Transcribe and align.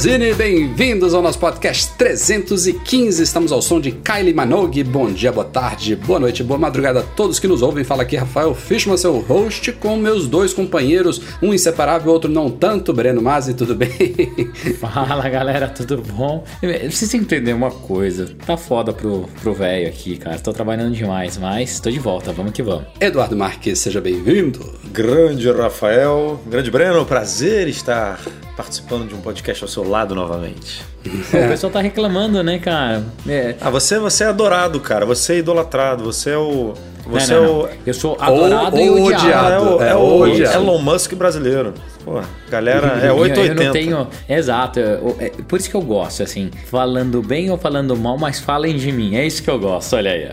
Magazine, 0.00 0.32
bem-vindos 0.32 1.12
ao 1.12 1.20
nosso 1.20 1.38
podcast 1.38 1.92
315. 1.98 3.22
Estamos 3.22 3.52
ao 3.52 3.60
som 3.60 3.78
de 3.78 3.92
Kylie 3.92 4.32
Manogue. 4.32 4.82
Bom 4.82 5.12
dia, 5.12 5.30
boa 5.30 5.44
tarde, 5.44 5.94
boa 5.94 6.18
noite, 6.18 6.42
boa 6.42 6.58
madrugada 6.58 7.00
a 7.00 7.02
todos 7.02 7.38
que 7.38 7.46
nos 7.46 7.60
ouvem. 7.60 7.84
Fala 7.84 8.04
aqui 8.04 8.16
Rafael 8.16 8.54
Fishman, 8.54 8.96
seu 8.96 9.18
host, 9.18 9.72
com 9.72 9.96
meus 9.96 10.26
dois 10.26 10.54
companheiros, 10.54 11.20
um 11.42 11.52
inseparável, 11.52 12.10
outro 12.10 12.30
não 12.30 12.50
tanto. 12.50 12.94
Breno 12.94 13.20
Mazzi, 13.20 13.52
tudo 13.52 13.74
bem? 13.74 13.90
Fala 14.80 15.28
galera, 15.28 15.68
tudo 15.68 15.98
bom? 15.98 16.44
Preciso 16.60 17.18
entender 17.18 17.52
uma 17.52 17.70
coisa. 17.70 18.34
Tá 18.46 18.56
foda 18.56 18.94
pro 18.94 19.28
pro 19.42 19.52
velho 19.52 19.86
aqui, 19.86 20.16
cara. 20.16 20.38
Tô 20.38 20.50
trabalhando 20.50 20.94
demais, 20.94 21.36
mas 21.36 21.78
tô 21.78 21.90
de 21.90 21.98
volta, 21.98 22.32
vamos 22.32 22.52
que 22.52 22.62
vamos. 22.62 22.86
Eduardo 22.98 23.36
Marques, 23.36 23.78
seja 23.78 24.00
bem-vindo. 24.00 24.60
Grande 24.92 25.52
Rafael, 25.52 26.40
grande 26.46 26.70
Breno, 26.70 27.04
prazer 27.04 27.68
estar 27.68 28.18
participando 28.56 29.08
de 29.08 29.14
um 29.14 29.20
podcast 29.22 29.64
ao 29.64 29.68
seu 29.68 29.89
lado 29.90 30.14
novamente. 30.14 30.84
Pô, 31.30 31.38
O 31.38 31.48
pessoal 31.48 31.72
tá 31.72 31.80
reclamando, 31.80 32.42
né, 32.42 32.58
cara? 32.58 33.02
É. 33.26 33.54
Ah, 33.60 33.70
você, 33.70 33.98
você 33.98 34.24
é 34.24 34.26
adorado, 34.28 34.80
cara. 34.80 35.04
Você 35.06 35.34
é 35.34 35.38
idolatrado. 35.38 36.04
Você 36.04 36.30
é 36.30 36.38
o. 36.38 36.74
Você 37.06 37.34
não, 37.34 37.42
não, 37.42 37.48
é 37.48 37.52
não. 37.52 37.60
o. 37.62 37.68
Eu 37.86 37.94
sou 37.94 38.16
adorado 38.20 38.76
ou 38.76 38.82
e 38.82 38.90
odiado. 38.90 39.24
odiado. 39.24 39.82
É 39.82 39.96
o, 39.96 40.26
É, 40.26 40.54
é 40.54 40.58
o. 40.58 40.62
Elon 40.62 40.78
Musk 40.78 41.14
brasileiro. 41.14 41.74
Pô, 42.04 42.20
galera, 42.50 43.00
é 43.02 43.08
Eu- 43.08 43.16
880. 43.16 43.60
Eu 43.60 43.66
não 43.66 43.72
tenho. 43.72 44.08
Exato. 44.28 44.80
eu- 44.80 45.16
é 45.18 45.30
por 45.46 45.58
isso 45.58 45.68
que 45.68 45.76
eu 45.76 45.82
gosto, 45.82 46.22
assim. 46.22 46.50
Falando 46.66 47.22
bem 47.22 47.50
ou 47.50 47.58
falando 47.58 47.96
mal, 47.96 48.16
mas 48.18 48.38
falem 48.40 48.76
de 48.76 48.90
mim. 48.92 49.16
É 49.16 49.26
isso 49.26 49.42
que 49.42 49.50
eu 49.50 49.58
gosto, 49.58 49.96
olha 49.96 50.10
aí. 50.10 50.28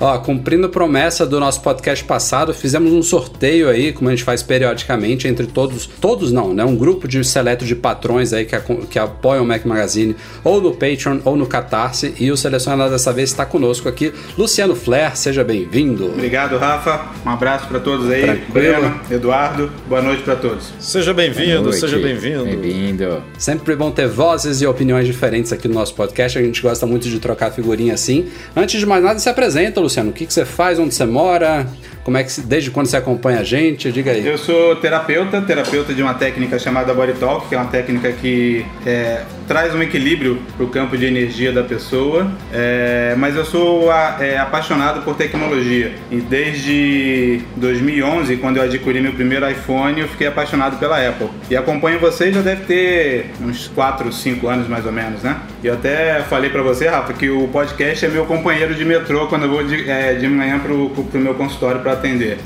Ó, 0.00 0.18
cumprindo 0.20 0.68
promessa 0.68 1.26
do 1.26 1.38
nosso 1.38 1.60
podcast 1.62 2.04
passado, 2.04 2.54
fizemos 2.54 2.92
um 2.92 3.02
sorteio 3.02 3.68
aí, 3.68 3.92
como 3.92 4.08
a 4.08 4.12
gente 4.12 4.24
faz 4.24 4.42
periodicamente, 4.42 5.28
entre 5.28 5.46
todos, 5.46 5.86
todos 5.86 6.32
não, 6.32 6.54
né? 6.54 6.64
Um 6.64 6.76
grupo 6.76 7.06
de 7.06 7.22
seleto 7.24 7.64
de 7.64 7.74
patrões 7.76 8.32
aí 8.32 8.44
que, 8.44 8.58
que 8.90 8.98
apoiam 8.98 9.44
o 9.44 9.46
Mac 9.46 9.64
Magazine, 9.64 10.16
ou 10.42 10.60
no 10.60 10.72
Patreon, 10.72 11.18
ou 11.24 11.36
no 11.36 11.46
Catarse, 11.46 12.14
e 12.18 12.30
o 12.30 12.36
selecionado 12.36 12.90
dessa 12.90 13.12
vez 13.12 13.30
está 13.30 13.44
conosco 13.44 13.88
aqui, 13.88 14.12
Luciano 14.38 14.74
Flair, 14.74 15.16
seja 15.16 15.44
bem-vindo. 15.44 16.06
Obrigado, 16.06 16.56
Rafa. 16.56 17.06
Um 17.24 17.30
abraço 17.30 17.66
para 17.68 17.80
todos 17.80 18.08
aí. 18.10 18.22
Tranquilo. 18.22 18.50
Breno, 18.52 19.00
Eduardo, 19.10 19.70
boa 19.88 20.00
noite 20.02 20.22
para 20.22 20.36
todos. 20.36 20.72
Seja 20.78 21.09
bem-vindo, 21.14 21.62
Boa 21.62 21.72
seja 21.72 21.98
bem-vindo. 21.98 22.44
Bem-vindo. 22.44 23.22
Sempre 23.38 23.76
bom 23.76 23.90
ter 23.90 24.06
vozes 24.06 24.60
e 24.60 24.66
opiniões 24.66 25.06
diferentes 25.06 25.52
aqui 25.52 25.68
no 25.68 25.74
nosso 25.74 25.94
podcast. 25.94 26.38
A 26.38 26.42
gente 26.42 26.60
gosta 26.62 26.86
muito 26.86 27.08
de 27.08 27.18
trocar 27.18 27.50
figurinha 27.50 27.94
assim. 27.94 28.28
Antes 28.54 28.80
de 28.80 28.86
mais 28.86 29.02
nada, 29.02 29.18
se 29.18 29.28
apresenta, 29.28 29.80
Luciano. 29.80 30.10
O 30.10 30.12
que, 30.12 30.26
que 30.26 30.32
você 30.32 30.44
faz? 30.44 30.78
Onde 30.78 30.94
você 30.94 31.04
mora? 31.04 31.66
Como 32.02 32.16
é 32.16 32.24
que 32.24 32.40
desde 32.40 32.70
quando 32.70 32.86
você 32.86 32.96
acompanha 32.96 33.40
a 33.40 33.44
gente? 33.44 33.92
Diga 33.92 34.10
aí. 34.12 34.26
Eu 34.26 34.38
sou 34.38 34.74
terapeuta, 34.76 35.40
terapeuta 35.42 35.92
de 35.92 36.02
uma 36.02 36.14
técnica 36.14 36.58
chamada 36.58 36.94
Body 36.94 37.12
Talk, 37.12 37.48
que 37.48 37.54
é 37.54 37.58
uma 37.58 37.66
técnica 37.70 38.10
que 38.10 38.64
é, 38.86 39.22
traz 39.46 39.74
um 39.74 39.82
equilíbrio 39.82 40.40
para 40.56 40.64
o 40.64 40.68
campo 40.68 40.96
de 40.96 41.04
energia 41.04 41.52
da 41.52 41.62
pessoa. 41.62 42.30
É, 42.52 43.14
mas 43.18 43.36
eu 43.36 43.44
sou 43.44 43.90
a- 43.90 44.16
é, 44.18 44.38
apaixonado 44.38 45.02
por 45.04 45.14
tecnologia 45.14 45.92
e 46.10 46.16
desde 46.16 47.42
2011, 47.56 48.36
quando 48.38 48.56
eu 48.56 48.62
adquiri 48.62 49.00
meu 49.00 49.12
primeiro 49.12 49.48
iPhone, 49.50 50.00
eu 50.00 50.08
fiquei 50.08 50.26
apaixonado 50.26 50.78
pela 50.78 50.96
Apple. 51.06 51.28
E 51.50 51.56
acompanho 51.56 51.98
vocês 52.00 52.34
já 52.34 52.40
deve 52.40 52.64
ter 52.64 53.26
uns 53.42 53.68
4, 53.68 54.10
5 54.12 54.48
anos 54.48 54.66
mais 54.68 54.86
ou 54.86 54.92
menos, 54.92 55.22
né? 55.22 55.36
E 55.62 55.66
eu 55.66 55.74
até 55.74 56.22
falei 56.22 56.48
para 56.48 56.62
você, 56.62 56.88
Rafa, 56.88 57.12
que 57.12 57.28
o 57.28 57.46
podcast 57.48 58.06
é 58.06 58.08
meu 58.08 58.24
companheiro 58.24 58.74
de 58.74 58.84
metrô 58.86 59.26
quando 59.26 59.42
eu 59.44 59.50
vou 59.50 59.62
de, 59.62 59.88
é, 59.88 60.14
de 60.14 60.26
manhã 60.26 60.58
pro, 60.58 60.88
pro 60.90 61.20
meu 61.20 61.34
consultório 61.34 61.80
para 61.90 61.92
atender. 61.94 62.38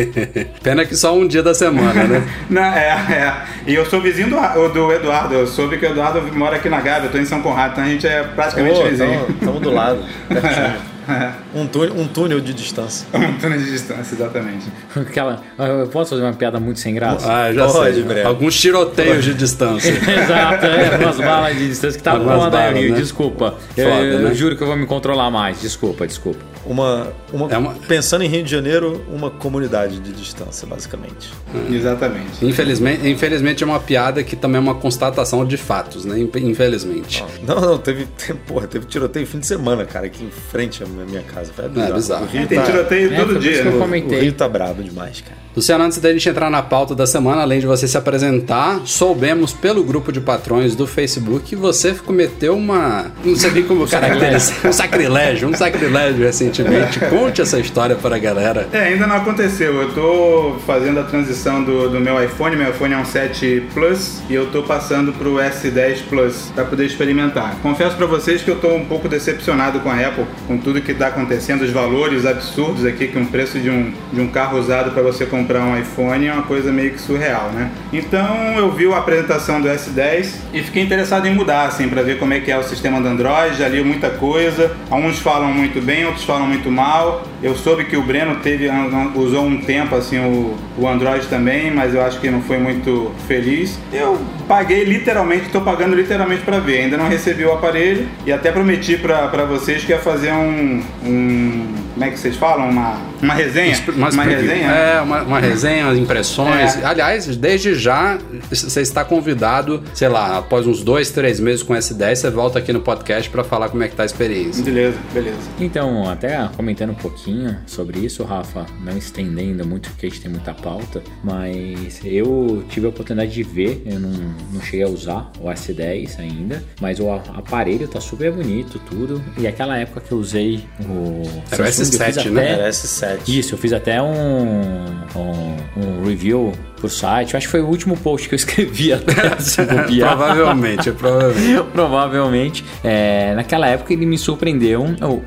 Pena 0.62 0.84
que 0.84 0.94
só 0.94 1.14
um 1.16 1.26
dia 1.26 1.42
da 1.42 1.54
semana, 1.54 2.04
né? 2.04 2.28
Não, 2.48 2.62
é, 2.62 2.88
é. 2.88 3.42
E 3.66 3.74
eu 3.74 3.86
sou 3.86 4.00
vizinho 4.00 4.28
do, 4.28 4.68
do 4.68 4.92
Eduardo. 4.92 5.34
Eu 5.34 5.46
soube 5.46 5.78
que 5.78 5.86
o 5.86 5.90
Eduardo 5.90 6.20
mora 6.36 6.56
aqui 6.56 6.68
na 6.68 6.80
Gávea, 6.80 7.06
eu 7.06 7.12
tô 7.12 7.18
em 7.18 7.24
São 7.24 7.40
Conrado, 7.40 7.72
então 7.72 7.84
a 7.84 7.88
gente 7.88 8.06
é 8.06 8.22
praticamente 8.22 8.82
vizinho. 8.82 9.26
Estamos 9.30 9.60
do 9.60 9.70
lado. 9.70 10.04
pertinho. 10.28 10.92
um, 11.54 11.66
túnel, 11.66 11.96
um 11.96 12.06
túnel 12.06 12.40
de 12.40 12.54
distância. 12.54 13.06
Um 13.12 13.38
túnel 13.38 13.58
de 13.58 13.70
distância, 13.70 14.14
exatamente. 14.14 14.66
Aquela. 14.94 15.42
Eu 15.58 15.88
posso 15.88 16.10
fazer 16.10 16.22
uma 16.22 16.32
piada 16.32 16.60
muito 16.60 16.78
sem 16.78 16.94
graça? 16.94 17.26
Ah, 17.30 17.52
já 17.52 17.66
Pode, 17.66 17.94
sei. 17.94 18.02
Breno. 18.04 18.28
Alguns 18.28 18.60
tiroteios 18.60 19.24
de 19.24 19.34
distância. 19.34 19.90
Exato, 19.90 20.66
é, 20.66 20.96
umas 20.98 21.18
balas 21.18 21.56
de 21.56 21.68
distância 21.68 21.98
que 21.98 22.04
tá 22.04 22.12
Algumas 22.12 22.50
balas, 22.50 22.74
né? 22.74 22.90
desculpa. 22.90 23.54
Foda, 23.74 23.82
eu, 23.82 24.18
né? 24.20 24.30
eu 24.30 24.34
juro 24.34 24.56
que 24.56 24.62
eu 24.62 24.66
vou 24.66 24.76
me 24.76 24.86
controlar 24.86 25.30
mais, 25.30 25.60
desculpa, 25.60 26.06
desculpa. 26.06 26.51
Uma, 26.64 27.08
uma, 27.32 27.52
É 27.52 27.56
uma- 27.58 27.74
Pensando 27.88 28.22
em 28.24 28.28
Rio 28.28 28.42
de 28.44 28.50
Janeiro, 28.50 29.02
uma 29.12 29.30
comunidade 29.30 29.98
de 30.00 30.12
distância, 30.12 30.66
basicamente. 30.66 31.30
Exatamente. 31.70 32.44
Infelizmente, 32.44 33.08
infelizmente 33.08 33.62
é 33.64 33.66
uma 33.66 33.80
piada 33.80 34.22
que 34.22 34.36
também 34.36 34.58
é 34.58 34.60
uma 34.60 34.74
constatação 34.74 35.44
de 35.44 35.56
fatos, 35.56 36.04
né? 36.04 36.18
Infelizmente. 36.36 37.24
Não, 37.46 37.60
não, 37.60 37.78
teve, 37.78 38.06
teve, 38.16 38.38
porra, 38.46 38.66
teve 38.66 38.86
tiroteio 38.86 39.26
fim 39.26 39.38
de 39.38 39.46
semana, 39.46 39.84
cara, 39.84 40.06
aqui 40.06 40.24
em 40.24 40.30
frente 40.30 40.82
à 40.82 40.86
minha 40.86 41.22
casa. 41.22 41.52
Foi 41.54 41.68
bizarro. 41.68 41.94
bizarro. 41.94 42.24
O 42.24 42.28
Rio 42.28 42.46
Tem 42.46 42.58
tá, 42.58 42.64
tiroteio 42.64 43.12
É, 43.12 43.16
todo 43.16 43.38
dia. 43.38 43.56
eu 43.56 43.64
né? 43.64 43.70
o 43.76 43.78
comentei. 43.78 44.20
Rio 44.20 44.32
tá 44.32 44.48
brabo 44.48 44.82
demais, 44.82 45.20
cara. 45.20 45.42
Luciano, 45.54 45.84
antes 45.84 45.98
da 45.98 46.10
gente 46.10 46.26
entrar 46.26 46.48
na 46.48 46.62
pauta 46.62 46.94
da 46.94 47.06
semana, 47.06 47.42
além 47.42 47.60
de 47.60 47.66
você 47.66 47.86
se 47.86 47.98
apresentar, 47.98 48.80
soubemos 48.86 49.52
pelo 49.52 49.84
grupo 49.84 50.10
de 50.10 50.18
patrões 50.18 50.74
do 50.74 50.86
Facebook 50.86 51.44
que 51.44 51.56
você 51.56 51.92
cometeu 51.92 52.56
uma. 52.56 53.12
Não 53.22 53.36
sei 53.36 53.50
nem 53.50 53.62
como 53.64 53.86
caracterizar. 53.86 54.66
Um 54.66 54.72
sacrilégio, 54.72 55.48
um 55.48 55.54
sacrilégio 55.54 56.26
recentemente. 56.52 57.00
Conte 57.08 57.40
essa 57.40 57.58
história 57.58 57.96
para 57.96 58.16
a 58.16 58.18
galera. 58.18 58.68
É, 58.72 58.84
ainda 58.84 59.06
não 59.06 59.16
aconteceu. 59.16 59.80
Eu 59.80 59.92
tô 59.92 60.56
fazendo 60.66 61.00
a 61.00 61.02
transição 61.02 61.64
do, 61.64 61.88
do 61.88 62.00
meu 62.00 62.22
iPhone. 62.22 62.54
Meu 62.56 62.70
iPhone 62.70 62.94
é 62.94 62.98
um 62.98 63.04
7 63.04 63.68
Plus 63.72 64.22
e 64.28 64.34
eu 64.34 64.50
tô 64.50 64.62
passando 64.62 65.12
pro 65.12 65.36
S10 65.36 66.02
Plus 66.08 66.52
para 66.54 66.64
poder 66.64 66.84
experimentar. 66.84 67.56
Confesso 67.62 67.96
para 67.96 68.06
vocês 68.06 68.42
que 68.42 68.50
eu 68.50 68.56
tô 68.56 68.74
um 68.74 68.84
pouco 68.84 69.08
decepcionado 69.08 69.80
com 69.80 69.90
a 69.90 69.94
Apple, 69.94 70.26
com 70.46 70.58
tudo 70.58 70.80
que 70.80 70.92
tá 70.92 71.08
acontecendo, 71.08 71.62
os 71.62 71.70
valores 71.70 72.26
absurdos 72.26 72.84
aqui, 72.84 73.08
que 73.08 73.18
um 73.18 73.26
preço 73.26 73.58
de 73.58 73.70
um, 73.70 73.92
de 74.12 74.20
um 74.20 74.28
carro 74.28 74.58
usado 74.58 74.90
para 74.90 75.02
você 75.02 75.24
comprar 75.24 75.62
um 75.62 75.78
iPhone 75.78 76.26
é 76.26 76.32
uma 76.32 76.42
coisa 76.42 76.70
meio 76.70 76.92
que 76.92 77.00
surreal, 77.00 77.50
né? 77.52 77.70
Então 77.92 78.58
eu 78.58 78.70
vi 78.72 78.92
a 78.92 78.98
apresentação 78.98 79.60
do 79.60 79.68
S10 79.68 80.34
e 80.52 80.62
fiquei 80.62 80.82
interessado 80.82 81.26
em 81.26 81.34
mudar, 81.34 81.66
assim, 81.66 81.88
para 81.88 82.02
ver 82.02 82.18
como 82.18 82.34
é 82.34 82.40
que 82.40 82.50
é 82.50 82.58
o 82.58 82.62
sistema 82.62 83.00
do 83.00 83.08
Android. 83.08 83.56
Já 83.56 83.68
li 83.68 83.82
muita 83.82 84.10
coisa. 84.10 84.74
Alguns 84.90 85.18
falam 85.18 85.52
muito 85.52 85.80
bem, 85.80 86.04
outros 86.04 86.24
falam 86.24 86.41
muito 86.46 86.70
mal. 86.70 87.22
Eu 87.42 87.54
soube 87.54 87.84
que 87.84 87.96
o 87.96 88.02
Breno 88.02 88.36
teve, 88.36 88.68
usou 89.14 89.44
um 89.44 89.58
tempo 89.60 89.94
assim 89.94 90.18
o, 90.18 90.56
o 90.78 90.88
Android 90.88 91.26
também, 91.26 91.70
mas 91.70 91.94
eu 91.94 92.02
acho 92.02 92.20
que 92.20 92.30
não 92.30 92.42
foi 92.42 92.58
muito 92.58 93.10
feliz. 93.26 93.78
Eu 93.92 94.18
paguei 94.46 94.84
literalmente, 94.84 95.46
estou 95.46 95.60
pagando 95.60 95.94
literalmente 95.94 96.42
para 96.42 96.58
ver. 96.58 96.82
Ainda 96.82 96.96
não 96.96 97.08
recebi 97.08 97.44
o 97.44 97.52
aparelho 97.52 98.08
e 98.26 98.32
até 98.32 98.50
prometi 98.52 98.96
para 98.96 99.44
vocês 99.44 99.84
que 99.84 99.92
ia 99.92 99.98
fazer 99.98 100.32
um, 100.32 100.82
um, 101.04 101.74
como 101.92 102.04
é 102.04 102.10
que 102.10 102.18
vocês 102.18 102.36
falam, 102.36 102.70
uma, 102.70 102.96
uma 103.22 103.34
resenha, 103.34 103.76
Mas- 103.96 104.14
uma 104.14 104.24
resenha. 104.24 104.68
É, 104.70 105.00
uma, 105.00 105.22
uma 105.22 105.40
resenha, 105.40 105.84
umas 105.86 105.98
impressões. 105.98 106.76
É. 106.76 106.84
Aliás, 106.84 107.26
desde 107.36 107.74
já, 107.74 108.18
você 108.50 108.80
está 108.80 109.04
convidado, 109.04 109.82
sei 109.94 110.08
lá, 110.08 110.38
após 110.38 110.66
uns 110.66 110.82
dois, 110.82 111.10
três 111.10 111.38
meses 111.38 111.62
com 111.62 111.74
S10, 111.74 112.16
você 112.16 112.30
volta 112.30 112.58
aqui 112.58 112.72
no 112.72 112.80
podcast 112.80 113.28
para 113.30 113.44
falar 113.44 113.68
como 113.68 113.82
é 113.82 113.88
que 113.88 113.94
tá 113.94 114.02
a 114.02 114.06
experiência. 114.06 114.64
Beleza, 114.64 114.98
beleza. 115.12 115.38
Então, 115.60 116.08
até 116.08 116.48
comentando 116.56 116.90
um 116.90 116.94
pouquinho 116.94 117.56
sobre 117.66 118.00
isso, 118.00 118.24
Rafa, 118.24 118.66
não 118.84 118.96
estendendo 118.96 119.66
muito 119.66 119.90
porque 119.90 120.06
a 120.06 120.08
gente 120.08 120.20
tem 120.20 120.30
muita 120.30 120.54
pauta, 120.54 121.02
mas 121.22 122.00
eu 122.04 122.64
tive 122.68 122.86
a 122.86 122.88
oportunidade 122.88 123.32
de 123.32 123.42
ver, 123.42 123.82
eu 123.86 124.00
não, 124.00 124.10
não 124.52 124.60
cheguei 124.62 124.84
a 124.84 124.88
usar 124.88 125.30
o 125.40 125.48
S10 125.48 126.18
ainda, 126.18 126.62
mas 126.80 126.98
o 127.00 127.10
aparelho 127.10 127.86
tá 127.86 128.00
super 128.00 128.32
bonito, 128.32 128.80
tudo. 128.88 129.22
E 129.36 129.46
aquela 129.46 129.76
época 129.76 130.00
que 130.00 130.12
eu 130.12 130.18
usei 130.18 130.64
o 130.80 131.22
Era 131.50 131.62
o 131.62 131.66
Samsung 131.66 131.66
Samsung, 131.66 131.66
eu 131.66 131.72
fiz 131.72 131.81
S7, 131.82 132.30
né? 132.30 132.40
até- 132.42 132.52
Era 132.60 132.68
S7. 132.70 133.18
Isso, 133.28 133.54
eu 133.54 133.58
fiz 133.58 133.72
até 133.72 134.00
um, 134.00 134.84
um, 135.16 135.56
um 135.76 136.04
review 136.06 136.52
pro 136.76 136.88
site. 136.88 137.34
Eu 137.34 137.38
acho 137.38 137.46
que 137.46 137.50
foi 137.50 137.60
o 137.60 137.66
último 137.66 137.96
post 137.96 138.28
que 138.28 138.34
eu 138.34 138.36
escrevi 138.36 138.92
até, 138.92 139.38
se 139.38 139.62
bobear. 139.64 140.16
provavelmente, 140.16 140.90
provavelmente. 140.92 141.62
Provavelmente. 141.72 142.64
É, 142.82 143.34
naquela 143.34 143.66
época 143.68 143.92
ele 143.92 144.06
me 144.06 144.18
surpreendeu. 144.18 144.86
Eu, 145.00 145.22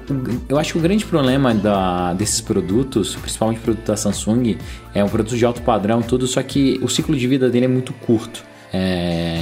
eu 0.49 0.57
acho 0.59 0.73
que 0.73 0.79
o 0.79 0.81
grande 0.81 1.05
problema 1.05 1.53
da, 1.53 2.13
desses 2.13 2.41
produtos, 2.41 3.15
principalmente 3.15 3.59
produto 3.61 3.85
da 3.85 3.95
Samsung, 3.97 4.57
é 4.93 5.03
um 5.03 5.09
produto 5.09 5.35
de 5.37 5.45
alto 5.45 5.61
padrão, 5.61 6.01
tudo, 6.01 6.27
só 6.27 6.41
que 6.43 6.79
o 6.81 6.87
ciclo 6.89 7.15
de 7.15 7.27
vida 7.27 7.49
dele 7.49 7.65
é 7.65 7.69
muito 7.69 7.93
curto. 7.93 8.43
É, 8.73 9.41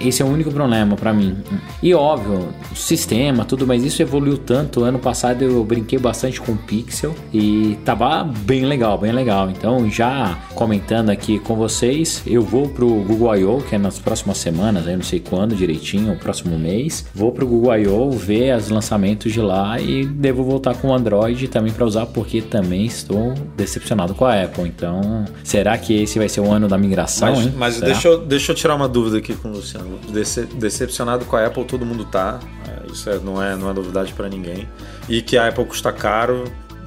esse 0.00 0.22
é 0.22 0.24
o 0.24 0.28
único 0.28 0.50
problema 0.50 0.96
pra 0.96 1.12
mim. 1.12 1.36
E 1.82 1.94
óbvio, 1.94 2.48
o 2.70 2.76
sistema, 2.76 3.44
tudo, 3.44 3.66
mas 3.66 3.84
isso 3.84 4.02
evoluiu 4.02 4.38
tanto. 4.38 4.84
Ano 4.84 4.98
passado 4.98 5.42
eu 5.42 5.62
brinquei 5.64 5.98
bastante 5.98 6.40
com 6.40 6.52
o 6.52 6.56
Pixel 6.56 7.14
e 7.32 7.78
tava 7.84 8.24
bem 8.24 8.64
legal, 8.64 8.98
bem 8.98 9.12
legal. 9.12 9.50
Então, 9.50 9.90
já 9.90 10.38
comentando 10.54 11.10
aqui 11.10 11.38
com 11.38 11.56
vocês, 11.56 12.22
eu 12.26 12.42
vou 12.42 12.68
pro 12.68 12.86
Google 12.86 13.36
I.O., 13.36 13.62
que 13.62 13.74
é 13.74 13.78
nas 13.78 13.98
próximas 13.98 14.38
semanas, 14.38 14.86
eu 14.86 14.96
não 14.96 15.02
sei 15.02 15.20
quando 15.20 15.54
direitinho, 15.54 16.12
o 16.12 16.16
próximo 16.16 16.58
mês. 16.58 17.06
Vou 17.14 17.32
pro 17.32 17.46
Google 17.46 17.76
I.O., 17.76 18.10
ver 18.10 18.56
os 18.56 18.68
lançamentos 18.68 19.32
de 19.32 19.40
lá 19.40 19.80
e 19.80 20.04
devo 20.04 20.44
voltar 20.44 20.74
com 20.74 20.88
o 20.88 20.94
Android 20.94 21.48
também 21.48 21.72
pra 21.72 21.84
usar, 21.84 22.06
porque 22.06 22.40
também 22.42 22.84
estou 22.84 23.34
decepcionado 23.56 24.14
com 24.14 24.24
a 24.24 24.42
Apple. 24.42 24.64
Então, 24.64 25.24
será 25.42 25.76
que 25.78 26.02
esse 26.02 26.18
vai 26.18 26.28
ser 26.28 26.40
o 26.40 26.50
ano 26.50 26.68
da 26.68 26.78
migração? 26.78 27.34
Mas, 27.34 27.54
mas 27.54 27.80
deixa, 27.80 28.08
eu, 28.08 28.18
deixa 28.18 28.52
eu 28.52 28.56
tirar 28.56 28.74
uma 28.74 28.88
dúvida 28.88 29.18
aqui 29.18 29.34
com 29.34 29.48
o 29.48 29.52
Luciano. 29.52 29.69
Dece- 30.08 30.46
decepcionado 30.54 31.24
com 31.24 31.36
a 31.36 31.46
Apple, 31.46 31.64
todo 31.64 31.84
mundo 31.86 32.04
tá. 32.04 32.40
É, 32.68 32.90
Isso 32.92 33.08
é- 33.08 33.18
não, 33.18 33.42
é, 33.42 33.54
não 33.56 33.70
é 33.70 33.72
novidade 33.72 34.12
pra 34.12 34.28
ninguém. 34.28 34.68
E 35.08 35.22
que 35.22 35.36
a 35.38 35.48
Apple 35.48 35.64
custa 35.64 35.92
caro, 35.92 36.44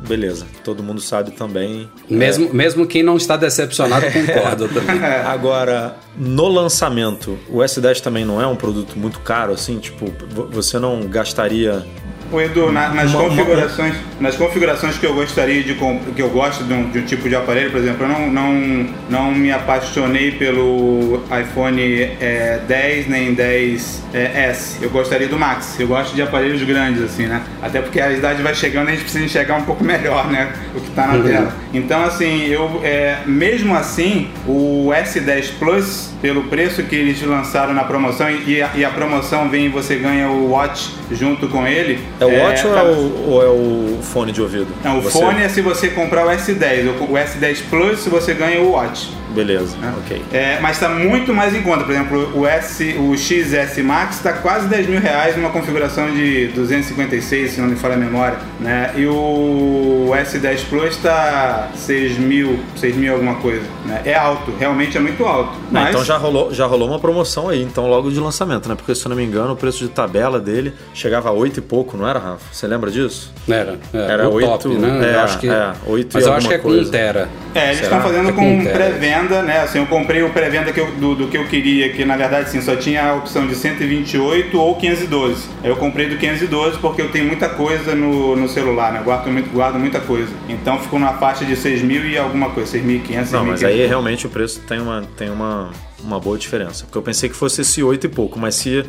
beleza. 0.07 0.45
Todo 0.63 0.83
mundo 0.83 0.99
sabe 0.99 1.31
também. 1.31 1.89
Mesmo, 2.09 2.53
mesmo 2.53 2.85
quem 2.85 3.01
não 3.03 3.15
está 3.15 3.37
decepcionado 3.37 4.05
concorda 4.11 4.67
também. 4.67 4.99
Agora, 5.25 5.95
no 6.17 6.47
lançamento, 6.49 7.39
o 7.49 7.59
S10 7.59 8.01
também 8.01 8.25
não 8.25 8.41
é 8.41 8.45
um 8.47 8.55
produto 8.55 8.97
muito 8.99 9.19
caro, 9.19 9.53
assim? 9.53 9.79
Tipo, 9.79 10.11
vo- 10.29 10.47
você 10.51 10.77
não 10.77 11.07
gastaria. 11.07 11.85
O 12.33 12.41
Edu, 12.41 12.71
na- 12.71 12.89
nas, 12.89 13.11
Uma- 13.13 13.19
uma- 13.21 13.29
configurações, 13.29 13.93
nas 14.19 14.35
configurações 14.35 14.97
que 14.97 15.05
eu 15.05 15.13
gostaria 15.13 15.61
de 15.61 15.75
que 15.75 16.19
eu 16.21 16.29
gosto 16.29 16.63
de 16.63 16.73
um, 16.73 16.89
de 16.89 16.97
um 16.99 17.05
tipo 17.05 17.29
de 17.29 17.35
aparelho, 17.35 17.69
por 17.69 17.79
exemplo, 17.79 18.05
eu 18.05 18.09
não, 18.09 18.27
não, 18.31 18.85
não 19.07 19.31
me 19.31 19.51
apaixonei 19.51 20.31
pelo 20.31 21.21
iPhone 21.39 21.79
é, 22.19 22.59
10 22.67 23.07
nem 23.07 23.33
10 23.35 24.01
é, 24.15 24.49
S. 24.49 24.77
Eu 24.81 24.89
gostaria 24.89 25.27
do 25.27 25.37
Max. 25.37 25.79
Eu 25.79 25.87
gosto 25.87 26.15
de 26.15 26.23
aparelhos 26.23 26.63
grandes, 26.63 27.03
assim, 27.03 27.27
né? 27.27 27.41
Até 27.61 27.81
porque 27.81 28.01
a 28.01 28.11
idade 28.11 28.41
vai 28.41 28.55
chegando 28.55 28.87
e 28.87 28.89
a 28.89 28.91
gente 28.93 29.03
precisa 29.03 29.23
enxergar 29.23 29.55
um 29.57 29.63
pouco 29.63 29.83
melhor, 29.85 30.27
né? 30.31 30.51
O 30.75 30.81
que 30.81 30.89
tá 30.91 31.05
na 31.07 31.13
tela. 31.23 31.53
Então, 31.71 32.03
assim, 32.03 32.47
eu 32.47 32.81
é, 32.83 33.17
mesmo 33.27 33.75
assim, 33.75 34.29
o 34.47 34.89
S10 34.91 35.51
Plus, 35.59 36.11
pelo 36.21 36.43
preço 36.45 36.81
que 36.83 36.95
eles 36.95 37.21
lançaram 37.21 37.73
na 37.75 37.83
promoção, 37.83 38.27
e 38.31 38.59
a, 38.61 38.69
e 38.75 38.83
a 38.83 38.89
promoção 38.89 39.49
vem 39.49 39.65
e 39.67 39.69
você 39.69 39.95
ganha 39.97 40.29
o 40.29 40.49
Watch 40.49 40.91
junto 41.11 41.47
com 41.47 41.67
ele. 41.67 41.99
É 42.23 42.39
o 42.39 42.43
Watch 42.43 42.67
ou, 42.67 42.73
tá- 42.73 42.79
é 42.79 42.83
o, 42.83 43.29
ou 43.29 43.43
é 43.43 43.47
o 43.47 43.99
fone 44.01 44.31
de 44.31 44.41
ouvido? 44.41 44.67
Não, 44.83 44.99
o 44.99 45.01
Você- 45.01 45.19
fone 45.19 45.41
é 45.43 45.49
se 45.49 45.61
você 45.61 45.89
comprar 45.89 46.25
o 46.25 46.29
S10. 46.29 46.87
O 46.99 47.13
o 47.13 47.17
S10 47.17 47.63
Plus, 47.69 47.99
se 47.99 48.09
você 48.09 48.33
ganha 48.33 48.61
o 48.61 48.71
Watch. 48.71 49.09
Beleza, 49.33 49.75
ok. 49.97 50.21
É, 50.31 50.59
mas 50.61 50.73
está 50.77 50.87
muito 50.89 51.33
mais 51.33 51.55
em 51.55 51.61
conta. 51.63 51.83
Por 51.83 51.91
exemplo, 51.91 52.31
o, 52.35 52.45
S, 52.45 52.95
o 52.99 53.17
XS 53.17 53.81
Max 53.83 54.17
está 54.17 54.31
quase 54.33 54.67
10 54.67 54.87
mil 54.87 54.99
reais 55.01 55.35
numa 55.35 55.49
configuração 55.49 56.11
de 56.11 56.49
256, 56.49 57.51
se 57.51 57.59
não 57.61 57.67
me 57.67 57.75
falha 57.75 57.95
a 57.95 57.97
memória. 57.97 58.37
Né? 58.59 58.91
E 58.95 59.07
o 59.07 60.11
S10 60.13 60.65
Plus 60.69 60.89
está 60.91 61.69
6 61.75 62.19
mil, 62.19 62.59
6 62.75 62.95
mil 62.95 63.11
alguma 63.13 63.35
coisa. 63.35 63.63
Né? 63.85 64.01
É 64.05 64.13
alto, 64.13 64.51
realmente 64.59 64.97
é 64.97 65.01
muito 65.01 65.25
alto. 65.25 65.53
Mas, 65.71 65.89
então 65.89 66.03
já 66.05 66.17
rolou, 66.17 66.53
já 66.53 66.65
rolou 66.67 66.87
uma 66.87 66.99
promoção 66.99 67.49
aí, 67.49 67.63
então 67.63 67.87
logo 67.89 68.11
de 68.11 68.19
lançamento, 68.19 68.69
né? 68.69 68.75
Porque 68.75 68.93
se 68.93 69.03
eu 69.05 69.09
não 69.09 69.15
me 69.15 69.23
engano, 69.23 69.53
o 69.53 69.55
preço 69.55 69.79
de 69.79 69.89
tabela 69.89 70.39
dele 70.39 70.73
chegava 70.93 71.29
a 71.29 71.31
8 71.31 71.57
e 71.57 71.61
pouco, 71.61 71.97
não 71.97 72.02
era, 72.07 72.19
Rafa? 72.19 72.43
Você 72.51 72.67
lembra 72.67 72.89
disso? 72.91 73.31
Era, 73.47 73.77
era, 73.93 74.13
Era 74.13 74.29
o 74.29 74.33
oito, 74.33 74.47
top, 74.47 74.67
né? 74.69 75.11
é, 75.11 75.15
eu 75.15 75.19
acho 75.21 75.39
que, 75.39 75.47
é, 75.49 75.73
oito 75.87 76.11
e 76.11 76.13
mas 76.15 76.25
eu 76.25 76.33
acho 76.33 76.47
que 76.47 76.53
é 76.53 76.57
alguma 76.57 76.73
com 76.73 76.77
coisa. 76.77 76.91
Tera. 76.91 77.29
É, 77.55 77.65
eles 77.69 77.81
estão 77.81 78.01
fazendo 78.01 78.29
É 78.29 78.31
com 78.31 78.43
com 78.59 78.63
pré-venda, 78.71 79.41
né? 79.41 79.59
Assim, 79.61 79.79
eu 79.79 79.85
comprei 79.85 80.23
o 80.23 80.29
pré-venda 80.29 80.71
do, 80.99 81.15
do 81.15 81.27
que 81.27 81.37
eu 81.37 81.47
queria, 81.47 81.91
que 81.93 82.05
na 82.05 82.15
verdade 82.15 82.45
assim, 82.45 82.61
só 82.61 82.75
tinha 82.75 83.03
a 83.11 83.15
opção 83.15 83.45
de 83.47 83.55
128 83.55 84.59
ou 84.59 84.75
512. 84.75 85.49
Aí 85.63 85.69
eu 85.69 85.75
comprei 85.75 86.07
do 86.09 86.17
512 86.17 86.77
porque 86.79 87.01
eu 87.01 87.09
tenho 87.11 87.25
muita 87.25 87.49
coisa 87.49 87.95
no, 87.95 88.35
no 88.35 88.47
celular, 88.49 88.91
né? 88.93 88.99
Eu 88.99 89.03
Guardo, 89.03 89.29
muito, 89.31 89.49
guardo 89.51 89.79
muita 89.79 89.99
coisa. 89.99 90.31
Então 90.49 90.79
ficou 90.79 90.99
na 90.99 91.13
faixa 91.13 91.45
de 91.45 91.55
6 91.55 91.81
mil 91.83 92.05
e 92.07 92.17
alguma 92.17 92.49
coisa, 92.49 92.77
6.500, 92.77 93.31
Não, 93.31 93.45
mas 93.45 93.61
6.500. 93.61 93.65
aí 93.67 93.85
realmente 93.87 94.25
o 94.25 94.29
preço 94.29 94.59
tem 94.61 94.79
uma, 94.79 95.03
tem 95.17 95.29
uma, 95.29 95.69
uma 96.03 96.19
boa 96.19 96.37
diferença. 96.37 96.85
Porque 96.85 96.97
eu 96.97 97.01
pensei 97.01 97.29
que 97.29 97.35
fosse 97.35 97.61
esse 97.61 97.83
8 97.83 98.05
e 98.07 98.09
pouco, 98.09 98.39
mas 98.39 98.55
se 98.55 98.83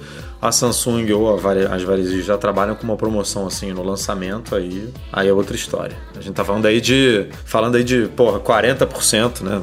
a 0.49 0.53
Samsung 0.53 1.11
ou 1.13 1.33
a 1.33 1.37
vari- 1.37 1.67
as 1.67 1.83
varejistas 1.83 2.25
já 2.27 2.37
trabalham 2.37 2.75
com 2.75 2.85
uma 2.85 2.97
promoção 2.97 3.47
assim 3.47 3.73
no 3.73 3.83
lançamento, 3.83 4.55
aí, 4.55 4.89
aí 5.13 5.29
é 5.29 5.33
outra 5.33 5.57
história. 5.57 5.97
A 6.17 6.21
gente 6.21 6.35
tá 6.35 6.45
falando 6.45 6.67
aí 6.67 6.81
de. 6.81 7.27
Falando 7.45 7.77
aí 7.77 7.85
de, 7.85 8.09
porra, 8.15 8.39
40%, 8.41 9.41
né? 9.43 9.63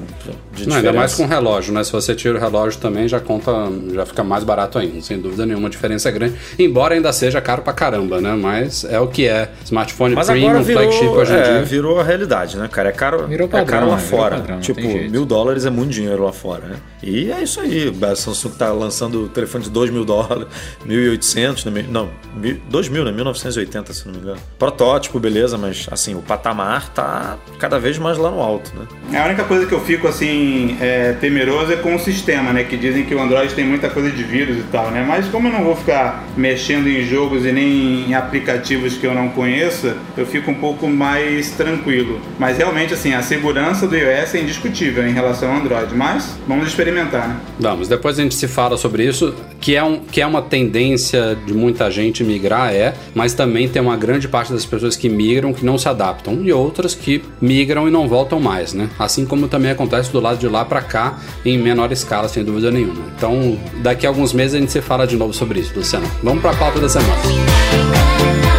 De 0.53 0.67
Não, 0.67 0.75
ainda 0.77 0.91
mais 0.93 1.13
com 1.15 1.25
relógio, 1.25 1.73
né? 1.73 1.83
Se 1.83 1.91
você 1.91 2.15
tira 2.15 2.37
o 2.37 2.41
relógio 2.41 2.79
também, 2.79 3.07
já 3.07 3.19
conta, 3.19 3.51
já 3.93 4.05
fica 4.05 4.23
mais 4.23 4.43
barato 4.43 4.77
ainda, 4.79 5.01
sem 5.01 5.19
dúvida 5.19 5.45
nenhuma, 5.45 5.67
a 5.67 5.71
diferença 5.71 6.09
é 6.09 6.11
grande. 6.11 6.35
Embora 6.57 6.95
ainda 6.95 7.11
seja 7.13 7.39
caro 7.41 7.61
pra 7.61 7.73
caramba, 7.73 8.19
né? 8.19 8.33
Mas 8.33 8.83
é 8.83 8.99
o 8.99 9.07
que 9.07 9.27
é. 9.27 9.51
Smartphone 9.63 10.15
Mas 10.15 10.27
premium, 10.27 10.49
agora 10.49 10.63
virou, 10.63 10.83
flagship 10.83 11.07
hoje 11.09 11.33
em 11.33 11.35
é, 11.37 11.43
dia. 11.43 11.63
virou 11.63 11.99
a 11.99 12.03
realidade, 12.03 12.57
né, 12.57 12.67
cara? 12.71 12.89
É 12.89 12.91
caro, 12.91 13.27
Virou 13.27 13.47
é 13.47 13.49
padrão, 13.51 13.65
caro 13.67 13.87
lá 13.89 13.95
né? 13.97 14.01
Virou 14.01 14.19
fora. 14.19 14.37
padrão, 14.37 14.59
tipo, 14.59 14.81
mil 14.81 15.25
dólares 15.25 15.65
é 15.65 15.69
muito 15.69 15.91
dinheiro 15.91 16.23
lá 16.23 16.33
fora, 16.33 16.65
né? 16.65 16.75
E 17.03 17.31
é 17.31 17.41
isso 17.43 17.59
aí. 17.59 17.91
A 18.01 18.15
Samsung 18.15 18.51
tá 18.51 18.71
lançando 18.71 19.25
o 19.25 19.27
telefone 19.29 19.63
de 19.63 19.69
2 19.69 19.89
mil 19.89 20.05
dólares, 20.05 20.45
1.800, 20.87 21.65
né? 21.71 21.85
não, 21.89 22.09
mil- 22.35 22.59
2 22.69 22.89
mil, 22.89 23.03
né? 23.03 23.11
1980, 23.11 23.93
se 23.93 24.05
não 24.05 24.13
me 24.13 24.19
engano. 24.19 24.39
Protótipo, 24.59 25.19
beleza, 25.19 25.57
mas 25.57 25.87
assim, 25.91 26.15
o 26.15 26.21
patamar 26.21 26.89
tá 26.89 27.37
cada 27.59 27.79
vez 27.79 27.97
mais 27.97 28.17
lá 28.17 28.29
no 28.29 28.39
alto, 28.39 28.71
né? 28.77 29.19
A 29.19 29.25
única 29.25 29.43
coisa 29.43 29.65
que 29.65 29.73
eu 29.73 29.81
fico 29.81 30.07
assim 30.07 30.77
é, 30.79 31.13
temeroso 31.13 31.71
é 31.73 31.75
com 31.75 31.95
o 31.95 31.99
sistema, 31.99 32.53
né? 32.53 32.63
Que 32.63 32.77
dizem 32.77 33.03
que 33.05 33.15
o 33.15 33.21
Android 33.21 33.53
tem 33.53 33.65
muita 33.65 33.89
coisa 33.89 34.09
de 34.11 34.23
vírus 34.23 34.57
e 34.57 34.63
tal, 34.71 34.91
né? 34.91 35.03
Mas 35.07 35.27
como 35.27 35.47
eu 35.47 35.51
não 35.51 35.63
vou 35.63 35.75
ficar 35.75 36.23
mexendo 36.37 36.87
em 36.87 37.03
jogos 37.05 37.45
e 37.45 37.51
nem 37.51 38.09
em 38.09 38.13
aplicativos 38.13 38.95
que 38.97 39.05
eu 39.05 39.13
não 39.13 39.29
conheça, 39.29 39.97
eu 40.17 40.25
fico 40.25 40.51
um 40.51 40.55
pouco 40.55 40.87
mais 40.87 41.51
tranquilo. 41.51 42.19
Mas 42.39 42.57
realmente 42.57 42.93
assim, 42.93 43.13
a 43.13 43.21
segurança 43.21 43.87
do 43.87 43.95
iOS 43.95 44.35
é 44.35 44.41
indiscutível 44.41 45.07
em 45.07 45.13
relação 45.13 45.51
ao 45.51 45.57
Android. 45.59 45.95
Mas 45.95 46.37
vamos 46.47 46.67
experimentar, 46.67 46.90
né? 46.91 47.39
Vamos, 47.59 47.87
depois 47.87 48.19
a 48.19 48.23
gente 48.23 48.35
se 48.35 48.47
fala 48.47 48.77
sobre 48.77 49.05
isso, 49.05 49.33
que 49.59 49.75
é, 49.75 49.83
um, 49.83 49.99
que 49.99 50.21
é 50.21 50.25
uma 50.25 50.41
tendência 50.41 51.37
de 51.45 51.53
muita 51.53 51.89
gente 51.89 52.23
migrar, 52.23 52.73
é, 52.73 52.93
mas 53.13 53.33
também 53.33 53.67
tem 53.67 53.81
uma 53.81 53.97
grande 53.97 54.27
parte 54.27 54.51
das 54.51 54.65
pessoas 54.65 54.95
que 54.95 55.09
migram 55.09 55.53
que 55.53 55.65
não 55.65 55.77
se 55.77 55.87
adaptam 55.87 56.41
e 56.43 56.51
outras 56.51 56.93
que 56.93 57.23
migram 57.39 57.87
e 57.87 57.91
não 57.91 58.07
voltam 58.07 58.39
mais, 58.39 58.73
né? 58.73 58.89
Assim 58.97 59.25
como 59.25 59.47
também 59.47 59.71
acontece 59.71 60.11
do 60.11 60.19
lado 60.19 60.37
de 60.37 60.47
lá 60.47 60.65
pra 60.65 60.81
cá, 60.81 61.19
em 61.45 61.57
menor 61.57 61.91
escala, 61.91 62.27
sem 62.27 62.43
dúvida 62.43 62.71
nenhuma. 62.71 63.01
Então, 63.15 63.57
daqui 63.81 64.05
a 64.05 64.09
alguns 64.09 64.33
meses 64.33 64.55
a 64.55 64.59
gente 64.59 64.71
se 64.71 64.81
fala 64.81 65.05
de 65.05 65.15
novo 65.15 65.33
sobre 65.33 65.59
isso, 65.59 65.73
Luciano. 65.75 66.09
Vamos 66.23 66.41
pra 66.41 66.53
pauta 66.53 66.79
da 66.79 66.89
semana. 66.89 68.50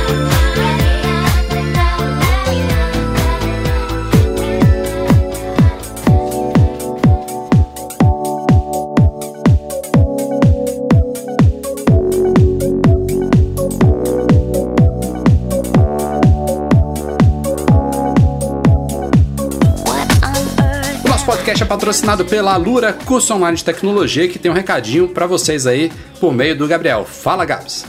Patrocinado 22.03 22.25
pela 22.25 22.53
Alura, 22.55 22.93
curso 22.93 23.33
online 23.33 23.57
de 23.57 23.65
tecnologia, 23.65 24.29
que 24.29 24.39
tem 24.39 24.51
um 24.51 24.55
recadinho 24.55 25.09
pra 25.09 25.27
vocês 25.27 25.67
aí 25.67 25.91
por 26.21 26.35
meio 26.35 26.57
do 26.57 26.67
Gabriel. 26.67 27.05
Fala, 27.05 27.45
Gabs. 27.45 27.87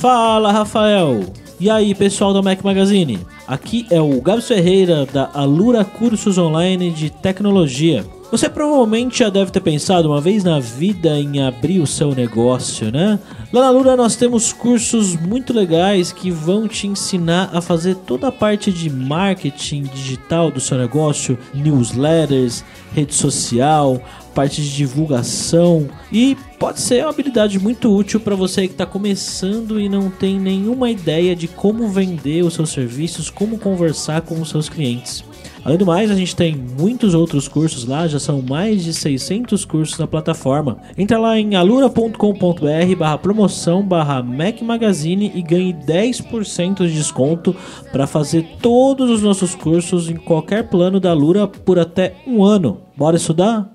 Fala, 0.00 0.50
Rafael! 0.50 1.24
E 1.58 1.70
aí, 1.70 1.94
pessoal 1.94 2.34
da 2.34 2.42
Mac 2.42 2.62
Magazine? 2.62 3.20
Aqui 3.46 3.86
é 3.90 4.00
o 4.00 4.20
Gabs 4.20 4.48
Ferreira 4.48 5.06
da 5.06 5.30
Alura 5.32 5.84
Cursos 5.84 6.36
Online 6.36 6.90
de 6.90 7.08
Tecnologia. 7.08 8.04
Você 8.32 8.48
provavelmente 8.48 9.20
já 9.20 9.30
deve 9.30 9.52
ter 9.52 9.60
pensado 9.60 10.08
uma 10.08 10.20
vez 10.20 10.42
na 10.42 10.58
vida 10.58 11.10
em 11.18 11.40
abrir 11.40 11.78
o 11.78 11.86
seu 11.86 12.12
negócio, 12.14 12.90
né? 12.90 13.18
Lá 13.52 13.60
na 13.60 13.68
Alura 13.68 13.96
nós 13.96 14.16
temos 14.16 14.52
cursos 14.52 15.14
muito 15.14 15.52
legais 15.52 16.10
que 16.10 16.32
vão 16.32 16.66
te 16.66 16.88
ensinar 16.88 17.48
a 17.52 17.60
fazer 17.60 17.94
toda 17.94 18.26
a 18.26 18.32
parte 18.32 18.72
de 18.72 18.90
marketing 18.90 19.84
digital 19.84 20.50
do 20.50 20.58
seu 20.58 20.76
negócio, 20.76 21.38
newsletters, 21.54 22.64
rede 22.92 23.14
social, 23.14 24.02
parte 24.34 24.60
de 24.60 24.74
divulgação 24.74 25.88
e 26.10 26.36
pode 26.58 26.80
ser 26.80 27.04
uma 27.04 27.10
habilidade 27.10 27.58
muito 27.60 27.94
útil 27.94 28.18
para 28.18 28.34
você 28.34 28.66
que 28.66 28.74
está 28.74 28.84
começando 28.84 29.80
e 29.80 29.88
não 29.88 30.10
tem 30.10 30.40
nenhuma 30.40 30.90
ideia 30.90 31.36
de 31.36 31.46
como 31.46 31.88
vender 31.88 32.44
os 32.44 32.54
seus 32.54 32.70
serviços, 32.70 33.30
como 33.30 33.58
conversar 33.58 34.22
com 34.22 34.40
os 34.40 34.50
seus 34.50 34.68
clientes. 34.68 35.24
Além 35.66 35.78
do 35.78 35.84
mais, 35.84 36.12
a 36.12 36.14
gente 36.14 36.36
tem 36.36 36.54
muitos 36.54 37.12
outros 37.12 37.48
cursos 37.48 37.84
lá, 37.84 38.06
já 38.06 38.20
são 38.20 38.40
mais 38.40 38.84
de 38.84 38.94
600 38.94 39.64
cursos 39.64 39.98
na 39.98 40.06
plataforma. 40.06 40.78
Entra 40.96 41.18
lá 41.18 41.36
em 41.36 41.56
alura.com.br 41.56 42.96
barra 42.96 43.18
promoção 43.18 43.82
barra 43.82 44.22
Mac 44.22 44.62
Magazine 44.62 45.32
e 45.34 45.42
ganhe 45.42 45.74
10% 45.74 46.86
de 46.86 46.92
desconto 46.92 47.52
para 47.90 48.06
fazer 48.06 48.46
todos 48.62 49.10
os 49.10 49.22
nossos 49.22 49.56
cursos 49.56 50.08
em 50.08 50.14
qualquer 50.14 50.68
plano 50.68 51.00
da 51.00 51.10
Alura 51.10 51.48
por 51.48 51.80
até 51.80 52.14
um 52.28 52.44
ano. 52.44 52.82
Bora 52.96 53.16
estudar? 53.16 53.68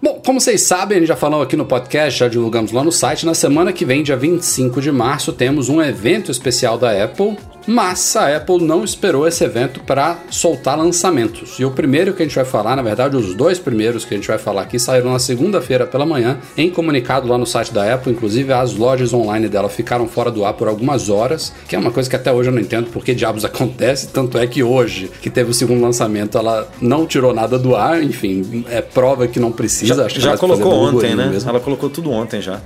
Bom, 0.00 0.22
como 0.24 0.40
vocês 0.40 0.62
sabem, 0.62 0.98
a 0.98 1.00
gente 1.00 1.08
já 1.08 1.16
falou 1.16 1.42
aqui 1.42 1.56
no 1.56 1.66
podcast, 1.66 2.20
já 2.20 2.28
divulgamos 2.28 2.70
lá 2.70 2.84
no 2.84 2.92
site. 2.92 3.26
Na 3.26 3.34
semana 3.34 3.72
que 3.72 3.84
vem, 3.84 4.04
dia 4.04 4.16
25 4.16 4.80
de 4.80 4.92
março, 4.92 5.32
temos 5.32 5.68
um 5.68 5.82
evento 5.82 6.30
especial 6.30 6.78
da 6.78 7.02
Apple 7.02 7.36
mas 7.66 8.14
a 8.16 8.36
Apple 8.36 8.62
não 8.62 8.84
esperou 8.84 9.26
esse 9.26 9.42
evento 9.44 9.80
para 9.80 10.18
soltar 10.30 10.78
lançamentos. 10.78 11.58
E 11.58 11.64
o 11.64 11.70
primeiro 11.70 12.14
que 12.14 12.22
a 12.22 12.26
gente 12.26 12.34
vai 12.34 12.44
falar, 12.44 12.76
na 12.76 12.82
verdade, 12.82 13.16
os 13.16 13.34
dois 13.34 13.58
primeiros 13.58 14.04
que 14.04 14.14
a 14.14 14.16
gente 14.16 14.28
vai 14.28 14.38
falar 14.38 14.62
aqui 14.62 14.78
saíram 14.78 15.12
na 15.12 15.18
segunda-feira 15.18 15.86
pela 15.86 16.06
manhã, 16.06 16.38
em 16.56 16.70
comunicado 16.70 17.26
lá 17.28 17.36
no 17.36 17.46
site 17.46 17.72
da 17.72 17.92
Apple. 17.94 18.12
Inclusive, 18.12 18.52
as 18.52 18.74
lojas 18.74 19.12
online 19.12 19.48
dela 19.48 19.68
ficaram 19.68 20.06
fora 20.06 20.30
do 20.30 20.44
ar 20.44 20.54
por 20.54 20.68
algumas 20.68 21.08
horas, 21.08 21.52
que 21.68 21.74
é 21.74 21.78
uma 21.78 21.90
coisa 21.90 22.08
que 22.08 22.16
até 22.16 22.32
hoje 22.32 22.48
eu 22.48 22.54
não 22.54 22.60
entendo 22.60 22.90
porque 22.92 23.14
diabos 23.14 23.44
acontece. 23.46 24.08
Tanto 24.08 24.38
é 24.38 24.46
que 24.46 24.62
hoje, 24.62 25.10
que 25.20 25.28
teve 25.28 25.50
o 25.50 25.54
segundo 25.54 25.80
lançamento, 25.80 26.38
ela 26.38 26.68
não 26.80 27.06
tirou 27.06 27.34
nada 27.34 27.58
do 27.58 27.74
ar. 27.74 28.02
Enfim, 28.02 28.64
é 28.70 28.80
prova 28.80 29.26
que 29.26 29.40
não 29.40 29.50
precisa. 29.50 29.94
Já, 29.94 30.06
acho 30.06 30.20
já 30.20 30.36
colocou 30.36 30.72
ontem, 30.72 31.14
né? 31.14 31.26
Mesmo. 31.26 31.50
Ela 31.50 31.60
colocou 31.60 31.90
tudo 31.90 32.10
ontem 32.10 32.40
já. 32.40 32.60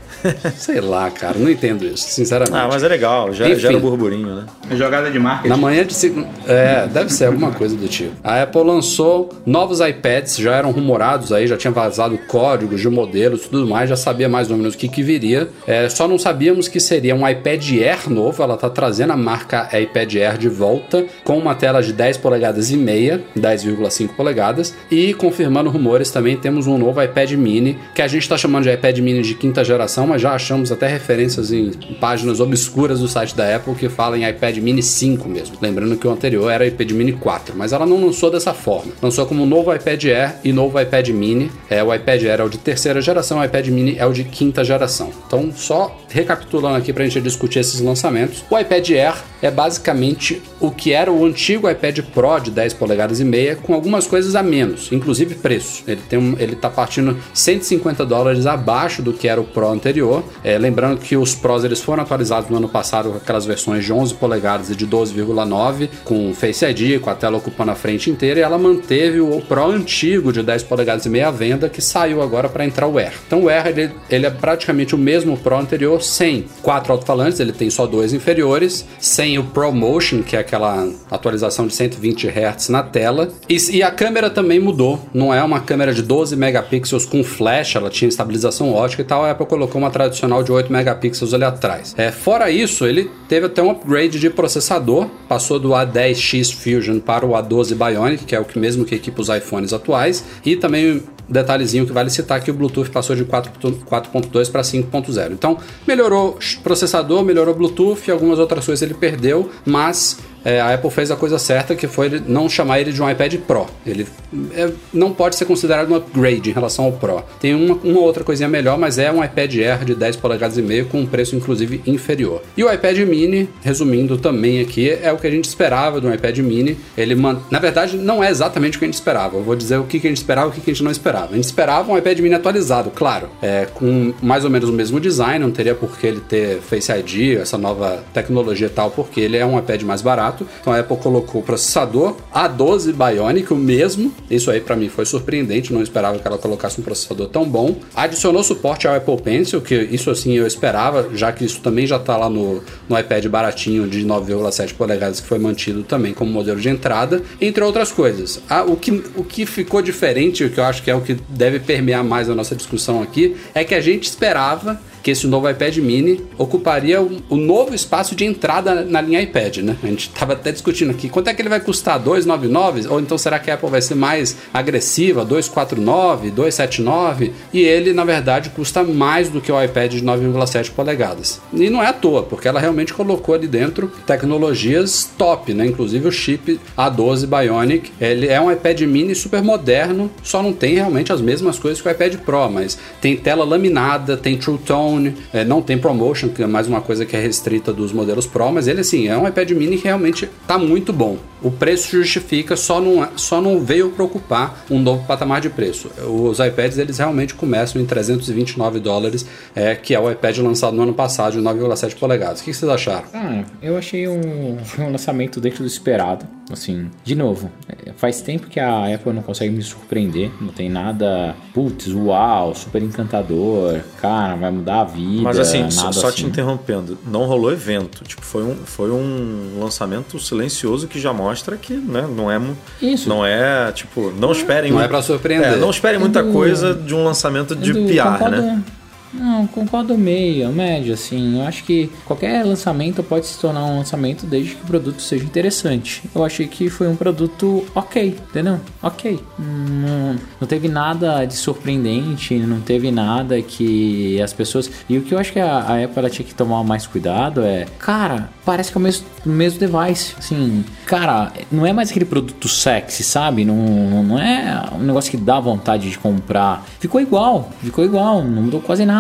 Sei 0.56 0.80
lá, 0.80 1.10
cara, 1.10 1.38
não 1.38 1.50
entendo 1.50 1.86
isso, 1.86 2.08
sinceramente. 2.08 2.56
Ah, 2.56 2.68
mas 2.70 2.82
é 2.82 2.88
legal, 2.88 3.32
já 3.32 3.52
gera 3.54 3.78
burburinho, 3.78 4.34
né? 4.34 4.46
Jogada 4.90 5.08
de 5.08 5.20
marketing. 5.20 5.48
Na 5.48 5.56
manhã 5.56 5.86
de 5.86 5.94
segunda. 5.94 6.28
É, 6.48 6.88
deve 6.88 7.12
ser 7.12 7.26
alguma 7.26 7.52
coisa 7.52 7.76
do 7.76 7.86
tipo. 7.86 8.10
A 8.24 8.42
Apple 8.42 8.64
lançou 8.64 9.30
novos 9.46 9.78
iPads, 9.78 10.36
já 10.36 10.56
eram 10.56 10.72
rumorados 10.72 11.32
aí, 11.32 11.46
já 11.46 11.56
tinha 11.56 11.70
vazado 11.70 12.18
códigos 12.26 12.80
de 12.80 12.88
modelos 12.88 13.42
tudo 13.42 13.68
mais, 13.68 13.88
já 13.88 13.94
sabia 13.94 14.28
mais 14.28 14.50
ou 14.50 14.56
menos 14.56 14.74
o 14.74 14.78
que, 14.78 14.88
que 14.88 15.00
viria. 15.00 15.48
É, 15.64 15.88
só 15.88 16.08
não 16.08 16.18
sabíamos 16.18 16.66
que 16.66 16.80
seria 16.80 17.14
um 17.14 17.28
iPad 17.28 17.64
Air 17.70 18.10
novo, 18.10 18.42
ela 18.42 18.56
tá 18.56 18.68
trazendo 18.68 19.12
a 19.12 19.16
marca 19.16 19.68
iPad 19.78 20.12
Air 20.16 20.38
de 20.38 20.48
volta, 20.48 21.06
com 21.22 21.38
uma 21.38 21.54
tela 21.54 21.80
de 21.80 21.92
10 21.92 22.16
polegadas 22.16 22.72
e 22.72 22.76
meia, 22.76 23.22
10,5 23.38 24.08
polegadas, 24.16 24.74
e 24.90 25.14
confirmando 25.14 25.70
rumores 25.70 26.10
também 26.10 26.36
temos 26.36 26.66
um 26.66 26.76
novo 26.76 27.00
iPad 27.00 27.30
mini, 27.32 27.78
que 27.94 28.02
a 28.02 28.08
gente 28.08 28.22
está 28.22 28.36
chamando 28.36 28.64
de 28.64 28.72
iPad 28.72 28.98
mini 28.98 29.22
de 29.22 29.34
quinta 29.34 29.62
geração, 29.62 30.08
mas 30.08 30.20
já 30.20 30.32
achamos 30.32 30.72
até 30.72 30.88
referências 30.88 31.52
em 31.52 31.70
páginas 32.00 32.40
obscuras 32.40 32.98
do 32.98 33.06
site 33.06 33.36
da 33.36 33.54
Apple 33.54 33.76
que 33.76 33.88
falam 33.88 34.18
em 34.18 34.28
iPad 34.28 34.56
mini 34.58 34.79
5 34.82 35.28
mesmo. 35.28 35.56
Lembrando 35.60 35.96
que 35.96 36.06
o 36.06 36.10
anterior 36.10 36.50
era 36.50 36.66
iPad 36.66 36.90
Mini 36.92 37.12
4, 37.12 37.54
mas 37.56 37.72
ela 37.72 37.86
não 37.86 38.04
lançou 38.04 38.30
dessa 38.30 38.54
forma. 38.54 38.92
Lançou 39.02 39.26
como 39.26 39.46
novo 39.46 39.74
iPad 39.74 40.04
Air 40.04 40.34
e 40.44 40.52
novo 40.52 40.80
iPad 40.80 41.08
Mini. 41.08 41.50
É, 41.68 41.82
o 41.82 41.94
iPad 41.94 42.22
Air 42.22 42.40
é 42.40 42.44
o 42.44 42.48
de 42.48 42.58
terceira 42.58 43.00
geração, 43.00 43.38
o 43.38 43.44
iPad 43.44 43.68
Mini 43.68 43.96
é 43.98 44.06
o 44.06 44.12
de 44.12 44.24
quinta 44.24 44.64
geração. 44.64 45.10
Então, 45.26 45.50
só 45.54 45.96
recapitulando 46.08 46.76
aqui 46.76 46.92
para 46.92 47.04
a 47.04 47.06
gente 47.06 47.20
discutir 47.22 47.60
esses 47.60 47.80
lançamentos. 47.80 48.44
O 48.50 48.58
iPad 48.58 48.90
Air 48.90 49.14
é 49.42 49.50
basicamente 49.50 50.42
o 50.60 50.70
que 50.70 50.92
era 50.92 51.10
o 51.10 51.24
antigo 51.24 51.70
iPad 51.70 52.00
Pro 52.12 52.38
de 52.38 52.50
10 52.50 52.74
polegadas 52.74 53.20
e 53.20 53.24
meia, 53.24 53.56
com 53.56 53.74
algumas 53.74 54.06
coisas 54.06 54.34
a 54.34 54.42
menos, 54.42 54.92
inclusive 54.92 55.34
preço. 55.34 55.82
Ele 55.86 56.00
tem 56.08 56.18
um, 56.18 56.36
ele 56.38 56.54
tá 56.54 56.68
partindo 56.68 57.16
150 57.32 58.04
dólares 58.04 58.46
abaixo 58.46 59.02
do 59.02 59.12
que 59.12 59.28
era 59.28 59.40
o 59.40 59.44
Pro 59.44 59.68
anterior. 59.68 60.22
É, 60.44 60.58
lembrando 60.58 60.98
que 60.98 61.16
os 61.16 61.34
Pros 61.34 61.64
eles 61.64 61.80
foram 61.80 62.02
atualizados 62.02 62.50
no 62.50 62.56
ano 62.56 62.68
passado 62.68 63.10
com 63.10 63.16
aquelas 63.16 63.46
versões 63.46 63.84
de 63.84 63.92
11 63.92 64.14
polegadas 64.14 64.69
de 64.74 64.86
12 64.86 65.10
12,9 65.14 65.88
com 66.04 66.34
Face 66.34 66.64
ID, 66.64 67.00
com 67.00 67.10
a 67.10 67.14
tela 67.14 67.38
ocupando 67.38 67.70
a 67.70 67.74
frente 67.74 68.10
inteira, 68.10 68.40
e 68.40 68.42
ela 68.42 68.58
manteve 68.58 69.20
o 69.20 69.40
Pro 69.40 69.66
antigo 69.66 70.32
de 70.32 70.42
10 70.42 70.62
polegadas 70.64 71.06
e 71.06 71.08
meia 71.08 71.30
venda 71.30 71.68
que 71.68 71.80
saiu 71.80 72.22
agora 72.22 72.48
para 72.48 72.64
entrar 72.64 72.86
o 72.86 72.98
Air. 72.98 73.12
Então 73.26 73.44
o 73.44 73.48
Air 73.48 73.66
ele, 73.66 73.90
ele, 74.08 74.26
é 74.26 74.30
praticamente 74.30 74.94
o 74.94 74.98
mesmo 74.98 75.36
Pro 75.36 75.56
anterior, 75.56 76.02
sem 76.02 76.44
quatro 76.62 76.92
alto-falantes, 76.92 77.40
ele 77.40 77.52
tem 77.52 77.70
só 77.70 77.86
dois 77.86 78.12
inferiores, 78.12 78.86
sem 78.98 79.38
o 79.38 79.44
ProMotion, 79.44 80.22
que 80.22 80.36
é 80.36 80.40
aquela 80.40 80.88
atualização 81.10 81.66
de 81.66 81.74
120 81.74 82.28
Hz 82.28 82.68
na 82.68 82.82
tela, 82.82 83.28
e, 83.48 83.56
e 83.70 83.82
a 83.82 83.90
câmera 83.90 84.30
também 84.30 84.60
mudou, 84.60 85.00
não 85.12 85.32
é 85.32 85.42
uma 85.42 85.60
câmera 85.60 85.92
de 85.92 86.02
12 86.02 86.36
megapixels 86.36 87.04
com 87.04 87.24
flash, 87.24 87.76
ela 87.76 87.90
tinha 87.90 88.08
estabilização 88.08 88.72
ótica 88.72 89.02
e 89.02 89.04
tal, 89.04 89.24
a 89.24 89.30
Apple 89.30 89.46
colocou 89.46 89.80
uma 89.80 89.90
tradicional 89.90 90.42
de 90.42 90.52
8 90.52 90.72
megapixels 90.72 91.34
ali 91.34 91.44
atrás. 91.44 91.94
É, 91.96 92.10
fora 92.10 92.50
isso, 92.50 92.86
ele 92.86 93.10
teve 93.28 93.46
até 93.46 93.62
um 93.62 93.70
upgrade 93.70 94.18
de 94.18 94.30
processador 94.60 95.08
passou 95.26 95.58
do 95.58 95.70
A10X 95.70 96.52
Fusion 96.52 97.00
para 97.00 97.24
o 97.24 97.30
A12 97.30 97.74
Bionic, 97.74 98.24
que 98.24 98.36
é 98.36 98.40
o 98.40 98.44
que 98.44 98.58
mesmo 98.58 98.84
que 98.84 98.94
equipa 98.94 99.22
os 99.22 99.28
iPhones 99.28 99.72
atuais, 99.72 100.22
e 100.44 100.54
também 100.54 101.02
detalhezinho 101.28 101.86
que 101.86 101.92
vale 101.92 102.10
citar 102.10 102.42
que 102.42 102.50
o 102.50 102.54
Bluetooth 102.54 102.90
passou 102.90 103.16
de 103.16 103.24
4.2 103.24 104.50
para 104.50 104.62
5.0. 104.62 105.32
Então, 105.32 105.56
melhorou 105.86 106.38
processador, 106.62 107.24
melhorou 107.24 107.54
Bluetooth, 107.54 108.10
algumas 108.10 108.38
outras 108.38 108.66
coisas 108.66 108.82
ele 108.82 108.94
perdeu, 108.94 109.50
mas 109.64 110.18
é, 110.44 110.60
a 110.60 110.74
Apple 110.74 110.90
fez 110.90 111.10
a 111.10 111.16
coisa 111.16 111.38
certa, 111.38 111.74
que 111.74 111.86
foi 111.86 112.22
não 112.26 112.48
chamar 112.48 112.80
ele 112.80 112.92
de 112.92 113.02
um 113.02 113.10
iPad 113.10 113.34
Pro. 113.46 113.66
Ele 113.86 114.06
é, 114.52 114.70
não 114.92 115.12
pode 115.12 115.36
ser 115.36 115.44
considerado 115.44 115.90
um 115.90 115.96
upgrade 115.96 116.50
em 116.50 116.52
relação 116.52 116.86
ao 116.86 116.92
Pro. 116.92 117.22
Tem 117.40 117.54
uma, 117.54 117.74
uma 117.82 118.00
outra 118.00 118.24
coisinha 118.24 118.48
melhor, 118.48 118.78
mas 118.78 118.98
é 118.98 119.10
um 119.10 119.22
iPad 119.22 119.54
Air 119.56 119.84
de 119.84 119.94
10 119.94 120.16
polegadas 120.16 120.56
e 120.56 120.62
meio 120.62 120.86
com 120.86 121.00
um 121.00 121.06
preço 121.06 121.36
inclusive 121.36 121.82
inferior. 121.86 122.42
E 122.56 122.64
o 122.64 122.72
iPad 122.72 122.98
Mini, 122.98 123.48
resumindo 123.62 124.16
também 124.16 124.60
aqui, 124.60 124.90
é 124.90 125.12
o 125.12 125.16
que 125.16 125.26
a 125.26 125.30
gente 125.30 125.44
esperava 125.44 126.00
do 126.00 126.12
iPad 126.12 126.38
Mini. 126.38 126.78
Ele, 126.96 127.14
na 127.14 127.58
verdade, 127.58 127.96
não 127.96 128.22
é 128.22 128.30
exatamente 128.30 128.76
o 128.76 128.78
que 128.78 128.84
a 128.84 128.88
gente 128.88 128.94
esperava. 128.94 129.36
Eu 129.36 129.42
vou 129.42 129.56
dizer 129.56 129.76
o 129.78 129.84
que 129.84 129.98
a 129.98 130.00
gente 130.00 130.18
esperava 130.18 130.48
e 130.48 130.50
o 130.50 130.52
que 130.52 130.70
a 130.70 130.74
gente 130.74 130.84
não 130.84 130.90
esperava. 130.90 131.32
A 131.32 131.36
gente 131.36 131.44
esperava 131.44 131.92
um 131.92 131.98
iPad 131.98 132.18
Mini 132.20 132.34
atualizado, 132.34 132.90
claro, 132.90 133.28
é, 133.42 133.66
com 133.74 134.12
mais 134.22 134.44
ou 134.44 134.50
menos 134.50 134.68
o 134.68 134.72
mesmo 134.72 135.00
design, 135.00 135.38
não 135.38 135.50
teria 135.50 135.74
por 135.74 135.98
que 135.98 136.06
ele 136.06 136.20
ter 136.20 136.60
Face 136.60 136.90
ID, 136.92 137.38
essa 137.40 137.58
nova 137.58 138.02
tecnologia 138.12 138.66
e 138.66 138.70
tal, 138.70 138.90
porque 138.90 139.20
ele 139.20 139.36
é 139.36 139.44
um 139.44 139.58
iPad 139.58 139.82
mais 139.82 140.02
barato 140.02 140.29
barato. 140.30 140.46
Então 140.60 140.72
a 140.72 140.78
Apple 140.78 140.96
colocou 140.96 141.40
o 141.40 141.44
processador 141.44 142.16
A12 142.34 142.92
Bionic, 142.92 143.52
o 143.52 143.56
mesmo. 143.56 144.12
Isso 144.30 144.50
aí 144.50 144.60
para 144.60 144.76
mim 144.76 144.88
foi 144.88 145.04
surpreendente, 145.04 145.72
não 145.72 145.82
esperava 145.82 146.18
que 146.18 146.26
ela 146.26 146.38
colocasse 146.38 146.80
um 146.80 146.84
processador 146.84 147.28
tão 147.28 147.48
bom. 147.48 147.76
Adicionou 147.94 148.42
suporte 148.42 148.86
ao 148.86 148.94
Apple 148.94 149.20
Pencil, 149.20 149.60
que 149.60 149.74
isso 149.74 150.10
assim 150.10 150.32
eu 150.32 150.46
esperava, 150.46 151.10
já 151.14 151.32
que 151.32 151.44
isso 151.44 151.60
também 151.60 151.86
já 151.86 151.96
está 151.96 152.16
lá 152.16 152.30
no, 152.30 152.62
no 152.88 152.98
iPad 152.98 153.26
baratinho 153.26 153.88
de 153.88 154.04
9,7 154.04 154.74
polegadas 154.74 155.20
que 155.20 155.26
foi 155.26 155.38
mantido 155.38 155.82
também 155.82 156.14
como 156.14 156.30
modelo 156.30 156.60
de 156.60 156.68
entrada, 156.68 157.22
entre 157.40 157.62
outras 157.62 157.90
coisas. 157.90 158.40
Ah, 158.48 158.62
o, 158.62 158.76
que, 158.76 159.02
o 159.16 159.24
que 159.24 159.44
ficou 159.44 159.82
diferente, 159.82 160.44
o 160.44 160.50
que 160.50 160.58
eu 160.58 160.64
acho 160.64 160.82
que 160.82 160.90
é 160.90 160.94
o 160.94 161.00
que 161.00 161.16
deve 161.28 161.58
permear 161.58 162.04
mais 162.04 162.28
a 162.30 162.34
nossa 162.34 162.54
discussão 162.54 163.02
aqui, 163.02 163.36
é 163.54 163.64
que 163.64 163.74
a 163.74 163.80
gente 163.80 164.04
esperava 164.04 164.80
que 165.02 165.10
esse 165.10 165.26
novo 165.26 165.48
iPad 165.48 165.76
mini 165.78 166.20
ocuparia 166.36 167.00
o, 167.00 167.18
o 167.28 167.36
novo 167.36 167.74
espaço 167.74 168.14
de 168.14 168.24
entrada 168.24 168.84
na 168.84 169.00
linha 169.00 169.20
iPad, 169.22 169.58
né? 169.58 169.76
A 169.82 169.86
gente 169.86 170.08
estava 170.08 170.34
até 170.34 170.52
discutindo 170.52 170.90
aqui, 170.90 171.08
quanto 171.08 171.28
é 171.28 171.34
que 171.34 171.40
ele 171.40 171.48
vai 171.48 171.60
custar? 171.60 171.98
299? 171.98 172.88
Ou 172.88 173.00
então 173.00 173.16
será 173.16 173.38
que 173.38 173.50
a 173.50 173.54
Apple 173.54 173.70
vai 173.70 173.80
ser 173.80 173.94
mais 173.94 174.36
agressiva, 174.52 175.24
249, 175.24 176.30
279? 176.30 177.32
E 177.52 177.60
ele, 177.60 177.92
na 177.92 178.04
verdade, 178.04 178.50
custa 178.50 178.82
mais 178.84 179.28
do 179.28 179.40
que 179.40 179.50
o 179.50 179.62
iPad 179.62 179.92
de 179.92 180.02
9,7 180.02 180.70
polegadas. 180.70 181.40
E 181.52 181.70
não 181.70 181.82
é 181.82 181.86
à 181.86 181.92
toa, 181.92 182.22
porque 182.22 182.48
ela 182.48 182.60
realmente 182.60 182.92
colocou 182.92 183.34
ali 183.34 183.46
dentro 183.46 183.90
tecnologias 184.06 185.10
top, 185.16 185.54
né? 185.54 185.66
Inclusive 185.66 186.08
o 186.08 186.12
chip 186.12 186.60
A12 186.76 187.26
Bionic, 187.26 187.92
ele 188.00 188.26
é 188.26 188.40
um 188.40 188.50
iPad 188.50 188.80
mini 188.82 189.14
super 189.14 189.42
moderno, 189.42 190.10
só 190.22 190.42
não 190.42 190.52
tem 190.52 190.74
realmente 190.74 191.12
as 191.12 191.20
mesmas 191.20 191.58
coisas 191.58 191.80
que 191.80 191.88
o 191.88 191.90
iPad 191.90 192.16
Pro, 192.16 192.50
mas 192.50 192.78
tem 193.00 193.16
tela 193.16 193.44
laminada, 193.44 194.16
tem 194.16 194.36
True 194.36 194.58
Tone 194.58 194.89
é, 195.32 195.44
não 195.44 195.62
tem 195.62 195.78
promotion, 195.78 196.28
que 196.28 196.42
é 196.42 196.46
mais 196.46 196.66
uma 196.66 196.80
coisa 196.80 197.04
que 197.04 197.16
é 197.16 197.20
restrita 197.20 197.72
dos 197.72 197.92
modelos 197.92 198.26
Pro, 198.26 198.50
mas 198.50 198.66
ele 198.66 198.80
assim 198.80 199.08
é 199.08 199.16
um 199.16 199.26
iPad 199.26 199.50
mini 199.50 199.76
que 199.76 199.84
realmente 199.84 200.24
está 200.24 200.58
muito 200.58 200.92
bom. 200.92 201.18
O 201.42 201.50
preço 201.50 201.90
justifica, 201.90 202.56
só 202.56 202.80
não, 202.80 203.02
é, 203.02 203.08
só 203.16 203.40
não 203.40 203.60
veio 203.60 203.90
preocupar 203.90 204.64
um 204.70 204.78
novo 204.78 205.06
patamar 205.06 205.40
de 205.40 205.48
preço. 205.48 205.90
Os 206.06 206.38
iPads 206.38 206.78
eles 206.78 206.98
realmente 206.98 207.34
começam 207.34 207.80
em 207.80 207.86
329 207.86 208.80
dólares, 208.80 209.26
é, 209.54 209.74
que 209.74 209.94
é 209.94 210.00
o 210.00 210.10
iPad 210.10 210.38
lançado 210.38 210.76
no 210.76 210.82
ano 210.82 210.94
passado 210.94 211.32
de 211.32 211.38
9,7 211.40 211.94
polegadas. 211.96 212.40
O 212.40 212.44
que 212.44 212.52
vocês 212.52 212.70
acharam? 212.70 213.04
Ah, 213.14 213.44
eu 213.62 213.76
achei 213.76 214.06
um, 214.06 214.20
um 214.78 214.92
lançamento 214.92 215.40
dentro 215.40 215.62
do 215.62 215.66
esperado. 215.66 216.26
Assim, 216.52 216.90
de 217.04 217.14
novo, 217.14 217.50
é, 217.68 217.92
faz 217.92 218.20
tempo 218.20 218.46
que 218.48 218.58
a 218.58 218.94
Apple 218.94 219.12
não 219.12 219.22
consegue 219.22 219.54
me 219.54 219.62
surpreender. 219.62 220.30
Não 220.40 220.52
tem 220.52 220.68
nada, 220.68 221.34
putz, 221.54 221.88
uau, 221.88 222.54
super 222.54 222.82
encantador, 222.82 223.80
cara, 224.00 224.36
vai 224.36 224.50
mudar 224.50 224.80
a 224.80 224.84
vida. 224.84 225.22
Mas 225.22 225.38
assim, 225.38 225.60
nada 225.60 225.70
só, 225.70 225.92
só 225.92 226.08
assim. 226.08 226.18
te 226.18 226.26
interrompendo, 226.26 226.98
não 227.06 227.24
rolou 227.24 227.52
evento. 227.52 228.04
Tipo, 228.04 228.22
foi 228.22 228.42
um, 228.42 228.56
foi 228.56 228.90
um 228.90 229.58
lançamento 229.60 230.18
silencioso 230.18 230.88
que 230.88 230.98
já 230.98 231.12
mostra 231.12 231.56
que 231.56 231.74
né, 231.74 232.08
não 232.14 232.30
é. 232.30 232.40
Isso. 232.80 233.08
Não 233.08 233.24
é, 233.24 233.70
tipo, 233.72 234.12
não 234.12 234.32
esperem 234.32 234.72
Não 234.72 234.80
é 234.80 234.88
pra 234.88 235.02
surpreender. 235.02 235.52
É, 235.52 235.56
não 235.56 235.70
esperem 235.70 235.98
muita 235.98 236.22
coisa 236.24 236.74
de 236.74 236.94
um 236.94 237.04
lançamento 237.04 237.54
de 237.54 237.70
Edu, 237.70 237.86
PR, 237.86 238.30
né? 238.30 238.62
Não, 239.12 239.46
concordo 239.46 239.98
meio, 239.98 240.50
médio, 240.52 240.94
assim. 240.94 241.38
Eu 241.40 241.46
acho 241.46 241.64
que 241.64 241.90
qualquer 242.04 242.44
lançamento 242.44 243.02
pode 243.02 243.26
se 243.26 243.38
tornar 243.38 243.64
um 243.64 243.78
lançamento 243.78 244.24
desde 244.24 244.54
que 244.54 244.62
o 244.62 244.66
produto 244.66 245.02
seja 245.02 245.24
interessante. 245.24 246.02
Eu 246.14 246.24
achei 246.24 246.46
que 246.46 246.70
foi 246.70 246.86
um 246.88 246.94
produto 246.94 247.64
ok, 247.74 248.16
entendeu? 248.28 248.60
Ok. 248.82 249.20
Não, 249.38 250.16
não 250.40 250.46
teve 250.46 250.68
nada 250.68 251.24
de 251.24 251.34
surpreendente, 251.34 252.34
não 252.34 252.60
teve 252.60 252.90
nada 252.90 253.40
que 253.42 254.20
as 254.22 254.32
pessoas. 254.32 254.70
E 254.88 254.96
o 254.96 255.02
que 255.02 255.12
eu 255.12 255.18
acho 255.18 255.32
que 255.32 255.40
a, 255.40 255.58
a 255.58 255.84
Apple 255.84 256.10
tinha 256.10 256.26
que 256.26 256.34
tomar 256.34 256.62
mais 256.62 256.86
cuidado 256.86 257.42
é, 257.42 257.66
cara, 257.78 258.30
parece 258.44 258.70
que 258.70 258.78
é 258.78 258.80
o 258.80 258.82
mesmo, 258.82 259.06
mesmo 259.26 259.58
device. 259.58 260.14
Assim, 260.18 260.64
cara, 260.86 261.32
não 261.50 261.66
é 261.66 261.72
mais 261.72 261.90
aquele 261.90 262.04
produto 262.04 262.48
sexy, 262.48 263.02
sabe? 263.02 263.44
Não, 263.44 263.56
não 264.04 264.18
é 264.18 264.68
um 264.72 264.84
negócio 264.84 265.10
que 265.10 265.16
dá 265.16 265.40
vontade 265.40 265.90
de 265.90 265.98
comprar. 265.98 266.64
Ficou 266.78 267.00
igual, 267.00 267.50
ficou 267.60 267.84
igual, 267.84 268.22
não 268.22 268.42
mudou 268.42 268.60
quase 268.60 268.86
nada. 268.86 268.99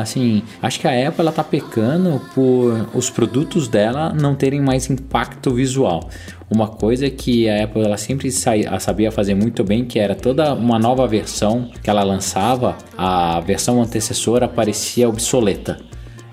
Assim, 0.00 0.42
acho 0.60 0.80
que 0.80 0.88
a 0.88 1.08
Apple 1.08 1.20
ela 1.20 1.32
tá 1.32 1.44
pecando 1.44 2.20
por 2.34 2.88
os 2.94 3.10
produtos 3.10 3.68
dela 3.68 4.12
não 4.12 4.34
terem 4.34 4.60
mais 4.60 4.90
impacto 4.90 5.52
visual. 5.54 6.08
Uma 6.50 6.68
coisa 6.68 7.10
que 7.10 7.48
a 7.48 7.64
Apple 7.64 7.82
ela 7.82 7.96
sempre 7.96 8.30
sabia 8.30 9.10
fazer 9.10 9.34
muito 9.34 9.64
bem, 9.64 9.84
que 9.84 9.98
era 9.98 10.14
toda 10.14 10.54
uma 10.54 10.78
nova 10.78 11.06
versão 11.06 11.70
que 11.82 11.90
ela 11.90 12.04
lançava, 12.04 12.76
a 12.96 13.40
versão 13.40 13.82
antecessora 13.82 14.46
parecia 14.46 15.08
obsoleta. 15.08 15.78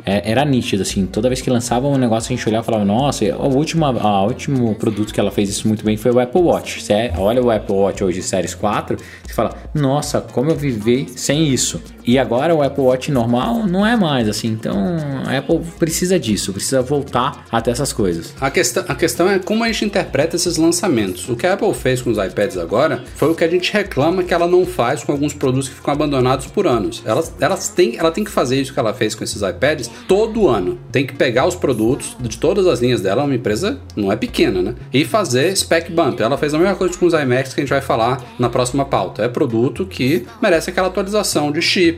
É, 0.05 0.29
era 0.29 0.43
nítido, 0.43 0.81
assim, 0.81 1.05
toda 1.05 1.29
vez 1.29 1.39
que 1.39 1.49
lançava 1.49 1.87
um 1.87 1.97
negócio 1.97 2.33
a 2.33 2.35
gente 2.35 2.47
olhava 2.47 2.63
e 2.63 2.65
falava, 2.65 2.83
nossa, 2.83 3.23
o 3.37 3.55
último, 3.55 3.85
a, 3.85 4.23
último 4.25 4.75
produto 4.75 5.13
que 5.13 5.19
ela 5.19 5.31
fez 5.31 5.49
isso 5.49 5.65
muito 5.67 5.83
bem 5.85 5.95
foi 5.95 6.11
o 6.11 6.19
Apple 6.19 6.41
Watch. 6.41 6.81
Você 6.83 6.93
é- 6.93 7.13
olha 7.17 7.41
o 7.41 7.49
Apple 7.49 7.73
Watch 7.73 8.03
hoje 8.03 8.21
Series 8.21 8.53
4, 8.53 8.97
você 8.97 9.33
fala, 9.33 9.55
nossa, 9.73 10.19
como 10.19 10.51
eu 10.51 10.55
vivi 10.55 11.07
sem 11.15 11.47
isso. 11.47 11.81
E 12.05 12.17
agora 12.17 12.53
o 12.53 12.61
Apple 12.61 12.83
Watch 12.83 13.11
normal 13.11 13.65
não 13.67 13.85
é 13.85 13.95
mais, 13.95 14.27
assim, 14.27 14.49
então 14.49 14.97
a 15.25 15.37
Apple 15.37 15.59
precisa 15.79 16.19
disso, 16.19 16.51
precisa 16.53 16.81
voltar 16.81 17.45
até 17.51 17.71
essas 17.71 17.93
coisas. 17.93 18.33
A 18.39 18.51
questão, 18.51 18.83
a 18.87 18.95
questão 18.95 19.29
é 19.29 19.39
como 19.39 19.63
a 19.63 19.67
gente 19.67 19.85
interpreta 19.85 20.35
esses 20.35 20.57
lançamentos. 20.57 21.29
O 21.29 21.35
que 21.35 21.47
a 21.47 21.53
Apple 21.53 21.73
fez 21.73 22.01
com 22.01 22.09
os 22.09 22.17
iPads 22.17 22.57
agora 22.57 23.03
foi 23.15 23.31
o 23.31 23.35
que 23.35 23.43
a 23.43 23.49
gente 23.49 23.71
reclama 23.71 24.23
que 24.23 24.33
ela 24.33 24.47
não 24.47 24.65
faz 24.65 25.03
com 25.03 25.11
alguns 25.11 25.33
produtos 25.33 25.69
que 25.69 25.75
ficam 25.75 25.93
abandonados 25.93 26.47
por 26.47 26.67
anos. 26.67 27.01
Elas, 27.05 27.33
elas 27.39 27.69
têm, 27.69 27.97
ela 27.97 28.11
tem 28.11 28.23
que 28.23 28.31
fazer 28.31 28.59
isso 28.59 28.73
que 28.73 28.79
ela 28.79 28.93
fez 28.93 29.15
com 29.15 29.23
esses 29.23 29.41
iPads 29.41 29.89
todo 30.07 30.47
ano. 30.47 30.79
Tem 30.91 31.05
que 31.05 31.13
pegar 31.13 31.47
os 31.47 31.55
produtos 31.55 32.15
de 32.19 32.37
todas 32.37 32.67
as 32.67 32.79
linhas 32.79 33.01
dela, 33.01 33.23
uma 33.23 33.35
empresa 33.35 33.79
não 33.95 34.11
é 34.11 34.15
pequena, 34.15 34.61
né? 34.61 34.75
E 34.91 35.05
fazer 35.05 35.55
spec 35.55 35.91
bump. 35.91 36.21
Ela 36.21 36.37
fez 36.37 36.53
a 36.53 36.57
mesma 36.57 36.75
coisa 36.75 36.97
com 36.97 37.05
os 37.05 37.13
iMacs 37.13 37.53
que 37.53 37.61
a 37.61 37.63
gente 37.63 37.69
vai 37.69 37.81
falar 37.81 38.21
na 38.37 38.49
próxima 38.49 38.85
pauta. 38.85 39.23
É 39.23 39.27
produto 39.27 39.85
que 39.85 40.25
merece 40.41 40.69
aquela 40.69 40.87
atualização 40.87 41.51
de 41.51 41.61
chip, 41.61 41.92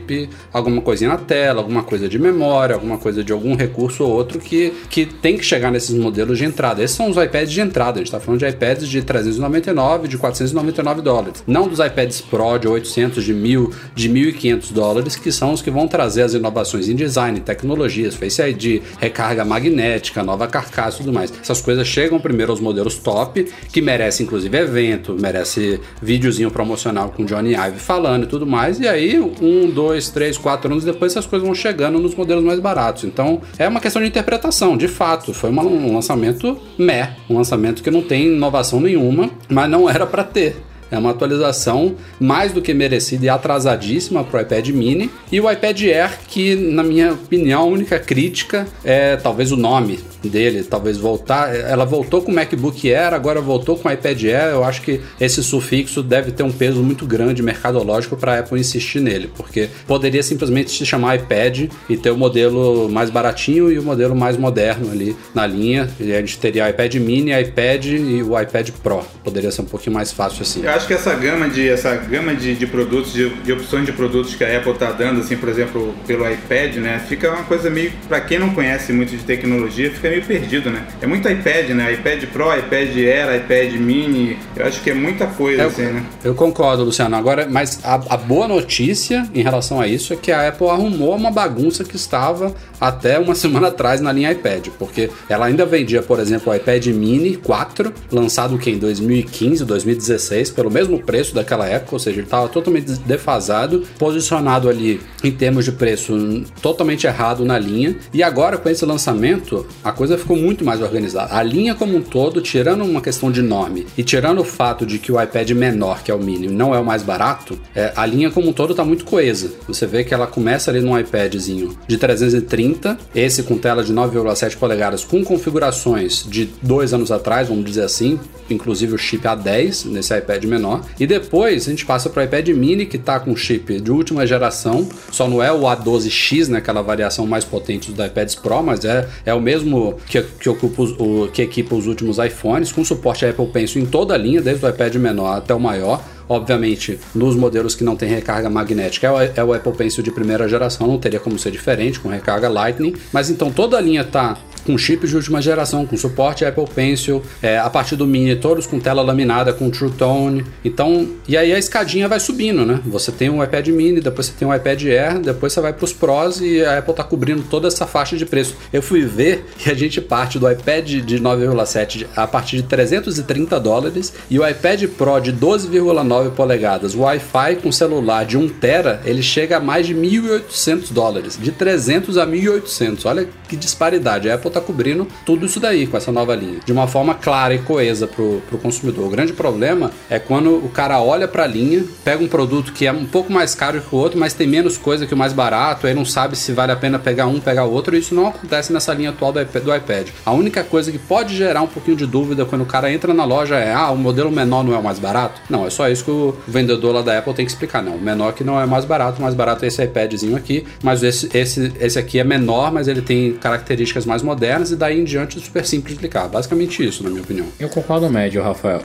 alguma 0.52 0.80
coisinha 0.80 1.10
na 1.10 1.18
tela, 1.18 1.60
alguma 1.60 1.82
coisa 1.82 2.08
de 2.08 2.18
memória, 2.18 2.74
alguma 2.74 2.98
coisa 2.98 3.22
de 3.22 3.32
algum 3.32 3.54
recurso 3.54 4.04
ou 4.04 4.10
outro 4.10 4.38
que, 4.38 4.72
que 4.88 5.06
tem 5.06 5.36
que 5.36 5.44
chegar 5.44 5.70
nesses 5.70 5.96
modelos 5.96 6.38
de 6.38 6.44
entrada. 6.44 6.82
Esses 6.82 6.96
são 6.96 7.10
os 7.10 7.16
iPads 7.16 7.52
de 7.52 7.60
entrada. 7.60 7.92
A 7.92 7.98
gente 7.98 8.08
está 8.08 8.20
falando 8.20 8.40
de 8.40 8.46
iPads 8.46 8.88
de 8.88 9.02
399, 9.02 10.08
de 10.08 10.18
499 10.18 11.02
dólares. 11.02 11.44
Não 11.46 11.68
dos 11.68 11.78
iPads 11.78 12.20
Pro 12.20 12.58
de 12.58 12.68
800, 12.68 13.24
de 13.24 13.34
1000, 13.34 13.72
de 13.94 14.08
1.500 14.08 14.72
dólares, 14.72 15.16
que 15.16 15.32
são 15.32 15.52
os 15.52 15.62
que 15.62 15.70
vão 15.70 15.88
trazer 15.88 16.22
as 16.22 16.34
inovações 16.34 16.88
em 16.88 16.94
design, 16.94 17.40
tecnologias, 17.40 18.14
Face 18.14 18.42
ID, 18.42 18.82
recarga 18.98 19.44
magnética, 19.44 20.22
nova 20.22 20.46
carcaça 20.46 20.96
e 20.96 21.04
tudo 21.04 21.12
mais. 21.12 21.32
Essas 21.40 21.60
coisas 21.60 21.86
chegam 21.86 22.18
primeiro 22.18 22.52
aos 22.52 22.60
modelos 22.60 22.96
top, 22.96 23.46
que 23.72 23.80
merece 23.80 24.22
inclusive 24.22 24.56
evento, 24.56 25.16
merece 25.18 25.80
videozinho 26.00 26.50
promocional 26.50 27.10
com 27.10 27.24
Johnny 27.24 27.54
Ive 27.54 27.78
falando 27.78 28.24
e 28.24 28.26
tudo 28.26 28.46
mais. 28.46 28.80
E 28.80 28.88
aí, 28.88 29.18
um, 29.18 29.70
dois, 29.70 29.85
três, 30.12 30.36
quatro 30.38 30.70
anos 30.70 30.84
depois, 30.84 31.12
essas 31.12 31.26
coisas 31.26 31.46
vão 31.46 31.54
chegando 31.54 31.98
nos 31.98 32.14
modelos 32.14 32.44
mais 32.44 32.60
baratos. 32.60 33.04
Então, 33.04 33.40
é 33.58 33.68
uma 33.68 33.80
questão 33.80 34.00
de 34.02 34.08
interpretação. 34.08 34.76
De 34.76 34.88
fato, 34.88 35.32
foi 35.32 35.50
uma- 35.50 35.62
um 35.62 35.94
lançamento 35.94 36.58
meh, 36.78 37.10
um 37.28 37.36
lançamento 37.36 37.82
que 37.82 37.90
não 37.90 38.02
tem 38.02 38.26
inovação 38.26 38.80
nenhuma, 38.80 39.30
mas 39.48 39.68
não 39.70 39.88
era 39.88 40.06
para 40.06 40.24
ter. 40.24 40.56
É 40.90 40.98
uma 40.98 41.10
atualização 41.10 41.94
mais 42.20 42.52
do 42.52 42.62
que 42.62 42.72
merecida 42.72 43.26
e 43.26 43.28
atrasadíssima 43.28 44.22
para 44.24 44.38
o 44.38 44.42
iPad 44.42 44.68
mini. 44.68 45.10
E 45.30 45.40
o 45.40 45.50
iPad 45.50 45.82
Air, 45.82 46.18
que, 46.28 46.54
na 46.54 46.82
minha 46.82 47.12
opinião, 47.12 47.62
a 47.62 47.64
única 47.64 47.98
crítica 47.98 48.66
é 48.84 49.16
talvez 49.16 49.52
o 49.52 49.56
nome 49.56 49.98
dele, 50.22 50.62
talvez 50.62 50.96
voltar. 50.96 51.54
Ela 51.54 51.84
voltou 51.84 52.22
com 52.22 52.30
o 52.30 52.34
MacBook 52.34 52.92
Air, 52.92 53.14
agora 53.14 53.40
voltou 53.40 53.76
com 53.76 53.88
o 53.88 53.92
iPad 53.92 54.24
Air. 54.24 54.52
Eu 54.52 54.64
acho 54.64 54.82
que 54.82 55.00
esse 55.20 55.42
sufixo 55.42 56.02
deve 56.02 56.32
ter 56.32 56.42
um 56.42 56.52
peso 56.52 56.82
muito 56.82 57.06
grande 57.06 57.42
mercadológico 57.42 58.16
para 58.16 58.34
a 58.34 58.38
Apple 58.40 58.58
insistir 58.58 59.00
nele, 59.00 59.30
porque 59.36 59.68
poderia 59.86 60.22
simplesmente 60.22 60.70
se 60.70 60.84
chamar 60.84 61.16
iPad 61.16 61.70
e 61.88 61.96
ter 61.96 62.10
o 62.10 62.16
modelo 62.16 62.88
mais 62.88 63.10
baratinho 63.10 63.70
e 63.70 63.78
o 63.78 63.82
modelo 63.82 64.14
mais 64.14 64.36
moderno 64.36 64.90
ali 64.90 65.16
na 65.34 65.46
linha. 65.46 65.88
E 66.00 66.12
a 66.12 66.20
gente 66.20 66.38
teria 66.38 66.68
iPad 66.68 66.94
mini, 66.96 67.32
iPad 67.40 67.84
e 67.86 68.22
o 68.22 68.38
iPad 68.40 68.70
Pro. 68.82 69.02
Poderia 69.22 69.50
ser 69.50 69.62
um 69.62 69.66
pouquinho 69.66 69.94
mais 69.94 70.12
fácil 70.12 70.42
assim. 70.42 70.64
Eu 70.64 70.70
acho 70.76 70.86
que 70.86 70.94
essa 70.94 71.14
gama 71.14 71.48
de, 71.48 71.68
essa 71.68 71.94
gama 71.94 72.34
de, 72.34 72.54
de 72.54 72.66
produtos, 72.66 73.12
de, 73.12 73.28
de 73.28 73.52
opções 73.52 73.86
de 73.86 73.92
produtos 73.92 74.34
que 74.34 74.44
a 74.44 74.58
Apple 74.58 74.74
tá 74.74 74.92
dando, 74.92 75.20
assim, 75.20 75.36
por 75.36 75.48
exemplo, 75.48 75.94
pelo 76.06 76.28
iPad, 76.30 76.76
né? 76.76 77.02
Fica 77.08 77.30
uma 77.30 77.44
coisa 77.44 77.70
meio, 77.70 77.92
pra 78.08 78.20
quem 78.20 78.38
não 78.38 78.50
conhece 78.50 78.92
muito 78.92 79.10
de 79.10 79.22
tecnologia, 79.22 79.90
fica 79.90 80.08
meio 80.08 80.24
perdido, 80.24 80.70
né? 80.70 80.86
É 81.00 81.06
muito 81.06 81.28
iPad, 81.28 81.70
né? 81.70 81.92
iPad 81.94 82.24
Pro, 82.26 82.56
iPad 82.56 82.96
Air, 82.96 83.36
iPad 83.36 83.72
Mini. 83.80 84.38
Eu 84.54 84.66
acho 84.66 84.82
que 84.82 84.90
é 84.90 84.94
muita 84.94 85.26
coisa, 85.26 85.62
Eu, 85.62 85.68
assim, 85.68 85.82
né? 85.82 86.04
eu 86.24 86.34
concordo, 86.34 86.84
Luciano. 86.84 87.16
Agora, 87.16 87.46
mas 87.50 87.80
a, 87.82 87.94
a 87.94 88.16
boa 88.16 88.46
notícia 88.46 89.26
em 89.34 89.42
relação 89.42 89.80
a 89.80 89.88
isso 89.88 90.12
é 90.12 90.16
que 90.16 90.30
a 90.30 90.48
Apple 90.48 90.68
arrumou 90.68 91.16
uma 91.16 91.30
bagunça 91.30 91.84
que 91.84 91.96
estava 91.96 92.54
até 92.80 93.18
uma 93.18 93.34
semana 93.36 93.68
atrás 93.68 94.00
na 94.00 94.12
linha 94.12 94.32
iPad, 94.32 94.68
porque 94.78 95.10
ela 95.28 95.46
ainda 95.46 95.64
vendia, 95.64 96.02
por 96.02 96.20
exemplo, 96.20 96.52
o 96.52 96.56
iPad 96.56 96.86
Mini 96.86 97.36
4, 97.36 97.92
lançado 98.10 98.58
que 98.58 98.70
em 98.70 98.78
2015, 98.78 99.64
2016, 99.64 100.50
pelo 100.50 100.65
mesmo 100.70 101.02
preço 101.02 101.34
daquela 101.34 101.66
época, 101.66 101.94
ou 101.94 101.98
seja, 101.98 102.16
ele 102.16 102.26
estava 102.26 102.48
totalmente 102.48 102.92
defasado, 103.00 103.84
posicionado 103.98 104.68
ali 104.68 105.00
em 105.22 105.30
termos 105.30 105.64
de 105.64 105.72
preço 105.72 106.44
totalmente 106.60 107.06
errado 107.06 107.44
na 107.44 107.58
linha. 107.58 107.96
E 108.12 108.22
agora 108.22 108.58
com 108.58 108.68
esse 108.68 108.84
lançamento, 108.84 109.66
a 109.82 109.92
coisa 109.92 110.18
ficou 110.18 110.36
muito 110.36 110.64
mais 110.64 110.80
organizada. 110.80 111.34
A 111.34 111.42
linha 111.42 111.74
como 111.74 111.96
um 111.96 112.02
todo, 112.02 112.40
tirando 112.40 112.84
uma 112.84 113.00
questão 113.00 113.30
de 113.30 113.42
nome 113.42 113.86
e 113.96 114.02
tirando 114.02 114.40
o 114.40 114.44
fato 114.44 114.86
de 114.86 114.98
que 114.98 115.12
o 115.12 115.20
iPad 115.20 115.50
menor, 115.50 116.02
que 116.02 116.10
é 116.10 116.14
o 116.14 116.18
mini, 116.18 116.48
não 116.48 116.74
é 116.74 116.78
o 116.78 116.84
mais 116.84 117.02
barato, 117.02 117.58
é, 117.74 117.92
a 117.94 118.06
linha 118.06 118.30
como 118.30 118.48
um 118.48 118.52
todo 118.52 118.70
está 118.70 118.84
muito 118.84 119.04
coesa. 119.04 119.50
Você 119.66 119.86
vê 119.86 120.04
que 120.04 120.14
ela 120.14 120.26
começa 120.26 120.70
ali 120.70 120.80
num 120.80 120.98
iPadzinho 120.98 121.76
de 121.86 121.96
330, 121.96 122.98
esse 123.14 123.42
com 123.42 123.58
tela 123.58 123.82
de 123.82 123.92
9,7 123.92 124.56
polegadas, 124.56 125.04
com 125.04 125.24
configurações 125.24 126.24
de 126.28 126.48
dois 126.62 126.92
anos 126.92 127.10
atrás, 127.10 127.48
vamos 127.48 127.64
dizer 127.64 127.82
assim, 127.82 128.18
inclusive 128.50 128.94
o 128.94 128.98
chip 128.98 129.24
A10 129.24 129.86
nesse 129.86 130.16
iPad 130.16 130.44
menor. 130.44 130.55
E 130.98 131.06
depois 131.06 131.66
a 131.66 131.70
gente 131.70 131.84
passa 131.84 132.08
para 132.08 132.22
o 132.22 132.24
iPad 132.24 132.48
mini, 132.48 132.86
que 132.86 132.96
está 132.96 133.18
com 133.20 133.34
chip 133.36 133.80
de 133.80 133.90
última 133.90 134.26
geração, 134.26 134.88
só 135.10 135.28
não 135.28 135.42
é 135.42 135.52
o 135.52 135.60
A12X, 135.60 136.48
né, 136.48 136.58
aquela 136.58 136.82
variação 136.82 137.26
mais 137.26 137.44
potente 137.44 137.90
dos 137.90 138.04
iPads 138.04 138.34
Pro, 138.34 138.62
mas 138.62 138.84
é, 138.84 139.08
é 139.24 139.34
o 139.34 139.40
mesmo 139.40 139.96
que, 140.06 140.22
que, 140.22 140.48
ocupa 140.48 140.82
os, 140.82 140.92
o, 140.98 141.28
que 141.32 141.42
equipa 141.42 141.74
os 141.74 141.86
últimos 141.86 142.18
iPhones, 142.18 142.72
com 142.72 142.84
suporte 142.84 143.24
a 143.24 143.30
Apple 143.30 143.46
Pencil 143.48 143.82
em 143.82 143.86
toda 143.86 144.14
a 144.14 144.18
linha, 144.18 144.40
desde 144.40 144.64
o 144.64 144.68
iPad 144.68 144.94
menor 144.96 145.36
até 145.36 145.54
o 145.54 145.60
maior. 145.60 146.02
Obviamente, 146.28 146.98
nos 147.14 147.36
modelos 147.36 147.74
que 147.74 147.84
não 147.84 147.96
tem 147.96 148.08
recarga 148.08 148.50
magnética, 148.50 149.06
é 149.06 149.10
o, 149.10 149.20
é 149.20 149.44
o 149.44 149.52
Apple 149.52 149.72
Pencil 149.72 150.02
de 150.02 150.10
primeira 150.10 150.48
geração, 150.48 150.86
não 150.86 150.98
teria 150.98 151.20
como 151.20 151.38
ser 151.38 151.50
diferente, 151.50 152.00
com 152.00 152.08
recarga 152.08 152.48
Lightning. 152.48 152.94
Mas 153.12 153.30
então 153.30 153.50
toda 153.50 153.76
a 153.76 153.80
linha 153.80 154.04
tá 154.04 154.36
com 154.66 154.76
chips 154.76 155.10
de 155.10 155.16
última 155.16 155.40
geração, 155.40 155.86
com 155.86 155.96
suporte 155.96 156.44
Apple 156.44 156.66
Pencil, 156.74 157.22
é, 157.40 157.56
a 157.56 157.70
partir 157.70 157.94
do 157.94 158.04
Mini, 158.06 158.34
todos 158.34 158.66
com 158.66 158.80
tela 158.80 159.00
laminada, 159.00 159.52
com 159.52 159.70
True 159.70 159.92
Tone. 159.92 160.44
Então, 160.64 161.08
e 161.28 161.36
aí 161.36 161.52
a 161.52 161.58
escadinha 161.58 162.08
vai 162.08 162.18
subindo, 162.18 162.66
né? 162.66 162.80
Você 162.86 163.12
tem 163.12 163.30
um 163.30 163.42
iPad 163.42 163.68
Mini, 163.68 164.00
depois 164.00 164.26
você 164.26 164.32
tem 164.32 164.48
um 164.48 164.52
iPad 164.52 164.82
Air, 164.84 165.20
depois 165.20 165.52
você 165.52 165.60
vai 165.60 165.72
para 165.72 165.84
os 165.84 165.92
Pros 165.92 166.40
e 166.40 166.64
a 166.64 166.78
Apple 166.78 166.94
tá 166.94 167.04
cobrindo 167.04 167.42
toda 167.48 167.68
essa 167.68 167.86
faixa 167.86 168.16
de 168.16 168.26
preço. 168.26 168.56
Eu 168.72 168.82
fui 168.82 169.04
ver 169.04 169.46
e 169.64 169.70
a 169.70 169.74
gente 169.74 170.00
parte 170.00 170.38
do 170.38 170.50
iPad 170.50 170.86
de 170.86 171.20
9,7 171.20 172.06
a 172.16 172.26
partir 172.26 172.56
de 172.56 172.62
330 172.64 173.60
dólares 173.60 174.12
e 174.28 174.38
o 174.38 174.46
iPad 174.46 174.84
Pro 174.88 175.20
de 175.20 175.32
12,9 175.32 176.15
polegadas, 176.24 176.94
Wi-Fi 176.94 177.56
com 177.62 177.70
celular 177.70 178.24
de 178.24 178.36
1 178.36 178.48
tera, 178.48 179.00
ele 179.04 179.22
chega 179.22 179.58
a 179.58 179.60
mais 179.60 179.86
de 179.86 179.94
1.800 179.94 180.92
dólares, 180.92 181.38
de 181.40 181.52
300 181.52 182.18
a 182.18 182.26
1.800. 182.26 183.04
Olha 183.04 183.28
que 183.48 183.56
disparidade. 183.56 184.28
A 184.28 184.34
Apple 184.34 184.50
tá 184.50 184.60
cobrindo 184.60 185.06
tudo 185.24 185.46
isso 185.46 185.60
daí 185.60 185.86
com 185.86 185.96
essa 185.96 186.10
nova 186.10 186.34
linha, 186.34 186.60
de 186.64 186.72
uma 186.72 186.86
forma 186.86 187.14
clara 187.14 187.54
e 187.54 187.58
coesa 187.58 188.06
pro, 188.06 188.42
pro 188.48 188.58
consumidor. 188.58 189.06
O 189.06 189.10
grande 189.10 189.32
problema 189.32 189.90
é 190.08 190.18
quando 190.18 190.56
o 190.56 190.68
cara 190.68 191.00
olha 191.00 191.28
pra 191.28 191.46
linha, 191.46 191.84
pega 192.04 192.22
um 192.22 192.28
produto 192.28 192.72
que 192.72 192.86
é 192.86 192.92
um 192.92 193.06
pouco 193.06 193.32
mais 193.32 193.54
caro 193.54 193.80
que 193.80 193.94
o 193.94 193.98
outro, 193.98 194.18
mas 194.18 194.32
tem 194.32 194.46
menos 194.46 194.76
coisa 194.76 195.06
que 195.06 195.14
o 195.14 195.16
mais 195.16 195.32
barato, 195.32 195.86
aí 195.86 195.94
não 195.94 196.04
sabe 196.04 196.36
se 196.36 196.52
vale 196.52 196.72
a 196.72 196.76
pena 196.76 196.98
pegar 196.98 197.26
um, 197.26 197.40
pegar 197.40 197.64
o 197.64 197.72
outro, 197.72 197.94
e 197.94 197.98
isso 197.98 198.14
não 198.14 198.28
acontece 198.28 198.72
nessa 198.72 198.92
linha 198.92 199.10
atual 199.10 199.32
do 199.32 199.40
iPad. 199.40 200.08
A 200.24 200.32
única 200.32 200.64
coisa 200.64 200.90
que 200.90 200.98
pode 200.98 201.36
gerar 201.36 201.62
um 201.62 201.66
pouquinho 201.66 201.96
de 201.96 202.06
dúvida 202.06 202.44
quando 202.44 202.62
o 202.62 202.66
cara 202.66 202.92
entra 202.92 203.12
na 203.12 203.24
loja 203.24 203.56
é: 203.56 203.72
ah, 203.72 203.90
o 203.90 203.96
modelo 203.96 204.30
menor 204.30 204.64
não 204.64 204.74
é 204.74 204.78
o 204.78 204.82
mais 204.82 204.98
barato? 204.98 205.40
Não, 205.48 205.66
é 205.66 205.70
só 205.70 205.88
isso 205.88 206.04
que 206.06 206.10
o 206.10 206.34
vendedor 206.46 206.94
lá 206.94 207.02
da 207.02 207.18
Apple 207.18 207.34
tem 207.34 207.44
que 207.44 207.50
explicar. 207.50 207.82
Não, 207.82 207.96
o 207.96 208.00
menor 208.00 208.32
que 208.32 208.44
não 208.44 208.60
é 208.60 208.64
mais 208.64 208.84
barato, 208.84 209.18
o 209.18 209.22
mais 209.22 209.34
barato 209.34 209.64
é 209.64 209.68
esse 209.68 209.82
iPadzinho 209.82 210.36
aqui, 210.36 210.64
mas 210.82 211.02
esse, 211.02 211.28
esse, 211.36 211.72
esse 211.80 211.98
aqui 211.98 212.20
é 212.20 212.24
menor, 212.24 212.72
mas 212.72 212.86
ele 212.86 213.02
tem 213.02 213.32
características 213.32 214.06
mais 214.06 214.22
modernas 214.22 214.70
e 214.70 214.76
daí 214.76 215.00
em 215.00 215.04
diante 215.04 215.38
é 215.38 215.40
super 215.40 215.66
simples 215.66 215.88
de 215.88 215.94
explicar. 215.94 216.28
Basicamente 216.28 216.86
isso, 216.86 217.02
na 217.02 217.10
minha 217.10 217.22
opinião. 217.22 217.46
Eu 217.58 217.68
concordo 217.68 218.08
médio, 218.08 218.42
Rafael. 218.42 218.82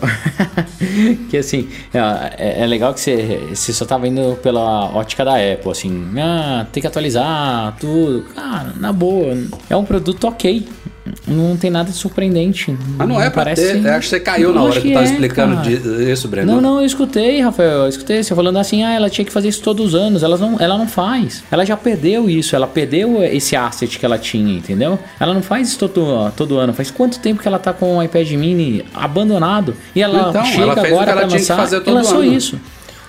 que 1.29 1.37
assim, 1.37 1.69
é, 1.93 2.63
é, 2.63 2.65
legal 2.65 2.93
que 2.93 2.99
você, 2.99 3.39
você 3.49 3.71
só 3.71 3.85
tava 3.85 4.07
indo 4.07 4.37
pela 4.41 4.89
ótica 4.95 5.23
da 5.23 5.35
Apple, 5.35 5.71
assim, 5.71 6.11
ah, 6.17 6.65
tem 6.71 6.81
que 6.81 6.87
atualizar 6.87 7.75
tudo. 7.79 8.25
Cara, 8.33 8.73
na 8.77 8.91
boa, 8.91 9.37
é 9.69 9.75
um 9.75 9.85
produto 9.85 10.27
ok 10.27 10.65
não 11.27 11.57
tem 11.57 11.69
nada 11.69 11.91
de 11.91 11.95
surpreendente. 11.95 12.75
Ah, 12.97 13.05
não, 13.05 13.15
não 13.15 13.21
é 13.21 13.29
pra 13.29 13.43
parece... 13.43 13.79
ter. 13.79 13.89
Acho 13.89 14.01
que 14.01 14.09
você 14.09 14.19
caiu 14.19 14.53
na 14.53 14.63
hora 14.63 14.73
que, 14.73 14.81
que 14.81 14.87
eu 14.89 14.93
tava 14.93 15.05
é, 15.05 15.11
explicando 15.11 15.61
de, 15.61 16.11
isso, 16.11 16.27
Breno. 16.27 16.53
Não, 16.53 16.61
não, 16.61 16.79
eu 16.79 16.85
escutei, 16.85 17.41
Rafael. 17.41 17.83
Eu 17.83 17.89
escutei 17.89 18.23
você 18.23 18.35
falando 18.35 18.57
assim, 18.57 18.83
ah, 18.83 18.93
ela 18.93 19.09
tinha 19.09 19.25
que 19.25 19.31
fazer 19.31 19.47
isso 19.47 19.61
todos 19.61 19.87
os 19.87 19.95
anos. 19.95 20.23
Ela 20.23 20.37
não, 20.37 20.59
ela 20.59 20.77
não 20.77 20.87
faz. 20.87 21.43
Ela 21.51 21.65
já 21.65 21.77
perdeu 21.77 22.29
isso. 22.29 22.55
Ela 22.55 22.67
perdeu 22.67 23.23
esse 23.23 23.55
asset 23.55 23.97
que 23.97 24.05
ela 24.05 24.17
tinha, 24.17 24.57
entendeu? 24.57 24.99
Ela 25.19 25.33
não 25.33 25.41
faz 25.41 25.69
isso 25.69 25.79
todo, 25.79 26.31
todo 26.35 26.57
ano. 26.57 26.73
Faz 26.73 26.91
quanto 26.91 27.19
tempo 27.19 27.41
que 27.41 27.47
ela 27.47 27.59
tá 27.59 27.73
com 27.73 27.97
o 27.97 28.03
iPad 28.03 28.31
mini 28.31 28.85
abandonado? 28.93 29.75
E 29.95 30.01
ela 30.01 30.29
então, 30.29 30.45
chega 30.45 30.63
ela 30.63 30.87
agora 30.87 31.13
para 31.13 31.27
lançar 31.27 31.67
e 31.85 31.89
lançou 31.89 32.19
ano. 32.19 32.33
isso. 32.33 32.59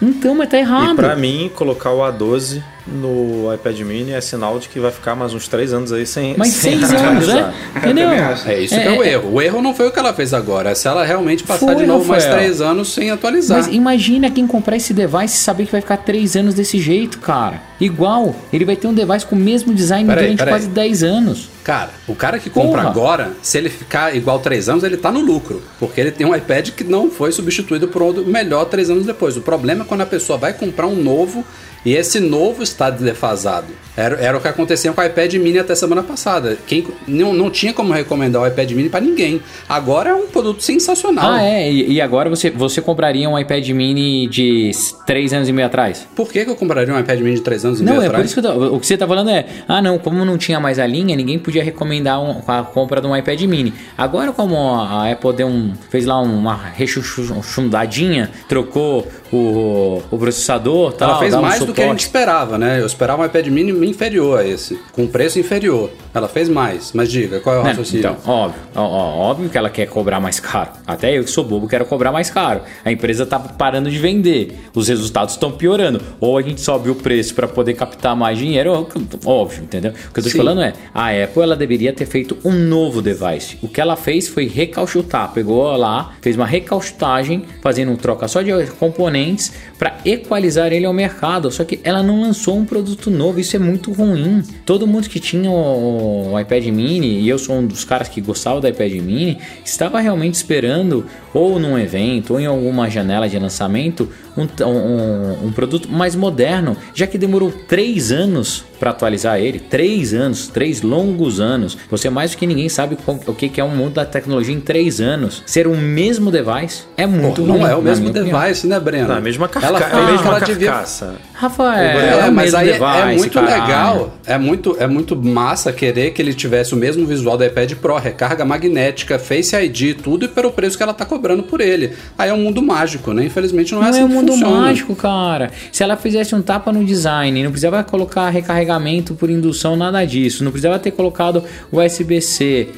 Então, 0.00 0.34
mas 0.34 0.48
tá 0.48 0.58
errado. 0.58 0.92
E 0.92 0.96
pra 0.96 1.14
mim, 1.14 1.50
colocar 1.54 1.92
o 1.92 1.98
A12 2.00 2.60
no 2.86 3.52
iPad 3.54 3.78
mini 3.80 4.12
é 4.12 4.20
sinal 4.20 4.58
de 4.58 4.68
que 4.68 4.80
vai 4.80 4.90
ficar 4.90 5.14
mais 5.14 5.32
uns 5.32 5.46
3 5.48 5.72
anos 5.72 5.92
aí 5.92 6.06
sem. 6.06 6.34
Mas 6.36 6.48
6 6.48 6.92
anos, 6.92 7.28
né? 7.28 7.54
Entendeu? 7.76 8.08
É 8.10 8.60
isso 8.60 8.74
é, 8.74 8.80
que 8.80 8.88
é 8.88 8.98
o 8.98 9.02
é. 9.02 9.12
erro. 9.12 9.32
O 9.34 9.42
erro 9.42 9.62
não 9.62 9.74
foi 9.74 9.88
o 9.88 9.90
que 9.90 9.98
ela 9.98 10.12
fez 10.12 10.34
agora, 10.34 10.70
é 10.70 10.74
se 10.74 10.88
ela 10.88 11.04
realmente 11.04 11.44
passar 11.44 11.66
foi, 11.66 11.76
de 11.76 11.86
novo 11.86 12.04
mais 12.04 12.24
3 12.24 12.60
anos 12.60 12.92
sem 12.92 13.10
atualizar. 13.10 13.58
Mas 13.58 13.68
imagina 13.68 14.30
quem 14.30 14.46
comprar 14.46 14.76
esse 14.76 14.92
device 14.92 15.36
e 15.36 15.40
saber 15.40 15.66
que 15.66 15.72
vai 15.72 15.80
ficar 15.80 15.98
3 15.98 16.36
anos 16.36 16.54
desse 16.54 16.78
jeito, 16.78 17.18
cara. 17.18 17.60
Igual, 17.80 18.34
ele 18.52 18.64
vai 18.64 18.76
ter 18.76 18.86
um 18.86 18.94
device 18.94 19.26
com 19.26 19.34
o 19.34 19.38
mesmo 19.38 19.74
design 19.74 20.06
pera 20.06 20.20
durante 20.20 20.42
aí, 20.42 20.48
quase 20.48 20.66
aí. 20.66 20.72
10 20.72 21.02
anos. 21.02 21.48
Cara, 21.64 21.90
o 22.08 22.14
cara 22.14 22.38
que 22.38 22.50
compra 22.50 22.82
Porra. 22.82 22.90
agora, 22.90 23.32
se 23.40 23.58
ele 23.58 23.68
ficar 23.68 24.14
igual 24.14 24.38
3 24.40 24.68
anos, 24.68 24.84
ele 24.84 24.96
tá 24.96 25.12
no 25.12 25.20
lucro. 25.20 25.62
Porque 25.78 26.00
ele 26.00 26.10
tem 26.10 26.26
um 26.26 26.34
iPad 26.34 26.70
que 26.70 26.84
não 26.84 27.10
foi 27.10 27.30
substituído 27.32 27.88
por 27.88 28.02
outro 28.02 28.24
melhor 28.26 28.64
3 28.66 28.90
anos 28.90 29.06
depois. 29.06 29.36
O 29.36 29.40
problema 29.40 29.84
é 29.84 29.86
quando 29.86 30.00
a 30.00 30.06
pessoa 30.06 30.38
vai 30.38 30.52
comprar 30.52 30.86
um 30.86 30.96
novo 30.96 31.44
e 31.84 31.94
esse 31.94 32.20
novo 32.20 32.62
está 32.62 32.90
defasado. 32.90 33.82
Era, 33.94 34.16
era 34.16 34.38
o 34.38 34.40
que 34.40 34.48
acontecia 34.48 34.90
com 34.92 35.00
o 35.00 35.04
iPad 35.04 35.34
mini 35.34 35.58
até 35.58 35.74
semana 35.74 36.02
passada. 36.02 36.56
Quem 36.66 36.86
não, 37.06 37.34
não 37.34 37.50
tinha 37.50 37.74
como 37.74 37.92
recomendar 37.92 38.40
o 38.40 38.46
iPad 38.46 38.70
mini 38.70 38.88
para 38.88 39.00
ninguém. 39.00 39.42
Agora 39.68 40.10
é 40.10 40.14
um 40.14 40.26
produto 40.26 40.62
sensacional. 40.62 41.30
Ah, 41.30 41.42
é? 41.42 41.70
E, 41.70 41.92
e, 41.94 42.00
agora 42.00 42.30
você, 42.30 42.48
você 42.50 42.80
compraria 42.80 43.28
um 43.28 43.38
iPad 43.38 43.68
mini 43.70 44.26
de 44.26 44.70
3 45.06 45.34
anos 45.34 45.48
e 45.48 45.52
meio 45.52 45.66
atrás? 45.66 46.08
Por 46.16 46.32
que, 46.32 46.42
que 46.42 46.50
eu 46.50 46.56
compraria 46.56 46.94
um 46.94 46.98
iPad 46.98 47.20
mini 47.20 47.34
de 47.34 47.42
3 47.42 47.64
anos 47.66 47.80
e 47.80 47.84
não, 47.84 47.92
meio 47.92 48.04
é 48.04 48.06
atrás? 48.06 48.12
Não, 48.12 48.18
é 48.18 48.22
por 48.22 48.26
isso 48.26 48.34
que 48.34 48.68
tô, 48.68 48.76
o 48.76 48.80
que 48.80 48.86
você 48.86 48.94
está 48.94 49.06
falando 49.06 49.28
é: 49.28 49.44
ah, 49.68 49.82
não, 49.82 49.98
como 49.98 50.24
não 50.24 50.38
tinha 50.38 50.58
mais 50.58 50.78
a 50.78 50.86
linha, 50.86 51.14
ninguém 51.14 51.38
podia 51.38 51.62
recomendar 51.62 52.22
um, 52.22 52.40
a 52.46 52.62
compra 52.62 52.98
de 52.98 53.06
um 53.06 53.14
iPad 53.14 53.42
mini. 53.42 53.74
Agora, 53.98 54.32
como 54.32 54.56
a 54.56 55.10
Apple 55.10 55.34
deu 55.34 55.48
um, 55.48 55.74
fez 55.90 56.06
lá 56.06 56.18
uma 56.18 56.56
rechuchundadinha, 56.56 58.30
trocou 58.48 59.06
o, 59.30 60.02
o 60.10 60.18
processador, 60.18 60.92
tal, 60.92 61.10
ela 61.10 61.18
fez 61.18 61.34
mais 61.34 61.60
um 61.60 61.71
do 61.72 61.74
que 61.74 61.82
a 61.82 61.88
gente 61.88 62.00
esperava, 62.00 62.58
né? 62.58 62.80
Eu 62.80 62.86
esperava 62.86 63.22
um 63.22 63.24
iPad 63.24 63.46
mini 63.48 63.72
inferior 63.88 64.40
a 64.40 64.46
esse, 64.46 64.78
com 64.92 65.06
preço 65.06 65.38
inferior. 65.38 65.90
Ela 66.14 66.28
fez 66.28 66.48
mais, 66.48 66.92
mas 66.92 67.10
diga, 67.10 67.40
qual 67.40 67.56
é 67.56 67.58
o 67.58 67.62
raciocínio? 67.62 68.00
Então, 68.00 68.16
óbvio, 68.32 68.60
ó, 68.74 68.82
óbvio 68.82 69.48
que 69.48 69.58
ela 69.58 69.70
quer 69.70 69.86
cobrar 69.86 70.20
mais 70.20 70.38
caro. 70.38 70.70
Até 70.86 71.16
eu 71.16 71.24
que 71.24 71.30
sou 71.30 71.44
bobo 71.44 71.66
quero 71.66 71.84
cobrar 71.86 72.12
mais 72.12 72.30
caro. 72.30 72.60
A 72.84 72.92
empresa 72.92 73.24
tá 73.24 73.38
parando 73.38 73.90
de 73.90 73.98
vender, 73.98 74.58
os 74.74 74.88
resultados 74.88 75.34
estão 75.34 75.50
piorando. 75.50 76.00
Ou 76.20 76.36
a 76.36 76.42
gente 76.42 76.60
sobe 76.60 76.90
o 76.90 76.94
preço 76.94 77.34
para 77.34 77.48
poder 77.48 77.74
captar 77.74 78.14
mais 78.14 78.38
dinheiro, 78.38 78.86
óbvio, 79.24 79.62
entendeu? 79.62 79.92
O 79.92 80.12
que 80.12 80.20
eu 80.20 80.24
tô 80.24 80.30
te 80.30 80.36
falando 80.36 80.62
é, 80.62 80.72
a 80.94 81.08
Apple 81.08 81.42
ela 81.42 81.56
deveria 81.56 81.92
ter 81.92 82.06
feito 82.06 82.36
um 82.44 82.52
novo 82.52 83.00
device. 83.00 83.58
O 83.62 83.68
que 83.68 83.80
ela 83.80 83.96
fez 83.96 84.28
foi 84.28 84.46
recauchutar, 84.46 85.32
pegou 85.32 85.74
lá, 85.76 86.14
fez 86.20 86.36
uma 86.36 86.46
recauchutagem, 86.46 87.44
fazendo 87.62 87.92
um 87.92 87.96
troca 87.96 88.28
só 88.28 88.42
de 88.42 88.52
componentes 88.78 89.52
para 89.78 89.96
equalizar 90.04 90.72
ele 90.72 90.86
ao 90.86 90.92
mercado. 90.92 91.50
Só 91.50 91.61
que 91.64 91.80
ela 91.84 92.02
não 92.02 92.20
lançou 92.20 92.56
um 92.56 92.64
produto 92.64 93.10
novo, 93.10 93.40
isso 93.40 93.56
é 93.56 93.58
muito 93.58 93.92
ruim. 93.92 94.42
Todo 94.64 94.86
mundo 94.86 95.08
que 95.08 95.20
tinha 95.20 95.50
o, 95.50 96.38
iPad 96.38 96.64
mini, 96.66 97.20
e 97.20 97.28
eu 97.28 97.38
sou 97.38 97.56
um 97.56 97.66
dos 97.66 97.84
caras 97.84 98.08
que 98.08 98.20
gostava 98.20 98.60
do 98.60 98.68
iPad 98.68 98.92
mini, 98.94 99.38
estava 99.64 100.00
realmente 100.00 100.34
esperando, 100.34 101.06
ou 101.32 101.58
num 101.58 101.78
evento, 101.78 102.34
ou 102.34 102.40
em 102.40 102.46
alguma 102.46 102.88
janela 102.90 103.28
de 103.28 103.38
lançamento, 103.38 104.08
um, 104.36 104.42
um, 104.64 105.46
um 105.46 105.52
produto 105.52 105.90
mais 105.90 106.14
moderno, 106.14 106.76
já 106.94 107.06
que 107.06 107.18
demorou 107.18 107.52
três 107.52 108.12
anos 108.12 108.64
para 108.82 108.90
atualizar 108.90 109.38
ele. 109.38 109.60
Três 109.60 110.12
anos, 110.12 110.48
três 110.48 110.82
longos 110.82 111.38
anos. 111.38 111.78
Você 111.88 112.10
mais 112.10 112.32
do 112.32 112.36
que 112.36 112.48
ninguém 112.48 112.68
sabe 112.68 112.98
o 113.28 113.32
que 113.32 113.60
é 113.60 113.64
um 113.64 113.68
mundo 113.68 113.94
da 113.94 114.04
tecnologia 114.04 114.52
em 114.52 114.58
três 114.58 115.00
anos. 115.00 115.40
Ser 115.46 115.68
o 115.68 115.76
mesmo 115.76 116.32
device 116.32 116.82
é 116.96 117.06
muito 117.06 117.42
Pô, 117.42 117.46
Não 117.46 117.64
é 117.64 117.76
o 117.76 117.80
mesmo 117.80 118.10
device, 118.10 118.32
opinião. 118.32 118.56
né, 118.64 118.80
Breno? 118.80 119.08
Não, 119.08 119.16
a 119.16 119.20
mesma 119.20 119.46
carca 119.46 119.68
ela, 119.68 119.78
é 119.78 119.84
a 119.84 120.02
mesma 120.10 120.26
ela 120.26 120.40
carcaça. 120.40 121.06
Devia... 121.06 121.32
Rafael, 121.32 122.00
é, 122.00 122.26
é, 122.26 122.30
mas 122.30 122.54
aí 122.54 122.70
é 122.70 122.72
device, 122.72 122.98
é 122.98 123.16
muito 123.16 123.34
caralho. 123.34 123.62
legal, 123.62 124.14
é 124.26 124.38
muito, 124.38 124.76
é 124.80 124.86
muito 124.88 125.16
massa 125.16 125.72
querer 125.72 126.10
que 126.12 126.20
ele 126.20 126.34
tivesse 126.34 126.74
o 126.74 126.76
mesmo 126.76 127.06
visual 127.06 127.36
do 127.36 127.44
iPad 127.44 127.74
Pro, 127.74 127.96
recarga 127.96 128.44
magnética, 128.44 129.18
Face 129.18 129.54
ID, 129.54 129.96
tudo 130.02 130.24
e 130.24 130.28
pelo 130.28 130.50
preço 130.52 130.76
que 130.76 130.82
ela 130.82 130.94
tá 130.94 131.04
cobrando 131.04 131.44
por 131.44 131.60
ele. 131.60 131.94
Aí 132.18 132.30
é 132.30 132.32
um 132.32 132.38
mundo 132.38 132.60
mágico, 132.62 133.12
né? 133.12 133.24
Infelizmente 133.24 133.72
não, 133.72 133.78
é 133.78 133.82
não 133.82 133.86
é 133.86 133.90
assim 133.90 134.00
é 134.00 134.04
um 134.04 134.08
mundo 134.08 134.32
funciona. 134.32 134.60
mágico, 134.60 134.96
cara. 134.96 135.50
Se 135.70 135.82
ela 135.82 135.96
fizesse 135.96 136.34
um 136.34 136.42
tapa 136.42 136.72
no 136.72 136.84
design, 136.84 137.42
não 137.42 137.50
precisava 137.50 137.82
colocar 137.84 138.28
recarregamento 138.72 139.14
por 139.14 139.30
indução, 139.30 139.76
nada 139.76 140.04
disso. 140.04 140.44
Não 140.44 140.50
precisava 140.50 140.78
ter 140.78 140.92
colocado 140.92 141.44
USB-C. 141.70 142.68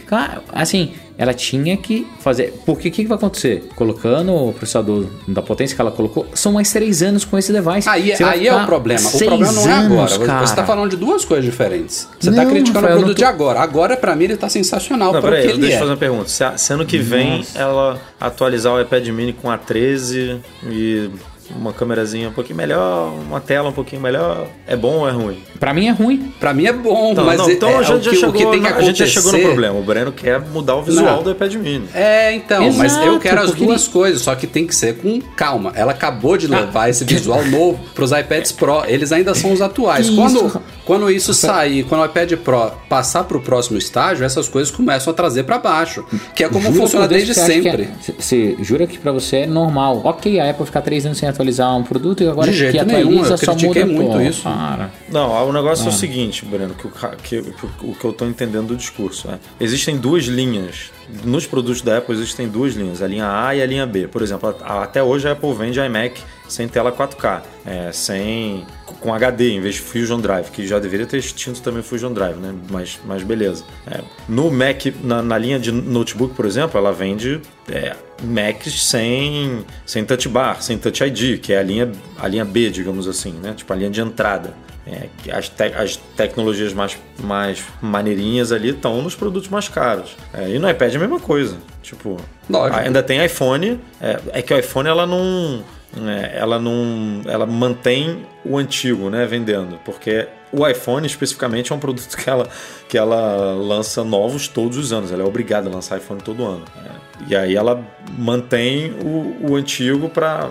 Assim, 0.52 0.92
ela 1.16 1.32
tinha 1.32 1.76
que 1.76 2.06
fazer. 2.20 2.52
Porque 2.66 2.88
o 2.88 2.92
que, 2.92 3.02
que, 3.02 3.08
vai 3.08 3.16
acontecer? 3.16 3.68
Colocando 3.76 4.34
o 4.34 4.52
processador 4.52 5.06
da 5.28 5.42
potência 5.42 5.74
que 5.74 5.80
ela 5.80 5.90
colocou, 5.90 6.26
são 6.34 6.52
mais 6.52 6.72
três 6.72 7.02
anos 7.02 7.24
com 7.24 7.38
esse 7.38 7.52
device. 7.52 7.88
Aí, 7.88 8.12
aí 8.12 8.48
é 8.48 8.54
o 8.54 8.66
problema. 8.66 9.08
O 9.08 9.18
problema 9.18 9.52
não 9.52 9.68
é 9.68 9.72
agora. 9.72 10.18
Cara. 10.18 10.46
Você 10.46 10.52
está 10.52 10.64
falando 10.64 10.90
de 10.90 10.96
duas 10.96 11.24
coisas 11.24 11.44
diferentes. 11.44 12.08
Você 12.18 12.30
está 12.30 12.44
criticando 12.44 12.80
Rafael, 12.80 12.96
o 12.96 12.98
produto 13.00 13.16
tô... 13.16 13.22
de 13.22 13.24
agora. 13.24 13.60
Agora, 13.60 13.96
para 13.96 14.16
mim, 14.16 14.24
ele 14.24 14.34
está 14.34 14.48
sensacional. 14.48 15.12
Não, 15.12 15.22
peraí, 15.22 15.46
deixa 15.46 15.60
eu 15.60 15.68
é. 15.68 15.78
fazer 15.78 15.90
uma 15.90 15.96
pergunta. 15.96 16.28
Se, 16.28 16.44
se 16.56 16.72
ano 16.72 16.84
que 16.84 16.98
vem 16.98 17.38
Nossa. 17.38 17.58
ela 17.58 18.00
atualizar 18.20 18.72
o 18.72 18.80
iPad 18.80 19.06
mini 19.08 19.32
com 19.32 19.50
a 19.50 19.56
13 19.56 20.40
e 20.66 21.10
uma 21.50 21.72
câmerazinha 21.72 22.28
um 22.28 22.32
pouquinho 22.32 22.56
melhor, 22.56 23.12
uma 23.12 23.40
tela 23.40 23.68
um 23.68 23.72
pouquinho 23.72 24.00
melhor, 24.00 24.46
é 24.66 24.76
bom 24.76 24.98
ou 24.98 25.08
é 25.08 25.12
ruim? 25.12 25.42
Para 25.58 25.72
mim 25.72 25.86
é 25.86 25.90
ruim. 25.90 26.32
Para 26.38 26.52
mim 26.52 26.66
é 26.66 26.72
bom, 26.72 27.12
então, 27.12 27.24
mas 27.24 27.38
não, 27.38 27.50
então 27.50 27.68
é, 27.70 27.76
a, 27.76 27.82
gente 27.82 28.08
é, 28.08 28.12
já 28.12 28.20
chegou, 28.20 28.32
que 28.32 28.46
tem 28.46 28.62
que 28.62 28.66
a 28.68 28.80
gente 28.80 28.98
já 28.98 29.06
chegou 29.06 29.32
no 29.32 29.40
problema. 29.40 29.78
O 29.78 29.82
Breno 29.82 30.12
quer 30.12 30.40
mudar 30.40 30.76
o 30.76 30.82
visual 30.82 31.16
não. 31.16 31.22
do 31.22 31.30
iPad 31.30 31.54
mini. 31.54 31.88
É, 31.94 32.34
então, 32.34 32.64
Exato, 32.64 32.78
mas 32.78 32.96
eu 33.06 33.18
quero 33.18 33.40
as 33.40 33.52
duas 33.52 33.84
ele... 33.84 33.92
coisas, 33.92 34.22
só 34.22 34.34
que 34.34 34.46
tem 34.46 34.66
que 34.66 34.74
ser 34.74 34.96
com 34.98 35.20
calma. 35.36 35.72
Ela 35.74 35.92
acabou 35.92 36.36
de 36.36 36.52
ah. 36.52 36.60
levar 36.60 36.84
ah. 36.84 36.90
esse 36.90 37.04
visual 37.04 37.44
novo 37.46 37.80
para 37.94 38.04
os 38.04 38.12
iPads 38.12 38.52
Pro. 38.52 38.84
Eles 38.86 39.12
ainda 39.12 39.34
são 39.34 39.52
os 39.52 39.60
atuais. 39.60 40.08
Que 40.08 40.16
quando 40.16 40.46
isso? 40.46 40.62
quando 40.84 41.10
isso 41.10 41.32
sair, 41.32 41.84
quando 41.84 42.02
o 42.02 42.04
iPad 42.04 42.32
Pro 42.34 42.72
passar 42.88 43.24
para 43.24 43.36
o 43.36 43.40
próximo 43.40 43.78
estágio, 43.78 44.24
essas 44.24 44.48
coisas 44.48 44.70
começam 44.74 45.12
a 45.12 45.14
trazer 45.14 45.44
para 45.44 45.58
baixo, 45.58 46.04
que 46.34 46.44
é 46.44 46.48
como 46.48 46.64
Jura 46.64 46.76
funciona 46.76 47.08
desde 47.08 47.34
sempre. 47.34 47.88
Você 48.18 48.56
é, 48.58 48.64
jura 48.64 48.86
que 48.86 48.98
para 48.98 49.12
você 49.12 49.38
é 49.38 49.46
normal? 49.46 50.00
OK, 50.04 50.38
a 50.38 50.50
Apple 50.50 50.66
ficar 50.66 50.82
três 50.82 51.06
anos 51.06 51.18
sem 51.18 51.28
atualizar 51.28 51.76
um 51.76 51.82
produto 51.82 52.22
e 52.22 52.28
agora 52.28 52.50
de 52.50 52.56
jeito 52.56 52.78
que 52.78 52.84
nenhum, 52.84 53.24
eu 53.24 53.38
critiquei 53.38 53.84
muito 53.84 54.12
pô, 54.12 54.20
isso. 54.20 54.42
Para. 54.42 54.90
Não, 55.10 55.32
o 55.54 55.62
negócio 55.62 55.84
é 55.84 55.86
o 55.86 55.90
ah. 55.90 55.92
seguinte, 55.92 56.44
Breno, 56.44 56.74
que 56.74 56.86
o 56.86 56.90
que, 56.90 57.38
o 57.82 57.94
que 57.94 58.04
eu 58.04 58.10
estou 58.10 58.28
entendendo 58.28 58.68
do 58.68 58.76
discurso. 58.76 59.28
É, 59.30 59.38
existem 59.60 59.96
duas 59.96 60.24
linhas. 60.24 60.90
Nos 61.24 61.46
produtos 61.46 61.80
da 61.80 61.98
Apple 61.98 62.14
existem 62.14 62.48
duas 62.48 62.74
linhas, 62.74 63.00
a 63.00 63.06
linha 63.06 63.28
A 63.28 63.54
e 63.54 63.62
a 63.62 63.66
linha 63.66 63.86
B. 63.86 64.08
Por 64.08 64.22
exemplo, 64.22 64.54
até 64.60 65.02
hoje 65.02 65.28
a 65.28 65.32
Apple 65.32 65.54
vende 65.54 65.78
iMac 65.78 66.20
sem 66.48 66.68
tela 66.68 66.92
4K, 66.92 67.42
é, 67.66 67.92
sem 67.92 68.66
com 69.00 69.12
HD 69.12 69.50
em 69.50 69.60
vez 69.60 69.74
de 69.76 69.80
Fusion 69.80 70.18
Drive, 70.20 70.50
que 70.50 70.66
já 70.66 70.78
deveria 70.78 71.06
ter 71.06 71.18
extinto 71.18 71.60
também 71.60 71.80
o 71.80 71.82
Fusion 71.82 72.12
Drive, 72.12 72.36
né? 72.36 72.54
Mas, 72.70 72.98
mas 73.04 73.22
beleza. 73.22 73.64
É, 73.86 74.00
no 74.28 74.50
Mac, 74.50 74.86
na, 75.02 75.22
na, 75.22 75.36
linha 75.38 75.58
de 75.58 75.70
notebook, 75.72 76.34
por 76.34 76.46
exemplo, 76.46 76.78
ela 76.78 76.92
vende 76.92 77.40
é, 77.70 77.94
Macs 78.22 78.82
sem, 78.84 79.64
sem 79.84 80.04
Touch 80.04 80.28
Bar, 80.28 80.62
sem 80.62 80.78
Touch 80.78 81.02
ID, 81.02 81.38
que 81.40 81.52
é 81.52 81.58
a 81.58 81.62
linha, 81.62 81.90
a 82.18 82.28
linha 82.28 82.44
B, 82.44 82.70
digamos 82.70 83.06
assim, 83.08 83.32
né? 83.32 83.54
Tipo 83.54 83.72
a 83.72 83.76
linha 83.76 83.90
de 83.90 84.00
entrada. 84.00 84.54
é, 84.86 85.08
as, 85.32 85.48
te- 85.48 85.74
as 85.74 85.96
tecnologias 86.16 86.72
mais, 86.72 86.96
mais 87.22 87.62
maneirinhas 87.80 88.52
ali 88.52 88.70
estão 88.70 89.00
nos 89.02 89.14
produtos 89.14 89.48
mais 89.48 89.68
caros. 89.68 90.16
É, 90.32 90.48
e 90.50 90.58
no 90.58 90.68
iPad 90.68 90.92
é 90.92 90.96
a 90.96 91.00
mesma 91.00 91.20
coisa. 91.20 91.56
Tipo, 91.82 92.16
Lógico. 92.48 92.78
ainda 92.80 93.02
tem 93.02 93.24
iPhone. 93.24 93.80
É, 94.00 94.20
é 94.32 94.42
que 94.42 94.52
o 94.52 94.58
iPhone 94.58 94.88
ela 94.88 95.06
não. 95.06 95.62
É, 96.08 96.36
ela 96.38 96.58
não. 96.58 97.22
Ela 97.26 97.46
mantém 97.46 98.26
o 98.44 98.58
antigo, 98.58 99.10
né? 99.10 99.26
Vendendo. 99.26 99.78
Porque 99.84 100.26
o 100.52 100.66
iPhone 100.66 101.06
especificamente 101.06 101.72
é 101.72 101.74
um 101.74 101.78
produto 101.78 102.16
que 102.16 102.28
ela, 102.28 102.48
que 102.88 102.98
ela 102.98 103.54
lança 103.54 104.04
novos 104.04 104.48
todos 104.48 104.76
os 104.76 104.92
anos. 104.92 105.12
Ela 105.12 105.22
é 105.22 105.26
obrigada 105.26 105.68
a 105.68 105.72
lançar 105.72 105.98
iPhone 105.98 106.20
todo 106.20 106.44
ano. 106.44 106.64
É, 106.76 106.90
e 107.28 107.36
aí 107.36 107.56
ela 107.56 107.84
mantém 108.18 108.92
o, 109.04 109.50
o 109.50 109.56
antigo 109.56 110.08
para 110.08 110.50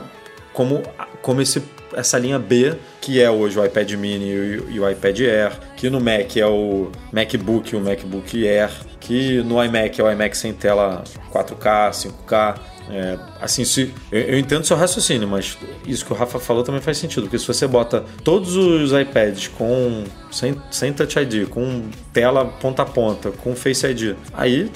como, 0.54 0.84
como 1.22 1.42
esse, 1.42 1.62
essa 1.96 2.18
linha 2.18 2.40
B, 2.40 2.76
que 3.02 3.22
é 3.22 3.30
hoje 3.30 3.60
o 3.60 3.66
iPad 3.66 3.92
mini 3.94 4.30
e 4.70 4.80
o 4.80 4.90
iPad 4.90 5.20
Air, 5.22 5.52
que 5.76 5.90
no 5.90 6.00
Mac 6.00 6.38
é 6.38 6.46
o 6.46 6.92
MacBook 7.12 7.74
e 7.74 7.78
o 7.78 7.82
MacBook 7.82 8.48
Air, 8.48 8.72
que 9.00 9.42
no 9.44 9.62
iMac 9.62 10.00
é 10.00 10.04
o 10.04 10.12
iMac 10.12 10.38
sem 10.38 10.54
tela 10.54 11.04
4K, 11.34 11.92
5K. 11.92 12.56
É, 12.90 13.18
assim, 13.42 13.64
se, 13.64 13.94
eu, 14.12 14.20
eu 14.22 14.40
entendo 14.40 14.66
seu 14.66 14.76
raciocínio, 14.76 15.28
mas 15.28 15.58
isso 15.86 16.06
que 16.06 16.12
o 16.12 16.16
Rafa 16.16 16.40
falou 16.40 16.64
também 16.64 16.82
faz 16.82 16.98
sentido, 16.98 17.24
porque 17.24 17.40
se 17.40 17.48
você 17.48 17.68
bota 17.68 18.04
todos 18.24 18.56
os 18.56 18.92
iPads 18.92 19.48
com 19.48 20.04
sem, 20.32 20.56
sem 20.72 20.94
Touch 20.94 21.18
ID, 21.18 21.48
com 21.48 21.84
tela 22.12 22.46
ponta 22.46 22.82
a 22.82 22.86
ponta, 22.86 23.32
com 23.32 23.56
Face 23.56 23.86
ID, 23.86 24.16
aí 24.34 24.70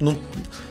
não- 0.00 0.16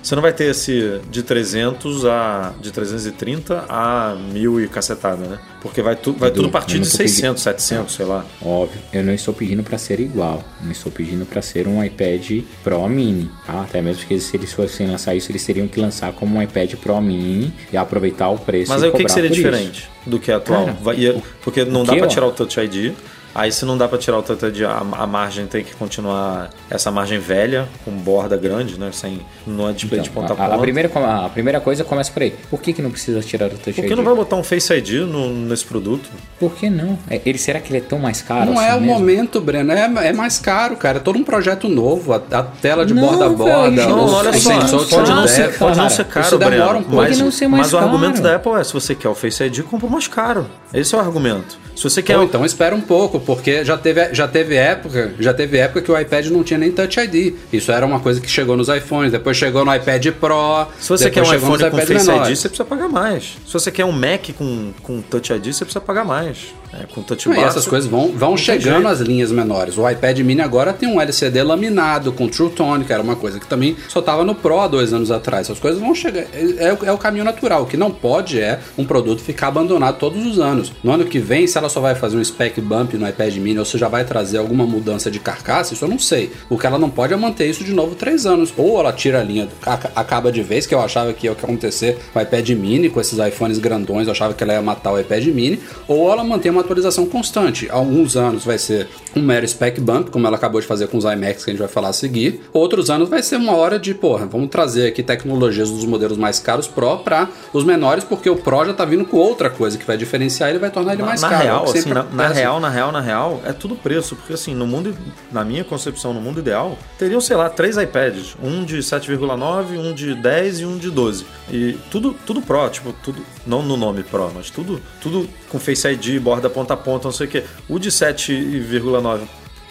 você 0.01 0.15
não 0.15 0.21
vai 0.21 0.31
ter 0.31 0.45
esse 0.45 1.01
de 1.11 1.21
300 1.21 2.05
a 2.05 2.53
de 2.61 2.71
330 2.71 3.65
a 3.67 4.15
1000 4.31 4.61
e 4.61 4.67
cacetada, 4.67 5.25
né? 5.27 5.39
Porque 5.61 5.81
vai, 5.81 5.95
tu, 5.95 6.13
vai 6.13 6.29
Edu, 6.29 6.41
tudo 6.43 6.49
partir 6.51 6.79
de 6.79 6.89
tô 6.89 6.97
pedindo- 6.97 7.09
600, 7.09 7.43
700, 7.43 7.93
sei 7.95 8.05
lá. 8.05 8.25
Óbvio, 8.41 8.79
eu 8.93 9.03
não 9.03 9.13
estou 9.13 9.33
pedindo 9.33 9.63
para 9.63 9.77
ser 9.77 9.99
igual, 9.99 10.43
não 10.63 10.71
estou 10.71 10.91
pedindo 10.91 11.25
para 11.25 11.41
ser 11.41 11.67
um 11.67 11.83
iPad 11.83 12.41
Pro 12.63 12.87
Mini, 12.87 13.29
tá? 13.45 13.61
Até 13.63 13.81
mesmo 13.81 14.05
que 14.07 14.17
se 14.19 14.37
eles 14.37 14.53
fossem 14.53 14.87
lançar 14.87 15.13
isso, 15.15 15.29
eles 15.31 15.43
teriam 15.45 15.67
que 15.67 15.79
lançar 15.79 16.13
como 16.13 16.37
um 16.37 16.41
iPad 16.41 16.75
Pro 16.75 17.01
Mini 17.01 17.53
e 17.73 17.75
aproveitar 17.75 18.29
o 18.29 18.37
preço 18.37 18.71
Mas 18.71 18.83
aí 18.83 18.89
o 18.89 18.93
que, 18.93 19.03
que 19.03 19.11
seria 19.11 19.29
por 19.29 19.35
isso. 19.37 19.43
diferente 19.43 19.89
do 20.05 20.19
que 20.19 20.31
é 20.31 20.35
atual? 20.35 20.65
Cara, 20.67 20.77
Vai- 20.81 20.95
ia- 20.97 21.21
porque 21.41 21.65
não 21.65 21.83
dá 21.83 21.95
eu- 21.95 22.07
tirar 22.07 22.27
o 22.27 22.31
Touch 22.31 22.57
ID. 22.59 22.93
Aí 23.38 23.52
se 23.52 23.63
não 23.65 23.78
dá 23.78 23.88
pra 23.88 24.00
tirar 24.00 24.17
o 24.17 24.23
Touch 24.23 24.43
ID, 24.43 24.63
a, 24.63 24.80
a 25.04 25.06
margem 25.06 25.45
tem 25.45 25.63
que 25.63 25.76
continuar 25.76 26.50
essa 26.71 26.89
margem 26.89 27.19
velha, 27.19 27.67
com 27.86 27.91
borda 27.91 28.36
grande, 28.36 28.80
né? 28.80 28.89
Sem, 28.91 29.21
não 29.45 29.69
é 29.69 29.73
display 29.73 30.02
de 30.02 30.10
Então, 30.10 30.23
ponta 30.23 30.34
a 30.34 30.43
a, 30.43 30.47
a 30.47 30.50
ponta. 30.50 30.62
primeira, 30.63 30.89
a 31.26 31.30
primeira 31.30 31.60
coisa 31.62 31.84
começa 31.84 32.12
por 32.12 32.23
aí. 32.23 32.34
Por 32.50 32.60
que, 32.60 32.73
que 32.73 32.82
não 32.82 32.89
precisa 32.89 33.21
tirar 33.21 33.45
o 33.45 33.50
Touch 33.52 33.73
Por 33.73 33.82
ID? 33.84 33.88
que 33.89 33.95
não 33.95 34.04
vai 34.04 34.15
botar 34.15 34.36
um 34.38 34.43
Face 34.43 34.73
ID 34.73 35.02
no- 35.08 35.30
nesse 35.32 35.63
produto? 35.65 36.10
Por 36.39 36.56
que 36.56 36.67
não? 36.67 36.97
É, 37.10 37.21
Ele, 37.23 37.38
será 37.38 37.60
que 37.60 37.69
ele 37.71 37.78
é 37.78 37.82
tão 37.82 38.00
mais 38.00 38.23
caro 38.23 38.47
Não 38.52 38.58
assim 38.60 38.69
é 38.69 38.73
o 38.76 38.82
mesmo? 38.82 38.93
momento, 39.00 39.39
Breno. 39.39 39.71
É, 39.71 40.08
é 40.08 40.13
mais 40.13 40.39
caro, 40.39 40.76
cara. 40.76 40.97
É 40.97 41.00
todo 41.00 41.19
um 41.19 41.23
projeto 41.23 41.69
novo. 41.69 42.13
A, 42.13 42.15
a 42.32 42.41
tela 42.43 42.86
de 42.88 42.93
Não, 42.95 43.04
borda 43.08 43.26
a 43.28 43.30
borda, 43.30 43.69
não, 43.88 44.00
o, 44.08 44.12
olha 44.13 44.32
o 44.32 44.34
só, 44.39 44.50
de 44.60 44.89
pode 44.89 45.12
não 45.12 45.28
ser- 45.28 45.58
pode 45.60 45.78
não 45.78 45.84
cara, 45.86 45.89
ser 45.89 46.06
caro, 46.06 46.26
isso 46.26 46.38
demora 46.39 46.56
Breno, 46.58 46.80
um 46.80 46.82
pouco. 46.84 46.95
mas, 46.95 47.10
Pode 47.10 47.23
não 47.23 47.32
ser 47.32 47.47
mais 47.47 47.62
mas 47.65 47.73
o 47.73 47.78
caro. 47.78 47.86
argumento 47.91 48.19
da 48.21 48.36
Apple 48.36 48.54
é: 48.54 48.63
se 48.63 48.73
você 48.73 48.95
quer 48.95 49.10
o 49.10 49.13
Face 49.15 49.43
ID, 49.43 49.62
compra 49.62 49.86
o 49.86 49.91
mais 49.91 50.08
caro. 50.08 50.47
Esse 50.73 50.95
é 50.95 50.97
o 50.97 51.02
argumento. 51.02 51.56
Se 51.76 51.84
você 51.84 52.02
quer 52.02 52.17
o 52.17 52.23
então 52.23 52.43
espera 52.43 52.76
um 52.76 52.82
pouco, 52.82 53.19
porque 53.27 53.65
já 53.65 53.77
teve, 53.77 54.13
já 54.13 54.25
teve 54.25 54.55
época, 54.55 55.13
já 55.19 55.33
teve 55.33 55.57
época 55.57 55.81
que 55.81 55.91
o 55.91 55.99
iPad 55.99 56.27
não 56.27 56.45
tinha 56.45 56.57
nem 56.57 56.71
Touch 56.71 56.97
ID. 56.97 57.33
Isso 57.51 57.73
era 57.73 57.85
uma 57.85 57.99
coisa 57.99 58.21
que 58.21 58.29
chegou 58.31 58.55
nos 58.55 58.69
iPhones, 58.69 59.11
depois 59.11 59.35
chegou 59.35 59.65
no 59.65 59.75
iPad 59.75 60.07
Pro. 60.13 60.65
Se 60.79 60.87
você 60.87 61.09
quer 61.09 61.21
um 61.23 61.33
iPhone 61.33 61.69
com 61.69 61.77
Face 61.77 61.93
menores. 61.93 62.29
ID, 62.29 62.37
você 62.37 62.47
precisa 62.47 62.63
pagar 62.63 62.87
mais. 62.87 63.37
Se 63.45 63.51
você 63.51 63.69
quer 63.69 63.83
um 63.83 63.91
Mac 63.91 64.29
com, 64.37 64.71
com 64.81 65.01
Touch 65.01 65.33
ID, 65.33 65.47
você 65.47 65.65
precisa 65.65 65.81
pagar 65.81 66.05
mais. 66.05 66.55
É, 66.73 66.86
com 66.93 67.01
Touch 67.01 67.27
Bar. 67.30 67.38
e 67.38 67.43
essas 67.43 67.65
coisas 67.65 67.89
vão, 67.89 68.12
vão 68.12 68.36
chegando 68.36 68.73
jeito. 68.84 68.88
às 68.88 68.99
linhas 68.99 69.32
menores. 69.32 69.77
O 69.77 69.89
iPad 69.89 70.19
mini 70.19 70.41
agora 70.41 70.73
tem 70.73 70.88
um 70.89 70.99
LCD 70.99 71.41
laminado 71.43 72.12
com 72.12 72.27
True 72.27 72.49
Tone, 72.49 72.84
que 72.84 72.91
era 72.91 73.01
uma 73.01 73.15
coisa 73.15 73.39
que 73.39 73.47
também 73.47 73.75
só 73.88 74.01
tava 74.01 74.23
no 74.25 74.36
Pro 74.36 74.60
há 74.60 74.67
dois 74.67 74.91
anos 74.93 75.10
atrás. 75.10 75.47
Essas 75.47 75.60
coisas 75.60 75.80
vão 75.80 75.95
chegar. 75.95 76.25
É, 76.34 76.56
é 76.67 76.73
o- 76.73 76.86
é 76.86 76.91
o 76.91 76.97
caminho 76.97 77.23
natural. 77.23 77.63
O 77.63 77.65
que 77.65 77.77
não 77.77 77.89
pode 77.89 78.39
é 78.39 78.60
um 78.77 78.84
produto 78.86 79.21
ficar 79.21 79.47
abandonado 79.47 79.97
todos 79.97 80.25
os 80.25 80.39
anos. 80.39 80.71
No 80.84 80.91
ano 80.91 81.06
que 81.06 81.19
vem, 81.19 81.47
se 81.47 81.58
ela 81.58 81.69
só 81.69 81.80
vai 81.80 81.95
fazer 81.95 82.17
um 82.17 82.23
spec 82.23 82.60
bump 82.60 82.93
no 82.95 83.08
iPad 83.08 83.36
mini 83.38 83.58
ou 83.60 83.65
se 83.65 83.77
já 83.77 83.88
vai 83.88 84.03
trazer 84.03 84.38
alguma 84.38 84.65
mudança 84.65 85.10
de 85.10 85.19
carcaça, 85.19 85.73
isso 85.73 85.86
eu 85.86 85.89
não 85.89 85.97
sei. 85.99 86.32
O 86.49 86.58
que 86.58 86.67
ela 86.67 86.77
não 86.77 86.89
pode 86.89 87.13
é 87.13 87.17
manter 87.17 87.49
isso 87.49 87.63
de 87.63 87.71
novo 87.73 87.95
três 87.95 88.25
anos. 88.25 88.53
Ou 88.58 88.80
ela 88.80 88.91
tira 88.91 89.21
a 89.21 89.23
linha, 89.23 89.47
aca- 89.65 89.91
acaba 89.95 90.32
de 90.32 90.41
vez, 90.43 90.65
que 90.65 90.75
eu 90.75 90.82
achava 90.82 91.13
que 91.13 91.27
ia 91.27 91.32
acontecer 91.32 91.97
com 92.12 92.19
o 92.19 92.21
iPad 92.21 92.49
mini, 92.49 92.89
com 92.89 92.99
esses 92.99 93.17
iPhones 93.17 93.58
grandões, 93.58 94.08
eu 94.08 94.12
achava 94.12 94.34
que 94.34 94.43
ela 94.43 94.53
ia 94.53 94.62
matar 94.62 94.91
o 94.91 94.99
iPad 94.99 95.25
mini, 95.27 95.60
ou 95.88 96.12
ela 96.12 96.23
mantém 96.23 96.51
uma 96.58 96.63
atualização 96.63 97.06
constante. 97.06 97.67
Há 97.70 97.76
alguns 97.76 98.15
anos 98.17 98.43
vai 98.43 98.58
ser 98.58 98.88
um 99.15 99.22
mero 99.22 99.48
spec 99.48 99.80
bump, 99.80 100.10
como 100.10 100.26
ela 100.28 100.36
acabou 100.36 100.60
de 100.60 100.67
fazer 100.67 100.88
com 100.88 100.98
os 100.98 101.06
iMacs 101.06 101.43
que 101.43 101.52
a 101.52 101.54
gente 101.54 101.60
vai 101.60 101.67
falar 101.70 101.89
a 101.89 101.93
seguir. 101.93 102.41
Outros 102.52 102.89
anos 102.89 103.10
vai 103.10 103.22
ser 103.22 103.38
uma 103.38 103.56
hora 103.56 103.78
de, 103.80 103.93
porra, 103.93 104.26
vamos 104.26 104.50
trazer 104.50 104.88
aqui 104.88 105.04
tecnologias 105.04 105.70
dos 105.70 105.86
modelos 105.86 106.17
mais 106.17 106.39
caros 106.39 106.67
Pro 106.67 106.98
para 107.00 107.30
os 107.54 107.63
menores, 107.63 108.04
porque 108.04 108.30
o 108.30 108.36
Pro 108.36 108.65
já 108.65 108.74
tá 108.74 108.86
vindo 108.86 109.06
com 109.06 109.17
outra 109.17 109.50
coisa 109.50 109.78
que 109.78 109.86
vai 109.86 109.98
diferenciar 109.98 110.50
ele 110.50 110.58
e 110.58 110.62
vai 110.62 110.72
tornar 110.72 110.93
ele 110.93 111.02
Na, 111.02 111.08
mais 111.08 111.22
na 111.22 111.30
caro. 111.30 111.41
É 111.41 111.46
real, 111.46 111.63
assim, 111.63 111.89
na, 111.89 111.96
na 111.96 112.02
acontece. 112.02 112.34
real, 112.34 112.60
na 112.60 112.70
real, 112.70 112.91
na 112.91 113.02
real, 113.02 113.41
é 113.46 113.54
tudo 113.54 113.76
preço. 113.76 114.15
Porque 114.15 114.34
assim, 114.34 114.56
no 114.56 114.65
mundo, 114.65 114.96
na 115.32 115.43
minha 115.43 115.63
concepção, 115.63 116.13
no 116.13 116.22
mundo 116.22 116.39
ideal, 116.39 116.78
teriam, 116.98 117.22
sei 117.22 117.36
lá, 117.36 117.50
três 117.50 117.78
iPads. 117.78 118.36
Um 118.43 118.63
de 118.65 118.78
7,9, 118.80 119.78
um 119.78 119.93
de 119.93 120.15
10 120.15 120.60
e 120.60 120.65
um 120.65 120.78
de 120.78 120.89
12. 120.89 121.26
E 121.52 121.78
tudo, 121.91 122.15
tudo 122.26 122.41
Pro, 122.41 122.70
tipo, 122.70 122.93
tudo. 123.04 123.22
Não 123.46 123.62
no 123.62 123.78
nome 123.78 124.04
Pro, 124.04 124.32
mas 124.36 124.50
tudo, 124.50 124.82
tudo 125.02 125.28
com 125.49 125.60
Face 125.60 125.88
ID, 125.88 126.19
borda 126.19 126.49
ponta 126.49 126.73
a 126.73 126.77
ponta, 126.77 127.07
não 127.07 127.12
sei 127.13 127.27
o 127.27 127.29
quê. 127.29 127.43
O 127.69 127.79
de 127.79 127.89
7,9 127.91 129.21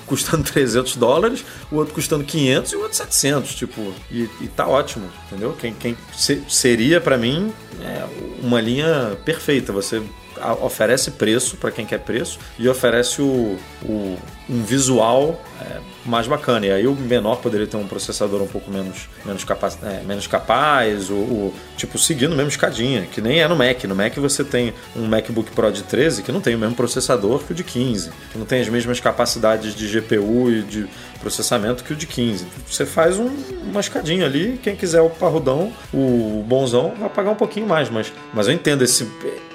custando 0.06 0.44
300 0.50 0.96
dólares, 0.96 1.44
o 1.70 1.76
outro 1.76 1.92
custando 1.94 2.22
500 2.24 2.72
e 2.72 2.76
o 2.76 2.80
outro 2.82 2.96
700, 2.96 3.54
tipo, 3.54 3.92
e, 4.10 4.28
e 4.40 4.48
tá 4.54 4.66
ótimo, 4.68 5.08
entendeu? 5.26 5.52
Quem, 5.58 5.74
quem 5.74 5.96
se- 6.16 6.42
seria 6.48 7.00
para 7.00 7.18
mim 7.18 7.52
é, 7.82 8.04
uma 8.42 8.60
linha 8.60 9.18
perfeita, 9.24 9.72
você 9.72 10.00
oferece 10.62 11.12
preço 11.12 11.56
para 11.56 11.70
quem 11.70 11.84
quer 11.86 12.00
preço 12.00 12.38
e 12.58 12.68
oferece 12.68 13.20
o, 13.22 13.56
o- 13.84 14.16
um 14.48 14.62
visual 14.62 15.42
é, 15.60 15.78
mais 16.04 16.26
bacana. 16.28 16.66
E 16.66 16.70
aí 16.72 16.86
o 16.86 16.94
menor 16.94 17.36
poderia 17.36 17.66
ter 17.66 17.76
um 17.76 17.86
processador 17.86 18.40
um 18.40 18.46
pouco 18.46 18.70
menos, 18.70 19.08
menos, 19.24 19.42
capaz, 19.42 19.76
é, 19.82 20.02
menos 20.04 20.26
capaz, 20.26 21.10
o, 21.10 21.14
o- 21.14 21.54
tipo, 21.76 21.98
seguindo 21.98 22.36
mesmo 22.36 22.48
escadinha, 22.50 23.06
que 23.10 23.20
nem 23.20 23.40
é 23.40 23.48
no 23.48 23.56
Mac. 23.56 23.82
No 23.84 23.94
Mac 23.96 24.14
você 24.16 24.44
tem 24.44 24.72
um 24.94 25.06
MacBook 25.06 25.50
Pro 25.50 25.72
de 25.72 25.82
13 25.82 26.22
que 26.22 26.30
não 26.30 26.40
tem 26.40 26.54
o 26.54 26.58
mesmo 26.58 26.74
processador 26.76 27.40
que 27.40 27.52
o 27.52 27.54
de 27.54 27.64
15, 27.64 28.10
que 28.30 28.38
não 28.38 28.46
tem 28.46 28.60
as 28.60 28.68
mesmas 28.68 29.00
capacidades 29.00 29.74
de 29.74 29.88
GPU 29.88 30.50
e 30.50 30.62
de 30.62 30.86
processamento 31.30 31.82
que 31.82 31.92
o 31.92 31.96
de 31.96 32.06
15. 32.06 32.46
Você 32.70 32.86
faz 32.86 33.18
um- 33.18 33.30
uma 33.68 33.80
escadinha 33.80 34.24
ali, 34.24 34.60
quem 34.62 34.76
quiser 34.76 35.00
o 35.00 35.10
parrudão, 35.10 35.72
o 35.92 36.44
bonzão, 36.46 36.94
vai 36.98 37.08
pagar 37.08 37.30
um 37.32 37.34
pouquinho 37.34 37.66
mais, 37.66 37.90
mas, 37.90 38.12
mas 38.32 38.46
eu 38.46 38.54
entendo 38.54 38.84
esse. 38.84 39.08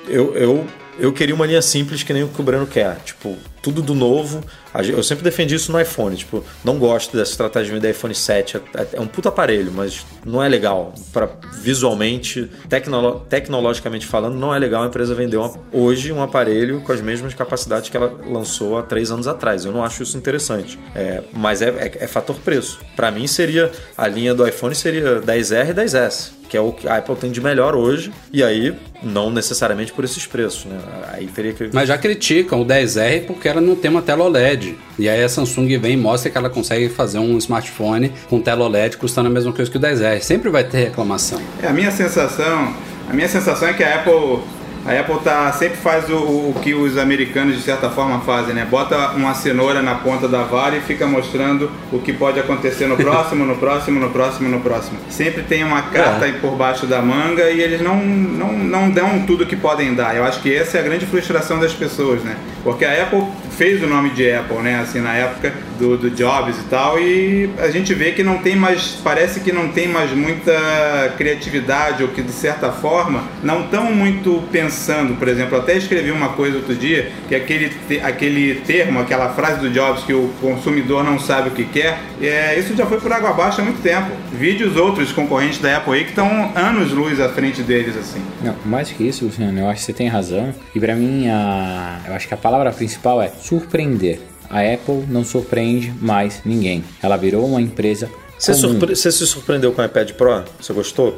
Eu, 0.07 0.36
eu, 0.36 0.65
eu 0.99 1.13
queria 1.13 1.34
uma 1.34 1.45
linha 1.45 1.62
simples 1.62 2.03
que 2.03 2.12
nem 2.12 2.23
o 2.23 2.27
que 2.27 2.41
o 2.41 2.43
Breno 2.43 2.67
quer. 2.67 2.97
Tipo, 3.05 3.38
tudo 3.62 3.82
do 3.82 3.93
novo. 3.93 4.43
Eu 4.88 5.04
sempre 5.04 5.24
defendi 5.24 5.56
isso 5.56 5.71
no 5.71 5.80
iPhone. 5.80 6.15
Tipo, 6.15 6.43
não 6.63 6.78
gosto 6.80 7.15
dessa 7.15 7.32
estratégia 7.32 7.80
do 7.80 7.88
iPhone 7.88 8.15
7. 8.15 8.58
É- 8.58 8.88
É 8.93 9.02
um 9.02 9.08
puta 9.08 9.30
aparelho, 9.30 9.71
mas 9.74 10.06
não 10.26 10.41
é 10.43 10.47
legal. 10.50 10.93
Para 11.13 11.30
visualmente, 11.76 12.50
tecnolo- 12.69 13.21
tecnologicamente 13.30 14.06
falando, 14.06 14.36
não 14.36 14.54
é 14.54 14.60
legal 14.60 14.84
a 14.84 14.88
empresa 14.88 15.13
vender 15.15 15.38
uma- 15.38 15.54
hoje 15.71 16.12
um 16.12 16.21
aparelho 16.21 16.82
com 16.82 16.91
as 16.91 17.02
mesmas 17.02 17.34
capacidades 17.34 17.89
que 17.89 17.97
ela 17.97 18.13
lançou 18.28 18.78
há 18.78 18.84
três 18.84 19.12
anos 19.12 19.28
atrás. 19.28 19.65
Eu 19.65 19.71
não 19.71 19.84
acho 19.84 20.04
isso 20.04 20.17
interessante. 20.17 20.78
É, 20.95 21.21
mas 21.34 21.62
é, 21.62 21.69
é- 21.69 22.04
é 22.04 22.08
fator 22.08 22.36
preço. 22.38 22.80
Para 22.95 23.10
mim 23.12 23.28
seria 23.28 23.71
a 23.97 24.08
linha 24.08 24.34
do 24.34 24.47
iPhone 24.47 24.76
seria 24.76 25.19
10R 25.21 25.69
e 25.71 25.74
10S 25.74 26.32
que 26.52 26.58
é 26.58 26.60
o 26.60 26.74
que 26.74 26.86
a 26.86 26.97
Apple 26.97 27.15
tem 27.15 27.32
de 27.32 27.39
melhor 27.39 27.74
hoje, 27.76 28.12
e 28.30 28.43
aí 28.43 28.76
não 29.02 29.30
necessariamente 29.32 29.93
por 29.93 30.04
esses 30.04 30.28
preços, 30.28 30.65
né? 30.65 30.78
Aí 31.13 31.26
teria 31.28 31.54
que. 31.54 31.69
Mas 31.71 31.88
já 31.88 31.97
criticam 31.97 32.60
o 32.60 32.65
10R 32.65 33.21
porque 33.26 33.47
ela 33.51 33.61
não 33.61 33.75
tem 33.75 33.91
uma 33.91 34.01
tela 34.01 34.23
OLED. 34.23 34.77
E 34.97 35.09
aí 35.09 35.23
a 35.23 35.29
Samsung 35.29 35.77
vem 35.77 35.93
e 35.93 35.97
mostra 35.97 36.31
que 36.31 36.37
ela 36.37 36.49
consegue 36.49 36.89
fazer 36.89 37.19
um 37.19 37.37
smartphone 37.37 38.11
com 38.29 38.39
tela 38.39 38.65
OLED 38.65 38.97
custando 38.97 39.27
a 39.27 39.31
mesma 39.31 39.51
coisa 39.51 39.69
que 39.69 39.77
o 39.77 39.79
10R. 39.79 40.21
Sempre 40.21 40.49
vai 40.49 40.63
ter 40.63 40.85
reclamação. 40.85 41.39
É, 41.61 41.67
a 41.67 41.73
minha 41.73 41.91
sensação, 41.91 42.73
a 43.09 43.13
minha 43.13 43.27
sensação 43.27 43.67
é 43.67 43.73
que 43.73 43.83
a 43.83 43.95
Apple, 43.95 44.39
a 44.85 44.99
Apple 44.99 45.19
tá, 45.23 45.51
sempre 45.51 45.77
faz 45.77 46.09
o, 46.09 46.15
o 46.15 46.55
que 46.61 46.73
os 46.73 46.97
americanos 46.97 47.55
de 47.55 47.61
certa 47.61 47.89
forma 47.89 48.19
fazem, 48.21 48.53
né? 48.53 48.65
Bota 48.69 49.11
uma 49.11 49.33
cenoura 49.33 49.81
na 49.81 49.95
ponta 49.95 50.27
da 50.27 50.43
vara 50.43 50.75
e 50.75 50.81
fica 50.81 51.05
mostrando 51.05 51.69
o 51.91 51.99
que 51.99 52.13
pode 52.13 52.39
acontecer 52.39 52.87
no 52.87 52.95
próximo, 52.97 53.45
no 53.45 53.55
próximo, 53.57 53.99
no 53.99 54.09
próximo, 54.09 54.49
no 54.49 54.59
próximo. 54.59 54.97
Sempre 55.09 55.43
tem 55.43 55.63
uma 55.63 55.83
carta 55.83 56.25
aí 56.25 56.33
por 56.33 56.55
baixo 56.55 56.85
da 56.85 57.01
manga 57.01 57.49
e 57.49 57.59
eles 57.59 57.81
não, 57.81 57.97
não, 57.97 58.53
não 58.53 58.89
dão 58.89 59.23
tudo 59.25 59.45
que 59.45 59.55
podem 59.55 59.93
dar. 59.93 60.15
Eu 60.15 60.23
acho 60.23 60.41
que 60.41 60.53
essa 60.55 60.77
é 60.77 60.79
a 60.79 60.83
grande 60.83 61.05
frustração 61.05 61.59
das 61.59 61.73
pessoas, 61.73 62.23
né? 62.23 62.37
Porque 62.63 62.85
a 62.85 63.03
Apple 63.03 63.23
fez 63.62 63.84
o 63.84 63.86
nome 63.86 64.10
de 64.10 64.28
Apple, 64.32 64.58
né? 64.58 64.80
Assim, 64.80 65.00
na 65.02 65.13
época 65.13 65.54
do, 65.78 65.95
do 65.95 66.10
Jobs 66.10 66.58
e 66.58 66.63
tal. 66.63 66.97
E 67.00 67.47
a 67.60 67.69
gente 67.69 67.93
vê 67.93 68.12
que 68.12 68.24
não 68.24 68.39
tem 68.39 68.56
mais, 68.56 68.97
parece 69.04 69.39
que 69.39 69.52
não 69.52 69.67
tem 69.67 69.88
mais 69.88 70.10
muita 70.13 71.13
criatividade, 71.15 72.02
ou 72.02 72.10
que 72.10 72.24
de 72.24 72.32
certa 72.32 72.71
forma 72.71 73.24
não 73.43 73.65
estão 73.65 73.93
muito 73.93 74.41
pensando. 74.52 75.13
Por 75.13 75.28
exemplo, 75.28 75.60
até 75.60 75.78
escrevi 75.78 76.10
uma 76.10 76.30
coisa 76.30 76.58
outro 76.58 76.74
dia, 76.74 77.12
que 77.30 77.36
aquele, 77.36 77.71
aquele 78.02 78.56
termo, 78.62 79.00
aquela 79.00 79.30
frase 79.30 79.60
do 79.60 79.69
Jobs 79.69 80.06
que 80.06 80.13
o 80.13 80.34
consumidor 80.41 81.04
não 81.04 81.19
sabe 81.19 81.50
o 81.50 81.52
que 81.52 81.65
quer, 81.65 82.00
é, 82.19 82.58
isso 82.58 82.76
já 82.76 82.88
foi 82.88 83.00
por 83.00 83.13
água 83.13 83.30
abaixo 83.30 83.62
há 83.62 83.63
muito 83.63 83.84
tempo. 83.84 84.10
Vídeos 84.34 84.76
outros 84.76 85.12
concorrentes 85.12 85.60
da 85.60 85.78
Apple 85.78 85.93
aí 85.93 86.04
que 86.04 86.10
estão 86.10 86.52
anos 86.56 86.91
luz 86.91 87.19
à 87.19 87.30
frente 87.30 87.62
deles, 87.62 87.95
assim. 87.95 88.21
Não, 88.43 88.56
mais 88.65 88.91
que 88.91 89.08
isso, 89.08 89.24
Luciano, 89.24 89.60
eu 89.60 89.69
acho 89.69 89.82
que 89.82 89.86
você 89.86 89.93
tem 89.93 90.08
razão. 90.08 90.52
E 90.74 90.80
para 90.80 90.95
mim, 90.95 91.28
a, 91.30 92.00
eu 92.08 92.15
acho 92.15 92.28
que 92.28 92.34
a 92.34 92.38
palavra 92.38 92.71
principal 92.71 93.21
é 93.21 93.30
surpreender. 93.51 94.19
A 94.49 94.59
Apple 94.61 95.05
não 95.09 95.23
surpreende 95.25 95.93
mais 96.01 96.41
ninguém. 96.45 96.83
Ela 97.01 97.17
virou 97.17 97.45
uma 97.45 97.61
empresa 97.61 98.09
Você, 98.37 98.53
surpre- 98.53 98.95
você 98.95 99.11
se 99.11 99.25
surpreendeu 99.27 99.71
com 99.73 99.81
o 99.81 99.85
iPad 99.85 100.11
Pro? 100.13 100.43
Você 100.59 100.73
gostou? 100.73 101.17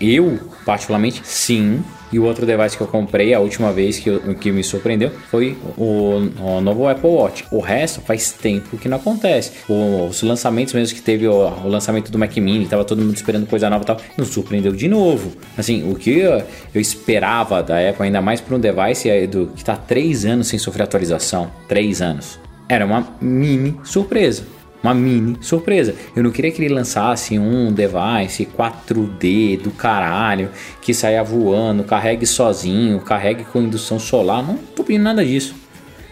Eu, 0.00 0.38
particularmente, 0.64 1.20
sim. 1.24 1.82
E 2.14 2.18
o 2.20 2.24
outro 2.24 2.46
device 2.46 2.76
que 2.76 2.82
eu 2.82 2.86
comprei, 2.86 3.34
a 3.34 3.40
última 3.40 3.72
vez 3.72 3.98
que, 3.98 4.08
eu- 4.08 4.20
que 4.36 4.52
me 4.52 4.62
surpreendeu, 4.62 5.10
foi 5.32 5.56
o, 5.76 6.30
o 6.38 6.60
novo 6.60 6.86
Apple 6.86 7.08
Watch. 7.10 7.44
O 7.50 7.58
resto 7.58 8.00
faz 8.02 8.30
tempo 8.30 8.76
que 8.76 8.88
não 8.88 8.98
acontece. 8.98 9.50
O- 9.68 10.06
os 10.06 10.22
lançamentos 10.22 10.72
mesmo 10.74 10.94
que 10.94 11.02
teve, 11.02 11.26
o, 11.26 11.32
o 11.34 11.68
lançamento 11.68 12.12
do 12.12 12.16
Mac 12.18 12.36
Mini, 12.36 12.66
tava 12.66 12.84
todo 12.84 13.02
mundo 13.02 13.16
esperando 13.16 13.46
coisa 13.48 13.68
nova 13.68 13.82
e 13.82 13.86
tal, 13.88 13.96
nos 14.16 14.28
surpreendeu 14.28 14.70
de 14.70 14.86
novo. 14.86 15.32
Assim, 15.58 15.90
o 15.90 15.96
que 15.96 16.18
eu, 16.20 16.40
eu 16.72 16.80
esperava 16.80 17.60
da 17.64 17.80
Apple, 17.90 18.04
ainda 18.06 18.22
mais 18.22 18.40
para 18.40 18.54
um 18.54 18.60
device 18.60 19.26
do, 19.26 19.48
que 19.48 19.64
tá 19.64 19.74
três 19.74 20.24
anos 20.24 20.46
sem 20.46 20.56
sofrer 20.58 20.84
atualização, 20.84 21.50
três 21.66 22.00
anos, 22.00 22.38
era 22.68 22.86
uma 22.86 23.08
mini 23.20 23.76
surpresa 23.82 24.44
uma 24.84 24.94
mini 24.94 25.38
surpresa. 25.40 25.94
Eu 26.14 26.22
não 26.22 26.30
queria 26.30 26.52
que 26.52 26.62
ele 26.62 26.72
lançasse 26.72 27.38
um 27.38 27.72
device 27.72 28.46
4D 28.46 29.62
do 29.62 29.70
caralho, 29.70 30.50
que 30.82 30.92
saia 30.92 31.24
voando, 31.24 31.82
carregue 31.82 32.26
sozinho, 32.26 33.00
carregue 33.00 33.44
com 33.44 33.62
indução 33.62 33.98
solar. 33.98 34.46
Não 34.46 34.58
tô 34.58 34.84
pedindo 34.84 35.04
nada 35.04 35.24
disso. 35.24 35.54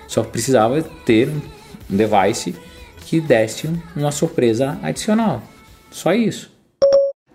Só 0.09 0.23
precisava 0.23 0.81
ter 1.05 1.29
um 1.29 1.97
device 1.97 2.55
que 3.05 3.21
desse 3.21 3.69
uma 3.95 4.11
surpresa 4.11 4.79
adicional. 4.83 5.43
Só 5.91 6.15
isso. 6.15 6.51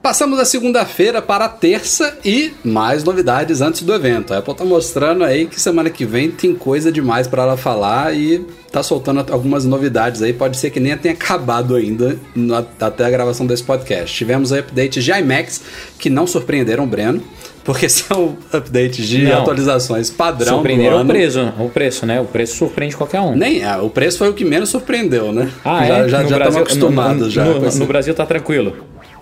Passamos 0.01 0.39
a 0.39 0.45
segunda-feira 0.45 1.21
para 1.21 1.45
a 1.45 1.49
terça 1.49 2.17
e 2.23 2.53
mais 2.63 3.03
novidades 3.03 3.61
antes 3.61 3.81
do 3.81 3.93
evento. 3.93 4.33
A 4.33 4.37
Apple 4.37 4.55
tá 4.55 4.63
mostrando 4.63 5.23
aí 5.23 5.47
que 5.47 5.59
semana 5.59 5.89
que 5.89 6.05
vem 6.05 6.31
tem 6.31 6.55
coisa 6.55 6.91
demais 6.91 7.27
para 7.27 7.43
ela 7.43 7.57
falar 7.57 8.15
e 8.15 8.45
tá 8.71 8.83
soltando 8.83 9.25
algumas 9.31 9.65
novidades 9.65 10.21
aí. 10.21 10.33
Pode 10.33 10.57
ser 10.57 10.69
que 10.69 10.79
nem 10.79 10.95
tenha 10.97 11.13
acabado 11.13 11.75
ainda 11.75 12.17
na- 12.35 12.63
até 12.79 13.05
a 13.05 13.09
gravação 13.09 13.45
desse 13.45 13.63
podcast. 13.63 14.15
Tivemos 14.15 14.51
updates 14.51 15.03
de 15.03 15.11
iMacs 15.11 15.61
que 15.99 16.09
não 16.09 16.27
surpreenderam 16.27 16.83
o 16.83 16.87
Breno, 16.87 17.21
porque 17.63 17.87
são 17.89 18.37
updates 18.53 19.07
de 19.07 19.23
Não. 19.23 19.41
atualizações 19.41 20.09
padrão 20.09 20.55
Surpreenderam 20.55 21.01
o 21.01 21.05
preço, 21.05 21.53
o 21.59 21.69
preço, 21.69 22.05
né? 22.05 22.19
O 22.21 22.25
preço 22.25 22.55
surpreende 22.57 22.95
qualquer 22.95 23.19
um. 23.21 23.35
Nem, 23.35 23.63
ah, 23.63 23.81
o 23.81 23.89
preço 23.89 24.17
foi 24.17 24.29
o 24.29 24.33
que 24.33 24.45
menos 24.45 24.69
surpreendeu, 24.69 25.31
né? 25.31 25.49
Ah, 25.65 25.85
já, 25.85 25.97
é? 25.97 26.09
Já, 26.09 26.23
No 26.23 26.29
já 26.29 26.35
Brasil- 26.35 26.37
estamos 26.37 26.57
acostumados 26.57 27.21
no, 27.23 27.29
já. 27.29 27.45
no- 27.45 27.59
no 27.79 27.85
Brasil 27.85 28.13
tá 28.13 28.25
tranquilo. 28.25 28.73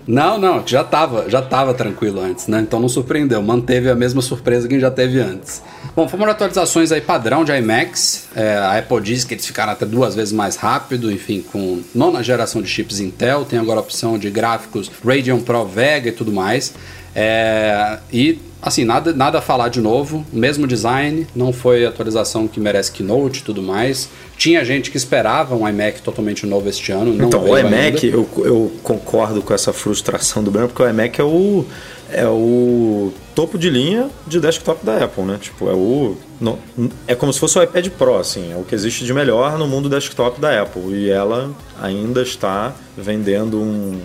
Não, 0.06 0.38
não, 0.38 0.64
já 0.64 0.84
tava, 0.84 1.28
já 1.28 1.42
tava 1.42 1.74
tranquilo 1.74 2.20
antes, 2.20 2.46
né? 2.46 2.60
Então 2.60 2.78
não 2.78 2.88
surpreendeu, 2.88 3.42
manteve 3.42 3.90
a 3.90 3.94
mesma 3.94 4.22
surpresa 4.22 4.68
que 4.68 4.78
já 4.78 4.90
teve 4.90 5.20
antes. 5.20 5.60
Bom, 5.96 6.06
foram 6.08 6.30
atualizações 6.30 6.92
aí 6.92 7.00
padrão 7.00 7.44
de 7.44 7.52
iMacs. 7.52 8.28
É, 8.34 8.54
a 8.56 8.78
Apple 8.78 9.00
diz 9.00 9.24
que 9.24 9.34
eles 9.34 9.44
ficaram 9.44 9.72
até 9.72 9.84
duas 9.84 10.14
vezes 10.14 10.32
mais 10.32 10.56
rápido, 10.56 11.10
enfim, 11.10 11.44
com 11.50 11.82
nona 11.94 12.22
geração 12.22 12.62
de 12.62 12.68
chips 12.68 13.00
Intel, 13.00 13.44
tem 13.44 13.58
agora 13.58 13.80
a 13.80 13.82
opção 13.82 14.16
de 14.16 14.30
gráficos 14.30 14.90
Radeon 15.04 15.40
Pro 15.40 15.64
Vega 15.64 16.08
e 16.08 16.12
tudo 16.12 16.32
mais. 16.32 16.72
É, 17.14 17.98
e 18.12 18.38
assim, 18.66 18.84
nada, 18.84 19.12
nada 19.12 19.38
a 19.38 19.40
falar 19.40 19.68
de 19.68 19.80
novo, 19.80 20.26
mesmo 20.32 20.66
design, 20.66 21.24
não 21.36 21.52
foi 21.52 21.86
atualização 21.86 22.48
que 22.48 22.58
merece 22.58 22.90
Keynote 22.90 23.40
e 23.40 23.42
tudo 23.44 23.62
mais. 23.62 24.08
Tinha 24.36 24.64
gente 24.64 24.90
que 24.90 24.96
esperava 24.96 25.54
um 25.54 25.68
iMac 25.68 26.02
totalmente 26.02 26.44
novo 26.44 26.68
este 26.68 26.90
ano. 26.90 27.14
Não 27.14 27.26
então, 27.26 27.44
o 27.44 27.56
iMac, 27.56 28.04
eu, 28.04 28.28
eu 28.38 28.72
concordo 28.82 29.40
com 29.40 29.54
essa 29.54 29.72
frustração 29.72 30.42
do 30.42 30.50
Breno, 30.50 30.66
porque 30.68 30.82
o 30.82 30.88
iMac 30.88 31.20
é 31.20 31.24
o, 31.24 31.64
é 32.10 32.26
o 32.26 33.12
topo 33.36 33.56
de 33.56 33.70
linha 33.70 34.10
de 34.26 34.40
desktop 34.40 34.84
da 34.84 35.04
Apple, 35.04 35.22
né? 35.22 35.38
Tipo, 35.40 35.70
é 35.70 35.74
o. 35.74 36.16
Não, 36.40 36.58
é 37.06 37.14
como 37.14 37.32
se 37.32 37.38
fosse 37.38 37.56
o 37.58 37.62
iPad 37.62 37.88
Pro, 37.90 38.16
assim, 38.16 38.52
é 38.52 38.56
o 38.56 38.64
que 38.64 38.74
existe 38.74 39.04
de 39.04 39.14
melhor 39.14 39.56
no 39.56 39.68
mundo 39.68 39.88
desktop 39.88 40.40
da 40.40 40.60
Apple. 40.60 40.92
E 40.92 41.08
ela 41.08 41.54
ainda 41.80 42.20
está 42.20 42.74
vendendo 42.96 43.60
um 43.60 44.00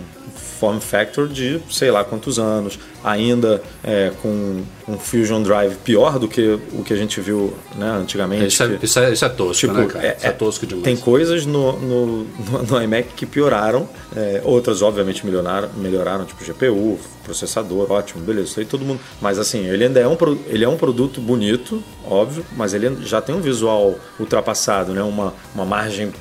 form 0.62 0.78
factor 0.78 1.26
de 1.26 1.58
sei 1.68 1.90
lá 1.90 2.04
quantos 2.04 2.38
anos, 2.38 2.78
ainda 3.02 3.60
é, 3.82 4.12
com 4.22 4.62
um 4.86 4.96
Fusion 4.96 5.42
Drive 5.42 5.74
pior 5.84 6.20
do 6.20 6.28
que 6.28 6.56
o 6.72 6.84
que 6.84 6.92
a 6.94 6.96
gente 6.96 7.20
viu 7.20 7.52
né, 7.74 7.90
antigamente. 8.00 8.46
Isso 8.46 8.62
é, 8.62 8.68
que- 8.76 8.84
isso 8.84 8.98
é, 9.00 9.12
isso 9.12 9.24
é 9.24 9.28
tosco, 9.28 9.54
Tipo, 9.66 9.72
né, 9.74 9.86
cara? 9.86 10.06
é- 10.06 10.16
isso 10.16 10.26
é 10.28 10.30
tosco 10.30 10.64
demais. 10.64 10.84
Tem 10.84 10.96
coisas 10.96 11.44
no, 11.46 11.72
no, 11.80 12.24
no, 12.68 12.82
iMac 12.84 13.08
que 13.16 13.26
pioraram, 13.26 13.88
é, 14.14 14.40
outras 14.44 14.82
obviamente 14.82 15.26
melhoraram, 15.26 15.68
melhoraram, 15.76 16.24
tipo 16.24 16.44
GPU, 16.44 16.96
processador, 17.24 17.90
ótimo, 17.90 18.22
beleza, 18.22 18.46
isso 18.50 18.60
aí 18.60 18.66
todo 18.66 18.84
mundo. 18.84 19.00
Mas 19.20 19.40
assim, 19.40 19.66
ele 19.66 19.82
ainda 19.84 19.98
é 19.98 20.06
um, 20.06 20.16
ele 20.46 20.64
é 20.64 20.68
um 20.68 20.76
produto 20.76 21.20
bonito, 21.20 21.82
óbvio, 22.08 22.46
mas 22.56 22.72
ele 22.72 22.98
já 23.04 23.20
tem 23.20 23.34
um 23.34 23.40
visual 23.40 23.96
ultrapassado, 24.20 24.92
né? 24.92 25.02
Uma, 25.02 25.34
uma 25.56 25.64
margem 25.64 26.12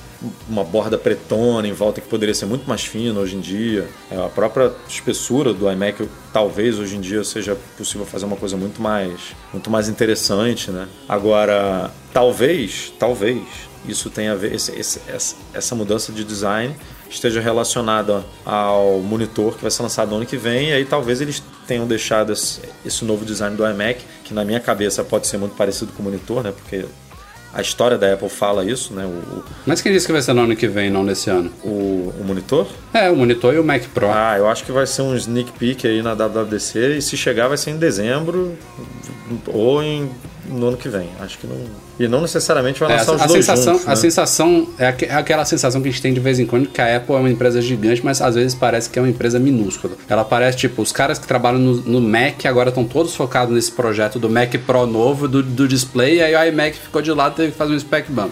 uma 0.47 0.63
borda 0.63 0.97
pretona 0.97 1.67
em 1.67 1.73
volta 1.73 1.99
que 1.99 2.07
poderia 2.07 2.33
ser 2.33 2.45
muito 2.45 2.67
mais 2.67 2.83
fina 2.83 3.19
hoje 3.19 3.35
em 3.35 3.39
dia. 3.39 3.87
É, 4.09 4.17
a 4.17 4.29
própria 4.29 4.71
espessura 4.87 5.53
do 5.53 5.69
iMac 5.71 6.07
talvez 6.31 6.77
hoje 6.77 6.95
em 6.95 7.01
dia 7.01 7.23
seja 7.23 7.57
possível 7.77 8.05
fazer 8.05 8.25
uma 8.25 8.35
coisa 8.35 8.55
muito 8.55 8.81
mais, 8.81 9.35
muito 9.51 9.69
mais 9.69 9.89
interessante, 9.89 10.71
né? 10.71 10.87
Agora, 11.07 11.91
talvez, 12.13 12.93
talvez 12.99 13.41
isso 13.87 14.09
tenha 14.09 14.33
a 14.33 14.35
ver 14.35 14.53
esse, 14.53 14.71
esse, 14.79 15.01
essa, 15.53 15.75
mudança 15.75 16.11
de 16.11 16.23
design 16.23 16.75
esteja 17.09 17.41
relacionada 17.41 18.23
ao 18.45 18.99
monitor 18.99 19.55
que 19.55 19.61
vai 19.63 19.71
ser 19.71 19.81
lançado 19.81 20.09
no 20.09 20.17
ano 20.17 20.25
que 20.25 20.37
vem 20.37 20.69
e 20.69 20.73
aí 20.73 20.85
talvez 20.85 21.19
eles 21.19 21.41
tenham 21.67 21.87
deixado 21.87 22.31
esse 22.31 23.03
novo 23.03 23.25
design 23.25 23.55
do 23.55 23.67
iMac 23.67 24.03
que 24.23 24.33
na 24.33 24.45
minha 24.45 24.59
cabeça 24.59 25.03
pode 25.03 25.25
ser 25.25 25.37
muito 25.37 25.55
parecido 25.55 25.91
com 25.93 26.03
o 26.03 26.05
monitor, 26.05 26.43
né? 26.43 26.51
Porque 26.51 26.85
a 27.53 27.61
história 27.61 27.97
da 27.97 28.13
Apple 28.13 28.29
fala 28.29 28.63
isso, 28.63 28.93
né? 28.93 29.05
O, 29.05 29.43
Mas 29.65 29.81
quem 29.81 29.91
disse 29.91 30.05
que 30.05 30.11
vai 30.13 30.21
ser 30.21 30.33
no 30.33 30.41
ano 30.41 30.55
que 30.55 30.67
vem, 30.67 30.89
não 30.89 31.03
nesse 31.03 31.29
ano? 31.29 31.51
o, 31.63 32.13
o 32.19 32.23
monitor. 32.23 32.67
É, 32.93 33.09
o 33.09 33.15
monitor 33.15 33.53
e 33.53 33.59
o 33.59 33.63
Mac 33.63 33.83
Pro. 33.93 34.07
Ah, 34.09 34.35
eu 34.37 34.47
acho 34.47 34.63
que 34.63 34.71
vai 34.71 34.87
ser 34.87 35.01
um 35.01 35.15
sneak 35.15 35.51
peek 35.53 35.85
aí 35.87 36.01
na 36.01 36.13
WWDC 36.13 36.97
e 36.97 37.01
se 37.01 37.17
chegar 37.17 37.47
vai 37.47 37.57
ser 37.57 37.71
em 37.71 37.77
dezembro 37.77 38.57
ou 39.47 39.83
em, 39.83 40.09
no 40.47 40.67
ano 40.67 40.77
que 40.77 40.87
vem. 40.87 41.09
Acho 41.19 41.37
que 41.37 41.47
não. 41.47 41.57
E 42.05 42.07
não 42.07 42.21
necessariamente 42.21 42.79
vai 42.79 42.91
É, 42.93 42.97
lançar 42.97 43.11
a, 43.11 43.15
os 43.15 43.21
a 43.21 43.25
dois 43.27 43.45
sensação, 43.45 43.73
juntos, 43.73 43.87
a 43.87 43.91
né? 43.91 43.95
sensação 43.95 44.67
é 44.77 44.87
aque- 44.87 45.05
é 45.05 45.13
aquela 45.13 45.45
sensação 45.45 45.81
que 45.81 45.87
a 45.89 45.91
gente 45.91 46.01
tem 46.01 46.13
de 46.13 46.19
vez 46.19 46.39
em 46.39 46.45
quando 46.45 46.67
que 46.67 46.81
a 46.81 46.97
Apple 46.97 47.15
é 47.15 47.19
uma 47.19 47.29
empresa 47.29 47.61
gigante, 47.61 48.01
mas 48.03 48.21
às 48.21 48.35
vezes 48.35 48.55
parece 48.55 48.89
que 48.89 48.97
é 48.97 49.01
uma 49.01 49.09
empresa 49.09 49.39
minúscula. 49.39 49.93
Ela 50.09 50.23
parece 50.23 50.57
tipo 50.57 50.81
os 50.81 50.91
caras 50.91 51.19
que 51.19 51.27
trabalham 51.27 51.59
no, 51.59 51.75
no 51.81 52.01
Mac 52.01 52.45
agora 52.45 52.69
estão 52.69 52.83
todos 52.83 53.15
focados 53.15 53.53
nesse 53.53 53.71
projeto 53.71 54.19
do 54.19 54.29
Mac 54.29 54.53
Pro 54.65 54.85
novo 54.85 55.27
do, 55.27 55.41
do 55.43 55.67
display, 55.67 56.17
e 56.17 56.21
aí 56.21 56.35
o 56.35 56.51
iMac 56.51 56.77
ficou 56.77 57.01
de 57.01 57.11
lado 57.11 57.33
e 57.33 57.35
teve 57.37 57.51
que 57.51 57.57
fazer 57.57 57.73
um 57.73 57.79
spec 57.79 58.11
bump. 58.11 58.31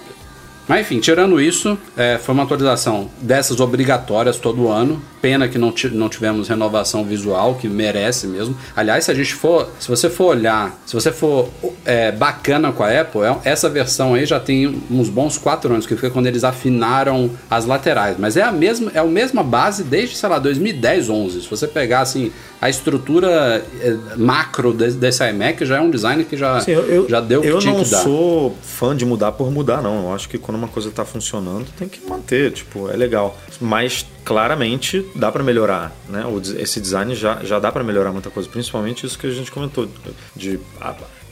Mas 0.69 0.81
enfim, 0.81 0.99
tirando 0.99 1.41
isso, 1.41 1.75
é, 1.97 2.17
foi 2.17 2.33
uma 2.33 2.43
atualização 2.43 3.09
dessas 3.19 3.59
obrigatórias 3.59 4.37
todo 4.37 4.69
ano. 4.69 5.01
Pena 5.21 5.49
que 5.49 5.57
não, 5.57 5.73
não 5.91 6.07
tivemos 6.07 6.47
renovação 6.47 7.03
visual, 7.03 7.55
que 7.55 7.67
merece 7.67 8.25
mesmo. 8.27 8.55
Aliás, 8.73 9.03
se 9.03 9.11
a 9.11 9.13
gente 9.13 9.33
for, 9.33 9.67
se 9.79 9.89
você 9.89 10.09
for 10.09 10.27
olhar, 10.27 10.79
se 10.85 10.93
você 10.93 11.11
for 11.11 11.49
é, 11.83 12.09
bacana 12.11 12.71
com 12.71 12.83
a 12.83 13.01
Apple, 13.01 13.21
é- 13.23 13.35
essa 13.43 13.67
versão 13.67 14.13
aí 14.13 14.25
já 14.25 14.39
tem 14.39 14.81
uns 14.89 15.09
bons 15.09 15.37
quatro 15.37 15.73
anos, 15.73 15.85
que 15.85 15.95
foi 15.97 16.09
quando 16.09 16.27
eles 16.27 16.43
afinaram 16.45 17.31
as 17.49 17.65
laterais. 17.65 18.15
Mas 18.19 18.37
é 18.37 18.43
a 18.43 18.51
mesma, 18.51 18.91
é 18.93 18.99
a 18.99 19.03
mesma 19.03 19.43
base 19.43 19.83
desde, 19.83 20.15
sei 20.15 20.29
lá, 20.29 20.39
2010, 20.39 21.09
11. 21.09 21.41
Se 21.41 21.49
você 21.49 21.67
pegar 21.67 22.01
assim 22.01 22.31
a 22.61 22.69
estrutura 22.69 23.63
é, 23.81 23.95
macro 24.17 24.71
desse, 24.73 25.23
iMac, 25.29 25.65
já 25.65 25.77
é 25.77 25.81
um 25.81 25.89
design 25.89 26.23
que 26.23 26.37
já, 26.37 26.59
Sim, 26.61 26.71
eu, 26.71 26.81
eu- 26.85 27.09
já 27.09 27.19
deu 27.19 27.39
o 27.39 27.43
que 27.43 27.47
eu 27.49 27.59
tinha 27.59 27.73
não 27.73 27.83
que 27.83 27.89
dar. 27.91 28.03
sou 28.03 28.55
fã 28.61 28.95
de 28.95 29.05
mudar 29.05 29.31
por 29.33 29.51
mudar, 29.51 29.81
não. 29.81 30.03
Eu 30.09 30.13
acho 30.13 30.29
que 30.29 30.37
quando 30.37 30.58
uma 30.59 30.67
coisa 30.67 30.91
tá 30.91 31.03
funcionando, 31.05 31.65
tem 31.77 31.87
que 31.87 31.99
manter, 32.07 32.51
tipo, 32.51 32.89
é 32.89 32.95
legal. 32.95 33.35
Mas 33.59 34.05
claramente 34.23 35.05
dá 35.15 35.31
para 35.31 35.43
melhorar, 35.43 35.95
né? 36.07 36.23
Esse 36.59 36.79
design 36.79 37.15
já, 37.15 37.43
já 37.43 37.57
dá 37.59 37.71
para 37.71 37.83
melhorar 37.83 38.11
muita 38.11 38.29
coisa, 38.29 38.47
principalmente 38.47 39.05
isso 39.05 39.17
que 39.17 39.25
a 39.27 39.31
gente 39.31 39.51
comentou 39.51 39.89
de 40.35 40.59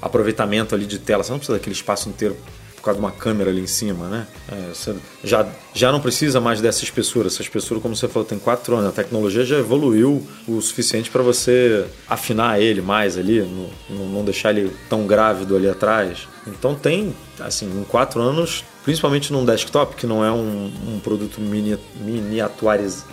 aproveitamento 0.02 0.74
ali 0.76 0.86
de 0.86 1.00
tela. 1.00 1.24
Você 1.24 1.32
não 1.32 1.40
precisa 1.40 1.58
daquele 1.58 1.76
espaço 1.76 2.10
inteiro 2.10 2.36
por 2.76 2.84
causa 2.84 3.00
de 3.00 3.06
uma 3.06 3.12
câmera 3.12 3.50
ali 3.50 3.60
em 3.62 3.68
cima, 3.68 4.08
né? 4.08 4.28
É, 4.50 4.74
você 4.74 4.96
já, 5.24 5.46
já 5.74 5.92
não 5.92 6.00
precisa 6.00 6.40
mais 6.40 6.62
dessa 6.62 6.84
espessura. 6.84 7.28
Essa 7.28 7.42
espessura, 7.42 7.80
como 7.82 7.96
você 7.96 8.08
falou, 8.08 8.26
tem 8.26 8.38
quatro 8.40 8.76
anos. 8.76 8.90
A 8.90 8.92
tecnologia 8.92 9.44
já 9.44 9.58
evoluiu 9.58 10.26
o 10.48 10.62
suficiente 10.62 11.10
para 11.10 11.22
você 11.24 11.86
afinar 12.08 12.62
ele 12.62 12.82
mais 12.82 13.18
ali, 13.18 13.42
no- 13.42 13.70
no- 13.90 14.10
não 14.14 14.24
deixar 14.24 14.52
ele 14.56 14.72
tão 14.90 15.06
grávido 15.08 15.56
ali 15.58 15.68
atrás. 15.68 16.28
Então 16.46 16.76
tem, 16.76 17.14
assim, 17.40 17.66
em 17.66 17.84
quatro 17.84 18.22
anos 18.22 18.64
principalmente 18.88 19.34
num 19.34 19.44
desktop, 19.44 19.98
que 19.98 20.08
não 20.08 20.24
é 20.24 20.32
um, 20.32 20.72
um 20.88 21.00
produto 21.02 21.42
mini, 21.42 21.78
miniaturizado. 22.00 23.04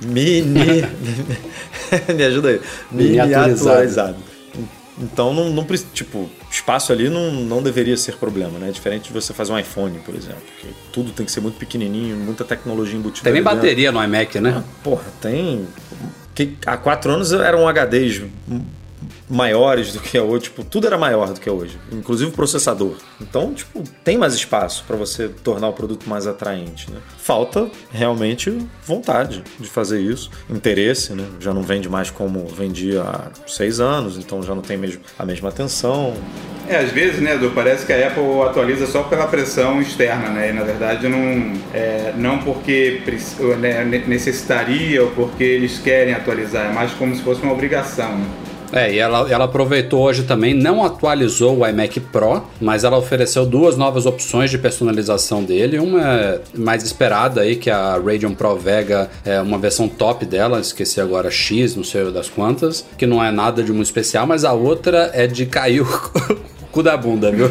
Mini. 0.00 0.84
Me 2.14 2.22
ajuda 2.22 2.50
aí. 2.50 2.60
Miniaturizado. 2.92 4.14
Então, 4.96 5.34
não, 5.34 5.50
não, 5.50 5.66
tipo, 5.92 6.30
espaço 6.48 6.92
ali 6.92 7.08
não, 7.08 7.32
não 7.32 7.60
deveria 7.60 7.96
ser 7.96 8.14
problema, 8.14 8.60
né? 8.60 8.70
Diferente 8.70 9.08
de 9.08 9.12
você 9.12 9.34
fazer 9.34 9.50
um 9.50 9.58
iPhone, 9.58 9.98
por 10.06 10.14
exemplo, 10.14 10.44
que 10.60 10.68
tudo 10.92 11.10
tem 11.10 11.26
que 11.26 11.32
ser 11.32 11.40
muito 11.40 11.58
pequenininho, 11.58 12.16
muita 12.16 12.44
tecnologia 12.44 12.96
embutida. 12.96 13.24
Tem 13.24 13.32
nem 13.32 13.42
bateria 13.42 13.90
no 13.90 14.00
iMac, 14.00 14.38
né? 14.38 14.54
Ah, 14.56 14.62
porra, 14.84 15.06
tem. 15.20 15.66
Que, 16.32 16.56
há 16.64 16.76
quatro 16.76 17.10
anos 17.10 17.32
eram 17.32 17.66
HDs 17.66 18.22
maiores 19.28 19.92
do 19.92 20.00
que 20.00 20.16
é 20.16 20.22
hoje, 20.22 20.44
tipo, 20.44 20.64
tudo 20.64 20.86
era 20.86 20.98
maior 20.98 21.32
do 21.32 21.40
que 21.40 21.48
é 21.48 21.52
hoje, 21.52 21.78
inclusive 21.92 22.30
o 22.30 22.34
processador. 22.34 22.96
Então, 23.20 23.54
tipo, 23.54 23.82
tem 24.02 24.18
mais 24.18 24.34
espaço 24.34 24.84
para 24.86 24.96
você 24.96 25.28
tornar 25.28 25.68
o 25.68 25.72
produto 25.72 26.08
mais 26.08 26.26
atraente, 26.26 26.90
né? 26.90 26.98
Falta 27.18 27.70
realmente 27.90 28.56
vontade 28.84 29.42
de 29.58 29.68
fazer 29.68 30.00
isso, 30.00 30.30
interesse, 30.50 31.12
né? 31.12 31.24
Já 31.40 31.54
não 31.54 31.62
vende 31.62 31.88
mais 31.88 32.10
como 32.10 32.46
vendia 32.46 33.02
há 33.02 33.30
seis 33.46 33.80
anos, 33.80 34.18
então 34.18 34.42
já 34.42 34.54
não 34.54 34.62
tem 34.62 34.76
mesmo 34.76 35.02
a 35.18 35.24
mesma 35.24 35.48
atenção. 35.48 36.14
É, 36.66 36.76
às 36.76 36.90
vezes, 36.90 37.20
né, 37.20 37.34
Edu, 37.34 37.52
parece 37.54 37.84
que 37.84 37.92
a 37.92 38.08
Apple 38.08 38.40
atualiza 38.42 38.86
só 38.86 39.02
pela 39.02 39.26
pressão 39.26 39.82
externa, 39.82 40.30
né? 40.30 40.48
E 40.48 40.52
na 40.52 40.62
verdade 40.62 41.08
não, 41.08 41.52
é, 41.74 42.12
não 42.16 42.38
porque 42.38 43.02
né, 43.60 43.84
necessitaria 44.06 45.02
ou 45.02 45.10
porque 45.10 45.44
eles 45.44 45.78
querem 45.78 46.14
atualizar, 46.14 46.70
é 46.70 46.72
mais 46.72 46.92
como 46.92 47.14
se 47.14 47.22
fosse 47.22 47.42
uma 47.42 47.52
obrigação, 47.52 48.16
né? 48.16 48.26
É, 48.74 48.92
e 48.92 48.98
ela, 48.98 49.30
ela 49.30 49.44
aproveitou 49.44 50.02
hoje 50.02 50.24
também, 50.24 50.52
não 50.52 50.84
atualizou 50.84 51.60
o 51.60 51.66
iMac 51.66 52.00
Pro, 52.00 52.42
mas 52.60 52.82
ela 52.82 52.98
ofereceu 52.98 53.46
duas 53.46 53.76
novas 53.76 54.04
opções 54.04 54.50
de 54.50 54.58
personalização 54.58 55.44
dele. 55.44 55.78
Uma 55.78 56.02
é 56.02 56.40
mais 56.56 56.82
esperada 56.82 57.42
aí, 57.42 57.54
que 57.54 57.70
é 57.70 57.72
a 57.72 57.92
Radeon 57.92 58.34
Pro 58.34 58.56
Vega, 58.56 59.08
é 59.24 59.40
uma 59.40 59.58
versão 59.58 59.86
top 59.86 60.26
dela, 60.26 60.58
esqueci 60.58 61.00
agora 61.00 61.30
X, 61.30 61.76
não 61.76 61.84
sei 61.84 62.10
das 62.10 62.28
quantas, 62.28 62.84
que 62.98 63.06
não 63.06 63.22
é 63.22 63.30
nada 63.30 63.62
de 63.62 63.72
muito 63.72 63.86
especial, 63.86 64.26
mas 64.26 64.44
a 64.44 64.52
outra 64.52 65.08
é 65.14 65.28
de 65.28 65.46
cair 65.46 65.80
o 65.80 65.86
cu 66.72 66.82
da 66.82 66.96
bunda, 66.96 67.30
viu? 67.30 67.48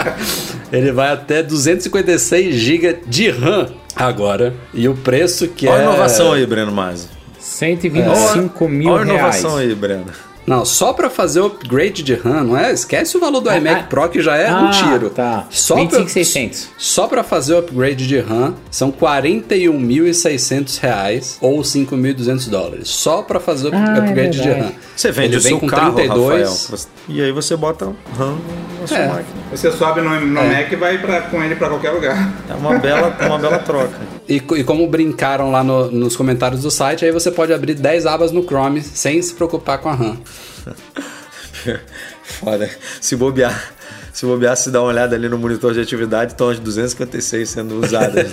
Ele 0.72 0.92
vai 0.92 1.12
até 1.12 1.42
256 1.42 2.54
GB 2.54 3.00
de 3.06 3.28
RAM 3.28 3.68
agora. 3.94 4.54
E 4.72 4.88
o 4.88 4.94
preço 4.94 5.46
que 5.46 5.68
Olha 5.68 5.74
é. 5.74 5.76
Olha 5.76 5.88
a 5.88 5.92
inovação 5.92 6.32
aí, 6.32 6.46
Breno 6.46 6.72
Masi. 6.72 7.08
125 7.38 8.64
é. 8.64 8.68
mil 8.68 8.90
Olha 8.90 9.12
a 9.12 9.14
inovação 9.14 9.56
aí, 9.58 9.74
Breno. 9.74 10.06
Não, 10.46 10.64
só 10.64 10.92
para 10.92 11.08
fazer 11.08 11.40
o 11.40 11.46
upgrade 11.46 12.02
de 12.02 12.14
RAM, 12.14 12.44
não 12.44 12.56
é? 12.56 12.72
Esquece 12.72 13.16
o 13.16 13.20
valor 13.20 13.40
do 13.40 13.48
ah, 13.48 13.56
iMac 13.56 13.80
ah, 13.80 13.86
Pro 13.88 14.08
que 14.08 14.20
já 14.20 14.36
é 14.36 14.48
ah, 14.48 14.60
um 14.62 14.70
tiro. 14.70 15.10
Tá. 15.10 15.46
Só 15.50 15.76
25,600. 15.76 16.68
Só 16.76 17.06
para 17.06 17.24
fazer 17.24 17.54
o 17.54 17.58
upgrade 17.58 18.06
de 18.06 18.18
RAM 18.20 18.54
são 18.70 18.92
41.600 18.92 20.80
reais 20.80 21.38
ou 21.40 21.60
5.200 21.60 22.48
dólares. 22.50 22.88
Só 22.88 23.22
para 23.22 23.40
fazer 23.40 23.68
o 23.68 23.74
ah, 23.74 23.94
é 23.96 24.00
upgrade 24.00 24.40
é 24.40 24.42
de 24.42 24.50
RAM. 24.50 24.72
Você 24.94 25.10
vende 25.10 25.28
Ele 25.28 25.36
o 25.36 25.40
seu 25.40 25.58
com 25.60 25.66
carro, 25.66 25.94
32 25.94 26.40
Rafael, 26.40 26.78
e 27.08 27.20
aí 27.20 27.32
você 27.32 27.56
bota 27.56 27.92
RAM 28.16 28.38
na 28.80 28.86
sua 28.86 28.98
é. 28.98 29.08
máquina. 29.08 29.42
Você 29.50 29.70
sobe 29.72 30.00
no, 30.00 30.20
no 30.20 30.40
é. 30.40 30.62
Mac 30.62 30.72
e 30.72 30.76
vai 30.76 30.98
pra, 30.98 31.22
com 31.22 31.42
ele 31.42 31.56
para 31.56 31.68
qualquer 31.68 31.90
lugar. 31.90 32.32
É 32.48 32.54
uma 32.54 32.78
bela, 32.78 33.16
uma 33.26 33.38
bela 33.38 33.58
troca. 33.58 34.00
E, 34.28 34.36
e 34.36 34.64
como 34.64 34.86
brincaram 34.88 35.50
lá 35.50 35.62
no, 35.62 35.90
nos 35.90 36.16
comentários 36.16 36.62
do 36.62 36.70
site, 36.70 37.04
aí 37.04 37.12
você 37.12 37.30
pode 37.30 37.52
abrir 37.52 37.74
10 37.74 38.06
abas 38.06 38.32
no 38.32 38.42
Chrome 38.42 38.82
sem 38.82 39.20
se 39.20 39.34
preocupar 39.34 39.78
com 39.78 39.90
a 39.90 39.94
RAM. 39.94 40.16
Foda. 42.22 42.70
Se 43.00 43.16
bobear, 43.16 43.73
se 44.14 44.24
bobear, 44.24 44.56
se 44.56 44.70
dá 44.70 44.80
uma 44.80 44.90
olhada 44.90 45.16
ali 45.16 45.28
no 45.28 45.36
monitor 45.36 45.74
de 45.74 45.80
atividade, 45.80 46.32
estão 46.32 46.48
as 46.48 46.60
256 46.60 47.48
sendo 47.48 47.84
usadas. 47.84 48.30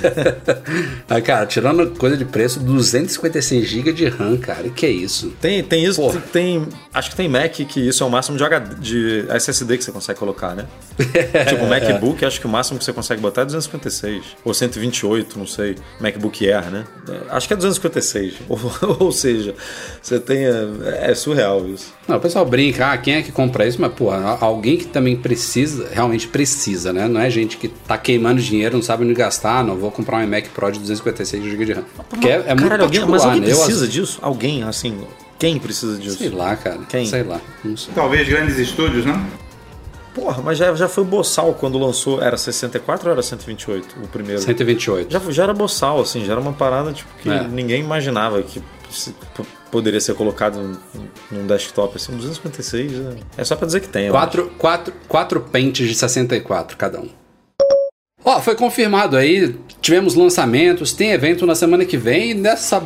ah, 1.09 1.19
cara, 1.19 1.43
tirando 1.47 1.97
coisa 1.97 2.15
de 2.15 2.23
preço, 2.23 2.59
256 2.59 3.67
GB 3.67 3.91
de 3.91 4.07
RAM, 4.07 4.37
cara. 4.37 4.67
E 4.67 4.69
que 4.69 4.85
é 4.85 4.91
isso? 4.91 5.33
Tem, 5.41 5.63
tem 5.63 5.83
isso, 5.83 5.99
Porra. 5.99 6.21
tem. 6.31 6.67
Acho 6.93 7.09
que 7.09 7.15
tem 7.15 7.27
Mac 7.27 7.53
que 7.53 7.79
isso 7.79 8.03
é 8.03 8.05
o 8.05 8.11
máximo 8.11 8.37
de, 8.37 8.43
HD, 8.43 8.75
de 8.75 9.25
SSD 9.29 9.79
que 9.79 9.83
você 9.83 9.91
consegue 9.91 10.19
colocar, 10.19 10.53
né? 10.55 10.67
tipo, 11.49 11.65
MacBook, 11.65 12.23
acho 12.23 12.39
que 12.39 12.45
o 12.45 12.49
máximo 12.49 12.77
que 12.77 12.85
você 12.85 12.93
consegue 12.93 13.19
botar 13.19 13.41
é 13.41 13.45
256. 13.45 14.23
Ou 14.45 14.53
128, 14.53 15.39
não 15.39 15.47
sei. 15.47 15.77
MacBook 15.99 16.47
Air, 16.47 16.69
né? 16.69 16.83
Acho 17.31 17.47
que 17.47 17.53
é 17.55 17.57
256. 17.57 18.35
Ou, 18.47 18.59
ou 18.99 19.11
seja, 19.11 19.55
você 19.99 20.19
tem. 20.19 20.45
É, 20.45 21.09
é 21.09 21.15
surreal 21.15 21.67
isso. 21.67 21.91
Não, 22.07 22.17
o 22.17 22.19
pessoal 22.19 22.45
brinca, 22.45 22.91
ah, 22.91 22.97
quem 22.97 23.15
é 23.15 23.21
que 23.23 23.31
compra 23.31 23.65
isso? 23.65 23.81
Mas, 23.81 23.93
pô, 23.93 24.11
alguém 24.11 24.77
que 24.77 24.85
também 24.85 25.15
precisa 25.15 25.70
precisa, 25.71 25.89
realmente 25.91 26.27
precisa, 26.27 26.93
né? 26.93 27.07
Não 27.07 27.19
é 27.19 27.29
gente 27.29 27.57
que 27.57 27.67
tá 27.67 27.97
queimando 27.97 28.41
dinheiro, 28.41 28.75
não 28.75 28.83
sabe 28.83 29.03
onde 29.03 29.13
gastar, 29.13 29.63
não 29.63 29.75
vou 29.75 29.91
comprar 29.91 30.17
um 30.17 30.23
iMac 30.23 30.49
Pro 30.49 30.71
de 30.71 30.79
256 30.79 31.43
GB 31.43 31.65
de 31.65 31.73
RAM. 31.73 31.83
Porque 32.09 32.27
é, 32.27 32.43
é 32.47 32.55
muito 32.55 32.81
alguém, 32.81 33.05
Mas 33.05 33.23
alguém 33.23 33.41
né? 33.41 33.47
precisa 33.47 33.85
Eu, 33.85 33.89
disso? 33.89 34.19
Alguém, 34.21 34.63
assim, 34.63 35.05
quem 35.39 35.57
precisa 35.57 35.97
disso? 35.97 36.17
Sei 36.17 36.29
lá, 36.29 36.55
cara. 36.55 36.79
Quem? 36.87 37.05
Sei 37.05 37.23
lá. 37.23 37.41
Sei. 37.75 37.93
Talvez 37.95 38.27
grandes 38.27 38.57
estúdios, 38.57 39.05
não? 39.05 39.25
Porra, 40.13 40.41
mas 40.43 40.57
já, 40.57 40.75
já 40.75 40.89
foi 40.89 41.05
boçal 41.05 41.53
quando 41.53 41.77
lançou. 41.77 42.21
Era 42.21 42.37
64 42.37 43.07
ou 43.07 43.13
era 43.13 43.23
128 43.23 43.95
o 44.03 44.07
primeiro? 44.07 44.41
128. 44.41 45.11
Já, 45.11 45.19
já 45.31 45.43
era 45.43 45.53
boçal, 45.53 46.01
assim, 46.01 46.25
já 46.25 46.33
era 46.33 46.41
uma 46.41 46.51
parada 46.51 46.91
tipo, 46.91 47.09
que 47.21 47.29
é. 47.29 47.47
ninguém 47.47 47.79
imaginava 47.79 48.41
que 48.43 48.61
poderia 49.71 49.99
ser 50.01 50.15
colocado 50.15 50.77
num 51.31 51.47
desktop 51.47 51.95
assim, 51.95 52.15
256, 52.15 52.91
né? 52.91 53.15
é 53.37 53.43
só 53.43 53.55
para 53.55 53.65
dizer 53.65 53.79
que 53.79 53.87
tem. 53.87 54.09
Quatro, 54.09 54.51
quatro, 54.57 54.93
quatro 55.07 55.41
pentes 55.41 55.87
de 55.87 55.95
64 55.95 56.77
cada 56.77 56.99
um. 56.99 57.09
Ó, 58.23 58.37
oh, 58.37 58.41
foi 58.41 58.55
confirmado 58.55 59.17
aí, 59.17 59.55
tivemos 59.81 60.13
lançamentos, 60.13 60.93
tem 60.93 61.11
evento 61.11 61.45
na 61.45 61.55
semana 61.55 61.85
que 61.85 61.97
vem, 61.97 62.35
nessa 62.35 62.79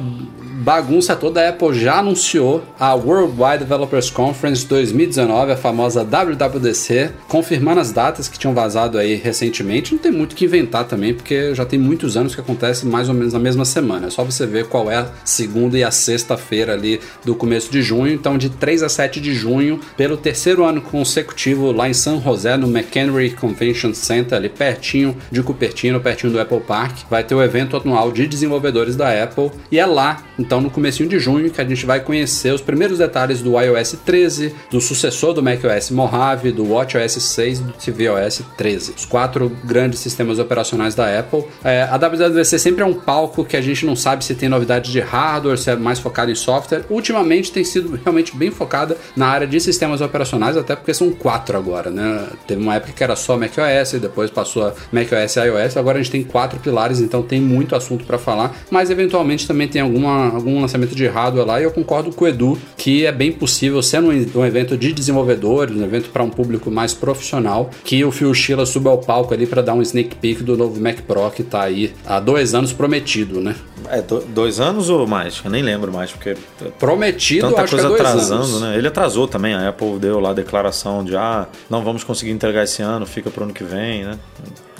bagunça 0.66 1.16
toda, 1.16 1.45
a 1.45 1.49
Apple 1.49 1.80
já 1.80 1.99
anunciou 1.99 2.63
a 2.80 2.95
Worldwide 2.95 3.59
Developers 3.59 4.09
Conference 4.09 4.66
2019, 4.66 5.51
a 5.51 5.55
famosa 5.55 6.03
WWDC, 6.03 7.11
confirmando 7.28 7.80
as 7.80 7.91
datas 7.91 8.28
que 8.28 8.39
tinham 8.39 8.51
vazado 8.51 8.97
aí 8.97 9.13
recentemente. 9.13 9.93
Não 9.93 9.99
tem 9.99 10.11
muito 10.11 10.36
que 10.36 10.45
inventar 10.45 10.86
também, 10.86 11.13
porque 11.13 11.53
já 11.53 11.63
tem 11.66 11.78
muitos 11.78 12.18
anos 12.18 12.34
que 12.34 12.41
acontece 12.41 12.84
mais 12.88 13.07
ou 13.07 13.13
menos 13.13 13.32
na 13.32 13.38
mesma 13.38 13.63
semana. 13.63 14.07
É 14.07 14.09
só 14.09 14.24
você 14.24 14.47
ver 14.47 14.66
qual 14.66 14.89
é 14.89 14.95
a 14.95 15.07
segunda 15.24 15.78
e 15.78 15.84
a 15.84 15.91
sexta-feira 15.91 16.74
ali 16.74 16.99
do 17.24 17.36
começo 17.36 17.72
de 17.72 17.84
junho. 17.84 18.11
Então, 18.11 18.36
de 18.36 18.49
3 18.49 18.82
a 18.82 18.89
7 18.89 19.22
de 19.22 19.36
junho, 19.36 19.80
pelo 19.95 20.18
terceiro 20.18 20.66
ano 20.66 20.82
consecutivo 20.82 21.72
lá 21.72 21.88
em 21.88 21.93
San 21.93 22.20
José, 22.20 22.57
no 22.57 22.68
McHenry 22.68 23.30
Convention 23.30 23.93
Center, 23.93 24.36
ali 24.36 24.49
pertinho 24.49 25.16
de 25.32 25.43
Cupertino, 25.43 25.99
pertinho 25.99 26.34
do 26.34 26.39
Apple 26.39 26.61
Park, 26.61 27.01
vai 27.07 27.24
ter 27.24 27.36
o 27.36 27.43
evento 27.43 27.78
anual 27.78 28.11
de 28.11 28.26
desenvolvedores 28.26 28.95
da 28.95 29.24
Apple. 29.24 29.51
E 29.72 29.78
é 29.78 29.86
lá, 29.86 30.24
então, 30.39 30.55
então 30.56 30.64
no 30.64 30.72
comecinho 30.72 31.10
de 31.10 31.20
junho 31.20 31.51
que 31.51 31.60
a 31.60 31.66
gente 31.66 31.86
vai 31.86 31.99
conhecer 31.99 32.53
os 32.53 32.62
primeiros 32.62 32.97
detalhes 32.97 33.41
do 33.41 33.60
iOS 33.60 33.97
13, 34.06 34.56
do 34.72 34.80
sucessor 34.80 35.34
do 35.34 35.43
macOS 35.43 35.91
Mojave, 35.91 36.53
do 36.53 36.72
WatchOS 36.72 37.12
6 37.22 37.60
e 37.60 37.64
do 37.64 37.74
tvOS 37.74 38.41
13. 38.56 38.93
Os 38.95 39.03
quatro 39.03 39.51
grandes 39.66 39.99
sistemas 39.99 40.39
operacionais 40.39 40.95
da 40.95 41.20
Apple. 41.20 41.43
É, 41.62 41.84
a 41.84 41.97
WWDC 41.97 42.58
sempre 42.58 42.84
é 42.84 42.86
um 42.86 42.93
palco 42.93 43.43
que 43.43 43.58
a 43.58 43.62
gente 43.62 43.86
não 43.86 43.97
sabe 43.97 44.24
se 44.24 44.34
tem 44.34 44.47
novidades 44.47 44.93
de 44.93 45.01
hardware, 45.01 45.58
se 45.58 45.70
é 45.70 45.76
mais 45.76 45.99
focado 45.99 46.32
em 46.32 46.36
software. 46.36 46.86
Ultimamente 46.89 47.51
tem 47.51 47.66
sido 47.66 47.99
realmente 48.01 48.34
bem 48.34 48.49
focada 48.49 48.95
na 49.14 49.28
área 49.28 49.45
de 49.45 49.60
sistemas 49.60 49.99
operacionais, 49.99 50.56
até 50.56 50.74
porque 50.74 50.93
são 50.93 51.12
quatro 51.12 51.58
agora, 51.58 51.89
né? 51.89 52.30
Teve 52.47 52.62
uma 52.62 52.76
época 52.76 52.93
que 52.93 53.03
era 53.03 53.18
só 53.18 53.38
macOS, 53.38 53.99
depois 53.99 54.32
passou 54.32 54.68
a 54.68 54.74
macOS 54.89 55.36
e 55.36 55.39
iOS, 55.41 55.76
agora 55.76 55.99
a 55.99 56.01
gente 56.01 56.12
tem 56.12 56.24
quatro 56.24 56.62
pilares, 56.62 57.01
então 57.01 57.22
tem 57.22 57.41
muito 57.41 57.76
assunto 57.76 58.06
para 58.06 58.18
falar, 58.18 58.56
mas 58.72 58.89
eventualmente 58.89 59.45
também 59.45 59.68
tem 59.68 59.82
alguma 59.82 60.45
algum 60.46 60.62
lançamento 60.62 60.96
de 60.96 61.08
hardware 61.08 61.46
lá 61.46 61.60
e 61.60 61.64
eu 61.64 61.72
concordo 61.72 62.12
com 62.12 62.26
o 62.26 62.28
Edu 62.28 62.58
que 62.78 63.06
é 63.06 63.12
bem 63.12 63.32
possível, 63.32 63.82
sendo 63.82 64.10
um 64.38 64.46
evento 64.46 64.78
de 64.78 64.93
desenvolvedores, 64.93 65.76
um 65.76 65.84
evento 65.84 66.10
para 66.10 66.24
um 66.24 66.30
público 66.30 66.70
mais 66.70 66.93
profissional, 66.93 67.70
que 67.84 68.04
o 68.06 68.12
Phil 68.12 68.34
Schiller 68.34 68.66
suba 68.66 68.91
ao 68.91 69.00
palco 69.00 69.34
ali 69.34 69.48
para 69.48 69.62
dar 69.62 69.74
um 69.74 69.82
sneak 69.82 70.16
peek 70.16 70.43
do 70.43 70.56
novo 70.56 70.80
Mac 70.80 71.02
Pro 71.02 71.30
que 71.32 71.41
está 71.41 71.64
aí 71.64 71.93
há 72.06 72.20
dois 72.20 72.54
anos 72.54 72.72
prometido, 72.72 73.41
né? 73.41 73.56
É, 73.89 74.04
dois 74.30 74.60
anos 74.60 74.89
ou 74.89 75.08
mais? 75.08 75.41
Eu 75.43 75.52
nem 75.52 75.62
lembro 75.62 75.91
mais, 75.91 76.12
porque. 76.12 76.36
Prometido, 76.80 77.48
tanta 77.48 77.64
acho 77.64 77.72
coisa 77.76 77.88
que 77.88 77.93
é 77.93 77.96
atrasando, 77.96 78.43
anos. 78.43 78.62
né? 78.62 78.78
Ele 78.78 78.88
atrasou 78.88 79.28
também, 79.28 79.54
a 79.54 79.70
Apple 79.70 80.00
deu 80.00 80.20
lá 80.20 80.32
a 80.32 80.34
declaração 80.34 81.04
de 81.04 81.16
ah, 81.16 81.48
não 81.70 81.84
vamos 81.84 82.04
conseguir 82.04 82.32
entregar 82.32 82.64
esse 82.64 82.82
ano, 82.82 83.06
fica 83.06 83.30
pro 83.30 83.43
ano 83.43 83.54
que 83.54 83.64
vem, 83.64 84.04
né? 84.04 84.18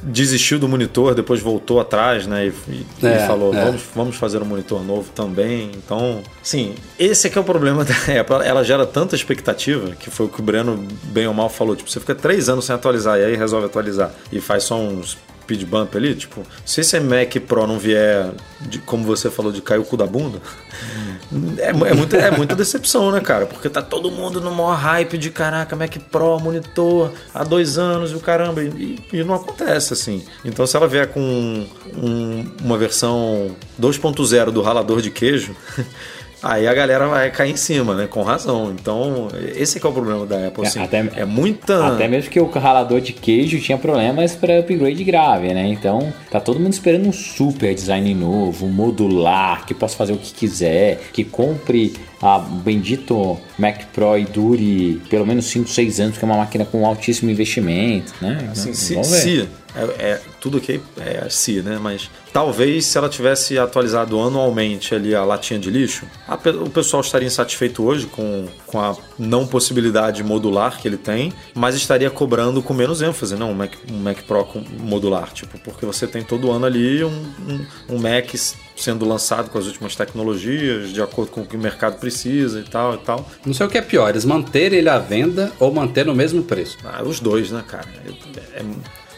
Desistiu 0.06 0.60
do 0.60 0.68
monitor, 0.68 1.16
depois 1.16 1.42
voltou 1.42 1.80
atrás, 1.80 2.28
né? 2.28 2.48
E, 2.48 2.86
e 3.02 3.06
é, 3.06 3.26
falou, 3.26 3.54
é. 3.54 3.66
Vamos, 3.66 3.82
vamos 3.96 4.16
fazer 4.16 4.42
um 4.42 4.46
monitor 4.46 4.84
novo 4.84 5.10
também. 5.14 5.72
Então, 5.76 6.22
sim, 6.44 6.76
esse 6.98 7.28
é 7.28 7.30
que 7.30 7.38
é 7.38 7.42
o 7.42 7.44
problema 7.44 7.84
da 7.86 7.94
Apple. 7.94 8.46
Ela 8.46 8.64
gera 8.64 8.86
tanta 8.86 9.16
expectativa, 9.16 9.96
que 9.96 10.10
foi 10.10 10.28
o 10.28 10.30
que 10.30 10.40
o 10.40 10.44
Breno 10.44 10.88
bem 11.04 11.28
ou 11.28 11.34
mal 11.34 11.50
falou. 11.50 11.76
Tipo, 11.76 11.90
você 11.90 12.00
fica 12.00 12.14
três 12.14 12.48
anos 12.48 12.66
sem 12.66 12.76
atualizar 12.76 13.20
e 13.20 13.26
aí 13.26 13.36
resolve 13.36 13.66
atualizar. 13.66 14.12
E 14.32 14.40
faz 14.40 14.64
só 14.64 14.78
uns 14.78 15.18
speed 15.46 15.64
bump 15.66 15.96
ali, 15.96 16.16
tipo, 16.16 16.44
se 16.66 16.82
esse 16.82 17.00
Mac 17.00 17.36
Pro 17.48 17.68
não 17.68 17.78
vier, 17.78 18.32
de, 18.62 18.80
como 18.80 19.04
você 19.04 19.30
falou, 19.30 19.52
de 19.52 19.62
cair 19.62 19.80
o 19.80 19.84
cu 19.84 19.96
da 19.96 20.08
bunda, 20.08 20.42
é, 21.60 21.70
é, 21.70 21.94
muita, 21.94 22.18
é 22.18 22.32
muita 22.32 22.56
decepção, 22.56 23.12
né, 23.12 23.22
cara? 23.22 23.46
Porque 23.46 23.70
tá 23.70 23.82
todo 23.82 24.12
mundo 24.12 24.42
no 24.42 24.52
maior 24.52 24.76
hype 24.76 25.18
de 25.18 25.30
caraca, 25.30 25.76
Mac 25.76 25.96
Pro, 26.12 26.40
monitor, 26.40 27.12
há 27.34 27.44
dois 27.44 27.78
anos 27.78 28.12
e 28.12 28.16
o 28.16 28.20
caramba, 28.20 28.64
e, 28.64 29.00
e 29.14 29.24
não 29.24 29.36
acontece 29.36 29.94
assim. 29.94 30.26
Então, 30.44 30.66
se 30.66 30.76
ela 30.76 30.88
vier 30.88 31.08
com 31.08 31.66
um, 31.96 32.52
uma 32.64 32.78
versão 32.78 33.56
2.0 33.80 34.52
do 34.52 34.62
ralador 34.62 35.02
de 35.02 35.12
queijo. 35.12 35.56
Aí 36.44 36.68
a 36.68 36.74
galera 36.74 37.08
vai 37.08 37.32
cair 37.32 37.52
em 37.52 37.56
cima, 37.56 37.94
né? 37.96 38.08
Com 38.08 38.22
razão. 38.24 38.72
Então, 38.72 39.30
esse 39.56 39.78
é, 39.78 39.82
é 39.84 39.88
o 39.88 39.92
problema 39.92 40.26
da 40.26 40.48
Apple. 40.48 40.66
Assim. 40.66 40.82
Até, 40.82 41.10
é 41.16 41.26
muita. 41.26 41.88
Até 41.88 42.08
mesmo 42.08 42.30
que 42.30 42.40
o 42.40 42.46
ralador 42.50 43.02
de 43.02 43.14
queijo 43.14 43.60
tinha 43.60 43.78
problemas 43.78 44.36
para 44.36 44.60
upgrade 44.60 45.04
grave, 45.04 45.54
né? 45.54 45.68
Então, 45.68 46.14
tá 46.30 46.40
todo 46.40 46.60
mundo 46.60 46.74
esperando 46.74 47.08
um 47.08 47.14
super 47.14 47.74
design 47.74 48.14
novo, 48.14 48.68
modular, 48.68 49.66
que 49.66 49.74
possa 49.74 49.96
fazer 49.96 50.14
o 50.14 50.18
que 50.18 50.34
quiser, 50.34 51.00
que 51.12 51.24
compre 51.24 51.94
a 52.26 52.40
bendito 52.40 53.40
Mac 53.56 53.86
Pro 53.94 54.18
e 54.18 54.26
dure 54.26 55.00
pelo 55.10 55.28
menos 55.28 55.46
5, 55.46 55.70
6 55.70 56.00
anos, 56.00 56.18
que 56.18 56.26
é 56.26 56.28
uma 56.28 56.38
máquina 56.38 56.66
com 56.66 56.84
altíssimo 56.84 57.30
investimento, 57.30 58.14
né? 58.20 58.50
Assim, 58.52 58.74
se, 58.74 59.04
se 59.04 59.48
é, 59.76 59.84
é, 60.00 60.22
tudo 60.42 60.60
que 60.60 60.82
é 60.98 61.30
se, 61.30 61.62
né? 61.62 61.78
Mas 61.80 62.10
talvez 62.34 62.88
se 62.88 62.98
ela 62.98 63.08
tivesse 63.08 63.60
atualizado 63.60 64.20
anualmente 64.20 64.96
ali 64.96 65.14
a 65.14 65.24
latinha 65.24 65.60
de 65.60 65.70
lixo, 65.70 66.08
a, 66.28 66.34
o 66.34 66.70
pessoal 66.70 67.02
estaria 67.02 67.28
insatisfeito 67.28 67.84
hoje 67.84 68.08
com, 68.08 68.48
com 68.66 68.80
a 68.80 68.96
não 69.20 69.46
possibilidade 69.46 70.24
modular 70.24 70.80
que 70.80 70.88
ele 70.88 70.98
tem, 70.98 71.32
mas 71.54 71.76
estaria 71.76 72.10
cobrando 72.10 72.60
com 72.64 72.74
menos 72.74 73.04
ênfase, 73.04 73.36
não? 73.36 73.52
Um 73.52 73.56
Mac, 73.56 73.74
um 73.92 73.98
Mac 73.98 74.18
Pro 74.24 74.48
modular, 74.80 75.32
tipo, 75.32 75.60
porque 75.60 75.86
você 75.86 76.08
tem 76.08 76.24
todo 76.24 76.52
ano 76.52 76.66
ali 76.66 77.04
um, 77.04 77.26
um, 77.48 77.66
um 77.92 78.00
Mac 78.00 78.34
sendo 78.76 79.06
lançado 79.06 79.50
com 79.50 79.58
as 79.58 79.66
últimas 79.66 79.96
tecnologias, 79.96 80.90
de 80.92 81.02
acordo 81.02 81.32
com 81.32 81.42
o 81.42 81.46
que 81.46 81.56
o 81.56 81.60
mercado 81.60 82.00
precisa 82.00 82.60
e 82.60 82.64
tal 82.64 82.96
e 82.96 82.98
tal. 82.98 83.30
Não 83.46 83.54
sei 83.54 83.66
o 83.66 83.70
que 83.70 83.78
é 83.78 83.82
pior, 83.82 84.10
eles 84.10 84.26
manterem 84.26 84.80
ele 84.80 84.90
à 84.90 85.00
venda 85.00 85.52
ou 85.60 85.74
manter 85.74 86.06
no 86.06 86.14
mesmo 86.14 86.44
preço. 86.44 86.78
Ah, 86.84 87.02
os 87.04 87.20
dois, 87.20 87.52
né, 87.52 87.64
cara? 87.68 87.88
É, 88.06 88.60
é, 88.60 88.66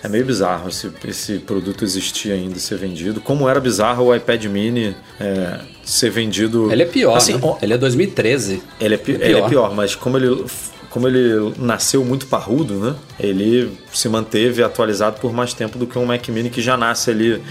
é 0.03 0.08
meio 0.10 0.26
bizarro 0.26 0.70
esse, 0.70 0.91
esse 1.08 1.39
produto 1.39 1.84
existir 1.84 2.32
ainda, 2.32 2.60
ser 2.60 2.78
vendido. 2.78 3.20
Como 3.20 3.49
era 3.49 3.60
bizarro 3.60 4.05
o 4.05 4.16
iPad 4.16 4.45
Mini 4.45 4.95
é, 5.20 5.60
ser 5.84 6.12
vendido... 6.12 6.72
Ele 6.72 6.84
é 6.84 6.86
pior, 6.86 7.18
assim, 7.18 7.34
né? 7.34 7.58
Ele 7.62 7.74
é 7.74 7.78
2013. 7.78 8.62
Ele 8.80 8.95
é, 8.95 8.97
pi 8.97 9.14
é 9.14 9.18
pior. 9.18 9.28
ele 9.28 9.39
é 9.39 9.49
pior, 9.49 9.76
mas 9.76 9.95
como 9.95 10.18
ele 10.18 10.45
como 10.89 11.08
ele 11.08 11.53
nasceu 11.60 12.03
muito 12.03 12.26
parrudo, 12.26 12.74
né? 12.76 12.95
Ele 13.20 13.78
se 13.93 14.10
manteve 14.10 14.64
atualizado 14.64 15.20
por 15.20 15.32
mais 15.32 15.53
tempo 15.53 15.78
do 15.78 15.86
que 15.86 15.99
um 15.99 16.05
Mac 16.05 16.28
Mini 16.30 16.49
que 16.49 16.62
já 16.62 16.76
nasce 16.76 17.12
ali 17.12 17.41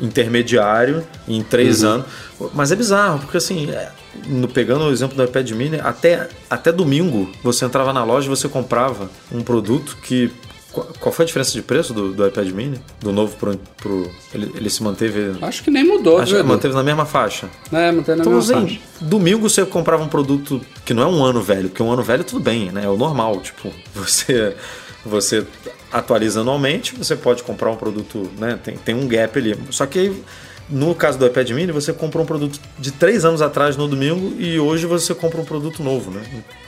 intermediário 0.00 1.04
em 1.28 1.42
três 1.42 1.82
uhum. 1.82 1.90
anos. 1.90 2.06
Mas 2.54 2.72
é 2.72 2.76
bizarro, 2.76 3.18
porque 3.20 3.36
assim, 3.36 3.70
é, 3.70 3.90
no, 4.26 4.48
pegando 4.48 4.84
o 4.84 4.90
exemplo 4.90 5.16
do 5.16 5.24
iPad 5.24 5.50
Mini, 5.52 5.80
até, 5.80 6.28
até 6.48 6.72
domingo 6.72 7.30
você 7.42 7.64
entrava 7.64 7.92
na 7.92 8.04
loja 8.04 8.26
e 8.26 8.30
você 8.30 8.48
comprava 8.48 9.10
um 9.32 9.42
produto 9.42 9.96
que. 10.02 10.30
Qual 11.00 11.12
foi 11.12 11.24
a 11.24 11.26
diferença 11.26 11.50
de 11.50 11.62
preço 11.62 11.92
do, 11.92 12.12
do 12.12 12.24
iPad 12.24 12.48
Mini? 12.50 12.80
Do 13.00 13.12
novo 13.12 13.36
pro. 13.36 13.58
pro 13.76 14.08
ele, 14.32 14.52
ele 14.54 14.70
se 14.70 14.80
manteve. 14.84 15.36
Acho 15.42 15.64
que 15.64 15.70
nem 15.70 15.82
mudou, 15.84 16.18
Acho 16.18 16.36
que 16.36 16.42
manteve 16.44 16.74
na 16.74 16.84
mesma 16.84 17.04
faixa. 17.04 17.48
É, 17.72 17.90
manteve 17.90 18.18
na 18.18 18.22
então, 18.22 18.34
mesma 18.34 18.56
assim, 18.56 18.68
faixa. 18.68 18.80
Domingo 19.00 19.48
você 19.48 19.66
comprava 19.66 20.04
um 20.04 20.08
produto 20.08 20.60
que 20.84 20.94
não 20.94 21.02
é 21.02 21.06
um 21.06 21.24
ano 21.24 21.42
velho, 21.42 21.68
porque 21.68 21.82
um 21.82 21.90
ano 21.90 22.04
velho 22.04 22.22
tudo 22.22 22.40
bem, 22.40 22.70
né? 22.70 22.84
É 22.84 22.88
o 22.88 22.96
normal. 22.96 23.40
Tipo, 23.40 23.72
você 23.92 24.54
você 25.04 25.46
atualiza 25.92 26.40
anualmente, 26.40 26.94
você 26.94 27.16
pode 27.16 27.42
comprar 27.42 27.70
um 27.70 27.76
produto, 27.76 28.30
né? 28.38 28.58
Tem, 28.62 28.76
tem 28.76 28.94
um 28.94 29.08
gap 29.08 29.38
ali. 29.38 29.58
Só 29.70 29.86
que 29.86 30.14
no 30.70 30.94
caso 30.94 31.18
do 31.18 31.26
iPad 31.26 31.50
mini, 31.50 31.72
você 31.72 31.92
compra 31.92 32.22
um 32.22 32.24
produto 32.24 32.60
de 32.78 32.92
três 32.92 33.24
anos 33.24 33.42
atrás 33.42 33.76
no 33.76 33.88
domingo 33.88 34.40
e 34.40 34.58
hoje 34.60 34.86
você 34.86 35.12
compra 35.12 35.40
um 35.40 35.44
produto 35.44 35.82
novo, 35.82 36.12
né? 36.12 36.22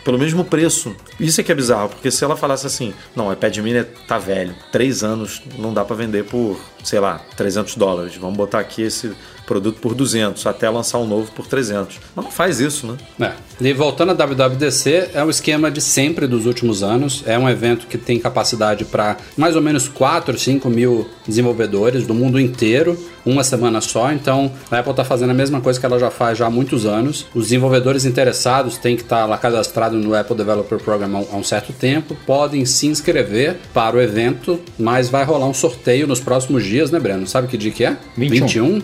Pelo 0.05 0.19
mesmo 0.19 0.45
preço. 0.45 0.95
Isso 1.21 1.41
é 1.41 1.45
que 1.45 1.53
é 1.53 1.55
bizarro, 1.55 1.91
porque 1.91 2.11
se 2.11 2.25
ela 2.25 2.37
falasse 2.37 2.67
assim, 2.67 2.93
não, 3.15 3.29
o 3.29 3.33
iPad 3.33 3.57
mini 3.59 3.85
tá 4.09 4.19
velho, 4.19 4.57
três 4.73 5.05
anos 5.05 5.41
não 5.57 5.73
dá 5.73 5.85
para 5.85 5.95
vender 5.95 6.25
por, 6.25 6.59
sei 6.83 6.99
lá, 6.99 7.21
300 7.37 7.77
dólares. 7.77 8.17
Vamos 8.17 8.37
botar 8.37 8.59
aqui 8.59 8.83
esse 8.83 9.13
produto 9.47 9.81
por 9.81 9.95
200, 9.95 10.47
até 10.47 10.69
lançar 10.69 10.99
um 10.99 11.07
novo 11.07 11.31
por 11.33 11.47
300. 11.47 11.99
Mas 12.15 12.25
não 12.25 12.33
faz 12.33 12.61
isso, 12.61 12.87
né? 12.87 12.97
É. 13.21 13.33
E 13.61 13.73
voltando 13.73 14.11
à 14.11 14.15
WWDC, 14.15 15.11
é 15.15 15.25
um 15.25 15.31
esquema 15.31 15.71
de 15.71 15.81
sempre 15.81 16.27
dos 16.27 16.47
últimos 16.47 16.83
anos. 16.83 17.23
É 17.27 17.39
um 17.39 17.49
evento 17.49 17.87
que 17.87 17.97
tem 17.97 18.19
capacidade 18.19 18.85
para 18.85 19.17
mais 19.37 19.55
ou 19.55 19.63
menos 19.63 19.89
4, 19.89 20.39
5 20.39 20.69
mil 20.69 21.09
desenvolvedores 21.27 22.07
do 22.07 22.15
mundo 22.15 22.41
inteiro, 22.41 22.99
uma 23.25 23.45
semana 23.45 23.81
só. 23.81 24.13
Então, 24.13 24.51
a 24.71 24.79
Apple 24.79 24.91
está 24.93 25.05
fazendo 25.05 25.31
a 25.31 25.35
mesma 25.35 25.61
coisa 25.61 25.79
que 25.79 25.87
ela 25.87 25.99
já 25.99 26.11
faz 26.11 26.39
já 26.39 26.47
há 26.47 26.51
muitos 26.51 26.87
anos. 26.87 27.27
Os 27.35 27.45
desenvolvedores 27.45 28.05
interessados 28.05 28.77
têm 28.79 28.97
que 28.97 29.03
estar 29.03 29.23
tá 29.23 29.27
lá 29.27 29.39
cadastrado 29.39 29.97
no 29.97 30.15
Apple 30.15 30.37
Developer 30.37 30.79
Program 30.79 31.25
há 31.31 31.37
um 31.37 31.45
certo 31.45 31.73
tempo, 31.73 32.17
podem 32.27 32.65
se 32.65 32.87
inscrever 32.87 33.57
para 33.73 33.97
o 33.97 34.01
evento, 34.01 34.61
mas 34.79 35.09
vai 35.09 35.25
rolar 35.25 35.47
um 35.47 35.55
sorteio 35.55 36.07
nos 36.07 36.21
próximos 36.21 36.65
dias, 36.65 36.91
né, 36.91 36.99
Breno? 36.99 37.27
Sabe 37.27 37.49
que 37.49 37.57
dia 37.57 37.71
que 37.71 37.85
é? 37.85 37.97
21. 38.17 38.47
21? 38.47 38.83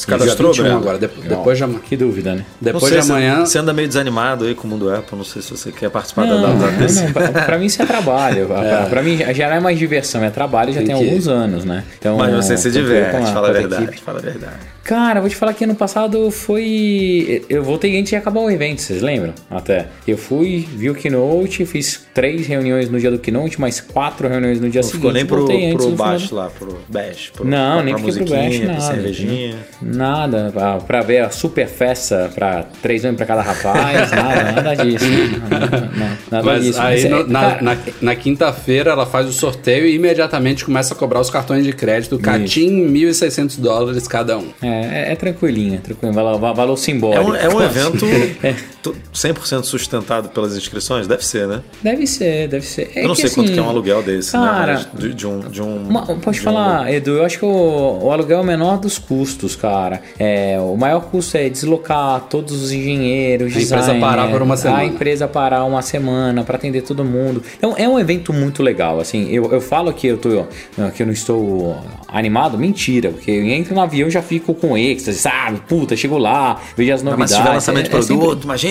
Se 0.00 0.06
cadastrou, 0.06 0.54
Breno? 0.54 0.78
agora. 0.78 0.98
De, 0.98 1.06
depois 1.06 1.58
de 1.58 1.64
Que 1.80 1.94
dúvida, 1.94 2.34
né? 2.34 2.46
Depois 2.58 2.90
de 2.90 2.98
amanhã. 2.98 3.44
Você 3.44 3.58
anda 3.58 3.70
meio 3.70 3.86
desanimado 3.86 4.46
aí 4.46 4.54
com 4.54 4.66
o 4.66 4.70
mundo 4.70 4.90
Apple. 4.90 5.14
Não 5.14 5.24
sei 5.24 5.42
se 5.42 5.50
você 5.50 5.70
quer 5.70 5.90
participar 5.90 6.26
não, 6.26 6.40
da 6.40 6.48
WWDC. 6.48 7.12
Pra, 7.12 7.28
pra 7.28 7.58
mim 7.58 7.66
isso 7.66 7.82
é 7.82 7.84
trabalho. 7.84 8.48
é. 8.64 8.86
Pra 8.88 9.02
mim 9.02 9.18
já 9.34 9.50
não 9.50 9.56
é 9.56 9.60
mais 9.60 9.78
diversão, 9.78 10.24
é 10.24 10.30
trabalho 10.30 10.72
já 10.72 10.78
tem, 10.78 10.86
tem 10.86 10.94
alguns 10.94 11.28
anos, 11.28 11.66
né? 11.66 11.84
Então, 11.98 12.16
Mas 12.16 12.34
você 12.34 12.56
se 12.56 12.70
diverte, 12.70 13.30
fala 13.30 13.50
a 13.50 13.52
verdade. 13.52 13.98
Fala 13.98 14.18
a 14.20 14.22
verdade. 14.22 14.54
Cara, 14.82 15.20
vou 15.20 15.28
te 15.28 15.36
falar 15.36 15.52
que 15.52 15.64
ano 15.64 15.74
passado 15.74 16.30
foi. 16.30 17.44
Eu 17.48 17.62
voltei 17.62 17.98
antes 17.98 18.08
de 18.08 18.16
acabar 18.16 18.40
o 18.40 18.50
evento, 18.50 18.80
vocês 18.80 19.02
lembram? 19.02 19.34
Até. 19.50 19.88
Eu 20.08 20.16
fui, 20.16 20.66
vi 20.74 20.88
o 20.88 20.94
Keynote, 20.94 21.66
fiz 21.66 22.06
três 22.14 22.46
reuniões 22.46 22.90
no 22.90 22.98
dia 22.98 23.10
do 23.10 23.18
Keynote, 23.18 23.60
mais 23.60 23.80
quatro 23.80 24.28
reuniões 24.28 24.60
no 24.60 24.68
dia 24.68 24.80
não 24.80 24.88
seguinte. 24.88 25.00
Ficou 25.00 25.12
nem 25.12 25.26
pro, 25.26 25.44
pro 25.76 25.90
baixo 25.96 26.34
lá, 26.34 26.50
pro 26.50 26.78
Bash. 26.88 27.30
Pro, 27.34 27.44
não, 27.44 27.82
nem 27.82 27.96
fiquei 27.96 28.12
pro 28.14 28.24
Bash, 28.24 28.60
nada. 28.60 28.80
Cervejinha. 28.80 29.56
Nada, 29.80 30.50
pra, 30.52 30.78
pra, 30.78 31.00
ver 31.02 31.20
a 31.20 31.30
super 31.30 31.66
festa 31.66 32.30
pra 32.34 32.64
três 32.82 33.04
anos 33.04 33.16
pra 33.16 33.26
cada 33.26 33.42
rapaz, 33.42 34.10
nada, 34.12 34.52
nada 34.52 34.74
disso. 34.76 35.04
Nada, 35.48 35.90
nada 36.30 36.44
Mas 36.44 36.64
disso. 36.64 36.80
aí 36.80 37.08
Mas, 37.08 37.10
no, 37.10 37.20
é, 37.20 37.24
na, 37.24 37.62
na, 37.62 37.76
na 38.00 38.16
quinta-feira 38.16 38.90
ela 38.90 39.06
faz 39.06 39.28
o 39.28 39.32
sorteio 39.32 39.86
e 39.86 39.94
imediatamente 39.94 40.64
começa 40.64 40.94
a 40.94 40.96
cobrar 40.96 41.20
os 41.20 41.30
cartões 41.30 41.64
de 41.64 41.72
crédito, 41.72 42.18
catim 42.18 42.86
1.600 42.92 43.60
dólares 43.60 44.08
cada 44.08 44.38
um. 44.38 44.48
É, 44.62 44.68
é, 44.68 45.12
é, 45.12 45.16
tranquilinho, 45.16 45.76
é 45.76 45.78
tranquilinho, 45.78 46.14
valor, 46.14 46.54
valor 46.54 46.76
simbólico. 46.76 47.34
É 47.34 47.48
um, 47.48 47.52
é 47.52 47.54
um 47.54 47.62
evento 47.62 48.04
é. 48.42 48.54
100% 48.82 49.64
sustentado 49.64 50.28
pelas 50.30 50.56
inscrições? 50.56 51.06
Deve 51.06 51.24
ser, 51.24 51.46
né? 51.46 51.62
Deve 51.82 52.06
ser, 52.06 52.48
deve 52.48 52.64
ser. 52.64 52.90
É 52.94 53.04
eu 53.04 53.08
não 53.08 53.14
sei 53.14 53.26
assim, 53.26 53.34
quanto 53.36 53.52
que 53.52 53.58
é 53.58 53.62
um 53.62 53.68
aluguel 53.68 54.02
desse, 54.02 54.36
né? 54.36 54.46
cara, 54.46 54.74
né? 54.74 54.86
De, 54.94 55.14
de, 55.14 55.26
um, 55.26 55.40
de 55.40 55.62
um. 55.62 55.88
Uma, 55.88 56.06
pode 56.06 56.38
de 56.38 56.40
falar, 56.42 56.82
um... 56.82 56.88
Edu, 56.88 57.12
eu 57.12 57.24
acho 57.24 57.38
que 57.38 57.44
o, 57.44 57.98
o, 58.02 58.12
aluguel 58.12 58.38
é 58.38 58.40
o 58.40 58.44
menor 58.44 58.78
dos 58.78 58.98
custos, 58.98 59.54
cara. 59.54 60.02
É, 60.18 60.58
o 60.60 60.76
maior 60.76 61.00
custo 61.02 61.36
é 61.36 61.48
deslocar 61.48 62.20
todos 62.22 62.62
os 62.62 62.72
engenheiros, 62.72 63.56
a 63.56 63.60
empresa 63.60 63.94
parar 63.96 64.30
por 64.30 64.42
uma 64.42 64.56
semana. 64.56 64.80
A 64.80 64.84
empresa 64.84 65.28
parar 65.28 65.64
uma 65.64 65.82
semana 65.82 66.42
para 66.44 66.56
atender 66.56 66.82
todo 66.82 67.04
mundo. 67.04 67.42
Então 67.56 67.74
é 67.76 67.88
um 67.88 67.98
evento 67.98 68.32
muito 68.32 68.62
legal. 68.62 69.00
Assim, 69.00 69.28
eu, 69.30 69.50
eu 69.52 69.60
falo 69.60 69.92
que 69.92 70.06
eu 70.06 70.18
tô 70.18 70.30
que 70.94 71.02
eu 71.02 71.06
não 71.06 71.12
estou 71.12 71.76
animado, 72.08 72.58
mentira, 72.58 73.10
porque 73.10 73.30
eu 73.30 73.44
entro 73.44 73.74
no 73.74 73.80
avião 73.80 74.08
já 74.08 74.22
fico 74.22 74.54
com 74.54 74.76
êxtase, 74.76 75.18
sabe? 75.18 75.60
Puta, 75.68 75.96
chego 75.96 76.18
lá, 76.18 76.60
vejo 76.76 76.92
as 76.92 77.02
novidades. 77.02 77.18
Mas 77.18 77.30
se 77.30 77.36
tiver 77.36 77.54
lançamento 77.54 77.84
de 77.84 77.90
produto, 77.90 78.12
é 78.12 78.26
sempre... 78.26 78.44
imagina. 78.44 78.69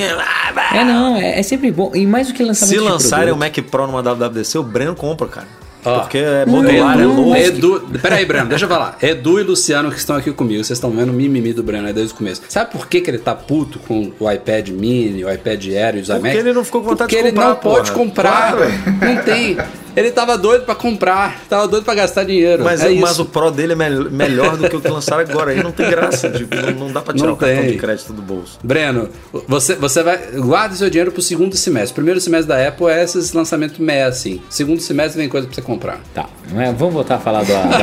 É, 0.74 0.84
não, 0.84 1.16
é, 1.16 1.40
é, 1.40 1.44
sempre 1.44 1.72
bom. 1.72 1.92
E 1.94 2.06
mais 2.06 2.28
do 2.28 2.34
que 2.34 2.44
lançamento 2.44 2.76
Se 2.76 2.80
lançarem 2.80 3.34
o 3.34 3.38
Mac 3.38 3.58
Pro 3.70 3.88
numa 3.88 4.02
WWDC, 4.02 4.58
o 4.58 4.64
Breno 4.64 4.96
compra, 4.96 5.28
cara. 5.28 5.48
Porque 5.84 6.18
é 6.18 6.46
modular, 6.46 7.00
Edu, 7.00 7.04
é 7.04 7.06
louco. 7.06 7.38
Edu, 7.38 7.90
peraí, 8.02 8.26
Breno, 8.26 8.48
deixa 8.50 8.66
eu 8.66 8.70
falar. 8.70 8.98
Edu 9.02 9.40
e 9.40 9.44
Luciano 9.44 9.92
que 9.92 9.98
estão 9.98 10.16
aqui 10.16 10.32
comigo, 10.32 10.64
vocês 10.64 10.78
estão 10.78 10.92
vendo 10.92 11.10
o 11.10 11.14
mimimi 11.14 11.54
do 11.54 11.64
Breno 11.64 11.88
aí 11.88 11.94
desde 11.94 12.14
o 12.14 12.18
começo. 12.18 12.42
Sabe 12.50 12.72
por 12.72 12.88
que, 12.88 13.02
que 13.02 13.10
ele 13.10 13.20
tá 13.20 13.34
puto 13.36 13.80
com 13.80 14.12
o 14.20 14.32
iPad 14.32 14.70
mini, 14.70 15.24
o 15.24 15.32
iPad 15.32 15.66
Air 15.68 15.96
e 15.96 16.00
os 16.00 16.10
iMac? 16.10 16.22
Porque 16.22 16.38
ele 16.38 16.54
não 16.54 16.64
ficou 16.64 16.82
com 16.82 16.90
vontade 16.90 17.16
Porque 17.16 17.24
de 17.24 17.30
comprar, 17.32 17.46
ele 17.46 17.54
não 17.54 17.62
porra. 17.62 17.76
pode 17.76 17.92
comprar. 17.92 18.58
Claro. 18.58 18.72
Não 19.02 19.24
tem. 19.24 19.58
Ele 19.96 20.12
tava 20.12 20.38
doido 20.38 20.64
para 20.64 20.76
comprar, 20.76 21.42
tava 21.50 21.68
doido 21.68 21.84
para 21.84 21.96
gastar 21.96 22.24
dinheiro. 22.24 22.64
Mas, 22.64 22.82
é 22.82 22.90
mas 22.92 23.20
o 23.20 23.26
Pro 23.26 23.52
dele 23.52 23.74
é 23.74 23.76
me 23.76 24.10
melhor 24.10 24.56
do 24.56 24.70
que 24.70 24.76
o 24.76 24.82
que 24.82 24.88
lançaram 24.88 25.22
agora. 25.22 25.52
Aí 25.52 25.62
não 25.62 25.72
tem 25.72 25.90
graça, 25.90 26.30
tipo, 26.30 26.56
não, 26.56 26.72
não, 26.72 26.94
dá 26.94 27.02
para 27.02 27.14
tirar 27.14 27.28
não 27.28 27.34
o 27.34 27.38
cartão 27.38 27.64
tem. 27.64 27.72
de 27.72 27.78
crédito 27.78 28.14
do 28.14 28.22
bolso. 28.22 28.60
Breno, 28.64 29.10
você, 29.48 29.76
você 29.76 30.04
vai. 30.04 30.18
Guarda 30.36 30.76
seu 30.76 30.90
dinheiro 30.90 31.12
pro 31.12 31.22
segundo 31.22 31.56
semestre. 31.58 31.94
Primeiro 31.94 32.22
semestre 32.22 32.48
da 32.48 32.68
Apple 32.68 32.88
é 32.88 33.04
esses 33.04 33.34
lançamentos 33.34 33.78
meia 33.80 34.08
assim. 34.08 34.42
Segundo 34.50 34.80
semestre 34.80 35.20
vem 35.20 35.28
coisa 35.28 35.48
para 35.48 35.56
você 35.56 35.62
comprar. 35.70 36.00
Tá. 36.14 36.28
É, 36.58 36.72
vamos 36.72 36.94
voltar 36.94 37.16
a 37.16 37.20
falar 37.20 37.44
da, 37.44 37.62
da 37.64 37.80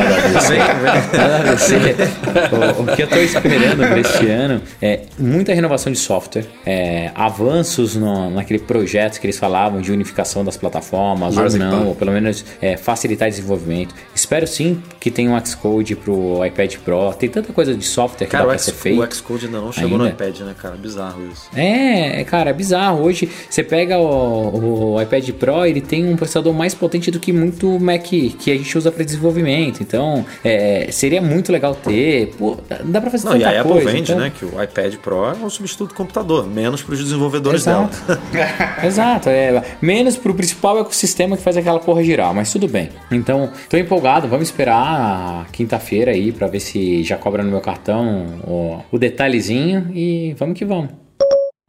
o, 2.78 2.82
o, 2.82 2.96
que 2.96 3.02
eu 3.02 3.08
tô 3.08 3.16
esperando 3.16 3.78
para 3.78 4.00
este 4.00 4.28
ano 4.28 4.60
é 4.82 5.02
muita 5.18 5.54
renovação 5.54 5.92
de 5.92 5.98
software, 5.98 6.46
é, 6.64 7.12
avanços 7.14 7.94
no, 7.94 8.30
naquele 8.30 8.58
projeto 8.58 9.20
que 9.20 9.26
eles 9.26 9.38
falavam 9.38 9.80
de 9.80 9.92
unificação 9.92 10.44
das 10.44 10.56
plataformas, 10.56 11.36
ou 11.36 11.50
não, 11.58 11.88
ou 11.88 11.94
pelo 11.94 12.10
menos 12.12 12.44
é, 12.60 12.76
facilitar 12.76 13.28
desenvolvimento. 13.28 13.94
Espero 14.14 14.46
sim 14.46 14.82
que 14.98 15.10
tenha 15.10 15.30
um 15.30 15.46
Xcode 15.46 15.94
pro 15.94 16.44
iPad 16.44 16.76
Pro. 16.78 17.12
Tem 17.14 17.28
tanta 17.28 17.52
coisa 17.52 17.74
de 17.74 17.84
software 17.84 18.26
que 18.26 18.32
Cara, 18.32 18.44
dá 18.44 18.48
o, 18.48 18.50
pra 18.50 18.58
ser 18.58 18.72
feito. 18.72 19.00
o 19.00 19.14
Xcode 19.14 19.46
ainda 19.46 19.60
não 19.60 19.72
chegou 19.72 19.98
no 19.98 20.04
Ainda? 20.04 20.24
iPad, 20.24 20.40
né, 20.40 20.54
cara? 20.60 20.74
Bizarro 20.76 21.22
isso. 21.32 21.48
É, 21.54 22.24
cara, 22.24 22.50
é 22.50 22.52
bizarro. 22.52 23.04
Hoje 23.04 23.28
você 23.48 23.62
pega 23.62 23.98
o, 23.98 24.94
o 24.94 25.02
iPad 25.02 25.30
Pro, 25.30 25.64
ele 25.64 25.80
tem 25.80 26.08
um 26.08 26.16
processador 26.16 26.52
mais 26.52 26.74
potente 26.74 27.10
do 27.10 27.20
que 27.20 27.32
muito 27.32 27.75
Mac 27.80 28.02
que 28.04 28.50
a 28.50 28.56
gente 28.56 28.76
usa 28.76 28.90
para 28.90 29.04
desenvolvimento. 29.04 29.82
Então, 29.82 30.24
é, 30.44 30.88
seria 30.90 31.20
muito 31.20 31.50
legal 31.52 31.74
ter. 31.74 32.34
Pô, 32.38 32.56
dá 32.84 33.00
pra 33.00 33.10
fazer 33.10 33.28
Não, 33.28 33.36
e 33.36 33.44
a 33.44 33.60
Apple 33.60 33.72
coisa. 33.72 33.90
vende, 33.90 34.12
então- 34.12 34.18
né, 34.24 34.32
que 34.36 34.44
o 34.44 34.62
iPad 34.62 34.94
Pro 34.96 35.24
é 35.26 35.32
um 35.32 35.50
substituto 35.50 35.90
do 35.90 35.94
computador, 35.94 36.46
menos 36.46 36.82
para 36.82 36.94
os 36.94 37.02
desenvolvedores 37.02 37.64
dela. 37.64 37.88
Exato. 37.90 38.20
Exato, 38.86 39.28
é. 39.28 39.62
Menos 39.80 40.16
pro 40.16 40.34
principal 40.34 40.78
ecossistema 40.80 41.36
que 41.36 41.42
faz 41.42 41.56
aquela 41.56 41.78
porra 41.80 42.02
girar, 42.02 42.34
mas 42.34 42.52
tudo 42.52 42.68
bem. 42.68 42.88
Então, 43.10 43.50
tô 43.68 43.76
empolgado, 43.76 44.28
vamos 44.28 44.48
esperar 44.48 45.46
quinta-feira 45.52 46.10
aí 46.12 46.32
pra 46.32 46.46
ver 46.46 46.60
se 46.60 47.02
já 47.02 47.16
cobra 47.16 47.42
no 47.42 47.50
meu 47.50 47.60
cartão 47.60 48.26
o, 48.46 48.80
o 48.92 48.98
detalhezinho 48.98 49.90
e 49.94 50.34
vamos 50.38 50.58
que 50.58 50.64
vamos. 50.64 50.90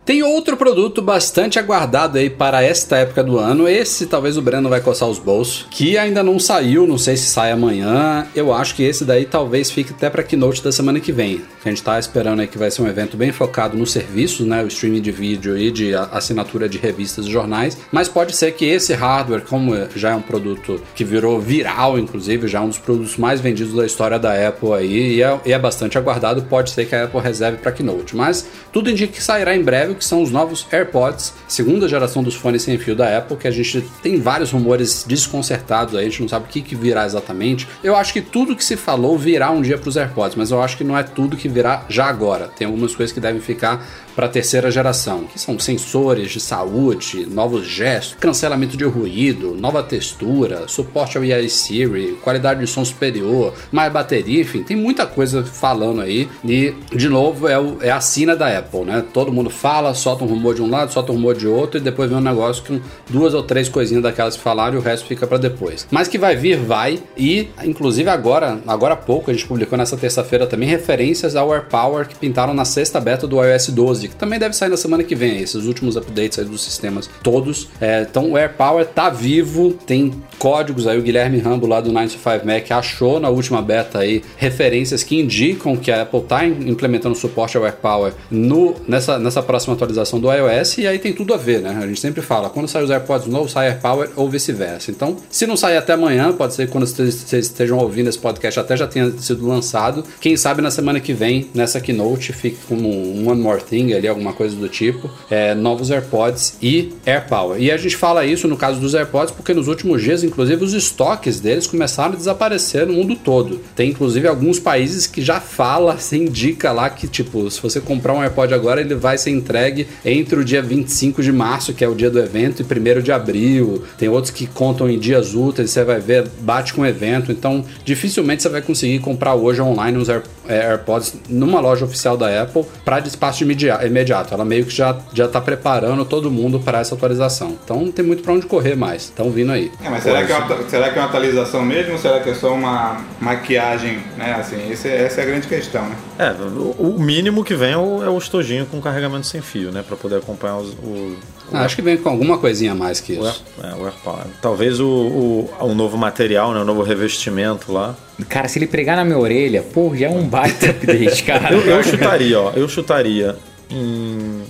Tem 0.07 0.23
outro 0.23 0.55
produto 0.55 1.01
bastante 1.01 1.59
aguardado 1.59 2.17
aí 2.17 2.29
para 2.29 2.63
esta 2.63 2.95
época 2.95 3.21
do 3.21 3.37
ano. 3.37 3.67
Esse 3.67 4.05
talvez 4.05 4.37
o 4.37 4.41
Breno 4.41 4.69
vai 4.69 4.79
coçar 4.79 5.09
os 5.09 5.19
bolsos, 5.19 5.67
que 5.69 5.97
ainda 5.97 6.23
não 6.23 6.39
saiu, 6.39 6.87
não 6.87 6.97
sei 6.97 7.17
se 7.17 7.25
sai 7.25 7.51
amanhã. 7.51 8.25
Eu 8.33 8.53
acho 8.53 8.73
que 8.73 8.83
esse 8.83 9.03
daí 9.03 9.25
talvez 9.25 9.69
fique 9.69 9.91
até 9.91 10.09
para 10.09 10.23
keynote 10.23 10.63
da 10.63 10.71
semana 10.71 11.01
que 11.01 11.11
vem. 11.11 11.41
A 11.65 11.67
gente 11.67 11.83
tá 11.83 11.99
esperando 11.99 12.39
aí 12.39 12.47
que 12.47 12.57
vai 12.57 12.71
ser 12.71 12.83
um 12.83 12.87
evento 12.87 13.17
bem 13.17 13.33
focado 13.33 13.75
nos 13.75 13.91
serviços, 13.91 14.47
né, 14.47 14.63
o 14.63 14.67
streaming 14.67 15.01
de 15.01 15.11
vídeo 15.11 15.57
e 15.57 15.69
de 15.69 15.93
assinatura 15.93 16.69
de 16.69 16.77
revistas 16.77 17.25
e 17.25 17.29
jornais, 17.29 17.77
mas 17.91 18.07
pode 18.07 18.33
ser 18.33 18.53
que 18.53 18.63
esse 18.63 18.93
hardware, 18.93 19.41
como 19.41 19.75
já 19.93 20.11
é 20.11 20.15
um 20.15 20.21
produto 20.21 20.81
que 20.95 21.03
virou 21.03 21.37
viral, 21.41 21.99
inclusive, 21.99 22.47
já 22.47 22.59
é 22.59 22.61
um 22.61 22.69
dos 22.69 22.77
produtos 22.77 23.17
mais 23.17 23.41
vendidos 23.41 23.73
da 23.73 23.85
história 23.85 24.17
da 24.17 24.47
Apple 24.47 24.71
aí 24.71 25.15
e 25.15 25.21
é, 25.21 25.37
e 25.45 25.51
é 25.51 25.59
bastante 25.59 25.97
aguardado, 25.97 26.43
pode 26.43 26.69
ser 26.69 26.85
que 26.85 26.95
a 26.95 27.03
Apple 27.03 27.19
reserve 27.19 27.57
para 27.57 27.73
keynote, 27.73 28.15
mas 28.15 28.47
tudo 28.71 28.89
indica 28.89 29.11
que 29.11 29.21
sairá 29.21 29.53
em 29.53 29.61
breve, 29.61 29.96
que 29.97 30.05
são 30.05 30.21
os 30.21 30.31
novos 30.31 30.65
AirPods, 30.71 31.33
segunda 31.47 31.87
geração 31.87 32.23
dos 32.23 32.35
fones 32.35 32.61
sem 32.61 32.77
fio 32.77 32.95
da 32.95 33.17
Apple, 33.17 33.37
que 33.37 33.47
a 33.47 33.51
gente 33.51 33.81
tem 34.01 34.19
vários 34.19 34.51
rumores 34.51 35.03
desconcertados 35.07 35.95
aí, 35.95 36.05
a 36.05 36.09
gente 36.09 36.21
não 36.21 36.29
sabe 36.29 36.45
o 36.45 36.47
que, 36.47 36.61
que 36.61 36.75
virá 36.75 37.05
exatamente. 37.05 37.67
Eu 37.83 37.95
acho 37.95 38.13
que 38.13 38.21
tudo 38.21 38.55
que 38.55 38.63
se 38.63 38.77
falou 38.77 39.17
virá 39.17 39.51
um 39.51 39.61
dia 39.61 39.77
para 39.77 39.89
os 39.89 39.97
AirPods, 39.97 40.35
mas 40.35 40.51
eu 40.51 40.61
acho 40.61 40.77
que 40.77 40.83
não 40.83 40.97
é 40.97 41.03
tudo 41.03 41.35
que 41.35 41.49
virá 41.49 41.85
já 41.89 42.05
agora. 42.05 42.47
Tem 42.47 42.65
algumas 42.67 42.95
coisas 42.95 43.13
que 43.13 43.19
devem 43.19 43.41
ficar 43.41 43.85
para 44.17 44.25
a 44.25 44.29
terceira 44.29 44.71
geração, 44.71 45.25
que 45.25 45.39
são 45.39 45.59
sensores 45.59 46.31
de 46.31 46.39
saúde, 46.39 47.27
novos 47.29 47.67
gestos, 47.67 48.15
cancelamento 48.19 48.75
de 48.75 48.83
ruído, 48.83 49.55
nova 49.55 49.83
textura, 49.83 50.67
suporte 50.67 51.17
ao 51.19 51.23
AI 51.23 51.47
Siri, 51.47 52.17
qualidade 52.23 52.59
de 52.61 52.65
som 52.65 52.83
superior, 52.83 53.53
mais 53.71 53.93
bateria, 53.93 54.41
enfim, 54.41 54.63
tem 54.63 54.75
muita 54.75 55.05
coisa 55.05 55.43
falando 55.43 56.01
aí. 56.01 56.27
E, 56.43 56.73
de 56.95 57.07
novo, 57.07 57.47
é, 57.47 57.59
o- 57.59 57.77
é 57.79 57.91
a 57.91 58.01
sina 58.01 58.35
da 58.35 58.57
Apple, 58.57 58.85
né? 58.85 59.05
Todo 59.13 59.31
mundo 59.31 59.51
fala, 59.51 59.93
solta 59.93 60.23
um 60.23 60.27
rumor 60.27 60.55
de 60.55 60.63
um 60.63 60.69
lado, 60.69 60.91
solta 60.91 61.11
um 61.11 61.15
rumor 61.15 61.35
de 61.35 61.47
outro, 61.47 61.77
e 61.77 61.81
depois 61.81 62.09
vem 62.09 62.17
um 62.17 62.21
negócio 62.21 62.63
com 62.65 62.79
duas 63.07 63.35
ou 63.35 63.43
três 63.43 63.69
coisinhas 63.69 64.01
daquelas 64.01 64.35
que 64.35 64.41
falaram 64.41 64.77
e 64.77 64.79
o 64.79 64.81
resto 64.81 65.05
fica 65.05 65.27
para 65.27 65.37
depois. 65.37 65.85
Mas 65.91 66.07
que 66.07 66.17
vai 66.17 66.35
vir, 66.35 66.57
vai. 66.57 66.99
E, 67.15 67.49
inclusive, 67.63 68.09
agora, 68.09 68.59
agora 68.65 68.95
há 68.95 68.97
pouco, 68.97 69.29
a 69.29 69.33
gente 69.35 69.45
publicou 69.45 69.77
nessa 69.77 69.95
terça-feira 69.95 70.47
também 70.47 70.67
referências 70.67 71.35
ao 71.35 71.53
AirPower 71.53 72.07
que 72.07 72.15
pintaram 72.15 72.55
na 72.55 72.65
sexta 72.65 72.99
beta 72.99 73.27
do 73.27 73.39
iOS 73.43 73.67
12, 73.69 74.06
que 74.07 74.15
também 74.15 74.39
deve 74.39 74.55
sair 74.55 74.69
na 74.69 74.77
semana 74.77 75.03
que 75.03 75.15
vem, 75.15 75.41
esses 75.41 75.65
últimos 75.65 75.95
updates 75.97 76.39
aí 76.39 76.45
dos 76.45 76.63
sistemas 76.63 77.09
todos. 77.23 77.67
É, 77.81 78.01
então, 78.09 78.31
o 78.31 78.37
AirPower 78.37 78.85
tá 78.85 79.09
vivo, 79.09 79.73
tem 79.85 80.13
códigos 80.37 80.85
aí, 80.87 80.97
o 80.97 81.01
Guilherme 81.01 81.39
Rambo 81.39 81.65
lá 81.67 81.81
do 81.81 81.91
9to5 81.91 82.43
Mac 82.45 82.71
achou 82.71 83.19
na 83.19 83.29
última 83.29 83.61
beta 83.61 83.99
aí 83.99 84.21
referências 84.37 85.03
que 85.03 85.19
indicam 85.19 85.75
que 85.75 85.91
a 85.91 86.03
Apple 86.03 86.21
tá 86.21 86.45
im- 86.45 86.69
implementando 86.69 87.15
suporte 87.15 87.57
ao 87.57 87.63
AirPower 87.65 88.13
no, 88.29 88.75
nessa, 88.87 89.17
nessa 89.19 89.41
próxima 89.41 89.73
atualização 89.73 90.19
do 90.19 90.31
iOS, 90.31 90.77
e 90.77 90.87
aí 90.87 90.99
tem 90.99 91.13
tudo 91.13 91.33
a 91.33 91.37
ver, 91.37 91.61
né? 91.61 91.77
A 91.81 91.87
gente 91.87 91.99
sempre 91.99 92.21
fala, 92.21 92.49
quando 92.49 92.67
sai 92.67 92.83
os 92.83 92.89
AirPods 92.91 93.27
novos, 93.27 93.51
sai 93.51 93.67
AirPower 93.67 94.09
ou 94.15 94.29
vice-versa. 94.29 94.91
Então, 94.91 95.17
se 95.29 95.45
não 95.47 95.57
sair 95.57 95.77
até 95.77 95.93
amanhã, 95.93 96.31
pode 96.31 96.53
ser 96.53 96.65
que 96.67 96.71
quando 96.71 96.85
vocês 96.85 97.31
estejam 97.33 97.77
ouvindo 97.77 98.07
esse 98.09 98.19
podcast 98.19 98.59
até 98.59 98.77
já 98.77 98.87
tenha 98.87 99.11
sido 99.17 99.47
lançado. 99.47 100.03
Quem 100.21 100.37
sabe 100.37 100.61
na 100.61 100.69
semana 100.71 100.99
que 100.99 101.13
vem, 101.13 101.49
nessa 101.53 101.79
keynote, 101.81 102.31
fique 102.33 102.57
como 102.67 102.87
um 102.89 103.29
One 103.29 103.41
More 103.41 103.61
Thing 103.61 103.93
ali, 103.97 104.07
alguma 104.07 104.33
coisa 104.33 104.55
do 104.55 104.69
tipo, 104.69 105.09
é, 105.29 105.53
novos 105.53 105.91
AirPods 105.91 106.57
e 106.61 106.93
AirPower. 107.05 107.61
E 107.61 107.71
a 107.71 107.77
gente 107.77 107.95
fala 107.97 108.25
isso 108.25 108.47
no 108.47 108.57
caso 108.57 108.79
dos 108.79 108.93
AirPods 108.95 109.33
porque 109.33 109.53
nos 109.53 109.67
últimos 109.67 110.01
dias, 110.01 110.23
inclusive, 110.23 110.63
os 110.63 110.73
estoques 110.73 111.39
deles 111.39 111.67
começaram 111.67 112.13
a 112.13 112.15
desaparecer 112.17 112.85
no 112.85 112.93
mundo 112.93 113.15
todo. 113.15 113.59
Tem 113.75 113.89
inclusive 113.89 114.27
alguns 114.27 114.59
países 114.59 115.07
que 115.07 115.21
já 115.21 115.39
fala, 115.39 115.97
se 115.99 116.17
indica 116.17 116.71
lá 116.71 116.89
que, 116.89 117.07
tipo, 117.07 117.49
se 117.49 117.61
você 117.61 117.79
comprar 117.79 118.13
um 118.13 118.21
AirPod 118.21 118.53
agora, 118.53 118.81
ele 118.81 118.95
vai 118.95 119.17
ser 119.17 119.31
entregue 119.31 119.87
entre 120.05 120.39
o 120.39 120.45
dia 120.45 120.61
25 120.61 121.21
de 121.21 121.31
março, 121.31 121.73
que 121.73 121.83
é 121.83 121.87
o 121.87 121.95
dia 121.95 122.09
do 122.09 122.19
evento, 122.19 122.61
e 122.61 122.65
1 122.97 123.01
de 123.01 123.11
abril. 123.11 123.83
Tem 123.97 124.09
outros 124.09 124.31
que 124.31 124.47
contam 124.47 124.89
em 124.89 124.97
dias 124.99 125.33
úteis, 125.33 125.71
você 125.71 125.83
vai 125.83 125.99
ver, 125.99 126.27
bate 126.41 126.73
com 126.73 126.81
o 126.81 126.85
evento. 126.85 127.31
Então, 127.31 127.63
dificilmente 127.83 128.43
você 128.43 128.49
vai 128.49 128.61
conseguir 128.61 128.99
comprar 128.99 129.35
hoje 129.35 129.61
online 129.61 129.97
uns 129.97 130.09
é, 130.09 130.21
AirPods 130.49 131.15
numa 131.29 131.59
loja 131.59 131.85
oficial 131.85 132.17
da 132.17 132.41
Apple 132.41 132.63
para 132.83 132.99
despacho 132.99 133.43
imedia- 133.43 133.79
imediato. 133.87 134.33
Ela 134.33 134.45
meio 134.45 134.65
que 134.65 134.75
já, 134.75 134.97
já 135.13 135.27
tá 135.27 135.39
preparando 135.41 136.05
todo 136.05 136.29
mundo 136.31 136.59
para 136.59 136.79
essa 136.79 136.95
atualização. 136.95 137.57
Então, 137.63 137.81
não 137.85 137.91
tem 137.91 138.05
muito 138.05 138.23
para 138.23 138.33
onde 138.33 138.45
correr 138.45 138.75
mais. 138.75 139.03
Estão 139.03 139.29
vindo 139.31 139.51
aí. 139.51 139.71
É, 139.83 139.89
mas 139.89 140.03
será 140.03 140.23
que, 140.25 140.31
é 140.31 140.37
uma, 140.37 140.69
será 140.69 140.89
que 140.89 140.97
é 140.97 141.01
uma 141.01 141.07
atualização 141.07 141.63
mesmo 141.65 141.93
ou 141.93 141.97
será 141.97 142.19
que 142.19 142.29
é 142.29 142.33
só 142.33 142.53
uma 142.53 143.01
maquiagem, 143.19 143.99
né? 144.17 144.35
Assim, 144.39 144.71
esse, 144.71 144.87
essa 144.87 145.21
é 145.21 145.23
a 145.23 145.27
grande 145.27 145.47
questão, 145.47 145.83
né? 145.87 145.95
É, 146.19 146.31
o, 146.79 146.97
mínimo 146.99 147.43
que 147.43 147.55
vem 147.55 147.71
é 147.73 147.77
o, 147.77 148.03
é 148.03 148.09
o 148.09 148.17
estojinho 148.17 148.65
com 148.65 148.81
carregamento 148.81 149.25
sem 149.27 149.41
fio, 149.41 149.71
né? 149.71 149.83
Pra 149.87 149.95
poder 149.97 150.17
acompanhar 150.17 150.57
os- 150.57 150.73
o, 150.73 151.15
Ah, 151.53 151.63
acho 151.63 151.75
que 151.75 151.81
vem 151.81 151.97
com 151.97 152.09
alguma 152.09 152.37
coisinha 152.37 152.71
a 152.71 152.75
mais 152.75 152.99
que 152.99 153.13
isso. 153.13 153.43
é, 153.63 153.73
o 153.75 153.85
AirPower. 153.85 154.23
Talvez 154.41 154.79
o, 154.79 154.87
o, 154.87 155.49
o 155.61 155.73
novo 155.75 155.97
material, 155.97 156.53
né? 156.53 156.59
O 156.61 156.65
novo 156.65 156.81
revestimento 156.83 157.71
lá. 157.71 157.95
Cara, 158.27 158.47
se 158.47 158.57
ele 158.57 158.67
pregar 158.67 158.95
na 158.97 159.05
minha 159.05 159.17
orelha, 159.17 159.63
pô, 159.73 159.95
já 159.95 160.07
é 160.07 160.09
um 160.09 160.27
baita 160.27 160.71
update, 160.71 161.23
cara. 161.23 161.53
Eu, 161.53 161.61
eu 161.61 161.83
chutaria, 161.83 162.39
ó. 162.39 162.51
Eu 162.55 162.67
chutaria 162.67 163.35
em 163.69 164.43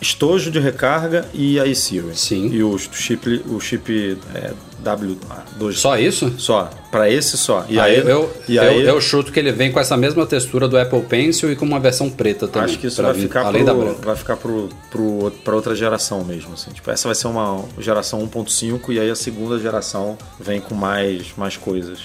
estojo 0.00 0.50
de 0.50 0.58
recarga 0.58 1.26
e 1.34 1.58
iSiri. 1.58 2.16
Sim. 2.16 2.50
E 2.52 2.62
o 2.62 2.76
chip, 2.78 3.42
o 3.48 3.60
chip 3.60 4.18
é, 4.34 4.52
W2. 4.82 5.72
Só 5.74 5.98
isso? 5.98 6.32
Só. 6.38 6.70
Pra 6.90 7.08
esse 7.08 7.36
só. 7.36 7.64
E 7.68 7.78
aí, 7.78 7.96
aí, 7.96 8.08
eu, 8.08 8.32
e 8.48 8.56
eu, 8.56 8.62
aí 8.62 8.82
eu 8.84 9.00
chuto 9.00 9.30
que 9.30 9.38
ele 9.38 9.52
vem 9.52 9.70
com 9.70 9.78
essa 9.78 9.96
mesma 9.96 10.26
textura 10.26 10.66
do 10.66 10.76
Apple 10.76 11.02
Pencil 11.02 11.52
e 11.52 11.56
com 11.56 11.64
uma 11.64 11.78
versão 11.78 12.10
preta 12.10 12.48
também. 12.48 12.70
acho 12.70 12.78
que 12.78 12.86
isso 12.86 13.02
vai 13.02 13.12
vir 13.12 13.22
ficar, 13.22 13.46
além 13.46 13.64
da 13.64 13.72
pro, 13.72 13.84
branca. 13.84 14.06
vai 14.06 14.16
ficar 14.16 14.36
pra 14.36 15.54
outra 15.54 15.74
geração 15.74 16.24
mesmo. 16.24 16.54
Assim. 16.54 16.70
Tipo, 16.70 16.90
essa 16.90 17.06
vai 17.06 17.14
ser 17.14 17.28
uma 17.28 17.64
geração 17.78 18.26
1.5 18.26 18.92
e 18.92 18.98
aí 18.98 19.10
a 19.10 19.14
segunda 19.14 19.58
geração 19.58 20.18
vem 20.38 20.60
com 20.60 20.74
mais, 20.74 21.32
mais 21.36 21.56
coisas. 21.56 22.00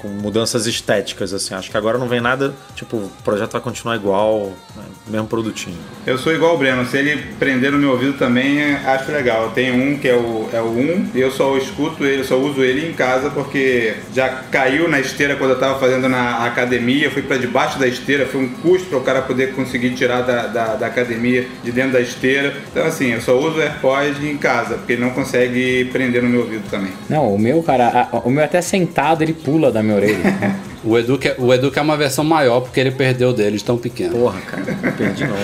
Com 0.00 0.08
mudanças 0.08 0.66
estéticas, 0.66 1.32
assim. 1.32 1.54
Acho 1.54 1.70
que 1.70 1.76
agora 1.76 1.96
não 1.96 2.06
vem 2.06 2.20
nada, 2.20 2.52
tipo, 2.74 2.98
o 2.98 3.10
projeto 3.24 3.52
vai 3.52 3.60
continuar 3.62 3.96
igual, 3.96 4.52
né? 4.76 4.82
mesmo 5.06 5.26
produtinho. 5.26 5.76
Eu 6.06 6.18
sou 6.18 6.34
igual 6.34 6.54
o 6.54 6.58
Breno, 6.58 6.84
se 6.86 6.98
ele 6.98 7.16
prender 7.38 7.72
no 7.72 7.78
meu 7.78 7.92
ouvido 7.92 8.18
também, 8.18 8.62
acho 8.74 9.10
legal. 9.10 9.44
Eu 9.44 9.50
tenho 9.50 9.74
um 9.74 9.98
que 9.98 10.06
é 10.08 10.14
o, 10.14 10.48
é 10.52 10.60
o 10.60 10.68
1, 10.68 11.10
e 11.14 11.20
eu 11.20 11.30
só 11.30 11.56
escuto 11.56 12.04
ele, 12.04 12.24
só 12.24 12.36
uso 12.38 12.62
ele 12.62 12.88
em 12.88 12.92
casa 12.92 13.30
porque 13.30 13.94
já 14.14 14.28
caiu 14.50 14.86
na 14.88 15.00
esteira 15.00 15.34
quando 15.36 15.52
eu 15.52 15.58
tava 15.58 15.78
fazendo 15.80 16.08
na 16.08 16.44
academia, 16.44 17.10
fui 17.10 17.22
para 17.22 17.38
debaixo 17.38 17.78
da 17.78 17.86
esteira, 17.88 18.26
foi 18.26 18.42
um 18.42 18.48
custo 18.48 18.86
para 18.88 18.98
o 18.98 19.02
cara 19.02 19.22
poder 19.22 19.54
conseguir 19.54 19.94
tirar 19.94 20.20
da, 20.22 20.46
da, 20.46 20.76
da 20.76 20.86
academia 20.86 21.46
de 21.64 21.72
dentro 21.72 21.92
da 21.92 22.00
esteira. 22.00 22.54
Então 22.70 22.84
assim, 22.84 23.12
eu 23.12 23.20
só 23.22 23.36
uso 23.38 23.56
o 23.58 23.62
AirPod 23.62 24.26
em 24.28 24.36
casa, 24.36 24.74
porque 24.74 24.92
ele 24.92 25.02
não 25.02 25.10
consegue 25.10 25.86
prender 25.86 26.22
no 26.22 26.28
meu 26.28 26.40
ouvido 26.42 26.68
também. 26.70 26.92
Não, 27.08 27.34
o 27.34 27.38
meu, 27.38 27.62
cara, 27.62 28.08
a- 28.12 28.18
o 28.18 28.30
meu 28.30 28.44
até 28.44 28.60
sentado 28.60 29.22
ele 29.22 29.32
pula 29.32 29.69
da 29.70 29.82
minha 29.82 29.96
orelha. 29.96 30.56
O 30.82 30.98
Edu, 30.98 31.18
quer, 31.18 31.36
o 31.38 31.52
Edu 31.52 31.70
quer 31.70 31.82
uma 31.82 31.96
versão 31.96 32.24
maior 32.24 32.60
porque 32.60 32.80
ele 32.80 32.90
perdeu 32.90 33.32
dele 33.32 33.58
de 33.58 33.64
tão 33.64 33.76
pequeno. 33.76 34.12
Porra, 34.16 34.40
cara, 34.40 34.78
não 34.82 34.92
perdi 34.92 35.24
não. 35.26 35.36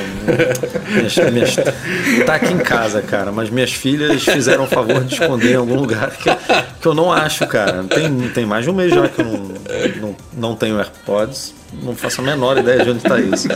Minhas, 0.94 1.32
minhas, 1.32 1.56
tá 2.24 2.34
aqui 2.36 2.52
em 2.54 2.58
casa, 2.58 3.02
cara, 3.02 3.30
mas 3.30 3.50
minhas 3.50 3.72
filhas 3.72 4.22
fizeram 4.24 4.64
o 4.64 4.66
favor 4.66 5.04
de 5.04 5.14
esconder 5.14 5.52
em 5.52 5.56
algum 5.56 5.74
lugar 5.74 6.10
que, 6.10 6.30
que 6.80 6.86
eu 6.86 6.94
não 6.94 7.12
acho, 7.12 7.46
cara. 7.46 7.84
Tem, 7.84 8.28
tem 8.30 8.46
mais 8.46 8.64
de 8.64 8.70
um 8.70 8.74
mês 8.74 8.92
já 8.94 9.08
que 9.08 9.20
eu 9.20 9.24
não, 9.24 9.48
não, 10.00 10.16
não 10.36 10.56
tenho 10.56 10.78
AirPods. 10.78 11.54
Não 11.82 11.94
faço 11.94 12.20
a 12.20 12.24
menor 12.24 12.56
ideia 12.58 12.84
de 12.84 12.90
onde 12.90 13.00
tá 13.00 13.18
isso. 13.18 13.48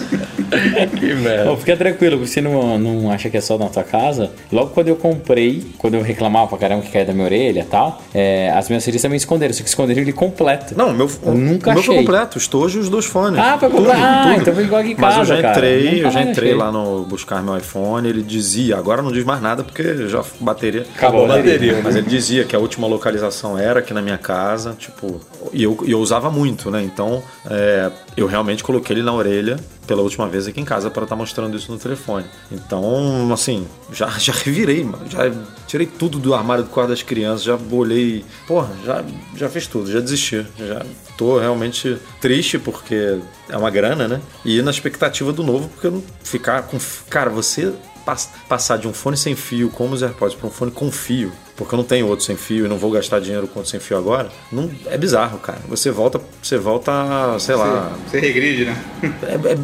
que 0.99 1.15
merda. 1.15 1.53
Ô, 1.53 1.57
fica 1.57 1.77
tranquilo, 1.77 2.19
você 2.19 2.41
não, 2.41 2.79
não 2.79 3.11
acha 3.11 3.31
que 3.31 3.37
é 3.37 3.41
só 3.41 3.57
na 3.57 3.69
tua 3.69 3.85
casa. 3.85 4.31
Logo 4.53 4.71
quando 4.71 4.89
eu 4.89 4.97
comprei, 4.97 5.65
quando 5.79 5.95
eu 5.95 6.03
reclamava 6.03 6.49
pra 6.49 6.59
caramba 6.59 6.83
que 6.83 6.91
caía 6.91 7.05
da 7.05 7.13
minha 7.13 7.25
orelha 7.25 7.61
e 7.61 7.65
tal, 7.65 8.03
é, 8.13 8.51
as 8.51 8.69
minhas 8.69 8.85
filhas 8.85 9.01
também 9.01 9.17
esconderam, 9.17 9.55
só 9.55 9.63
que 9.63 9.69
esconderam 9.69 10.03
ele 10.03 10.13
completo. 10.13 10.77
Não, 10.77 10.89
o 10.91 10.95
meu, 10.95 11.11
Eu 11.25 11.35
nunca 11.35 11.70
o 11.71 11.75
meu 11.75 11.83
foi 11.83 11.97
completo, 11.97 12.39
estojo 12.39 12.79
e 12.79 12.81
os 12.81 12.89
dois 12.89 13.05
fones. 13.05 13.39
Ah, 13.39 13.59
foi 13.59 13.69
completo. 13.71 14.01
Ah, 14.01 14.23
tudo. 14.29 14.41
então 14.41 14.55
foi 14.55 14.65
igual 14.65 14.81
aqui 14.81 14.93
em 14.93 14.97
Mas 14.99 15.15
eu 15.15 15.19
casa, 15.21 15.37
já 15.37 15.43
cara. 15.43 15.57
entrei, 15.57 16.05
eu 16.05 16.11
já 16.11 16.23
entrei 16.23 16.49
achei. 16.51 16.55
lá 16.55 16.73
no 16.73 17.05
buscar 17.05 17.43
meu 17.43 17.57
iPhone, 17.57 18.09
ele 18.09 18.23
dizia, 18.23 18.77
agora 18.77 19.03
não 19.03 19.13
diz 19.13 19.25
mais 19.25 19.41
nada 19.41 19.63
porque 19.65 20.09
já 20.09 20.23
bateria. 20.41 20.87
Acabou 20.97 21.25
a 21.25 21.29
bateria. 21.37 21.81
Mas 21.83 21.97
ele 21.97 22.09
dizia 22.09 22.45
que 22.45 22.55
a 22.55 22.59
última 22.59 22.87
localização 22.87 23.59
era 23.59 23.81
aqui 23.81 23.93
na 23.95 24.03
minha 24.03 24.19
casa, 24.19 24.75
tipo, 24.79 25.21
e 25.53 25.63
eu, 25.63 25.77
eu 25.87 25.99
usava 26.01 26.31
muito, 26.31 26.71
né? 26.71 26.83
Então, 26.83 27.23
é, 27.49 27.91
eu 28.17 28.27
realmente 28.27 28.63
coloquei 28.63 28.97
ele 28.97 29.03
na 29.03 29.13
orelha 29.13 29.57
pela 29.91 30.03
última 30.03 30.29
vez 30.29 30.47
aqui 30.47 30.61
em 30.61 30.65
casa 30.65 30.89
para 30.89 31.03
estar 31.03 31.17
mostrando 31.17 31.57
isso 31.57 31.73
no 31.73 31.77
telefone. 31.77 32.25
Então, 32.53 33.29
assim, 33.33 33.67
já, 33.93 34.07
já 34.21 34.33
revirei, 34.33 34.85
mano. 34.85 35.05
Já 35.11 35.33
tirei 35.67 35.85
tudo 35.85 36.17
do 36.21 36.33
armário 36.33 36.63
do 36.63 36.71
quarto 36.71 36.91
das 36.91 37.03
crianças, 37.03 37.43
já 37.43 37.59
olhei. 37.73 38.25
Porra, 38.47 38.71
já, 38.87 39.05
já 39.35 39.49
fiz 39.49 39.67
tudo, 39.67 39.91
já 39.91 39.99
desisti. 39.99 40.47
Já 40.57 40.87
tô 41.19 41.41
realmente 41.41 41.99
triste 42.21 42.57
porque 42.57 43.19
é 43.49 43.57
uma 43.57 43.69
grana, 43.69 44.07
né? 44.07 44.21
E 44.45 44.63
na 44.63 44.71
expectativa 44.71 45.33
do 45.33 45.43
novo, 45.43 45.69
porque 45.71 45.89
eu 45.89 45.91
não 45.91 46.05
ficar 46.23 46.63
com. 46.63 46.79
Cara, 47.09 47.29
você 47.29 47.75
passar 48.49 48.77
de 48.79 48.89
um 48.89 48.93
fone 48.93 49.17
sem 49.17 49.35
fio 49.35 49.71
como 49.71 49.95
os 49.95 50.03
AirPods 50.03 50.35
para 50.37 50.47
um 50.47 50.51
fone 50.51 50.71
com 50.71 50.91
fio, 50.91 51.33
porque 51.57 51.75
eu 51.75 51.77
não 51.77 51.85
tenho 51.85 52.07
outro 52.07 52.25
sem 52.25 52.37
fio 52.37 52.67
e 52.67 52.69
não 52.69 52.79
vou 52.79 52.91
gastar 52.91 53.21
dinheiro 53.21 53.47
com 53.47 53.61
outro 53.61 53.71
sem 53.71 53.81
fio 53.81 53.97
agora, 53.97 54.31
não 54.51 54.71
é 54.87 54.97
bizarro, 54.99 55.39
cara. 55.39 55.61
Você 55.69 55.91
volta, 55.91 56.21
você 56.43 56.57
volta, 56.59 56.93
sei 57.39 57.55
lá, 57.55 57.93
Você, 58.07 58.19
você 58.19 58.21
regride, 58.21 58.65
né? 58.67 58.85
é, 59.23 59.53
é 59.53 59.59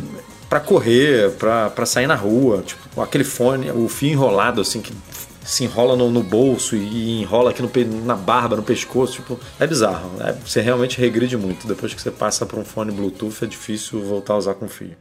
para 0.49 0.61
correr, 0.61 1.33
pra 1.33 1.71
pra 1.71 1.85
sair 1.85 2.07
na 2.07 2.15
rua, 2.15 2.63
tipo, 2.65 3.01
aquele 3.03 3.25
fone, 3.25 3.71
o 3.73 3.89
fio 3.89 4.11
enrolado 4.13 4.61
assim 4.61 4.81
que 4.81 4.93
se 5.45 5.63
enrola 5.65 5.95
no, 5.97 6.11
no 6.11 6.23
bolso 6.25 6.75
e 6.75 7.21
enrola 7.23 7.51
aqui 7.51 7.63
no, 7.63 7.71
na 8.05 8.17
barba, 8.17 8.57
no 8.57 8.63
pescoço, 8.65 9.15
tipo, 9.15 9.39
é 9.61 9.67
bizarro. 9.67 10.11
É, 10.21 10.33
você 10.33 10.61
realmente 10.61 11.01
regride 11.01 11.37
muito. 11.37 11.69
Depois 11.69 11.95
que 11.95 12.03
você 12.03 12.11
passa 12.11 12.45
por 12.45 12.59
um 12.59 12.65
fone 12.65 12.91
Bluetooth, 12.91 13.45
é 13.45 13.47
difícil 13.47 14.03
voltar 14.03 14.35
a 14.35 14.39
usar 14.39 14.55
com 14.55 14.67
fio. 14.69 14.97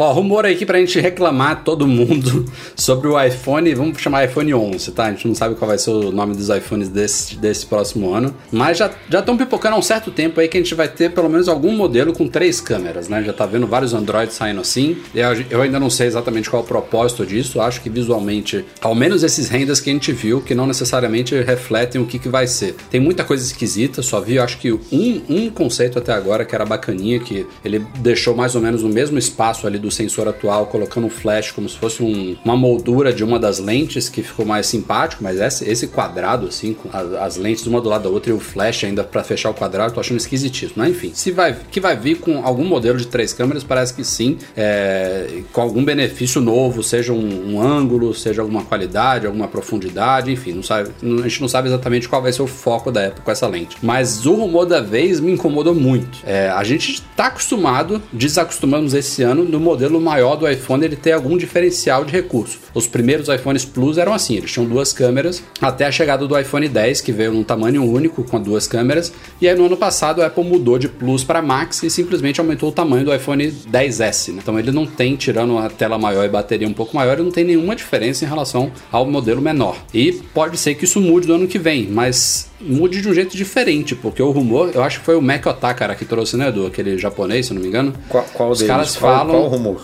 Ó, 0.00 0.12
rumor 0.12 0.46
aí 0.46 0.56
que 0.56 0.64
pra 0.64 0.78
gente 0.78 0.98
reclamar 0.98 1.62
todo 1.62 1.86
mundo 1.86 2.46
sobre 2.74 3.06
o 3.06 3.22
iPhone, 3.22 3.74
vamos 3.74 4.00
chamar 4.00 4.24
iPhone 4.24 4.54
11, 4.54 4.92
tá? 4.92 5.04
A 5.04 5.10
gente 5.10 5.28
não 5.28 5.34
sabe 5.34 5.56
qual 5.56 5.68
vai 5.68 5.76
ser 5.76 5.90
o 5.90 6.10
nome 6.10 6.34
dos 6.34 6.48
iPhones 6.48 6.88
desse, 6.88 7.36
desse 7.36 7.66
próximo 7.66 8.14
ano, 8.14 8.34
mas 8.50 8.78
já 8.78 8.90
estão 9.10 9.36
pipocando 9.36 9.76
há 9.76 9.78
um 9.78 9.82
certo 9.82 10.10
tempo 10.10 10.40
aí 10.40 10.48
que 10.48 10.56
a 10.56 10.60
gente 10.62 10.74
vai 10.74 10.88
ter 10.88 11.10
pelo 11.10 11.28
menos 11.28 11.48
algum 11.50 11.76
modelo 11.76 12.14
com 12.14 12.26
três 12.26 12.62
câmeras, 12.62 13.10
né? 13.10 13.22
Já 13.22 13.34
tá 13.34 13.44
vendo 13.44 13.66
vários 13.66 13.92
Androids 13.92 14.34
saindo 14.34 14.62
assim, 14.62 14.96
eu, 15.14 15.44
eu 15.50 15.60
ainda 15.60 15.78
não 15.78 15.90
sei 15.90 16.06
exatamente 16.06 16.48
qual 16.48 16.62
é 16.62 16.64
o 16.64 16.66
propósito 16.66 17.26
disso, 17.26 17.60
acho 17.60 17.82
que 17.82 17.90
visualmente, 17.90 18.64
ao 18.80 18.94
menos 18.94 19.22
esses 19.22 19.50
renders 19.50 19.80
que 19.80 19.90
a 19.90 19.92
gente 19.92 20.12
viu, 20.12 20.40
que 20.40 20.54
não 20.54 20.66
necessariamente 20.66 21.34
refletem 21.42 22.00
o 22.00 22.06
que, 22.06 22.18
que 22.18 22.30
vai 22.30 22.46
ser. 22.46 22.74
Tem 22.90 23.02
muita 23.02 23.22
coisa 23.22 23.44
esquisita, 23.44 24.00
só 24.00 24.18
vi, 24.18 24.38
acho 24.38 24.56
que 24.56 24.72
um, 24.72 25.22
um 25.28 25.50
conceito 25.50 25.98
até 25.98 26.14
agora 26.14 26.46
que 26.46 26.54
era 26.54 26.64
bacaninha, 26.64 27.20
que 27.20 27.46
ele 27.62 27.84
deixou 27.98 28.34
mais 28.34 28.54
ou 28.54 28.62
menos 28.62 28.82
no 28.82 28.88
mesmo 28.88 29.18
espaço 29.18 29.66
ali 29.66 29.78
do 29.78 29.89
sensor 29.90 30.28
atual, 30.28 30.66
colocando 30.66 31.06
um 31.06 31.10
flash 31.10 31.50
como 31.52 31.68
se 31.68 31.76
fosse 31.76 32.02
um- 32.02 32.36
uma 32.44 32.56
moldura 32.56 33.12
de 33.12 33.22
uma 33.24 33.38
das 33.38 33.58
lentes, 33.58 34.08
que 34.08 34.22
ficou 34.22 34.44
mais 34.46 34.66
simpático, 34.66 35.22
mas 35.22 35.38
esse, 35.40 35.68
esse 35.68 35.86
quadrado, 35.88 36.46
assim, 36.46 36.74
com 36.74 36.88
a- 36.92 37.24
as 37.24 37.36
lentes 37.36 37.66
uma 37.66 37.80
do 37.80 37.88
lado 37.88 38.02
da 38.04 38.08
outra 38.10 38.30
e 38.30 38.34
o 38.34 38.40
flash 38.40 38.84
ainda 38.84 39.02
pra 39.04 39.22
fechar 39.24 39.50
o 39.50 39.54
quadrado, 39.54 39.94
tô 39.94 40.00
achando 40.00 40.18
esquisitíssimo. 40.18 40.74
Mas 40.76 40.90
enfim, 40.90 41.10
se 41.14 41.30
vai, 41.30 41.56
que 41.70 41.80
vai 41.80 41.96
vir 41.96 42.18
com 42.18 42.44
algum 42.44 42.64
modelo 42.64 42.98
de 42.98 43.06
três 43.06 43.32
câmeras, 43.32 43.62
parece 43.64 43.94
que 43.94 44.04
sim, 44.04 44.36
é, 44.56 45.42
com 45.52 45.60
algum 45.60 45.84
benefício 45.84 46.40
novo, 46.40 46.82
seja 46.82 47.12
um, 47.12 47.54
um 47.54 47.60
ângulo, 47.62 48.14
seja 48.14 48.42
alguma 48.42 48.62
qualidade, 48.64 49.26
alguma 49.26 49.48
profundidade, 49.48 50.30
enfim, 50.32 50.52
não 50.52 50.62
sabe, 50.62 50.90
a 51.02 51.28
gente 51.28 51.40
não 51.40 51.48
sabe 51.48 51.68
exatamente 51.68 52.08
qual 52.08 52.20
vai 52.22 52.32
ser 52.32 52.42
o 52.42 52.46
foco 52.46 52.90
da 52.90 53.06
Apple 53.06 53.22
com 53.22 53.30
essa 53.30 53.46
lente. 53.46 53.76
Mas 53.82 54.26
o 54.26 54.34
rumor 54.34 54.66
da 54.66 54.80
vez 54.80 55.20
me 55.20 55.32
incomodou 55.32 55.74
muito. 55.74 56.18
É, 56.24 56.48
a 56.50 56.62
gente 56.64 57.02
tá 57.16 57.26
acostumado, 57.26 58.02
desacostumamos 58.12 58.94
esse 58.94 59.22
ano, 59.22 59.44
no 59.44 59.60
modelo 59.70 60.00
maior 60.00 60.34
do 60.36 60.48
iPhone 60.50 60.84
ele 60.84 60.96
ter 60.96 61.12
algum 61.12 61.36
diferencial 61.38 62.04
de 62.04 62.12
recurso. 62.12 62.58
Os 62.74 62.86
primeiros 62.88 63.28
iPhones 63.28 63.64
Plus 63.64 63.98
eram 63.98 64.12
assim, 64.12 64.36
eles 64.36 64.50
tinham 64.50 64.66
duas 64.66 64.92
câmeras, 64.92 65.42
até 65.60 65.86
a 65.86 65.92
chegada 65.92 66.26
do 66.26 66.38
iPhone 66.38 66.68
10, 66.68 67.00
que 67.00 67.12
veio 67.12 67.32
num 67.32 67.44
tamanho 67.44 67.84
único 67.84 68.24
com 68.24 68.40
duas 68.40 68.66
câmeras, 68.66 69.12
e 69.40 69.48
aí 69.48 69.54
no 69.56 69.66
ano 69.66 69.76
passado 69.76 70.22
a 70.22 70.26
Apple 70.26 70.42
mudou 70.44 70.76
de 70.78 70.88
Plus 70.88 71.22
para 71.22 71.40
Max 71.40 71.82
e 71.84 71.90
simplesmente 71.90 72.40
aumentou 72.40 72.68
o 72.68 72.72
tamanho 72.72 73.04
do 73.04 73.14
iPhone 73.14 73.46
10S. 73.70 74.32
né? 74.32 74.40
Então 74.42 74.58
ele 74.58 74.72
não 74.72 74.86
tem, 74.86 75.14
tirando 75.16 75.56
a 75.58 75.68
tela 75.68 75.98
maior 75.98 76.24
e 76.24 76.28
bateria 76.28 76.66
um 76.66 76.72
pouco 76.72 76.96
maior, 76.96 77.12
ele 77.14 77.22
não 77.22 77.30
tem 77.30 77.44
nenhuma 77.44 77.76
diferença 77.76 78.24
em 78.24 78.28
relação 78.28 78.72
ao 78.90 79.06
modelo 79.06 79.40
menor. 79.40 79.76
E 79.94 80.12
pode 80.34 80.56
ser 80.58 80.74
que 80.74 80.84
isso 80.84 81.00
mude 81.00 81.26
do 81.28 81.34
ano 81.34 81.46
que 81.46 81.58
vem, 81.58 81.86
mas 81.86 82.50
mude 82.60 83.00
de 83.00 83.08
um 83.08 83.14
jeito 83.14 83.36
diferente, 83.36 83.94
porque 83.94 84.22
o 84.22 84.30
rumor, 84.30 84.70
eu 84.74 84.82
acho 84.82 84.98
que 85.00 85.04
foi 85.04 85.16
o 85.16 85.22
Mac 85.22 85.46
Otakara 85.46 85.94
que 85.94 86.04
trouxe, 86.04 86.36
né, 86.36 86.48
Edu? 86.48 86.66
Aquele 86.66 86.98
japonês, 86.98 87.46
se 87.46 87.54
não 87.54 87.62
me 87.62 87.68
engano. 87.68 87.94
Qual, 88.08 88.24
qual 88.34 88.50
Os 88.50 88.58
deles? 88.58 88.70
caras 88.70 88.96
qual, 88.96 89.16
falam. 89.16 89.34
qual 89.34 89.48
rumor? 89.60 89.82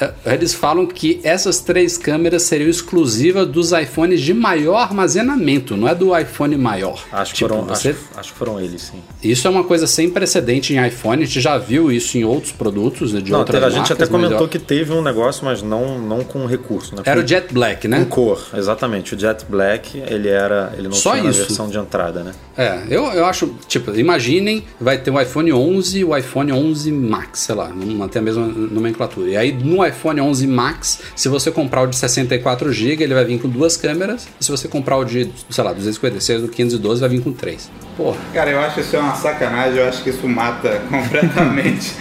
É, 0.00 0.34
Eles 0.34 0.52
falam 0.54 0.86
que 0.86 1.20
essas 1.22 1.60
três 1.60 1.96
câmeras 1.96 2.42
seriam 2.42 2.68
exclusivas 2.68 3.46
dos 3.48 3.72
iPhones 3.72 4.20
de 4.20 4.34
maior 4.34 4.76
armazenamento, 4.78 5.76
não 5.76 5.88
é 5.88 5.94
do 5.94 6.16
iPhone 6.16 6.56
maior. 6.56 7.02
Acho 7.12 7.32
que, 7.32 7.38
Tipo, 7.38 7.50
foram, 7.54 7.64
você- 7.66 7.90
acho, 7.90 7.98
acho 8.16 8.32
que 8.32 8.38
foram 8.38 8.60
eles, 8.60 8.82
sim. 8.82 9.00
Isso 9.22 9.46
é 9.46 9.50
uma 9.50 9.64
coisa 9.64 9.86
sem 9.86 10.10
precedente 10.10 10.74
em 10.74 10.86
iPhone, 10.86 11.22
a 11.22 11.26
gente 11.26 11.40
já 11.40 11.56
viu 11.58 11.90
isso 11.92 12.18
em 12.18 12.24
outros 12.24 12.52
produtos 12.52 13.12
né, 13.12 13.20
de 13.20 13.30
Não, 13.30 13.40
outras 13.40 13.54
teve- 13.60 13.66
a 13.66 13.70
gente 13.70 13.88
marcas, 13.88 13.96
até 14.02 14.06
comentou 14.10 14.40
eu- 14.40 14.48
que 14.48 14.58
teve 14.58 14.92
um 14.92 15.02
negócio, 15.02 15.44
mas 15.44 15.62
não, 15.62 15.98
não 15.98 16.24
com 16.24 16.44
recurso, 16.46 16.94
né? 16.96 17.02
Era 17.04 17.20
Com- 17.20 17.24
o 17.24 17.28
Jet 17.28 17.52
Black, 17.54 17.86
né? 17.88 17.98
Com 18.00 18.06
cor, 18.06 18.46
exatamente. 18.54 19.14
O 19.14 19.18
Jet 19.18 19.44
Black, 19.48 19.98
ele 20.06 20.28
era. 20.28 20.72
Ele 20.76 20.88
não 20.88 20.94
Só 20.94 21.12
tinha 21.16 21.30
isso. 21.30 21.40
versão 21.40 21.68
de 21.68 21.78
entrada, 21.78 22.22
né? 22.22 22.32
É, 22.56 22.82
eu, 22.88 23.04
eu 23.06 23.24
acho, 23.26 23.54
tipo, 23.68 23.94
imaginem, 23.96 24.64
vai 24.80 24.98
ter 24.98 25.10
o 25.10 25.20
iPhone 25.20 25.52
11 25.52 25.98
e 26.00 26.04
o 26.04 26.16
iPhone 26.16 26.52
11 26.52 26.90
Max, 26.92 27.40
sei 27.40 27.54
lá, 27.54 27.66
vamos 27.66 27.94
manter 27.94 28.18
a 28.18 28.22
mesma 28.22 28.46
nomenclatura. 28.46 29.03
E 29.26 29.36
aí 29.36 29.52
no 29.52 29.84
iPhone 29.86 30.20
11 30.20 30.46
Max, 30.46 31.00
se 31.16 31.28
você 31.28 31.50
comprar 31.50 31.82
o 31.82 31.86
de 31.86 31.96
64GB, 31.96 33.00
ele 33.00 33.14
vai 33.14 33.24
vir 33.24 33.40
com 33.40 33.48
duas 33.48 33.76
câmeras, 33.76 34.26
e 34.40 34.44
se 34.44 34.50
você 34.50 34.68
comprar 34.68 34.96
o 34.98 35.04
de, 35.04 35.30
sei 35.50 35.64
lá, 35.64 35.72
256 35.72 36.42
ou 36.42 36.48
512, 36.48 37.00
vai 37.00 37.08
vir 37.10 37.20
com 37.22 37.32
três. 37.32 37.70
Porra. 37.96 38.16
Cara, 38.32 38.50
eu 38.50 38.58
acho 38.60 38.74
que 38.76 38.80
isso 38.80 38.96
é 38.96 38.98
uma 38.98 39.14
sacanagem, 39.14 39.78
eu 39.78 39.88
acho 39.88 40.02
que 40.02 40.10
isso 40.10 40.28
mata 40.28 40.80
completamente 40.90 41.92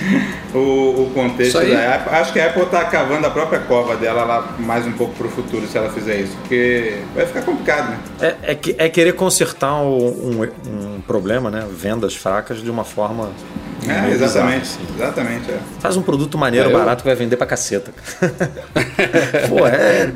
o, 0.54 1.04
o 1.04 1.12
contexto 1.14 1.60
da 1.60 1.96
Apple. 1.96 2.16
Acho 2.16 2.34
que 2.34 2.40
a 2.40 2.48
Apple 2.48 2.66
tá 2.66 2.84
cavando 2.86 3.28
a 3.28 3.30
própria 3.30 3.60
cova 3.60 3.96
dela 3.96 4.24
lá 4.24 4.56
mais 4.60 4.86
um 4.88 4.92
pouco 4.94 5.14
pro 5.16 5.30
futuro 5.30 5.68
se 5.68 5.78
ela 5.78 5.90
fizer 5.92 6.22
isso, 6.22 6.36
porque 6.42 6.98
vai 7.16 7.26
ficar 7.28 7.44
complicado, 7.44 7.92
né? 7.92 8.00
É, 8.22 8.52
é, 8.52 8.56
que- 8.56 8.76
é 8.78 8.90
querer 8.90 9.14
consertar 9.14 9.82
o- 9.84 10.10
um, 10.10 10.44
um 10.98 11.02
problema, 11.02 11.52
né? 11.52 11.66
Vendas 11.72 12.16
fracas 12.16 12.62
de 12.62 12.70
uma 12.72 12.84
forma. 12.84 13.30
É, 13.90 14.12
exatamente. 14.12 14.80
Exatamente, 14.96 15.52
é. 15.52 15.60
Faz 15.80 15.98
um 15.98 16.02
produto 16.02 16.38
maneiro, 16.38 16.70
É, 16.70 16.74
eu- 16.74 16.78
barato, 16.78 17.04
que 17.04 17.10
vai 17.10 17.16
vender 17.16 17.38
pra 17.38 17.46
caceta. 17.48 17.92
Pô, 19.50 19.68
é. 19.68 20.12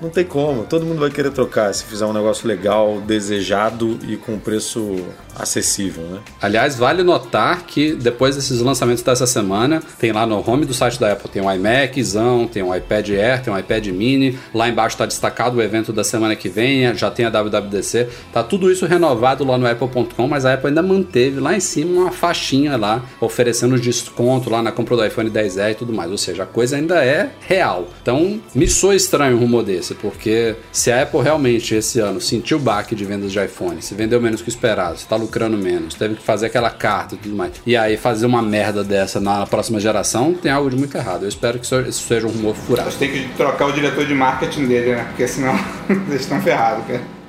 Não 0.00 0.08
tem 0.08 0.24
como. 0.24 0.64
Todo 0.64 0.86
mundo 0.86 1.00
vai 1.00 1.10
querer 1.10 1.30
trocar 1.30 1.72
se 1.74 1.84
fizer 1.84 2.06
um 2.06 2.12
negócio 2.12 2.48
legal, 2.48 3.00
desejado 3.00 3.98
e 4.08 4.16
com 4.16 4.38
preço 4.38 4.96
acessível, 5.38 6.04
né? 6.04 6.20
Aliás, 6.40 6.76
vale 6.76 7.02
notar 7.02 7.62
que 7.66 7.94
depois 7.94 8.36
desses 8.36 8.60
lançamentos 8.60 9.02
dessa 9.02 9.26
semana, 9.26 9.82
tem 9.98 10.12
lá 10.12 10.26
no 10.26 10.38
home 10.48 10.64
do 10.64 10.74
site 10.74 10.98
da 10.98 11.12
Apple, 11.12 11.30
tem 11.30 11.42
um 11.42 11.50
iMaczão, 11.50 12.46
tem 12.46 12.62
um 12.62 12.74
iPad 12.74 13.10
Air, 13.10 13.42
tem 13.42 13.52
um 13.52 13.58
iPad 13.58 13.86
Mini, 13.88 14.38
lá 14.54 14.68
embaixo 14.68 14.94
está 14.94 15.06
destacado 15.06 15.56
o 15.56 15.62
evento 15.62 15.92
da 15.92 16.04
semana 16.04 16.36
que 16.36 16.48
vem, 16.48 16.94
já 16.94 17.10
tem 17.10 17.26
a 17.26 17.30
WWDC, 17.30 18.08
tá 18.32 18.42
tudo 18.42 18.70
isso 18.70 18.86
renovado 18.86 19.44
lá 19.44 19.56
no 19.56 19.66
apple.com, 19.66 20.28
mas 20.28 20.44
a 20.44 20.54
Apple 20.54 20.68
ainda 20.68 20.82
manteve 20.82 21.40
lá 21.40 21.56
em 21.56 21.60
cima 21.60 22.02
uma 22.02 22.12
faixinha 22.12 22.76
lá, 22.76 23.04
oferecendo 23.20 23.78
desconto 23.78 24.50
lá 24.50 24.62
na 24.62 24.72
compra 24.72 24.96
do 24.96 25.04
iPhone 25.04 25.30
10R 25.30 25.72
e 25.72 25.74
tudo 25.74 25.92
mais, 25.92 26.10
ou 26.10 26.18
seja, 26.18 26.42
a 26.42 26.46
coisa 26.46 26.76
ainda 26.76 27.04
é 27.04 27.30
real. 27.40 27.88
Então, 28.02 28.40
me 28.54 28.68
soa 28.68 28.94
estranho 28.94 29.36
um 29.36 29.40
rumo 29.40 29.62
desse, 29.62 29.89
porque 29.94 30.56
se 30.72 30.90
a 30.90 31.02
Apple 31.02 31.20
realmente 31.20 31.74
esse 31.74 32.00
ano 32.00 32.20
sentiu 32.20 32.58
o 32.58 32.60
baque 32.60 32.94
de 32.94 33.04
vendas 33.04 33.32
de 33.32 33.42
iPhone, 33.42 33.82
se 33.82 33.94
vendeu 33.94 34.20
menos 34.20 34.42
que 34.42 34.48
o 34.48 34.50
esperado, 34.50 34.98
se 34.98 35.06
tá 35.06 35.16
lucrando 35.16 35.56
menos, 35.56 35.94
teve 35.94 36.16
que 36.16 36.22
fazer 36.22 36.46
aquela 36.46 36.70
carta 36.70 37.14
e 37.14 37.18
tudo 37.18 37.36
mais, 37.36 37.52
e 37.66 37.76
aí 37.76 37.96
fazer 37.96 38.26
uma 38.26 38.42
merda 38.42 38.82
dessa 38.84 39.20
na 39.20 39.46
próxima 39.46 39.80
geração, 39.80 40.34
tem 40.34 40.50
algo 40.50 40.70
de 40.70 40.76
muito 40.76 40.96
errado. 40.96 41.22
Eu 41.22 41.28
espero 41.28 41.58
que 41.58 41.66
isso 41.66 41.92
seja 41.92 42.26
um 42.26 42.30
rumor 42.30 42.54
furado. 42.54 42.90
Que 42.90 42.96
tem 42.98 43.12
que 43.12 43.28
trocar 43.36 43.66
o 43.66 43.72
diretor 43.72 44.06
de 44.06 44.14
marketing 44.14 44.66
dele, 44.66 44.94
né? 44.94 45.04
Porque 45.08 45.26
senão 45.26 45.54
eles 45.88 46.22
estão 46.22 46.40
ferrados, 46.40 46.86
cara. 46.86 47.19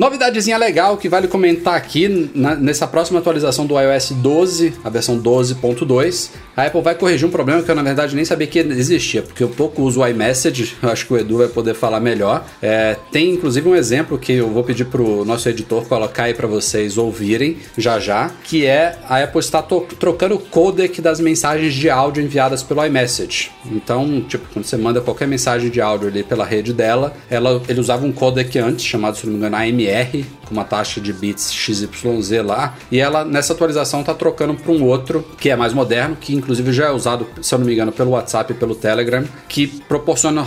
Novidadezinha 0.00 0.56
legal 0.56 0.96
que 0.96 1.10
vale 1.10 1.28
comentar 1.28 1.74
aqui 1.74 2.30
na- 2.34 2.54
nessa 2.54 2.86
próxima 2.86 3.18
atualização 3.18 3.66
do 3.66 3.78
iOS 3.78 4.12
12, 4.12 4.72
a 4.82 4.88
versão 4.88 5.18
12.2, 5.18 6.30
a 6.56 6.64
Apple 6.64 6.80
vai 6.80 6.94
corrigir 6.94 7.28
um 7.28 7.30
problema 7.30 7.62
que 7.62 7.70
eu 7.70 7.74
na 7.74 7.82
verdade 7.82 8.16
nem 8.16 8.24
sabia 8.24 8.46
que 8.46 8.60
existia, 8.60 9.20
porque 9.20 9.44
eu 9.44 9.50
pouco 9.50 9.82
uso 9.82 10.00
o 10.00 10.06
iMessage, 10.08 10.74
eu 10.82 10.88
acho 10.88 11.06
que 11.06 11.12
o 11.12 11.18
Edu 11.18 11.36
vai 11.36 11.48
poder 11.48 11.74
falar 11.74 12.00
melhor. 12.00 12.46
É, 12.62 12.96
tem 13.12 13.32
inclusive 13.34 13.68
um 13.68 13.74
exemplo 13.76 14.16
que 14.18 14.32
eu 14.32 14.48
vou 14.48 14.64
pedir 14.64 14.86
pro 14.86 15.22
nosso 15.26 15.46
editor 15.50 15.84
colocar 15.84 16.22
aí 16.24 16.32
para 16.32 16.46
vocês 16.46 16.96
ouvirem 16.96 17.58
já 17.76 18.00
já, 18.00 18.30
que 18.42 18.64
é 18.64 18.96
a 19.06 19.22
Apple 19.22 19.40
está 19.40 19.60
trocando 19.60 20.36
o 20.36 20.38
codec 20.38 21.02
das 21.02 21.20
mensagens 21.20 21.74
de 21.74 21.90
áudio 21.90 22.22
enviadas 22.22 22.62
pelo 22.62 22.82
iMessage. 22.86 23.50
Então, 23.70 24.24
tipo, 24.26 24.46
quando 24.50 24.64
você 24.64 24.78
manda 24.78 25.02
qualquer 25.02 25.28
mensagem 25.28 25.68
de 25.68 25.78
áudio 25.78 26.08
ali 26.08 26.22
pela 26.22 26.46
rede 26.46 26.72
dela, 26.72 27.12
ela, 27.28 27.60
ele 27.68 27.80
usava 27.80 28.06
um 28.06 28.12
codec 28.12 28.58
antes, 28.58 28.86
chamado, 28.86 29.18
se 29.18 29.26
não 29.26 29.32
me 29.34 29.38
engano, 29.38 29.56
AMR, 29.90 30.24
com 30.46 30.54
uma 30.54 30.64
taxa 30.64 31.00
de 31.00 31.12
bits 31.12 31.52
XYZ 31.52 32.44
lá, 32.44 32.74
e 32.90 32.98
ela 32.98 33.24
nessa 33.24 33.52
atualização 33.52 34.02
tá 34.02 34.14
trocando 34.14 34.54
para 34.54 34.72
um 34.72 34.84
outro 34.84 35.22
que 35.38 35.50
é 35.50 35.56
mais 35.56 35.72
moderno, 35.72 36.16
que 36.16 36.34
inclusive 36.34 36.72
já 36.72 36.86
é 36.86 36.90
usado, 36.90 37.26
se 37.42 37.54
eu 37.54 37.58
não 37.58 37.66
me 37.66 37.72
engano, 37.72 37.92
pelo 37.92 38.10
WhatsApp 38.10 38.52
e 38.52 38.56
pelo 38.56 38.74
Telegram, 38.74 39.24
que 39.48 39.66
proporciona 39.66 40.46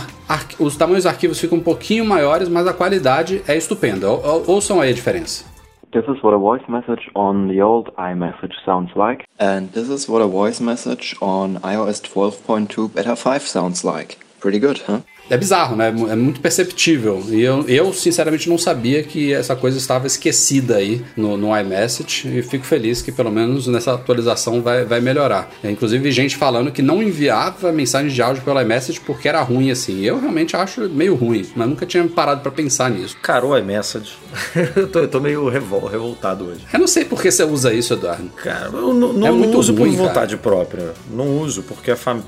os 0.58 0.76
tamanhos 0.76 1.04
dos 1.04 1.12
arquivos 1.12 1.38
ficam 1.40 1.58
um 1.58 1.62
pouquinho 1.62 2.04
maiores, 2.04 2.48
mas 2.48 2.66
a 2.66 2.72
qualidade 2.72 3.42
é 3.46 3.56
estupenda. 3.56 4.08
Ou- 4.10 4.22
ou- 4.24 4.54
Ouçam 4.54 4.80
aí 4.80 4.90
a 4.90 4.94
diferença. 4.94 5.44
This 5.92 6.04
is 6.08 6.22
what 6.24 6.34
a 6.34 6.38
voice 6.38 6.64
message 6.68 7.08
on 7.14 7.46
the 7.48 7.62
old 7.62 7.90
iMessage 7.96 8.54
sounds 8.64 8.90
like. 8.96 9.24
And 9.38 9.66
this 9.72 9.88
is 9.88 10.08
what 10.08 10.24
a 10.24 10.26
voice 10.26 10.60
message 10.62 11.14
on 11.20 11.58
iOS 11.62 12.00
12.2 12.00 12.88
Beta 12.92 13.14
5 13.14 13.42
sounds 13.46 13.84
like. 13.84 14.16
Pretty 14.40 14.58
good, 14.58 14.80
huh? 14.88 15.00
É 15.28 15.36
bizarro, 15.36 15.76
né? 15.76 15.88
É 15.88 16.16
muito 16.16 16.40
perceptível. 16.40 17.24
E 17.28 17.42
eu, 17.42 17.64
eu, 17.66 17.92
sinceramente, 17.92 18.48
não 18.48 18.58
sabia 18.58 19.02
que 19.02 19.32
essa 19.32 19.56
coisa 19.56 19.78
estava 19.78 20.06
esquecida 20.06 20.76
aí 20.76 21.02
no, 21.16 21.36
no 21.36 21.58
iMessage. 21.58 22.38
E 22.38 22.42
fico 22.42 22.64
feliz 22.64 23.00
que, 23.00 23.10
pelo 23.10 23.30
menos, 23.30 23.66
nessa 23.66 23.94
atualização 23.94 24.60
vai, 24.60 24.84
vai 24.84 25.00
melhorar. 25.00 25.50
É, 25.62 25.70
inclusive, 25.70 26.10
gente 26.12 26.36
falando 26.36 26.70
que 26.70 26.82
não 26.82 27.02
enviava 27.02 27.72
mensagem 27.72 28.10
de 28.10 28.22
áudio 28.22 28.42
pelo 28.42 28.60
iMessage 28.60 29.00
porque 29.00 29.28
era 29.28 29.40
ruim, 29.40 29.70
assim. 29.70 30.02
Eu 30.02 30.20
realmente 30.20 30.56
acho 30.56 30.88
meio 30.90 31.14
ruim, 31.14 31.46
mas 31.56 31.68
nunca 31.68 31.86
tinha 31.86 32.06
parado 32.06 32.40
pra 32.40 32.52
pensar 32.52 32.90
nisso. 32.90 33.16
Cara, 33.22 33.46
o 33.46 33.56
iMessage. 33.56 34.12
eu, 34.76 34.88
tô, 34.88 34.98
eu 35.00 35.08
tô 35.08 35.20
meio 35.20 35.48
revol, 35.48 35.86
revoltado 35.86 36.44
hoje. 36.46 36.60
Eu 36.72 36.78
não 36.78 36.86
sei 36.86 37.04
por 37.04 37.20
que 37.20 37.30
você 37.30 37.44
usa 37.44 37.72
isso, 37.72 37.94
Eduardo. 37.94 38.28
Cara, 38.36 38.66
eu 38.66 38.94
não, 38.94 39.12
não, 39.12 39.26
É 39.26 39.30
não 39.30 39.58
uso 39.58 39.74
ruim, 39.74 39.96
por 39.96 40.06
vontade 40.06 40.36
própria. 40.36 40.92
Não 41.10 41.38
uso, 41.38 41.62
porque 41.62 41.90
a 41.90 41.96
fam... 41.96 42.22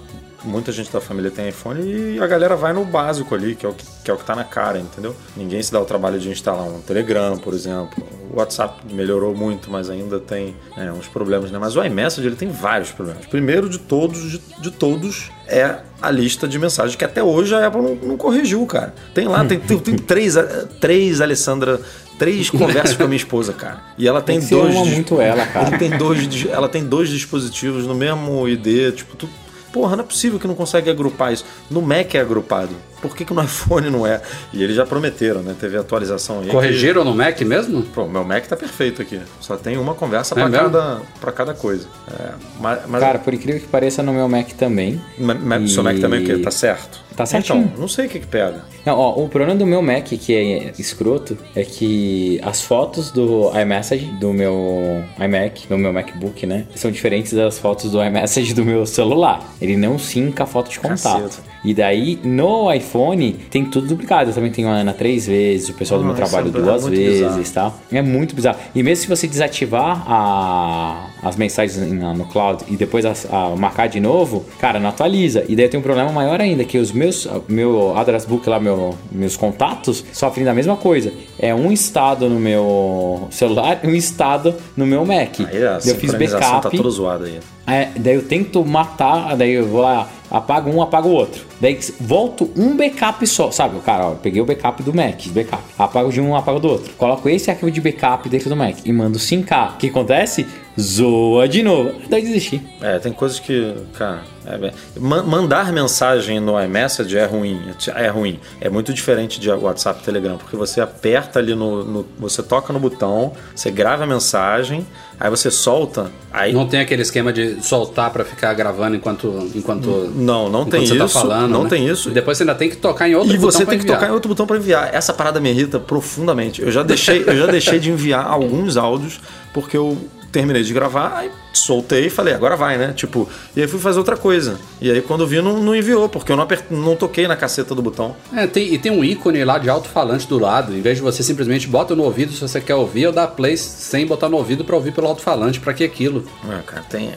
muita 0.47 0.72
gente 0.72 0.92
da 0.92 1.01
família 1.01 1.30
tem 1.30 1.49
iPhone 1.49 1.80
e 1.82 2.20
a 2.20 2.26
galera 2.26 2.57
vai 2.57 2.72
no 2.72 2.84
básico 2.84 3.34
ali, 3.34 3.55
que 3.55 3.66
é, 3.66 3.68
o 3.68 3.72
que, 3.72 3.84
que 4.05 4.11
é 4.11 4.14
o 4.14 4.16
que 4.16 4.24
tá 4.24 4.34
na 4.34 4.44
cara, 4.44 4.78
entendeu? 4.78 5.14
Ninguém 5.36 5.62
se 5.62 5.72
dá 5.72 5.80
o 5.80 5.84
trabalho 5.84 6.18
de 6.18 6.28
instalar 6.28 6.66
um 6.66 6.80
Telegram, 6.80 7.36
por 7.36 7.53
exemplo. 7.53 8.03
O 8.32 8.38
WhatsApp 8.38 8.82
melhorou 8.92 9.34
muito, 9.34 9.70
mas 9.70 9.90
ainda 9.90 10.18
tem 10.20 10.57
é, 10.76 10.90
uns 10.92 11.07
problemas, 11.07 11.51
né? 11.51 11.59
Mas 11.59 11.76
o 11.76 11.84
iMessage 11.84 12.26
ele 12.26 12.36
tem 12.36 12.49
vários 12.49 12.90
problemas. 12.90 13.26
Primeiro 13.26 13.68
de 13.68 13.78
todos, 13.78 14.30
de, 14.30 14.40
de 14.61 14.70
todos, 14.70 15.30
é 15.49 15.78
a 16.01 16.11
lista 16.11 16.47
de 16.47 16.59
mensagens 16.59 16.97
que 16.97 17.05
até 17.05 17.22
hoje 17.22 17.55
a 17.55 17.66
Apple 17.66 17.80
não, 17.80 17.94
não 17.94 18.16
corrigiu, 18.16 18.64
cara. 18.66 18.94
Tem 19.14 19.26
lá, 19.26 19.44
tem, 19.44 19.59
tem, 19.59 19.78
tem 19.78 19.97
três, 19.97 20.36
eh, 20.36 20.66
três, 20.80 21.20
Alessandra, 21.20 21.80
três 22.18 22.51
conversas 22.51 22.97
com 22.97 23.05
a 23.05 23.07
minha 23.07 23.16
esposa, 23.16 23.53
cara. 23.53 23.80
E 23.97 24.07
ela 24.07 24.20
tem 24.20 24.40
você 24.40 24.55
dois. 24.55 24.74
ama 24.74 24.84
muito 24.84 25.20
ela, 25.20 25.47
cara. 25.47 25.78
Tem 25.78 25.90
dois, 25.90 26.47
ela 26.51 26.68
tem 26.68 26.84
dois 26.84 27.09
dispositivos 27.09 27.86
no 27.86 27.94
mesmo 27.94 28.47
ID, 28.49 28.94
tipo, 28.94 29.16
tu, 29.16 29.28
porra, 29.76 29.94
não 29.94 30.04
é 30.04 30.06
possível 30.06 30.38
que 30.38 30.46
não 30.48 30.54
consegue 30.54 30.88
agrupar 30.88 31.34
isso. 31.34 31.44
No 31.70 31.82
Mac 31.82 32.14
é 32.14 32.20
agrupado. 32.20 32.70
Por 33.02 33.14
que, 33.14 33.26
que 33.26 33.34
no 33.34 33.42
iPhone 33.44 33.90
não 33.90 34.06
é? 34.06 34.22
E 34.54 34.62
eles 34.62 34.74
já 34.74 34.86
prometeram, 34.86 35.42
né? 35.42 35.54
Teve 35.60 35.76
atualização 35.76 36.38
aí. 36.40 36.46
que- 36.46 36.50
Corrigiram 36.52 37.04
no 37.04 37.14
Mac 37.14 37.38
mesmo? 37.42 37.82
Pô, 37.82 38.06
meu 38.06 38.24
Mac 38.24 38.46
tá 38.46 38.56
perfeito 38.56 39.02
aqui. 39.02 39.20
Só 39.38 39.54
tem 39.56 39.76
uma 39.76 39.94
conversa 39.94 40.34
É 40.34 40.36
pra 40.36 40.48
mesmo? 40.48 40.64
cada, 40.70 41.00
pra 41.20 41.30
cada 41.32 41.52
coisa. 41.54 41.86
É, 42.10 42.30
mas, 42.58 42.80
mas 42.88 43.00
Cara, 43.02 43.18
por 43.18 43.34
incrível 43.34 43.60
que 43.60 43.66
pareça, 43.68 44.02
no 44.02 44.12
meu 44.14 44.26
Mac 44.28 44.48
também. 44.52 44.98
mas, 45.18 45.38
mas 45.42 45.72
seu 45.72 45.82
Mac 45.82 45.98
também 45.98 46.22
o 46.22 46.24
quê? 46.24 46.38
Tá 46.38 46.50
certo? 46.50 47.04
Tá 47.16 47.24
certinho. 47.24 47.64
Então, 47.64 47.80
não 47.80 47.88
sei 47.88 48.06
o 48.06 48.08
que 48.08 48.20
que 48.20 48.26
pega. 48.26 48.62
Não, 48.84 48.98
ó, 48.98 49.14
o 49.14 49.28
problema 49.28 49.54
do 49.54 49.66
meu 49.66 49.80
Mac, 49.80 50.04
que 50.04 50.34
é 50.34 50.72
escroto, 50.78 51.36
é 51.54 51.64
que 51.64 52.38
as 52.42 52.60
fotos 52.60 53.10
do 53.10 53.50
iMessage, 53.58 54.06
do 54.20 54.32
meu 54.32 55.02
iMac, 55.18 55.66
do 55.66 55.78
meu 55.78 55.92
MacBook, 55.92 56.46
né? 56.46 56.66
São 56.74 56.90
diferentes 56.90 57.32
das 57.32 57.58
fotos 57.58 57.90
do 57.90 58.04
iMessage 58.04 58.52
do 58.52 58.64
meu 58.64 58.84
celular. 58.84 59.42
Ele 59.60 59.76
não 59.76 59.98
sinca 59.98 60.44
a 60.44 60.46
foto 60.46 60.70
de 60.70 60.78
contato. 60.78 61.22
Caceta. 61.22 61.55
E 61.64 61.74
daí, 61.74 62.18
no 62.22 62.72
iPhone, 62.72 63.32
tem 63.50 63.64
tudo 63.64 63.88
duplicado. 63.88 64.30
Eu 64.30 64.34
também 64.34 64.50
tenho 64.52 64.68
a 64.68 64.72
Ana 64.72 64.92
três 64.92 65.26
vezes, 65.26 65.68
o 65.68 65.74
pessoal 65.74 65.98
do 66.00 66.07
meu 66.07 66.14
trabalho 66.14 66.48
é 66.48 66.50
duas 66.50 66.82
vezes 66.86 67.50
e 67.50 67.52
tal. 67.52 67.74
É 67.92 68.02
muito 68.02 68.34
bizarro. 68.36 68.59
E 68.74 68.82
mesmo 68.82 69.02
se 69.02 69.09
você 69.09 69.26
desativar 69.26 70.04
a- 70.07 71.07
as 71.22 71.36
mensagens 71.36 71.76
no 71.90 72.24
cloud 72.26 72.62
e 72.68 72.76
depois 72.76 73.04
as- 73.04 73.26
a- 73.32 73.54
marcar 73.57 73.88
de 73.88 73.98
novo, 74.00 74.44
cara, 74.61 74.78
não 74.78 74.88
atualiza. 74.90 75.44
E 75.48 75.57
daí 75.57 75.68
tem 75.68 75.78
um 75.80 75.82
problema 75.82 76.11
maior 76.12 76.40
ainda, 76.40 76.64
que 76.64 76.78
os 76.78 76.92
meus, 76.92 77.26
meu 77.48 77.96
address 77.96 78.24
book 78.26 78.48
lá, 78.48 78.61
meu, 78.61 78.94
meus 79.11 79.36
contatos, 79.36 80.04
sofrem 80.12 80.44
da 80.44 80.54
mesma 80.54 80.76
coisa. 80.76 81.12
É 81.38 81.54
um 81.54 81.72
estado 81.72 82.28
no 82.28 82.38
meu 82.38 83.26
celular 83.30 83.80
e 83.82 83.86
um 83.88 83.94
estado 83.94 84.54
no 84.76 84.86
meu 84.86 85.04
Mac. 85.04 85.40
Aí 85.40 85.57
a 85.66 85.72
eu 85.76 85.80
fiz 85.80 86.00
sincronização 86.11 86.40
backup. 86.40 86.62
tá 86.62 86.70
toda 86.70 86.90
zoada 86.90 87.24
aí. 87.26 87.38
É, 87.66 87.88
daí 87.98 88.14
eu 88.14 88.22
tento 88.22 88.64
matar, 88.64 89.36
daí 89.36 89.52
eu 89.52 89.66
vou 89.66 89.80
lá, 89.82 90.09
apago 90.30 90.70
um, 90.70 90.82
apago 90.82 91.08
o 91.08 91.12
outro. 91.12 91.44
Daí 91.60 91.78
volto 92.00 92.50
um 92.56 92.76
backup 92.76 93.26
só, 93.26 93.50
sabe? 93.50 93.78
Cara, 93.80 94.08
ó, 94.08 94.14
peguei 94.14 94.40
o 94.40 94.44
backup 94.44 94.82
do 94.82 94.94
Mac, 94.94 95.26
backup. 95.28 95.62
Apago 95.78 96.12
de 96.12 96.20
um, 96.20 96.34
apago 96.36 96.58
do 96.58 96.68
outro. 96.68 96.92
Coloco 96.94 97.28
esse 97.28 97.50
arquivo 97.50 97.70
de 97.70 97.80
backup 97.80 98.28
dentro 98.28 98.48
do 98.48 98.56
Mac 98.56 98.78
e 98.84 98.92
mando 98.92 99.18
5K. 99.18 99.74
O 99.74 99.76
que 99.76 99.88
acontece? 99.88 100.46
Zoa 100.78 101.48
de 101.48 101.62
novo. 101.62 101.92
Daí 102.08 102.22
desisti. 102.22 102.62
É, 102.82 102.98
tem 102.98 103.12
coisas 103.12 103.38
que, 103.40 103.74
cara, 103.94 104.20
é 104.46 104.70
mandar 105.00 105.72
mensagem 105.72 106.38
no 106.38 106.60
iMessage 106.62 107.16
é 107.16 107.24
ruim, 107.24 107.60
é 107.94 108.08
ruim. 108.08 108.38
É 108.60 108.68
muito 108.68 108.92
diferente 108.92 109.40
de 109.40 109.50
WhatsApp 109.50 110.00
e 110.00 110.04
Telegram, 110.04 110.36
porque 110.36 110.54
você 110.56 110.80
aperta 110.80 111.38
ali 111.38 111.54
no, 111.54 111.82
no- 111.84 112.06
você 112.18 112.42
toca 112.42 112.72
no 112.72 112.78
botão, 112.78 113.32
você 113.54 113.70
grava 113.70 114.04
a 114.04 114.06
mensagem, 114.06 114.86
aí 115.18 115.30
você 115.30 115.50
solta, 115.50 116.10
aí 116.30 116.52
Não 116.52 116.66
tem 116.66 116.80
aquele 116.80 117.02
esquema 117.02 117.32
de 117.32 117.60
soltar 117.62 118.10
pra 118.10 118.24
ficar 118.24 118.52
gravando 118.54 118.94
enquanto. 118.96 119.50
enquanto 119.54 119.88
não, 120.14 120.48
não 120.50 120.60
enquanto 120.60 120.70
tem 120.72 120.86
você 120.86 120.94
isso, 120.94 120.98
tá 120.98 121.08
falando. 121.08 121.50
não 121.50 121.62
né? 121.64 121.70
tem 121.70 121.88
isso. 121.88 122.10
E 122.10 122.12
depois 122.12 122.36
você 122.36 122.42
ainda 122.44 122.54
tem 122.54 122.68
que 122.68 122.76
tocar 122.76 123.08
em 123.08 123.14
outro 123.14 123.32
E 123.34 123.38
botão 123.38 123.50
você 123.50 123.64
tem 123.66 123.78
que 123.78 123.84
enviar. 123.84 123.98
tocar 123.98 124.10
em 124.10 124.14
outro 124.14 124.28
botão 124.28 124.46
para 124.46 124.56
enviar. 124.58 124.94
Essa 124.94 125.12
parada 125.14 125.40
me 125.40 125.48
irrita 125.50 125.80
profundamente. 125.80 126.60
Eu 126.60 126.70
já 126.70 126.82
deixei, 126.82 127.24
eu 127.26 127.36
já 127.36 127.46
deixei 127.46 127.78
de 127.78 127.90
enviar 127.90 128.26
alguns 128.26 128.76
áudios 128.76 129.20
porque 129.54 129.76
eu 129.76 129.96
terminei 130.32 130.62
de 130.62 130.72
gravar, 130.72 131.16
aí 131.16 131.30
soltei 131.52 132.06
e 132.06 132.10
falei, 132.10 132.34
agora 132.34 132.54
vai, 132.56 132.76
né? 132.76 132.92
Tipo, 132.94 133.28
e 133.56 133.60
aí 133.62 133.66
fui 133.66 133.80
fazer 133.80 133.98
outra 133.98 134.16
coisa. 134.16 134.58
E 134.80 134.90
aí 134.90 135.00
quando 135.00 135.26
vi, 135.26 135.40
não, 135.40 135.62
não 135.62 135.74
enviou, 135.74 136.08
porque 136.08 136.30
eu 136.30 136.36
não, 136.36 136.44
apert... 136.44 136.64
não 136.70 136.94
toquei 136.94 137.26
na 137.26 137.34
caceta 137.36 137.74
do 137.74 137.80
botão. 137.82 138.14
É, 138.34 138.46
tem, 138.46 138.72
e 138.74 138.78
tem 138.78 138.92
um 138.92 139.02
ícone 139.02 139.42
lá 139.44 139.58
de 139.58 139.68
alto-falante 139.70 140.28
do 140.28 140.38
lado. 140.38 140.74
Em 140.76 140.80
vez 140.80 140.96
de 140.98 141.02
você 141.02 141.22
simplesmente 141.22 141.66
bota 141.66 141.94
no 141.94 142.02
ouvido 142.04 142.32
se 142.32 142.40
você 142.40 142.60
quer 142.60 142.74
ouvir, 142.74 143.06
ou 143.06 143.12
dá 143.12 143.26
play 143.26 143.56
sem 143.56 144.06
botar 144.06 144.28
no 144.28 144.36
ouvido 144.36 144.64
pra 144.64 144.76
ouvir 144.76 144.92
pelo 144.92 145.06
alto-falante. 145.06 145.58
Pra 145.60 145.72
que 145.72 145.82
aquilo? 145.84 146.24
Ah, 146.44 146.60
cara, 146.66 146.82
tem. 146.82 147.12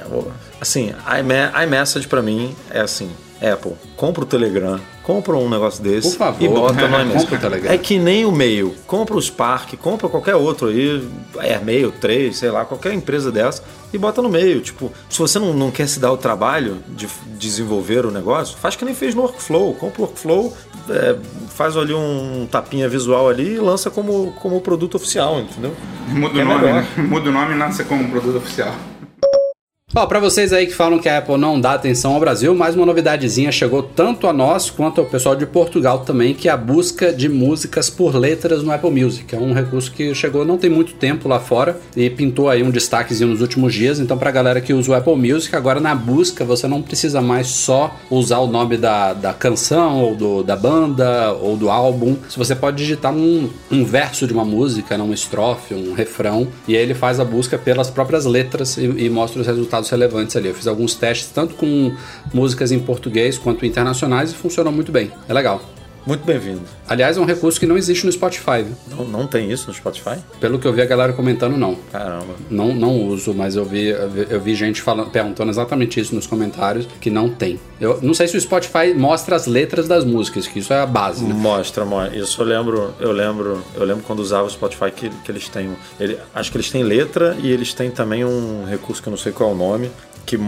Assim, 0.62 0.94
iMe- 1.20 1.66
iMessage 1.66 2.08
pra 2.08 2.22
mim 2.22 2.56
é 2.72 2.80
assim: 2.80 3.10
Apple, 3.42 3.74
compra 3.98 4.24
o 4.24 4.26
Telegram, 4.26 4.80
compra 5.10 5.36
um 5.36 5.50
negócio 5.50 5.82
desse 5.84 6.16
favor, 6.16 6.40
e 6.40 6.48
bota 6.48 6.88
no 6.88 7.18
o 7.18 7.26
Telegram. 7.26 7.72
É 7.72 7.80
que 7.80 7.98
nem 7.98 8.26
o 8.26 8.32
Mail. 8.32 8.76
Compra 8.86 9.18
o 9.18 9.22
Spark, 9.22 9.76
compra 9.78 10.08
qualquer 10.08 10.36
outro 10.36 10.68
aí, 10.68 11.04
Airmail 11.40 11.92
3, 12.00 12.38
sei 12.38 12.52
lá, 12.52 12.64
qualquer 12.64 12.94
empresa 12.94 13.32
dessa 13.32 13.64
e 13.92 13.98
bota 13.98 14.22
no 14.22 14.30
meio. 14.30 14.62
Tipo, 14.62 14.92
se 15.10 15.18
você 15.18 15.40
não, 15.40 15.52
não 15.52 15.72
quer 15.72 15.88
se 15.88 16.00
dar 16.00 16.12
o 16.12 16.18
trabalho 16.18 16.78
de 16.90 17.08
desenvolver 17.40 18.06
o 18.06 18.12
negócio, 18.12 18.56
faz 18.56 18.76
que 18.76 18.86
nem 18.86 18.94
fez 18.94 19.16
no 19.16 19.24
Workflow. 19.24 19.74
Compra 19.74 20.04
o 20.04 20.06
Workflow, 20.06 20.56
é, 20.92 21.16
faz 21.50 21.76
ali 21.76 21.94
um 21.94 22.48
tapinha 22.52 22.88
visual 22.88 23.30
ali 23.30 23.56
e 23.56 23.60
lança 23.60 23.90
como, 23.90 24.32
como 24.34 24.62
produto 24.62 24.94
oficial, 24.94 25.40
entendeu? 25.40 25.74
Muda 26.10 26.40
É 26.40 26.44
o 26.44 26.48
nome, 26.48 26.66
né? 26.66 26.88
Muda 26.98 27.30
o 27.32 27.34
nome 27.34 27.56
e 27.56 27.58
nasce 27.58 27.84
como 27.84 28.08
produto 28.12 28.38
oficial. 28.38 28.76
Ó, 29.96 30.06
pra 30.06 30.20
vocês 30.20 30.54
aí 30.54 30.68
que 30.68 30.76
falam 30.76 31.00
que 31.00 31.10
a 31.10 31.18
Apple 31.18 31.36
não 31.36 31.60
dá 31.60 31.74
atenção 31.74 32.14
ao 32.14 32.20
Brasil, 32.20 32.54
mais 32.54 32.76
uma 32.76 32.86
novidadezinha 32.86 33.52
chegou 33.52 33.82
tanto 33.82 34.28
a 34.28 34.34
nós 34.34 34.70
quanto 34.70 35.02
ao 35.02 35.08
pessoal 35.08 35.36
de 35.36 35.48
Portugal 35.48 36.02
também, 36.02 36.36
que 36.36 36.48
é 36.48 36.52
a 36.52 36.58
busca 36.58 37.12
de 37.12 37.28
músicas 37.28 37.90
por 37.90 38.16
letras 38.16 38.62
no 38.62 38.72
Apple 38.72 38.92
Music. 38.92 39.34
É 39.34 39.40
um 39.40 39.52
recurso 39.52 39.92
que 39.92 40.14
chegou 40.14 40.46
não 40.46 40.60
tem 40.60 40.70
muito 40.70 40.94
tempo 40.94 41.28
lá 41.28 41.40
fora 41.40 41.76
e 41.98 42.08
pintou 42.08 42.50
aí 42.50 42.62
um 42.62 42.70
destaquezinho 42.70 43.32
nos 43.32 43.42
últimos 43.42 43.74
dias. 43.74 44.00
Então, 44.00 44.16
pra 44.16 44.30
galera 44.30 44.62
que 44.62 44.74
usa 44.74 44.92
o 44.92 44.94
Apple 44.94 45.16
Music, 45.16 45.56
agora 45.56 45.80
na 45.80 45.96
busca 45.96 46.46
você 46.46 46.68
não 46.68 46.84
precisa 46.84 47.20
mais 47.20 47.48
só 47.48 47.96
usar 48.12 48.38
o 48.38 48.48
nome 48.48 48.78
da, 48.78 49.14
da 49.14 49.34
canção 49.34 50.04
ou 50.04 50.16
do, 50.16 50.44
da 50.44 50.56
banda 50.56 51.34
ou 51.34 51.58
do 51.58 51.68
álbum. 51.68 52.16
Se 52.30 52.38
você 52.38 52.56
pode 52.56 52.78
digitar 52.78 53.12
um, 53.12 53.50
um 53.72 53.84
verso 53.84 54.28
de 54.28 54.34
uma 54.34 54.46
música, 54.46 54.96
uma 54.98 55.16
estrofe, 55.16 55.74
um 55.74 55.94
refrão, 55.96 56.48
e 56.68 56.78
aí 56.78 56.84
ele 56.84 56.94
faz 56.94 57.20
a 57.20 57.26
busca 57.26 57.58
pelas 57.58 57.90
próprias 57.90 58.26
letras 58.26 58.78
e, 58.78 58.84
e 58.86 59.10
mostra 59.10 59.42
os 59.42 59.48
resultados 59.48 59.79
relevantes 59.88 60.36
ali. 60.36 60.50
Eu 60.50 60.54
fiz 60.54 60.68
alguns 60.68 60.96
testes 60.96 61.30
tanto 61.30 61.56
com 61.56 61.96
músicas 62.34 62.74
em 62.74 62.80
português 62.80 63.38
quanto 63.38 63.66
internacionais 63.66 64.32
e 64.32 64.36
funcionou 64.36 64.74
muito 64.74 64.92
bem. 64.92 65.12
É 65.30 65.34
legal. 65.34 65.62
Muito 66.10 66.26
bem-vindo. 66.26 66.62
Aliás, 66.88 67.18
é 67.18 67.22
um 67.22 67.26
recurso 67.26 67.60
que 67.60 67.68
não 67.68 67.78
existe 67.78 68.04
no 68.04 68.12
Spotify. 68.12 68.64
viu? 68.64 68.76
Não, 68.98 69.06
não 69.06 69.28
tem 69.28 69.52
isso 69.52 69.68
no 69.68 69.74
Spotify? 69.76 70.16
Pelo 70.40 70.58
que 70.58 70.66
eu 70.68 70.74
vi 70.74 70.82
a 70.82 70.86
galera 70.88 71.14
comentando, 71.14 71.56
não. 71.56 71.76
Caramba. 71.92 72.34
Não, 72.50 72.74
não 72.74 73.00
uso, 73.06 73.32
mas 73.32 73.56
eu 73.56 73.64
vi, 73.64 73.90
eu 73.90 74.10
vi, 74.10 74.26
eu 74.28 74.42
vi 74.42 74.56
gente 74.56 74.82
falando, 74.82 75.12
perguntando 75.12 75.52
exatamente 75.52 76.00
isso 76.00 76.16
nos 76.16 76.26
comentários, 76.26 76.88
que 77.00 77.12
não 77.12 77.30
tem. 77.30 77.60
Eu 77.80 78.00
não 78.02 78.16
sei 78.16 78.28
se 78.28 78.36
o 78.36 78.42
Spotify 78.42 78.92
mostra 78.98 79.36
as 79.36 79.46
letras 79.46 79.88
das 79.88 80.04
músicas, 80.04 80.48
que 80.48 80.58
isso 80.58 80.74
é 80.74 80.80
a 80.82 80.86
base, 80.88 81.24
né? 81.24 81.32
Mostra, 81.32 81.86
mostra. 81.86 82.18
Isso 82.18 82.42
eu 82.42 82.46
lembro, 82.48 82.92
eu 83.00 83.12
lembro, 83.12 83.64
eu 83.76 83.84
lembro 83.84 84.02
quando 84.04 84.18
usava 84.18 84.48
o 84.48 84.50
Spotify 84.50 84.90
que, 84.90 85.10
que 85.12 85.32
eles 85.32 85.48
têm. 85.48 85.70
Ele, 86.00 86.18
acho 86.34 86.50
que 86.52 86.58
eles 86.58 86.72
têm 86.72 86.82
letra 86.82 87.38
e 87.40 87.52
eles 87.52 87.72
têm 87.72 87.92
também 87.92 88.26
um 88.26 88.66
recurso 88.66 89.00
que 89.00 89.08
eu 89.10 89.12
não 89.12 89.18
sei 89.18 89.32
qual 89.32 89.52
é 89.52 89.54
o 89.54 89.56
nome, 89.56 89.92
que, 90.26 90.40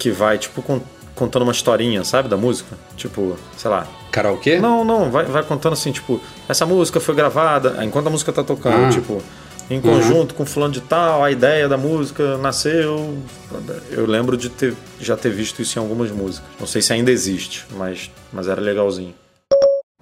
que 0.00 0.10
vai, 0.10 0.36
tipo, 0.36 0.62
con- 0.62 0.80
contando 1.16 1.42
uma 1.42 1.50
historinha, 1.52 2.04
sabe, 2.04 2.28
da 2.28 2.36
música? 2.36 2.76
Tipo, 2.96 3.36
sei 3.56 3.68
lá. 3.70 3.86
Karaokê? 4.12 4.60
Não, 4.60 4.84
não, 4.84 5.10
vai, 5.10 5.24
vai 5.24 5.42
contando 5.42 5.72
assim, 5.72 5.90
tipo, 5.90 6.20
essa 6.48 6.64
música 6.64 7.00
foi 7.00 7.14
gravada, 7.14 7.84
enquanto 7.84 8.06
a 8.06 8.10
música 8.10 8.32
tá 8.32 8.44
tocando, 8.44 8.86
Ah. 8.86 8.90
tipo, 8.90 9.20
em 9.68 9.80
conjunto 9.80 10.32
com 10.34 10.46
fulano 10.46 10.72
de 10.72 10.80
tal, 10.80 11.24
a 11.24 11.30
ideia 11.32 11.68
da 11.68 11.76
música 11.76 12.38
nasceu. 12.38 13.18
Eu 13.90 14.06
lembro 14.06 14.36
de 14.36 14.48
ter, 14.48 14.74
já 15.00 15.16
ter 15.16 15.30
visto 15.30 15.60
isso 15.60 15.76
em 15.78 15.82
algumas 15.82 16.10
músicas. 16.12 16.48
Não 16.60 16.68
sei 16.68 16.80
se 16.80 16.92
ainda 16.92 17.10
existe, 17.10 17.66
mas, 17.76 18.08
mas 18.32 18.46
era 18.46 18.60
legalzinho. 18.60 19.12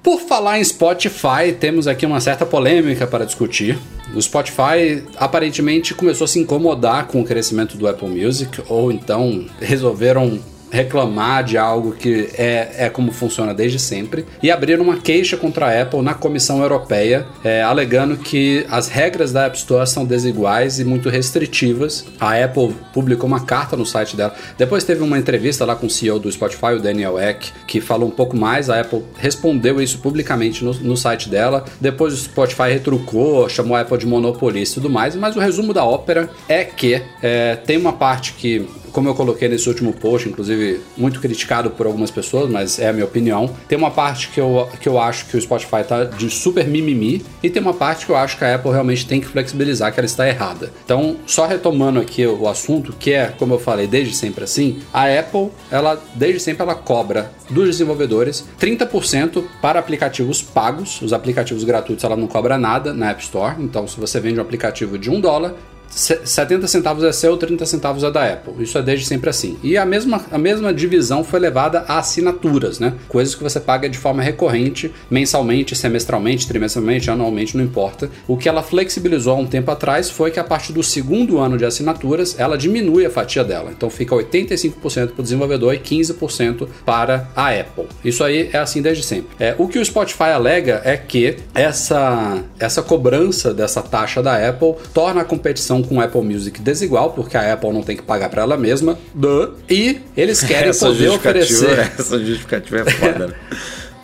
Por 0.03 0.21
falar 0.21 0.59
em 0.59 0.65
Spotify, 0.65 1.51
temos 1.59 1.89
aqui 1.89 2.05
uma 2.05 2.21
certa 2.21 2.45
polêmica 2.45 3.07
para 3.07 3.25
discutir. 3.25 3.79
O 4.15 4.21
Spotify 4.21 5.03
aparentemente 5.17 5.95
começou 5.95 6.27
a 6.27 6.29
se 6.29 6.39
incomodar 6.39 7.07
com 7.07 7.23
o 7.23 7.25
crescimento 7.25 7.75
do 7.79 7.89
Apple 7.89 8.09
Music, 8.09 8.63
ou 8.69 8.93
então 8.93 9.47
resolveram 9.63 10.39
reclamar 10.75 11.45
de 11.45 11.57
algo 11.57 11.93
que 11.93 12.29
é, 12.37 12.87
é 12.87 12.91
como 12.91 13.13
funciona 13.13 13.55
desde 13.55 13.79
sempre 13.79 14.27
e 14.43 14.51
abriram 14.51 14.83
uma 14.83 14.97
queixa 14.97 15.37
contra 15.37 15.67
a 15.67 15.83
Apple 15.83 16.03
na 16.03 16.15
Comissão 16.15 16.61
Europeia, 16.61 17.25
é, 17.45 17.63
alegando 17.63 18.17
que 18.17 18.67
as 18.69 18.89
regras 18.89 19.31
da 19.33 19.47
App 19.47 19.57
Store 19.57 19.87
são 19.87 20.05
desiguais 20.05 20.81
e 20.81 20.85
muito 20.85 21.09
restritivas. 21.09 22.05
A 22.19 22.35
Apple 22.43 22.75
publicou 22.93 23.29
uma 23.29 23.45
carta 23.45 23.77
no 23.77 23.87
site 23.87 24.17
dela. 24.17 24.35
Depois 24.59 24.83
teve 24.83 25.05
uma 25.05 25.17
entrevista 25.17 25.65
lá 25.65 25.77
com 25.77 25.87
o 25.87 25.91
CEO 25.91 26.19
do 26.19 26.31
Spotify, 26.31 26.75
o 26.77 26.81
Daniel 26.81 27.21
Eck, 27.21 27.53
que 27.69 27.81
falou 27.81 28.09
um 28.09 28.13
pouco 28.13 28.37
mais. 28.37 28.69
A 28.69 28.81
Apple 28.81 29.05
respondeu 29.17 29.81
isso 29.81 29.99
publicamente 29.99 30.65
no, 30.65 30.75
no 30.75 30.97
site 30.97 31.29
dela. 31.29 31.65
Depois 31.81 32.15
o 32.15 32.17
Spotify 32.17 32.71
retrucou, 32.71 33.49
chamou 33.49 33.77
a 33.77 33.83
Apple 33.83 33.99
de 33.99 34.07
monopolista 34.07 34.81
e 34.81 34.83
tudo 34.83 34.93
mais. 34.93 35.15
Mas 35.15 35.37
o 35.37 35.41
resumo 35.41 35.73
da 35.73 35.85
ópera 35.85 36.29
é 36.49 36.65
que 36.65 37.01
é, 37.23 37.55
tem 37.55 37.77
uma 37.77 37.93
parte 37.93 38.33
que 38.33 38.67
como 38.95 39.09
eu 39.09 39.15
coloquei 39.15 39.49
nesse 39.49 39.69
último 39.69 39.93
post, 39.93 40.29
inclusive 40.29 40.81
muito 40.97 41.21
criticado 41.21 41.69
por 41.69 41.85
algumas 41.85 42.13
pessoas, 42.13 42.49
mas 42.49 42.79
é 42.79 42.89
a 42.89 42.93
minha 42.93 43.05
opinião. 43.05 43.51
Tem 43.69 43.77
uma 43.77 43.91
parte 43.91 44.29
que 44.29 44.41
eu, 44.41 44.69
que 44.81 44.89
eu 44.89 45.01
acho 45.01 45.27
que 45.27 45.37
o 45.37 45.41
Spotify 45.41 45.83
tá 45.87 46.05
de 46.05 46.31
super 46.31 46.67
mimimi, 46.67 47.23
e 47.43 47.51
tem 47.51 47.61
uma 47.61 47.75
parte 47.75 48.07
que 48.07 48.13
eu 48.13 48.17
acho 48.17 48.39
que 48.39 48.45
a 48.45 48.55
Apple 48.55 48.71
realmente 48.71 49.05
tem 49.05 49.21
que 49.21 49.27
flexibilizar, 49.27 49.93
que 49.93 49.99
ela 49.99 50.07
está 50.07 50.29
errada. 50.29 50.73
Então, 50.85 51.17
só 51.27 51.45
retomando 51.45 51.99
aqui 51.99 52.25
o 52.25 52.49
assunto, 52.49 52.95
que 52.99 53.13
é, 53.13 53.35
como 53.37 53.55
eu 53.55 53.59
falei, 53.59 53.89
desde 53.89 54.15
sempre 54.15 54.45
assim, 54.45 54.79
a 54.93 55.07
Apple, 55.07 55.51
ela 55.73 56.01
desde 56.15 56.39
sempre 56.39 56.63
ela 56.63 56.77
cobra 56.77 57.33
dos 57.51 57.67
desenvolvedores 57.67 58.45
30% 58.61 59.43
para 59.61 59.81
aplicativos 59.81 60.41
pagos. 60.41 61.03
Os 61.03 61.13
aplicativos 61.13 61.65
gratuitos 61.65 62.05
ela 62.05 62.17
não 62.17 62.29
cobra 62.29 62.57
nada 62.57 62.95
na 62.95 63.11
App 63.11 63.23
Store. 63.23 63.57
Então, 63.59 63.89
se 63.89 63.99
você 63.99 64.21
vende 64.21 64.39
um 64.39 64.43
aplicativo 64.43 64.97
de 64.97 65.11
um 65.11 65.21
dólar, 65.21 65.55
70 65.95 66.67
centavos 66.67 67.05
é 67.05 67.13
seu, 67.13 67.37
30 67.37 67.65
centavos 67.67 68.03
é 68.03 68.11
da 68.11 68.25
Apple. 68.25 68.55
Isso 68.63 68.77
é 68.77 68.83
desde 68.83 69.07
sempre 69.07 69.31
assim. 69.31 69.57
E 69.63 69.79
a 69.79 69.87
mesma, 69.87 70.25
a 70.31 70.39
mesma 70.39 70.75
divisão 70.75 71.23
foi 71.23 71.39
levada 71.39 71.85
a 71.87 71.99
assinaturas, 71.99 72.81
né? 72.81 72.95
Coisas 73.09 73.35
que 73.35 73.43
você 73.43 73.61
paga 73.61 73.89
de 73.89 73.97
forma 73.97 74.23
recorrente, 74.23 74.93
mensalmente, 75.11 75.77
semestralmente, 75.77 76.49
trimestralmente, 76.49 77.11
anualmente, 77.11 77.57
não 77.57 77.65
importa. 77.65 78.11
O 78.27 78.37
que 78.37 78.49
ela 78.49 78.63
flexibilizou 78.63 79.35
há 79.35 79.37
um 79.37 79.47
tempo 79.47 79.71
atrás 79.71 80.11
foi 80.11 80.31
que 80.31 80.41
a 80.41 80.45
partir 80.45 80.73
do 80.73 80.83
segundo 80.83 81.39
ano 81.39 81.57
de 81.57 81.65
assinaturas, 81.65 82.35
ela 82.39 82.59
diminui 82.59 83.07
a 83.07 83.11
fatia 83.11 83.45
dela. 83.45 83.71
Então 83.71 83.89
fica 83.89 84.15
85% 84.15 85.13
para 85.13 85.21
o 85.21 85.23
desenvolvedor 85.23 85.75
e 85.75 85.79
15% 85.79 86.67
para 86.85 87.29
a 87.37 87.51
Apple. 87.51 87.87
Isso 88.05 88.25
aí 88.25 88.51
é 88.53 88.59
assim 88.59 88.83
desde 88.83 89.05
sempre. 89.05 89.37
É, 89.39 89.55
o 89.59 89.69
que 89.69 89.79
o 89.79 89.85
Spotify 89.85 90.25
alega 90.25 90.83
é 90.85 90.97
que 90.97 91.37
essa, 91.55 92.43
essa 92.59 92.83
cobrança 92.83 93.55
dessa 93.55 93.81
taxa 93.81 94.23
da 94.23 94.49
Apple 94.49 94.75
torna 94.93 95.21
a 95.21 95.25
competição 95.25 95.84
com 95.85 95.97
o 95.97 96.01
Apple 96.01 96.23
Music 96.23 96.61
desigual, 96.61 97.13
porque 97.13 97.37
a 97.37 97.53
Apple 97.53 97.73
não 97.73 97.83
tem 97.83 97.97
que 97.97 98.03
pagar 98.03 98.29
para 98.29 98.43
ela 98.43 98.57
mesma. 98.57 98.99
Duh. 99.15 99.55
E 99.69 100.01
eles 100.17 100.43
querem 100.43 100.71
essa 100.71 100.87
poder 100.87 101.11
oferecer. 101.11 101.93
Essa 101.99 102.19
justificativa 102.19 102.81
é 102.81 102.91
foda, 102.91 103.27
né? 103.29 103.35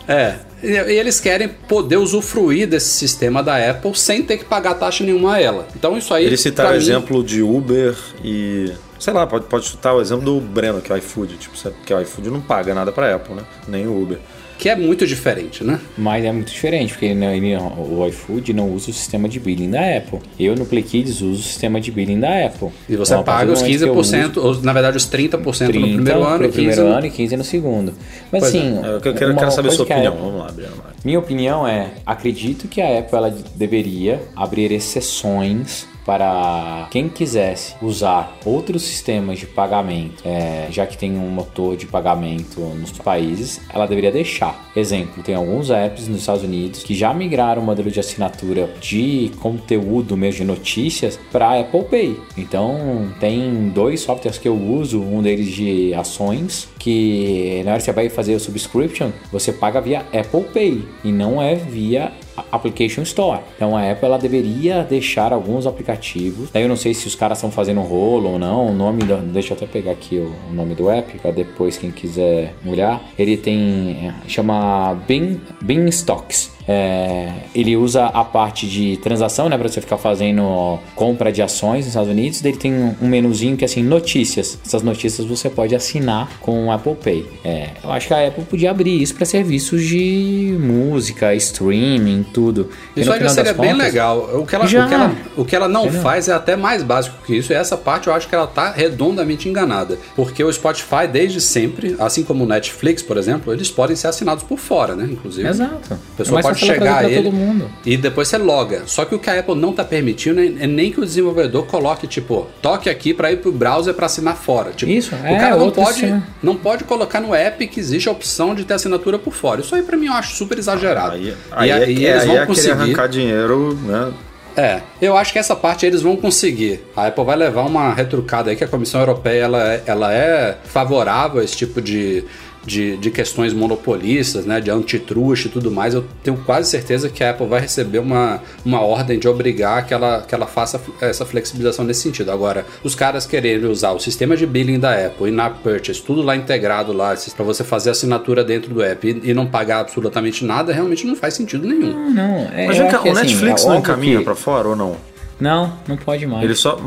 É. 0.07 0.35
E 0.63 0.93
eles 0.93 1.19
querem 1.19 1.47
poder 1.47 1.97
usufruir 1.97 2.67
desse 2.67 2.89
sistema 2.89 3.41
da 3.41 3.57
Apple 3.69 3.95
sem 3.95 4.21
ter 4.21 4.37
que 4.37 4.45
pagar 4.45 4.75
taxa 4.75 5.03
nenhuma 5.03 5.35
a 5.35 5.41
ela. 5.41 5.67
Então 5.75 5.97
isso 5.97 6.13
aí. 6.13 6.25
Eles 6.25 6.41
citaram 6.41 6.71
o 6.71 6.73
mim, 6.73 6.79
exemplo 6.79 7.23
de 7.23 7.41
Uber 7.41 7.95
e. 8.23 8.71
Sei 8.99 9.11
lá, 9.11 9.25
pode, 9.25 9.45
pode 9.45 9.67
citar 9.67 9.95
o 9.95 10.01
exemplo 10.01 10.23
do 10.23 10.39
Breno, 10.39 10.79
que 10.79 10.91
é 10.91 10.95
o 10.95 10.97
iFood. 10.99 11.37
Tipo, 11.37 11.57
porque 11.57 11.91
o 11.91 11.99
iFood 12.01 12.29
não 12.29 12.39
paga 12.39 12.75
nada 12.75 12.91
pra 12.91 13.15
Apple, 13.15 13.33
né? 13.33 13.41
Nem 13.67 13.87
o 13.87 13.99
Uber. 13.99 14.19
Que 14.61 14.69
é 14.69 14.75
muito 14.75 15.07
diferente, 15.07 15.63
né? 15.63 15.79
Mas 15.97 16.23
é 16.23 16.31
muito 16.31 16.51
diferente, 16.51 16.93
porque 16.93 17.07
ele- 17.07 17.25
ele- 17.25 17.57
o 17.57 18.05
iFood 18.07 18.53
não 18.53 18.69
usa 18.71 18.91
o 18.91 18.93
sistema 18.93 19.27
de 19.27 19.39
billing 19.39 19.71
da 19.71 19.79
Apple. 19.97 20.19
Eu 20.39 20.55
no 20.55 20.67
Play 20.67 20.83
Kids 20.83 21.19
uso 21.19 21.39
o 21.39 21.43
sistema 21.43 21.81
de 21.81 21.89
billing 21.91 22.19
da 22.19 22.45
Apple. 22.45 22.69
E 22.87 22.95
você 22.95 23.13
Então, 23.13 23.23
paga 23.23 23.51
os 23.51 23.59
momento 23.59 23.79
que 23.79 23.83
eu 23.85 23.95
15%, 23.95 24.37
ou, 24.37 24.61
na 24.61 24.71
verdade 24.71 24.97
os 24.97 25.05
30%, 25.07 25.71
30 25.71 25.87
no 25.87 25.95
primeiro 25.95 26.23
ano 26.23 26.45
e 26.45 26.47
15% 26.49 26.51
primeiro 26.53 26.83
no- 26.83 26.93
ano 26.95 27.05
e 27.07 27.09
15 27.09 27.35
no 27.35 27.43
segundo. 27.43 27.93
Mas 28.31 28.41
Pois 28.43 28.43
é. 28.53 28.57
assim, 28.59 28.75
Eu 28.85 29.01
quero, 29.01 29.35
quero 29.35 29.51
saber 29.51 29.69
a 29.69 29.71
sua 29.71 29.85
opinião. 29.85 30.13
Apple- 30.13 30.25
Vamos 30.25 30.39
lá, 30.41 30.47
vai. 30.51 30.91
Minha 31.03 31.17
opinião 31.17 31.67
é, 31.67 31.87
acredito 32.05 32.67
que 32.67 32.79
a 32.79 32.99
Apple 32.99 33.17
ela 33.17 33.35
deveria 33.55 34.21
abrir 34.35 34.71
exceções 34.71 35.87
para 36.05 36.87
quem 36.91 37.09
quisesse 37.09 37.75
usar 37.81 38.37
outros 38.45 38.83
sistemas 38.83 39.39
de 39.39 39.45
pagamento, 39.45 40.23
é, 40.25 40.67
já 40.69 40.85
que 40.85 40.97
tem 40.97 41.17
um 41.17 41.29
motor 41.29 41.75
de 41.75 41.85
pagamento 41.85 42.59
nos 42.59 42.91
países, 42.91 43.61
ela 43.73 43.85
deveria 43.85 44.11
deixar. 44.11 44.71
Exemplo, 44.75 45.23
tem 45.23 45.35
alguns 45.35 45.69
apps 45.69 46.07
nos 46.07 46.21
Estados 46.21 46.43
Unidos 46.43 46.83
que 46.83 46.95
já 46.95 47.13
migraram 47.13 47.61
o 47.61 47.65
modelo 47.65 47.91
de 47.91 47.99
assinatura 47.99 48.73
de 48.79 49.31
conteúdo 49.39 50.17
mesmo 50.17 50.41
de 50.41 50.45
notícias 50.45 51.19
para 51.31 51.59
Apple 51.59 51.83
Pay. 51.83 52.19
Então 52.37 53.09
tem 53.19 53.69
dois 53.69 54.01
softwares 54.01 54.37
que 54.37 54.47
eu 54.47 54.55
uso, 54.55 55.01
um 55.01 55.21
deles 55.21 55.47
de 55.47 55.93
ações, 55.93 56.67
que 56.79 57.61
na 57.63 57.71
hora 57.71 57.79
que 57.79 57.85
você 57.85 57.91
vai 57.91 58.09
fazer 58.09 58.35
o 58.35 58.39
subscription, 58.39 59.11
você 59.31 59.51
paga 59.51 59.81
via 59.81 59.99
Apple 60.13 60.43
Pay 60.53 60.83
e 61.03 61.11
não 61.11 61.41
é 61.41 61.55
via 61.55 62.11
Application 62.51 63.01
Store. 63.03 63.41
Então 63.55 63.75
a 63.75 63.91
Apple 63.91 64.05
ela 64.05 64.17
deveria 64.17 64.83
deixar 64.83 65.33
alguns 65.33 65.65
aplicativos. 65.65 66.49
Daí 66.51 66.63
eu 66.63 66.69
não 66.69 66.75
sei 66.75 66.93
se 66.93 67.07
os 67.07 67.15
caras 67.15 67.37
estão 67.37 67.51
fazendo 67.51 67.81
rolo 67.81 68.31
ou 68.31 68.39
não. 68.39 68.67
O 68.67 68.73
nome 68.73 69.03
da, 69.03 69.17
deixa 69.17 69.53
eu 69.53 69.57
até 69.57 69.65
pegar 69.65 69.91
aqui 69.91 70.17
o, 70.17 70.31
o 70.49 70.53
nome 70.53 70.75
do 70.75 70.89
app 70.89 71.17
para 71.19 71.31
depois 71.31 71.77
quem 71.77 71.91
quiser 71.91 72.53
olhar. 72.65 73.01
Ele 73.17 73.37
tem 73.37 74.07
é, 74.07 74.13
chama 74.27 74.93
Bean 75.07 75.37
Bean 75.61 75.87
Stocks. 75.87 76.51
É, 76.71 77.27
ele 77.53 77.75
usa 77.75 78.05
a 78.05 78.23
parte 78.23 78.65
de 78.65 78.95
transação, 78.97 79.49
né, 79.49 79.57
para 79.57 79.67
você 79.67 79.81
ficar 79.81 79.97
fazendo 79.97 80.79
compra 80.95 81.29
de 81.31 81.41
ações 81.41 81.79
nos 81.79 81.87
Estados 81.87 82.09
Unidos. 82.09 82.39
Daí 82.39 82.53
ele 82.53 82.57
tem 82.59 82.73
um, 82.73 82.95
menuzinho 83.07 83.57
que 83.57 83.65
é 83.65 83.67
assim 83.67 83.83
notícias. 83.83 84.57
Essas 84.65 84.81
notícias 84.81 85.27
você 85.27 85.49
pode 85.49 85.75
assinar 85.75 86.29
com 86.39 86.67
o 86.67 86.71
Apple 86.71 86.95
Pay. 86.95 87.25
É, 87.43 87.69
eu 87.83 87.91
acho 87.91 88.07
que 88.07 88.13
a 88.13 88.25
Apple 88.27 88.45
podia 88.45 88.71
abrir 88.71 89.01
isso 89.01 89.13
para 89.15 89.25
serviços 89.25 89.83
de 89.83 90.57
música, 90.61 91.35
streaming, 91.35 92.25
tudo. 92.33 92.69
Isso 92.95 93.11
aí 93.11 93.29
seria 93.29 93.53
bem 93.53 93.71
contas- 93.71 93.87
legal. 93.87 94.17
O 94.39 94.45
que, 94.45 94.55
ela, 94.55 94.65
Já. 94.67 94.85
o, 94.85 94.87
que 94.87 94.93
ela, 94.93 95.15
o 95.37 95.45
que 95.45 95.55
ela 95.55 95.67
não 95.67 95.83
Entendeu? 95.85 96.01
faz 96.01 96.29
é 96.29 96.33
até 96.33 96.55
mais 96.55 96.83
básico 96.83 97.17
que 97.25 97.35
isso. 97.35 97.51
E 97.51 97.55
essa 97.55 97.75
parte 97.75 98.07
eu 98.07 98.13
acho 98.13 98.29
que 98.29 98.35
ela 98.35 98.47
tá 98.47 98.71
redondamente 98.71 99.49
enganada. 99.49 99.97
Porque 100.15 100.41
o 100.41 100.51
Spotify, 100.51 101.05
desde 101.11 101.41
sempre, 101.41 101.97
assim 101.99 102.23
como 102.23 102.45
o 102.45 102.47
Netflix, 102.47 103.01
por 103.03 103.17
exemplo, 103.17 103.51
eles 103.51 103.69
podem 103.69 103.95
ser 103.95 104.07
assinados 104.07 104.43
por 104.43 104.57
fora, 104.57 104.95
né? 104.95 105.07
Inclusive. 105.11 105.47
Exato. 105.49 105.93
A 105.93 106.17
pessoa 106.17 106.39
É 106.39 106.43
pode 106.43 106.60
chegar 106.65 107.05
ele 107.05 107.23
todo 107.23 107.31
mundo. 107.31 107.69
e 107.85 107.97
depois 107.97 108.27
você 108.27 108.37
loga. 108.37 108.83
Só 108.85 109.05
que 109.05 109.13
o 109.15 109.19
que 109.19 109.29
a 109.29 109.39
Apple 109.39 109.55
não 109.55 109.73
tá 109.73 109.83
permitindo 109.83 110.39
é 110.39 110.45
é 110.63 110.67
nem 110.67 110.91
que 110.91 110.99
o 110.99 111.05
desenvolvedor 111.05 111.65
coloque, 111.65 112.07
tipo, 112.07 112.47
toque 112.61 112.89
aqui 112.89 113.13
para 113.13 113.31
ir 113.31 113.37
pro 113.37 113.51
browser 113.51 113.93
para 113.93 114.05
assinar 114.05 114.35
fora. 114.35 114.71
Tipo, 114.71 114.91
Isso, 114.91 115.15
o 115.15 115.25
é, 115.25 115.37
cara 115.37 115.55
não 115.55 115.65
outro 115.65 115.81
pode, 115.83 116.23
não 116.43 116.55
pode 116.55 116.83
colocar 116.83 117.19
no 117.19 117.33
app 117.33 117.65
que 117.67 117.79
existe 117.79 118.07
a 118.09 118.11
opção 118.11 118.53
de 118.55 118.63
ter 118.63 118.73
assinatura 118.75 119.17
por 119.19 119.33
fora. 119.33 119.61
Isso 119.61 119.73
aí 119.75 119.81
pra 119.83 119.95
mim 119.97 120.07
eu 120.07 120.13
acho 120.13 120.35
super 120.35 120.57
exagerado. 120.57 121.15
Aí, 121.15 121.27
E 121.29 121.35
aí, 121.51 121.71
é, 121.71 121.89
e 121.91 122.05
eles 122.05 122.21
aí 122.21 122.27
vão 122.27 122.37
é 122.37 122.45
conseguir. 122.45 122.71
arrancar 122.71 123.07
dinheiro, 123.07 123.77
né? 123.83 124.11
É, 124.55 124.81
eu 125.01 125.15
acho 125.15 125.31
que 125.31 125.39
essa 125.39 125.55
parte 125.55 125.85
eles 125.85 126.01
vão 126.01 126.17
conseguir. 126.17 126.81
A 126.93 127.07
Apple 127.07 127.23
vai 127.23 127.37
levar 127.37 127.61
uma 127.65 127.93
retrucada 127.93 128.49
aí 128.49 128.55
que 128.57 128.63
a 128.63 128.67
Comissão 128.67 128.99
Europeia 128.99 129.43
ela 129.45 129.73
é, 129.73 129.83
ela 129.85 130.13
é 130.13 130.57
favorável 130.65 131.39
a 131.39 131.43
esse 131.43 131.55
tipo 131.55 131.81
de, 131.81 132.25
de, 132.65 132.95
de 132.97 133.09
questões 133.09 133.53
monopolistas, 133.53 134.45
né, 134.45 134.59
de 134.61 134.69
antitruste 134.69 135.47
e 135.47 135.51
tudo 135.51 135.71
mais, 135.71 135.93
eu 135.93 136.05
tenho 136.23 136.37
quase 136.37 136.69
certeza 136.69 137.09
que 137.09 137.23
a 137.23 137.31
Apple 137.31 137.47
vai 137.47 137.61
receber 137.61 137.99
uma, 137.99 138.39
uma 138.63 138.81
ordem 138.81 139.17
de 139.17 139.27
obrigar 139.27 139.85
que 139.85 139.93
ela, 139.93 140.21
que 140.27 140.33
ela 140.35 140.45
faça 140.47 140.79
essa 141.01 141.25
flexibilização 141.25 141.83
nesse 141.83 142.01
sentido. 142.01 142.31
Agora, 142.31 142.65
os 142.83 142.93
caras 142.93 143.25
quererem 143.25 143.65
usar 143.65 143.91
o 143.91 143.99
sistema 143.99 144.37
de 144.37 144.45
billing 144.45 144.79
da 144.79 144.93
Apple 145.07 145.29
e 145.29 145.31
na 145.31 145.49
Purchase, 145.49 146.01
tudo 146.01 146.21
lá 146.21 146.35
integrado 146.35 146.93
lá, 146.93 147.15
para 147.35 147.45
você 147.45 147.63
fazer 147.63 147.89
assinatura 147.89 148.43
dentro 148.43 148.73
do 148.73 148.81
app 148.83 149.07
e, 149.07 149.29
e, 149.31 149.33
não 149.33 149.45
pagar 149.47 149.79
absolutamente 149.79 150.45
nada, 150.45 150.71
realmente 150.71 151.05
não 151.07 151.15
faz 151.15 151.33
sentido 151.33 151.67
nenhum. 151.67 151.93
Não, 151.93 152.09
não. 152.11 152.35
É, 152.53 152.67
Mas 152.67 152.77
vem 152.77 152.87
cá, 152.89 152.99
que, 152.99 153.09
o 153.09 153.11
assim, 153.11 153.21
Netflix 153.21 153.63
é 153.65 153.67
não 153.67 153.77
encaminha 153.77 154.17
que- 154.19 154.23
pra 154.23 154.35
fora 154.35 154.67
ou 154.69 154.75
não? 154.75 154.95
Não, 155.39 155.73
não 155.87 155.97
pode 155.97 156.27
mais. 156.27 156.43
Ele 156.43 156.53
só. 156.55 156.79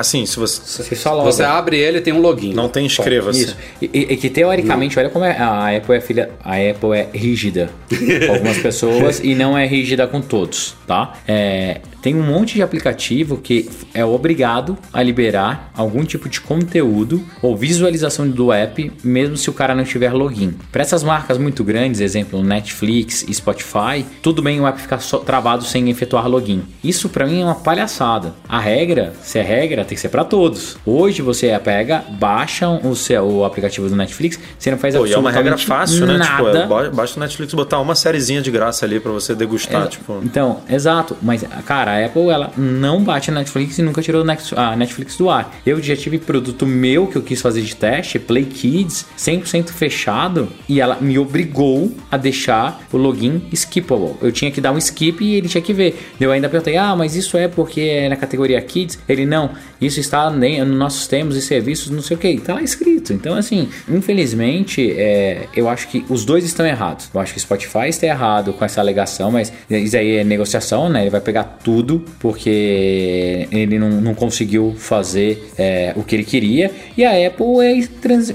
Assim, 0.00 0.24
se 0.26 0.38
você. 0.38 0.60
Você 0.82 0.96
só 0.96 1.14
loga. 1.14 1.30
Você 1.30 1.42
abre 1.42 1.76
ele 1.78 1.98
e 1.98 2.00
tem 2.00 2.12
um 2.12 2.20
login. 2.20 2.52
Não 2.54 2.68
tem 2.68 2.86
inscreva-se. 2.86 3.44
Isso. 3.44 3.56
E, 3.82 3.90
e- 3.92 4.06
e 4.12 4.16
que 4.16 4.30
teoricamente, 4.30 4.98
olha 4.98 5.10
como 5.10 5.24
é, 5.24 5.36
a 5.38 5.76
Apple 5.76 5.94
é 5.96 6.00
filha, 6.00 6.30
a 6.42 6.54
Apple 6.56 6.92
é 6.96 7.08
rígida 7.12 7.70
com 7.88 8.32
algumas 8.32 8.58
pessoas 8.58 9.20
e 9.22 9.34
não 9.34 9.56
é 9.56 9.66
rígida 9.66 10.06
com 10.06 10.20
todos, 10.20 10.74
tá? 10.86 11.12
É, 11.28 11.80
tem 12.02 12.14
um 12.14 12.22
monte 12.22 12.54
de 12.54 12.62
aplicativo 12.62 13.36
que 13.36 13.68
é 13.94 14.04
obrigado 14.04 14.76
a 14.92 15.02
liberar 15.02 15.70
algum 15.76 16.04
tipo 16.04 16.28
de 16.28 16.40
conteúdo 16.40 17.22
ou 17.42 17.56
visualização 17.56 18.28
do 18.28 18.52
app, 18.52 18.92
mesmo 19.04 19.36
se 19.36 19.48
o 19.50 19.52
cara 19.52 19.74
não 19.74 19.84
tiver 19.84 20.12
login. 20.12 20.54
Para 20.72 20.82
essas 20.82 21.02
marcas 21.02 21.38
muito 21.38 21.62
grandes, 21.64 22.00
exemplo 22.00 22.42
Netflix 22.42 23.22
e 23.28 23.34
Spotify, 23.34 24.04
tudo 24.22 24.42
bem 24.42 24.60
o 24.60 24.66
app 24.66 24.80
ficar 24.80 25.00
só 25.00 25.18
travado 25.18 25.64
sem 25.64 25.88
efetuar 25.90 26.26
login. 26.28 26.62
Isso 26.82 27.08
para 27.08 27.26
mim 27.26 27.40
é 27.40 27.44
uma 27.44 27.54
palhaçada. 27.54 28.34
A 28.48 28.58
regra, 28.58 29.12
se 29.22 29.38
é 29.38 29.42
regra, 29.42 29.84
tem 29.84 29.94
que 29.94 30.00
ser 30.00 30.08
para 30.08 30.24
todos. 30.24 30.76
Hoje 30.86 31.22
você 31.22 31.56
pega, 31.62 32.04
baixa 32.18 32.68
o, 32.68 32.94
seu, 32.94 33.24
o 33.24 33.44
aplicativo 33.44 33.88
do 33.88 33.96
Netflix, 33.96 34.38
você 34.58 34.70
não 34.70 34.78
faz 34.78 34.94
Pô, 34.94 35.06
e 35.06 35.12
é 35.12 35.18
uma 35.18 35.30
regra 35.30 35.52
absolutamente 35.54 35.66
fácil, 35.66 36.06
né? 36.06 36.18
Tipo, 36.24 36.42
nada. 36.44 36.58
é, 36.60 36.66
ba- 36.66 36.90
basta 36.90 37.16
o 37.18 37.20
Netflix 37.20 37.52
botar 37.54 37.78
uma 37.80 37.94
sériezinha 37.94 38.40
de 38.42 38.50
graça 38.50 38.84
ali 38.86 39.00
pra 39.00 39.12
você 39.12 39.34
degustar, 39.34 39.84
É, 39.84 39.86
tipo. 39.88 40.20
Então, 40.24 40.60
exato. 40.68 41.16
Mas, 41.22 41.44
cara, 41.66 41.89
a 41.90 42.06
Apple 42.06 42.28
ela 42.28 42.52
não 42.56 43.02
bate 43.02 43.30
a 43.30 43.34
Netflix 43.34 43.78
e 43.78 43.82
nunca 43.82 44.02
tirou 44.02 44.24
a 44.56 44.76
Netflix 44.76 45.16
do 45.16 45.28
ar. 45.28 45.54
Eu 45.64 45.82
já 45.82 45.96
tive 45.96 46.18
produto 46.18 46.66
meu 46.66 47.06
que 47.06 47.16
eu 47.16 47.22
quis 47.22 47.40
fazer 47.40 47.62
de 47.62 47.74
teste, 47.74 48.18
Play 48.18 48.44
Kids, 48.44 49.06
100% 49.18 49.70
fechado, 49.70 50.48
e 50.68 50.80
ela 50.80 50.98
me 51.00 51.18
obrigou 51.18 51.94
a 52.10 52.16
deixar 52.16 52.82
o 52.92 52.96
login 52.96 53.42
skippable. 53.52 54.14
Eu 54.20 54.32
tinha 54.32 54.50
que 54.50 54.60
dar 54.60 54.72
um 54.72 54.78
skip 54.78 55.22
e 55.24 55.34
ele 55.34 55.48
tinha 55.48 55.62
que 55.62 55.72
ver. 55.72 55.98
Eu 56.20 56.32
ainda 56.32 56.48
perguntei, 56.48 56.76
ah, 56.76 56.94
mas 56.94 57.16
isso 57.16 57.36
é 57.36 57.48
porque 57.48 57.80
é 57.80 58.08
na 58.08 58.16
categoria 58.16 58.60
Kids? 58.60 58.98
Ele, 59.08 59.26
não, 59.26 59.50
isso 59.80 60.00
está 60.00 60.30
nem 60.30 60.64
nos 60.64 60.78
nossos 60.78 61.06
termos 61.06 61.36
e 61.36 61.42
serviços, 61.42 61.90
não 61.90 62.02
sei 62.02 62.16
o 62.16 62.20
que. 62.20 62.38
Tá 62.38 62.54
lá 62.54 62.62
escrito. 62.62 63.12
Então, 63.12 63.34
assim, 63.34 63.68
infelizmente, 63.88 64.92
é, 64.96 65.48
eu 65.54 65.68
acho 65.68 65.88
que 65.88 66.04
os 66.08 66.24
dois 66.24 66.44
estão 66.44 66.66
errados. 66.66 67.08
Eu 67.12 67.20
acho 67.20 67.32
que 67.32 67.38
o 67.38 67.40
Spotify 67.40 67.88
está 67.88 68.06
errado 68.06 68.52
com 68.52 68.64
essa 68.64 68.80
alegação, 68.80 69.30
mas 69.30 69.52
isso 69.68 69.96
aí 69.96 70.16
é 70.16 70.24
negociação, 70.24 70.88
né? 70.88 71.02
Ele 71.02 71.10
vai 71.10 71.20
pegar 71.20 71.44
tudo 71.64 71.79
porque 72.18 73.48
ele 73.50 73.78
não, 73.78 73.90
não 74.00 74.14
conseguiu 74.14 74.74
fazer 74.76 75.50
é, 75.58 75.92
o 75.96 76.02
que 76.02 76.14
ele 76.16 76.24
queria. 76.24 76.70
E 76.96 77.04
a 77.04 77.10
Apple 77.26 77.46
é 77.60 77.70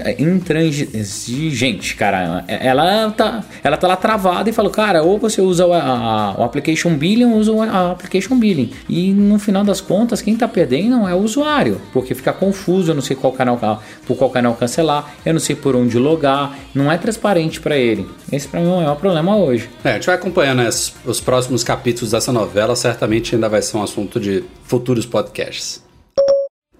é 0.08 0.22
intransigente, 0.22 1.94
cara. 1.96 2.44
Ela 2.48 3.10
tá, 3.10 3.44
ela 3.62 3.76
tá 3.76 3.86
lá 3.88 3.96
travada 3.96 4.48
e 4.50 4.52
falou, 4.52 4.70
cara, 4.70 5.02
ou 5.02 5.18
você 5.18 5.40
usa 5.40 5.66
o, 5.66 5.72
a- 5.72 6.34
o 6.38 6.42
Application 6.42 6.94
Billing 6.96 7.24
ou 7.26 7.38
usa 7.38 7.52
a 7.64 7.92
Application 7.92 8.36
Billing. 8.38 8.70
E 8.88 9.12
no 9.12 9.38
final 9.38 9.64
das 9.64 9.80
contas, 9.80 10.20
quem 10.22 10.36
tá 10.36 10.48
perdendo 10.48 11.06
é 11.08 11.14
o 11.14 11.18
usuário, 11.18 11.80
porque 11.92 12.14
fica 12.14 12.32
confuso, 12.32 12.90
eu 12.90 12.94
não 12.94 13.02
sei 13.02 13.16
qual 13.16 13.32
canal, 13.32 13.58
por 14.06 14.16
qual 14.16 14.30
canal 14.30 14.54
cancelar, 14.54 15.14
eu 15.24 15.32
não 15.32 15.40
sei 15.40 15.54
por 15.56 15.76
onde 15.76 15.98
logar, 15.98 16.56
não 16.74 16.90
é 16.90 16.98
transparente 16.98 17.60
para 17.60 17.76
ele. 17.76 18.06
Esse 18.32 18.48
para 18.48 18.60
mim 18.60 18.66
é 18.68 18.72
o 18.72 18.76
maior 18.76 18.96
problema 18.96 19.36
hoje. 19.36 19.68
É, 19.84 19.90
a 19.90 19.94
gente 19.94 20.06
vai 20.06 20.14
acompanhando 20.16 20.60
as- 20.62 20.94
os 21.04 21.20
próximos 21.20 21.62
capítulos 21.62 22.10
dessa 22.10 22.32
novela, 22.32 22.74
certamente 22.76 23.35
ainda 23.36 23.48
vai 23.48 23.62
ser 23.62 23.76
um 23.76 23.82
assunto 23.82 24.18
de 24.18 24.44
futuros 24.64 25.06
podcasts. 25.06 25.86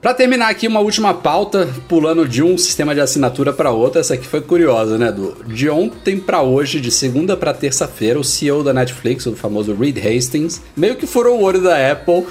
Pra 0.01 0.15
terminar 0.15 0.51
aqui, 0.51 0.69
uma 0.69 0.79
última 0.79 1.13
pauta, 1.13 1.69
pulando 1.89 2.29
de 2.29 2.43
um 2.43 2.57
sistema 2.57 2.95
de 2.95 3.01
assinatura 3.01 3.53
para 3.53 3.73
outro. 3.73 3.99
Essa 3.99 4.15
aqui 4.15 4.27
foi 4.27 4.41
curiosa, 4.41 4.97
né, 4.97 5.11
Du? 5.11 5.37
De 5.45 5.69
ontem 5.69 6.21
pra 6.21 6.43
hoje, 6.43 6.81
de 6.81 6.91
segunda 6.93 7.37
pra 7.37 7.53
terça-feira, 7.53 8.21
o 8.21 8.23
CEO 8.23 8.63
da 8.63 8.73
Netflix, 8.73 9.27
o 9.27 9.35
famoso 9.35 9.75
Reed 9.75 9.99
Hastings, 9.99 10.63
meio 10.77 10.95
que 10.97 11.07
furou 11.07 11.41
o 11.41 11.43
olho 11.43 11.61
da 11.61 11.91
Apple, 11.91 12.25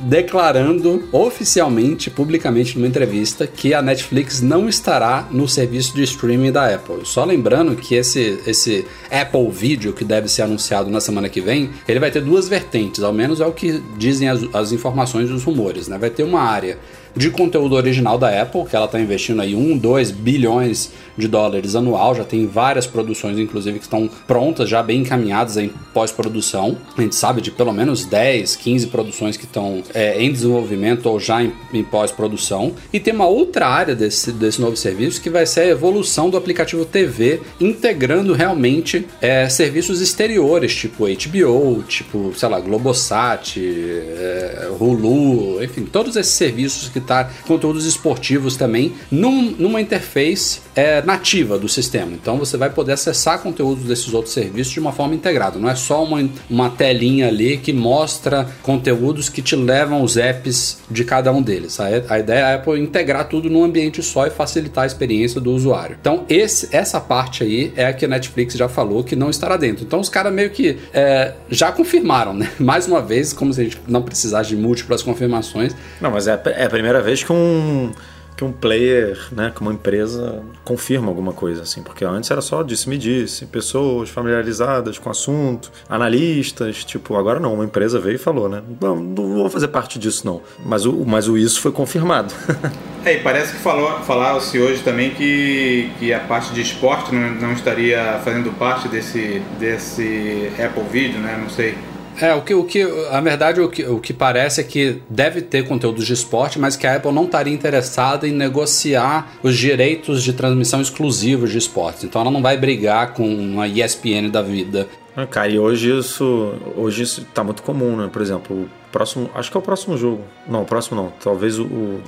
declarando 0.00 1.08
oficialmente, 1.12 2.10
publicamente, 2.10 2.76
numa 2.76 2.86
entrevista, 2.86 3.46
que 3.46 3.72
a 3.72 3.80
Netflix 3.80 4.40
não 4.40 4.68
estará 4.68 5.28
no 5.30 5.48
serviço 5.48 5.94
de 5.94 6.02
streaming 6.02 6.52
da 6.52 6.74
Apple. 6.74 7.00
Só 7.04 7.24
lembrando 7.24 7.74
que 7.76 7.94
esse, 7.94 8.40
esse 8.46 8.84
Apple 9.10 9.50
Video, 9.50 9.92
que 9.92 10.04
deve 10.04 10.28
ser 10.28 10.42
anunciado 10.42 10.90
na 10.90 11.00
semana 11.00 11.28
que 11.28 11.40
vem, 11.40 11.70
ele 11.88 12.00
vai 12.00 12.10
ter 12.10 12.22
duas 12.22 12.48
vertentes, 12.48 13.02
ao 13.02 13.12
menos 13.12 13.40
é 13.40 13.46
o 13.46 13.52
que 13.52 13.82
dizem 13.96 14.28
as, 14.28 14.42
as 14.54 14.72
informações 14.72 15.30
e 15.30 15.32
os 15.32 15.44
rumores, 15.44 15.88
né? 15.88 15.98
Vai 15.98 16.10
ter 16.10 16.22
uma 16.22 16.40
área 16.40 16.78
de 17.16 17.30
conteúdo 17.30 17.74
original 17.74 18.18
da 18.18 18.42
Apple, 18.42 18.64
que 18.64 18.76
ela 18.76 18.86
está 18.86 19.00
investindo 19.00 19.40
aí 19.42 19.54
1, 19.54 19.78
2 19.78 20.10
bilhões 20.10 20.92
de 21.16 21.28
dólares 21.28 21.74
anual, 21.74 22.14
já 22.14 22.24
tem 22.24 22.46
várias 22.46 22.86
produções, 22.86 23.38
inclusive, 23.38 23.78
que 23.78 23.84
estão 23.84 24.08
prontas, 24.26 24.68
já 24.68 24.82
bem 24.82 25.00
encaminhadas 25.00 25.56
em 25.56 25.70
pós-produção. 25.92 26.76
A 26.96 27.00
gente 27.00 27.14
sabe 27.14 27.40
de 27.40 27.50
pelo 27.50 27.72
menos 27.72 28.04
10, 28.04 28.56
15 28.56 28.86
produções 28.88 29.36
que 29.36 29.44
estão 29.44 29.82
é, 29.94 30.22
em 30.22 30.32
desenvolvimento 30.32 31.06
ou 31.06 31.20
já 31.20 31.42
em, 31.42 31.52
em 31.72 31.84
pós-produção. 31.84 32.72
E 32.92 32.98
tem 32.98 33.14
uma 33.14 33.26
outra 33.26 33.66
área 33.66 33.94
desse, 33.94 34.32
desse 34.32 34.60
novo 34.60 34.76
serviço 34.76 35.20
que 35.20 35.30
vai 35.30 35.46
ser 35.46 35.60
a 35.60 35.66
evolução 35.68 36.30
do 36.30 36.36
aplicativo 36.36 36.84
TV, 36.84 37.40
integrando 37.60 38.32
realmente 38.32 39.06
é, 39.20 39.48
serviços 39.48 40.00
exteriores, 40.00 40.74
tipo 40.74 41.04
HBO, 41.06 41.82
tipo, 41.86 42.32
sei 42.36 42.48
lá, 42.48 42.60
Globosat, 42.60 43.58
é, 43.58 44.68
Hulu, 44.78 45.62
enfim, 45.62 45.84
todos 45.84 46.16
esses 46.16 46.32
serviços 46.32 46.88
que 46.88 46.99
conteúdos 47.46 47.84
esportivos 47.86 48.56
também 48.56 48.92
num- 49.10 49.54
numa 49.58 49.80
interface 49.80 50.60
é, 50.74 51.02
nativa 51.02 51.58
do 51.58 51.68
sistema. 51.68 52.12
Então 52.12 52.38
você 52.38 52.56
vai 52.56 52.70
poder 52.70 52.92
acessar 52.92 53.40
conteúdos 53.40 53.84
desses 53.84 54.12
outros 54.14 54.32
serviços 54.34 54.72
de 54.72 54.80
uma 54.80 54.92
forma 54.92 55.14
integrada. 55.14 55.58
Não 55.58 55.68
é 55.68 55.74
só 55.74 56.02
uma, 56.04 56.28
uma 56.48 56.70
telinha 56.70 57.28
ali 57.28 57.56
que 57.58 57.72
mostra 57.72 58.46
conteúdos 58.62 59.28
que 59.28 59.42
te 59.42 59.54
levam 59.56 59.98
aos 59.98 60.16
apps 60.16 60.78
de 60.90 61.04
cada 61.04 61.32
um 61.32 61.42
deles. 61.42 61.78
A, 61.80 61.86
a 62.08 62.18
ideia 62.18 62.38
é 62.40 62.54
Apple 62.54 62.80
integrar 62.80 63.28
tudo 63.28 63.48
num 63.50 63.62
ambiente 63.64 64.02
só 64.02 64.26
e 64.26 64.30
facilitar 64.30 64.84
a 64.84 64.86
experiência 64.86 65.40
do 65.40 65.52
usuário. 65.52 65.96
Então 66.00 66.24
esse, 66.28 66.68
essa 66.74 67.00
parte 67.00 67.42
aí 67.44 67.72
é 67.76 67.86
a 67.86 67.92
que 67.92 68.04
a 68.04 68.08
Netflix 68.08 68.54
já 68.54 68.68
falou 68.68 69.04
que 69.04 69.14
não 69.14 69.30
estará 69.30 69.56
dentro. 69.56 69.84
Então 69.84 70.00
os 70.00 70.08
caras 70.08 70.32
meio 70.32 70.50
que 70.50 70.78
é, 70.92 71.34
já 71.50 71.70
confirmaram, 71.70 72.32
né? 72.34 72.50
Mais 72.58 72.86
uma 72.86 73.00
vez, 73.02 73.32
como 73.32 73.52
se 73.52 73.60
a 73.60 73.64
gente 73.64 73.78
não 73.86 74.02
precisasse 74.02 74.50
de 74.50 74.56
múltiplas 74.56 75.02
confirmações, 75.02 75.74
Não, 76.00 76.10
mas 76.10 76.26
é, 76.26 76.40
é 76.56 76.64
a 76.64 76.70
primeira 76.70 76.89
vez 76.98 77.22
que 77.22 77.30
um, 77.30 77.92
que 78.40 78.44
um 78.44 78.52
player, 78.52 79.18
né, 79.32 79.52
que 79.54 79.60
uma 79.60 79.70
empresa 79.70 80.42
confirma 80.64 81.08
alguma 81.08 81.30
coisa, 81.30 81.60
assim. 81.60 81.82
Porque 81.82 82.06
antes 82.06 82.30
era 82.30 82.40
só 82.40 82.62
disse-me-disse, 82.62 83.44
pessoas 83.44 84.08
familiarizadas 84.08 84.98
com 84.98 85.10
o 85.10 85.12
assunto, 85.12 85.70
analistas, 85.86 86.82
tipo, 86.82 87.16
agora 87.16 87.38
não, 87.38 87.52
uma 87.52 87.66
empresa 87.66 88.00
veio 88.00 88.14
e 88.14 88.18
falou, 88.18 88.48
né? 88.48 88.62
Não, 88.80 88.96
não 88.96 89.34
vou 89.34 89.50
fazer 89.50 89.68
parte 89.68 89.98
disso, 89.98 90.26
não. 90.26 90.40
Mas 90.64 90.86
o, 90.86 91.04
mas 91.04 91.28
o 91.28 91.36
isso 91.36 91.60
foi 91.60 91.70
confirmado. 91.70 92.32
É, 93.02 93.14
e 93.14 93.22
parece 93.22 93.54
que 93.54 93.58
falou, 93.60 93.98
falaram-se 94.00 94.58
hoje 94.58 94.82
também 94.82 95.08
que, 95.08 95.90
que 95.98 96.12
a 96.12 96.20
parte 96.20 96.52
de 96.52 96.60
esporte 96.60 97.14
não, 97.14 97.30
não 97.30 97.52
estaria 97.54 98.20
fazendo 98.22 98.54
parte 98.58 98.88
desse, 98.88 99.40
desse 99.58 100.52
Apple 100.62 100.82
Video, 100.92 101.18
né? 101.18 101.38
Não 101.40 101.48
sei. 101.48 101.78
É, 102.20 102.34
o 102.34 102.42
que, 102.42 102.54
o 102.54 102.64
que, 102.64 102.82
a 103.10 103.20
verdade, 103.20 103.60
o 103.60 103.68
que, 103.68 103.84
o 103.84 103.98
que 103.98 104.12
parece 104.12 104.60
é 104.60 104.64
que 104.64 105.00
deve 105.08 105.40
ter 105.40 105.66
conteúdos 105.66 106.06
de 106.06 106.12
esporte, 106.12 106.58
mas 106.58 106.76
que 106.76 106.86
a 106.86 106.96
Apple 106.96 107.12
não 107.12 107.24
estaria 107.24 107.52
interessada 107.52 108.28
em 108.28 108.32
negociar 108.32 109.32
os 109.42 109.56
direitos 109.56 110.22
de 110.22 110.34
transmissão 110.34 110.82
exclusivos 110.82 111.50
de 111.50 111.58
esportes. 111.58 112.04
Então 112.04 112.20
ela 112.20 112.30
não 112.30 112.42
vai 112.42 112.58
brigar 112.58 113.14
com 113.14 113.26
uma 113.26 113.66
ESPN 113.66 114.28
da 114.30 114.42
vida. 114.42 114.86
Ah, 115.16 115.26
Cara, 115.26 115.48
e 115.48 115.58
hoje 115.58 115.98
isso, 115.98 116.52
hoje 116.76 117.02
isso 117.02 117.26
tá 117.34 117.42
muito 117.42 117.62
comum, 117.62 117.96
né? 117.96 118.10
Por 118.12 118.20
exemplo, 118.20 118.68
próximo, 118.90 119.30
acho 119.34 119.50
que 119.50 119.56
é 119.56 119.60
o 119.60 119.62
próximo 119.62 119.96
jogo. 119.96 120.22
Não, 120.46 120.62
o 120.62 120.64
próximo 120.64 121.00
não. 121.00 121.12
Talvez 121.22 121.58
o, 121.58 121.64
o, 121.64 122.02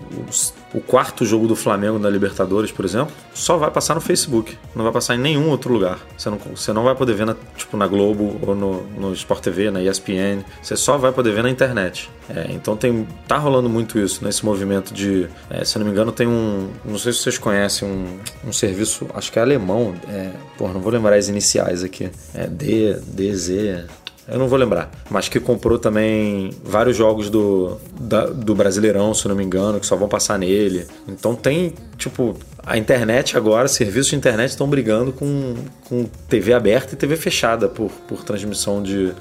o 0.74 0.80
quarto 0.80 1.24
jogo 1.24 1.46
do 1.46 1.56
Flamengo 1.56 1.98
na 1.98 2.10
Libertadores, 2.10 2.70
por 2.70 2.84
exemplo, 2.84 3.12
só 3.34 3.56
vai 3.56 3.70
passar 3.70 3.94
no 3.94 4.00
Facebook. 4.00 4.56
Não 4.74 4.84
vai 4.84 4.92
passar 4.92 5.14
em 5.14 5.18
nenhum 5.18 5.48
outro 5.50 5.72
lugar. 5.72 5.98
Você 6.16 6.30
não, 6.30 6.38
você 6.38 6.72
não 6.72 6.84
vai 6.84 6.94
poder 6.94 7.14
ver 7.14 7.26
na, 7.26 7.36
tipo, 7.56 7.76
na 7.76 7.86
Globo 7.86 8.38
ou 8.42 8.54
no, 8.54 8.82
no 8.88 9.12
Sport 9.12 9.42
TV, 9.42 9.70
na 9.70 9.82
ESPN. 9.82 10.44
Você 10.62 10.76
só 10.76 10.96
vai 10.96 11.12
poder 11.12 11.32
ver 11.32 11.42
na 11.42 11.50
internet. 11.50 12.10
É, 12.28 12.46
então 12.50 12.76
tem, 12.76 13.06
tá 13.26 13.36
rolando 13.36 13.68
muito 13.68 13.98
isso 13.98 14.24
nesse 14.24 14.44
movimento 14.44 14.92
de, 14.92 15.28
é, 15.50 15.64
se 15.64 15.78
não 15.78 15.84
me 15.84 15.92
engano, 15.92 16.12
tem 16.12 16.26
um, 16.26 16.70
não 16.84 16.98
sei 16.98 17.12
se 17.12 17.18
vocês 17.18 17.38
conhecem 17.38 17.88
um, 17.88 18.18
um 18.48 18.52
serviço, 18.52 19.06
acho 19.14 19.30
que 19.30 19.38
é 19.38 19.42
alemão. 19.42 19.94
É, 20.08 20.30
porra, 20.56 20.74
não 20.74 20.80
vou 20.80 20.92
lembrar 20.92 21.16
as 21.16 21.28
iniciais 21.28 21.82
aqui. 21.82 22.10
É 22.34 22.46
D, 22.46 22.94
DZ. 22.94 24.01
Eu 24.28 24.38
não 24.38 24.46
vou 24.48 24.56
lembrar, 24.58 24.90
mas 25.10 25.28
que 25.28 25.40
comprou 25.40 25.78
também 25.78 26.50
vários 26.64 26.96
jogos 26.96 27.28
do, 27.28 27.76
da- 28.00 28.26
do 28.26 28.54
Brasileirão, 28.54 29.12
se 29.12 29.26
não 29.26 29.34
me 29.34 29.42
engano, 29.44 29.80
que 29.80 29.86
só 29.86 29.96
vão 29.96 30.08
passar 30.08 30.38
nele. 30.38 30.86
Então 31.08 31.34
tem, 31.34 31.74
tipo, 31.98 32.36
a 32.64 32.78
internet 32.78 33.36
agora, 33.36 33.66
serviços 33.66 34.10
de 34.10 34.16
internet 34.16 34.50
estão 34.50 34.68
brigando 34.68 35.12
com, 35.12 35.56
com 35.88 36.04
TV 36.28 36.52
aberta 36.52 36.94
e 36.94 36.96
TV 36.96 37.16
fechada 37.16 37.68
por, 37.68 37.90
por 38.06 38.22
transmissão 38.22 38.80
de, 38.80 39.12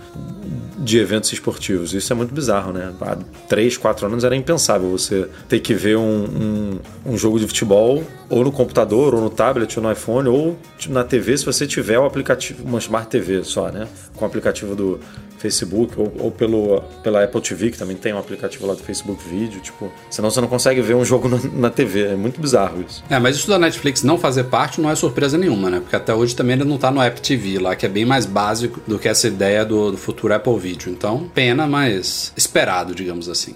de 0.78 1.00
eventos 1.00 1.34
esportivos. 1.34 1.92
Isso 1.94 2.14
é 2.14 2.16
muito 2.16 2.34
bizarro, 2.34 2.72
né? 2.72 2.94
Há 3.02 3.18
3, 3.50 3.78
4 3.78 4.06
anos 4.06 4.24
era 4.24 4.36
impensável 4.36 4.92
você 4.92 5.28
ter 5.50 5.60
que 5.60 5.74
ver 5.74 5.98
um, 5.98 6.24
um, 6.24 6.80
um, 7.14 7.18
jogo 7.18 7.40
de 7.40 7.48
futebol 7.48 8.04
ou 8.30 8.44
no 8.44 8.52
computador, 8.52 9.16
ou 9.16 9.22
no 9.22 9.30
tablet, 9.30 9.76
ou 9.78 9.84
no 9.84 9.92
iPhone, 9.92 10.30
ou 10.30 10.56
na 10.88 11.04
TV 11.04 11.36
se 11.36 11.46
você 11.46 11.66
tiver 11.66 11.98
o 11.98 12.06
aplicativo, 12.06 12.64
uma 12.64 12.78
Smart 12.78 13.10
TV 13.10 13.44
só, 13.44 13.70
né? 13.72 13.88
Com 14.16 14.24
o 14.24 14.28
aplicativo 14.28 14.76
do, 14.76 15.00
Facebook 15.42 16.00
ou, 16.00 16.14
ou, 16.20 16.32
pelo, 16.32 16.82
pela 17.02 17.24
Apple 17.24 17.42
TV, 17.42 17.72
que 17.72 17.78
também 17.78 17.98
tem 17.98 18.14
um 18.14 18.20
aplicativo 18.20 18.68
lá 18.68 18.76
do 18.76 18.84
Facebook 18.84 19.22
Vídeo, 19.28 19.60
tipo, 19.60 19.92
senão 20.10 20.30
você 20.30 20.40
não 20.40 20.48
consegue 20.48 20.82
ver 20.82 20.94
um 20.94 21.04
jogo 21.04 21.28
na, 21.28 21.38
na, 21.54 21.70
TV, 21.70 22.10
é 22.10 22.16
muito 22.16 22.40
bizarro 22.40 22.86
isso. 22.88 23.04
É, 23.10 23.18
mas 23.18 23.36
isso 23.36 23.48
da 23.48 23.58
Netflix 23.58 24.04
não 24.04 24.18
fazer 24.18 24.46
parte 24.46 24.80
não 24.80 24.90
é 24.90 24.96
surpresa 24.96 25.38
nenhuma, 25.38 25.70
né? 25.70 25.80
Porque 25.80 25.96
até 25.96 26.14
hoje 26.14 26.36
também 26.36 26.56
ele 26.56 26.64
não 26.64 26.78
tá 26.78 26.92
no 26.92 27.02
App 27.02 27.20
TV 27.20 27.58
lá, 27.58 27.76
que 27.76 27.86
é 27.86 27.90
bem 27.90 28.06
mais 28.06 28.26
básico 28.26 28.80
do 28.86 29.00
que 29.00 29.08
essa 29.08 29.28
ideia 29.28 29.66
do, 29.66 29.92
do 29.92 29.98
futuro 29.98 30.34
Apple 30.34 30.58
Video. 30.60 30.92
Então, 30.92 31.30
pena, 31.34 31.66
mas 31.66 32.32
esperado, 32.36 32.94
digamos 32.94 33.28
assim. 33.28 33.56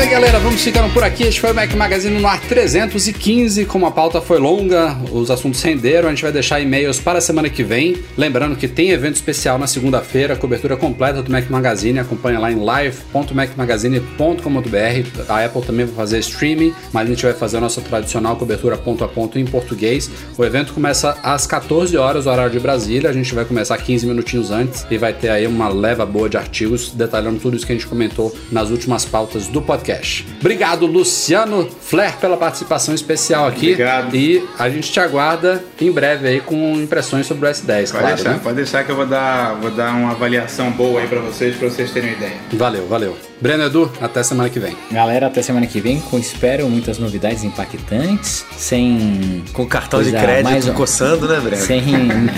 Isso 0.00 0.08
aí, 0.08 0.08
galera. 0.08 0.38
Vamos 0.38 0.62
ficando 0.62 0.90
por 0.94 1.04
aqui. 1.04 1.24
Este 1.24 1.38
foi 1.40 1.52
o 1.52 1.54
Mac 1.54 1.74
Magazine 1.74 2.18
no 2.18 2.26
ar 2.26 2.40
315. 2.40 3.66
Como 3.66 3.84
a 3.84 3.90
pauta 3.90 4.22
foi 4.22 4.38
longa, 4.38 4.96
os 5.12 5.30
assuntos 5.30 5.62
renderam, 5.62 6.08
a 6.08 6.10
gente 6.10 6.22
vai 6.22 6.32
deixar 6.32 6.58
e-mails 6.58 6.98
para 6.98 7.18
a 7.18 7.20
semana 7.20 7.50
que 7.50 7.62
vem. 7.62 7.98
Lembrando 8.16 8.56
que 8.56 8.66
tem 8.66 8.92
evento 8.92 9.16
especial 9.16 9.58
na 9.58 9.66
segunda-feira, 9.66 10.34
cobertura 10.36 10.74
completa 10.74 11.22
do 11.22 11.30
Mac 11.30 11.50
Magazine. 11.50 11.98
Acompanha 11.98 12.38
lá 12.38 12.50
em 12.50 12.64
live.macmagazine.com.br. 12.64 15.22
A 15.28 15.44
Apple 15.44 15.62
também 15.62 15.84
vai 15.84 15.94
fazer 15.94 16.18
streaming, 16.20 16.72
mas 16.92 17.06
a 17.06 17.10
gente 17.10 17.22
vai 17.22 17.34
fazer 17.34 17.58
a 17.58 17.60
nossa 17.60 17.82
tradicional 17.82 18.36
cobertura 18.36 18.78
ponto 18.78 19.04
a 19.04 19.08
ponto 19.08 19.38
em 19.38 19.44
português. 19.44 20.10
O 20.38 20.44
evento 20.44 20.72
começa 20.72 21.18
às 21.22 21.46
14 21.46 21.94
horas, 21.98 22.26
horário 22.26 22.52
de 22.52 22.60
Brasília. 22.60 23.10
A 23.10 23.12
gente 23.12 23.34
vai 23.34 23.44
começar 23.44 23.76
15 23.76 24.06
minutinhos 24.06 24.50
antes 24.50 24.86
e 24.90 24.96
vai 24.96 25.12
ter 25.12 25.28
aí 25.28 25.46
uma 25.46 25.68
leva 25.68 26.06
boa 26.06 26.26
de 26.28 26.38
artigos 26.38 26.90
detalhando 26.90 27.38
tudo 27.38 27.56
isso 27.56 27.66
que 27.66 27.72
a 27.72 27.74
gente 27.74 27.86
comentou 27.86 28.34
nas 28.50 28.70
últimas 28.70 29.04
pautas 29.04 29.46
do 29.46 29.60
podcast 29.60 29.89
podcast. 29.90 30.26
Obrigado, 30.40 30.86
Luciano 30.86 31.68
Flair, 31.68 32.16
pela 32.18 32.36
participação 32.36 32.94
especial 32.94 33.46
aqui. 33.46 33.72
Obrigado. 33.72 34.14
E 34.14 34.46
a 34.58 34.68
gente 34.68 34.90
te 34.90 35.00
aguarda 35.00 35.62
em 35.80 35.90
breve 35.90 36.28
aí 36.28 36.40
com 36.40 36.74
impressões 36.74 37.26
sobre 37.26 37.48
o 37.48 37.50
S10, 37.50 37.64
pode 37.66 37.90
claro. 37.90 38.14
Deixar, 38.14 38.30
né? 38.30 38.40
Pode 38.42 38.56
deixar 38.56 38.84
que 38.84 38.90
eu 38.90 38.96
vou 38.96 39.06
dar, 39.06 39.54
vou 39.54 39.70
dar 39.70 39.94
uma 39.94 40.12
avaliação 40.12 40.70
boa 40.70 41.00
aí 41.00 41.08
para 41.08 41.20
vocês, 41.20 41.56
para 41.56 41.68
vocês 41.68 41.90
terem 41.90 42.10
uma 42.10 42.16
ideia. 42.16 42.36
Valeu, 42.52 42.86
valeu. 42.86 43.29
Breno 43.40 43.64
Edu, 43.64 43.90
até 44.00 44.22
semana 44.22 44.50
que 44.50 44.58
vem. 44.58 44.76
Galera, 44.92 45.28
até 45.28 45.40
semana 45.40 45.66
que 45.66 45.80
vem, 45.80 45.98
com 45.98 46.18
espero 46.18 46.68
muitas 46.68 46.98
novidades 46.98 47.42
impactantes, 47.42 48.44
sem. 48.56 49.42
Com 49.54 49.66
cartão 49.66 50.02
de 50.02 50.10
crédito 50.10 50.44
mais, 50.44 50.68
coçando, 50.70 51.26
né, 51.26 51.40
Breno? 51.40 51.62
Sem 51.62 51.82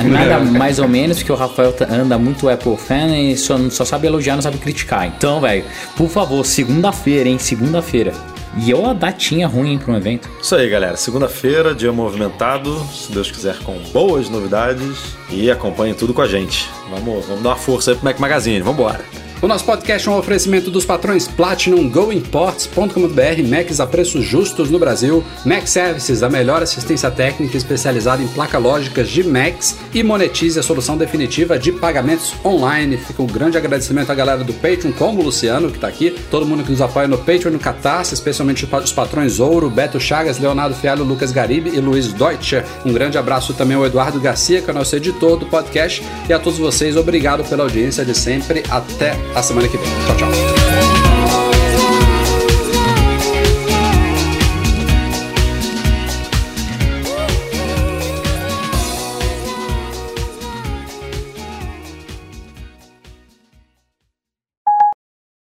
nada 0.05 0.39
mais 0.47 0.79
ou 0.79 0.87
menos, 0.87 1.19
porque 1.19 1.33
o 1.33 1.35
Rafael 1.35 1.73
tá, 1.73 1.87
anda 1.91 2.17
muito 2.19 2.49
Apple 2.49 2.77
fan 2.77 3.17
e 3.17 3.37
só, 3.37 3.59
só 3.71 3.85
sabe 3.85 4.07
elogiar, 4.07 4.37
não 4.37 4.43
sabe 4.43 4.59
criticar. 4.59 5.07
Então, 5.07 5.41
velho, 5.41 5.65
por 5.97 6.09
favor, 6.09 6.45
segunda-feira, 6.47 7.29
hein? 7.29 7.39
Segunda-feira. 7.39 8.13
E 8.59 8.73
ó, 8.75 8.91
a 8.91 8.93
datinha 8.93 9.49
ruim 9.49 9.79
para 9.79 9.95
um 9.95 9.97
evento. 9.97 10.29
Isso 10.41 10.55
aí, 10.55 10.69
galera. 10.69 10.97
Segunda-feira, 10.97 11.75
dia 11.75 11.91
movimentado, 11.91 12.79
se 12.93 13.11
Deus 13.11 13.31
quiser, 13.31 13.59
com 13.61 13.77
boas 13.93 14.29
novidades. 14.29 15.17
E 15.31 15.51
acompanhe 15.51 15.95
tudo 15.95 16.13
com 16.13 16.21
a 16.21 16.29
gente. 16.29 16.69
Vamos, 16.91 17.27
vamos 17.27 17.43
dar 17.43 17.51
uma 17.51 17.57
força 17.57 17.91
aí 17.91 17.97
pro 17.97 18.05
Mac 18.05 18.21
Magazine. 18.21 18.61
Vambora. 18.61 19.01
O 19.43 19.49
nosso 19.49 19.65
podcast 19.65 20.09
é 20.09 20.11
um 20.13 20.17
oferecimento 20.17 20.71
dos 20.71 20.85
patrões 20.85 21.27
Platinum, 21.27 21.91
GoImports.com.br, 21.91 23.49
Macs 23.49 23.81
a 23.81 23.87
preços 23.89 24.25
justos 24.25 24.71
no 24.71 24.79
Brasil, 24.79 25.25
Mac 25.45 25.67
Services, 25.67 26.23
a 26.23 26.29
melhor 26.29 26.63
assistência 26.63 27.11
técnica 27.11 27.57
especializada 27.57 28.23
em 28.23 28.29
placa 28.29 28.57
lógicas 28.57 29.09
de 29.09 29.25
Macs 29.25 29.77
e 29.93 30.01
monetize 30.05 30.61
a 30.61 30.63
solução 30.63 30.97
definitiva 30.97 31.59
de 31.59 31.73
pagamentos 31.73 32.33
online. 32.45 32.97
Fica 32.97 33.21
um 33.21 33.27
grande 33.27 33.59
agradecimento 33.59 34.13
à 34.13 34.15
galera 34.15 34.45
do 34.45 34.55
Patreon, 34.55 34.93
como 34.93 35.21
o 35.21 35.25
Luciano, 35.25 35.71
que 35.71 35.77
está 35.77 35.89
aqui, 35.89 36.17
todo 36.31 36.47
mundo 36.47 36.63
que 36.63 36.71
nos 36.71 36.81
apoia 36.81 37.09
no 37.09 37.19
Patreon 37.19 37.51
e 37.51 37.55
no 37.55 37.59
Catarse, 37.59 38.15
especialmente 38.15 38.65
os 38.65 38.93
patrões 38.93 39.41
Ouro, 39.41 39.69
Beto 39.69 39.99
Chagas, 39.99 40.39
Leonardo 40.39 40.77
Fialho, 40.77 41.03
Lucas 41.03 41.33
Garibe 41.33 41.69
e 41.75 41.81
Luiz 41.81 42.13
Deutscher. 42.13 42.65
Um 42.87 42.93
grande 42.93 43.19
abraço 43.19 43.53
também 43.55 43.77
ao 43.77 43.85
Eduardo 43.85 44.21
Garcia, 44.21 44.63
que 44.63 44.71
é 44.71 44.73
o 44.73 44.77
nosso 44.77 44.95
editor 44.95 45.37
do 45.37 45.47
podcast, 45.47 46.01
e 46.29 46.33
a 46.33 46.39
todos 46.39 46.61
vocês, 46.61 46.97
obrigado 46.97 47.43
pela 47.43 47.65
audiência 47.65 48.05
de 48.05 48.17
sempre. 48.17 48.63
Até 48.71 49.17
a 49.35 49.43
semana 49.43 49.69
que 49.69 49.77
vem. 49.77 49.89
Tchau, 50.07 50.17
tchau. 50.17 51.02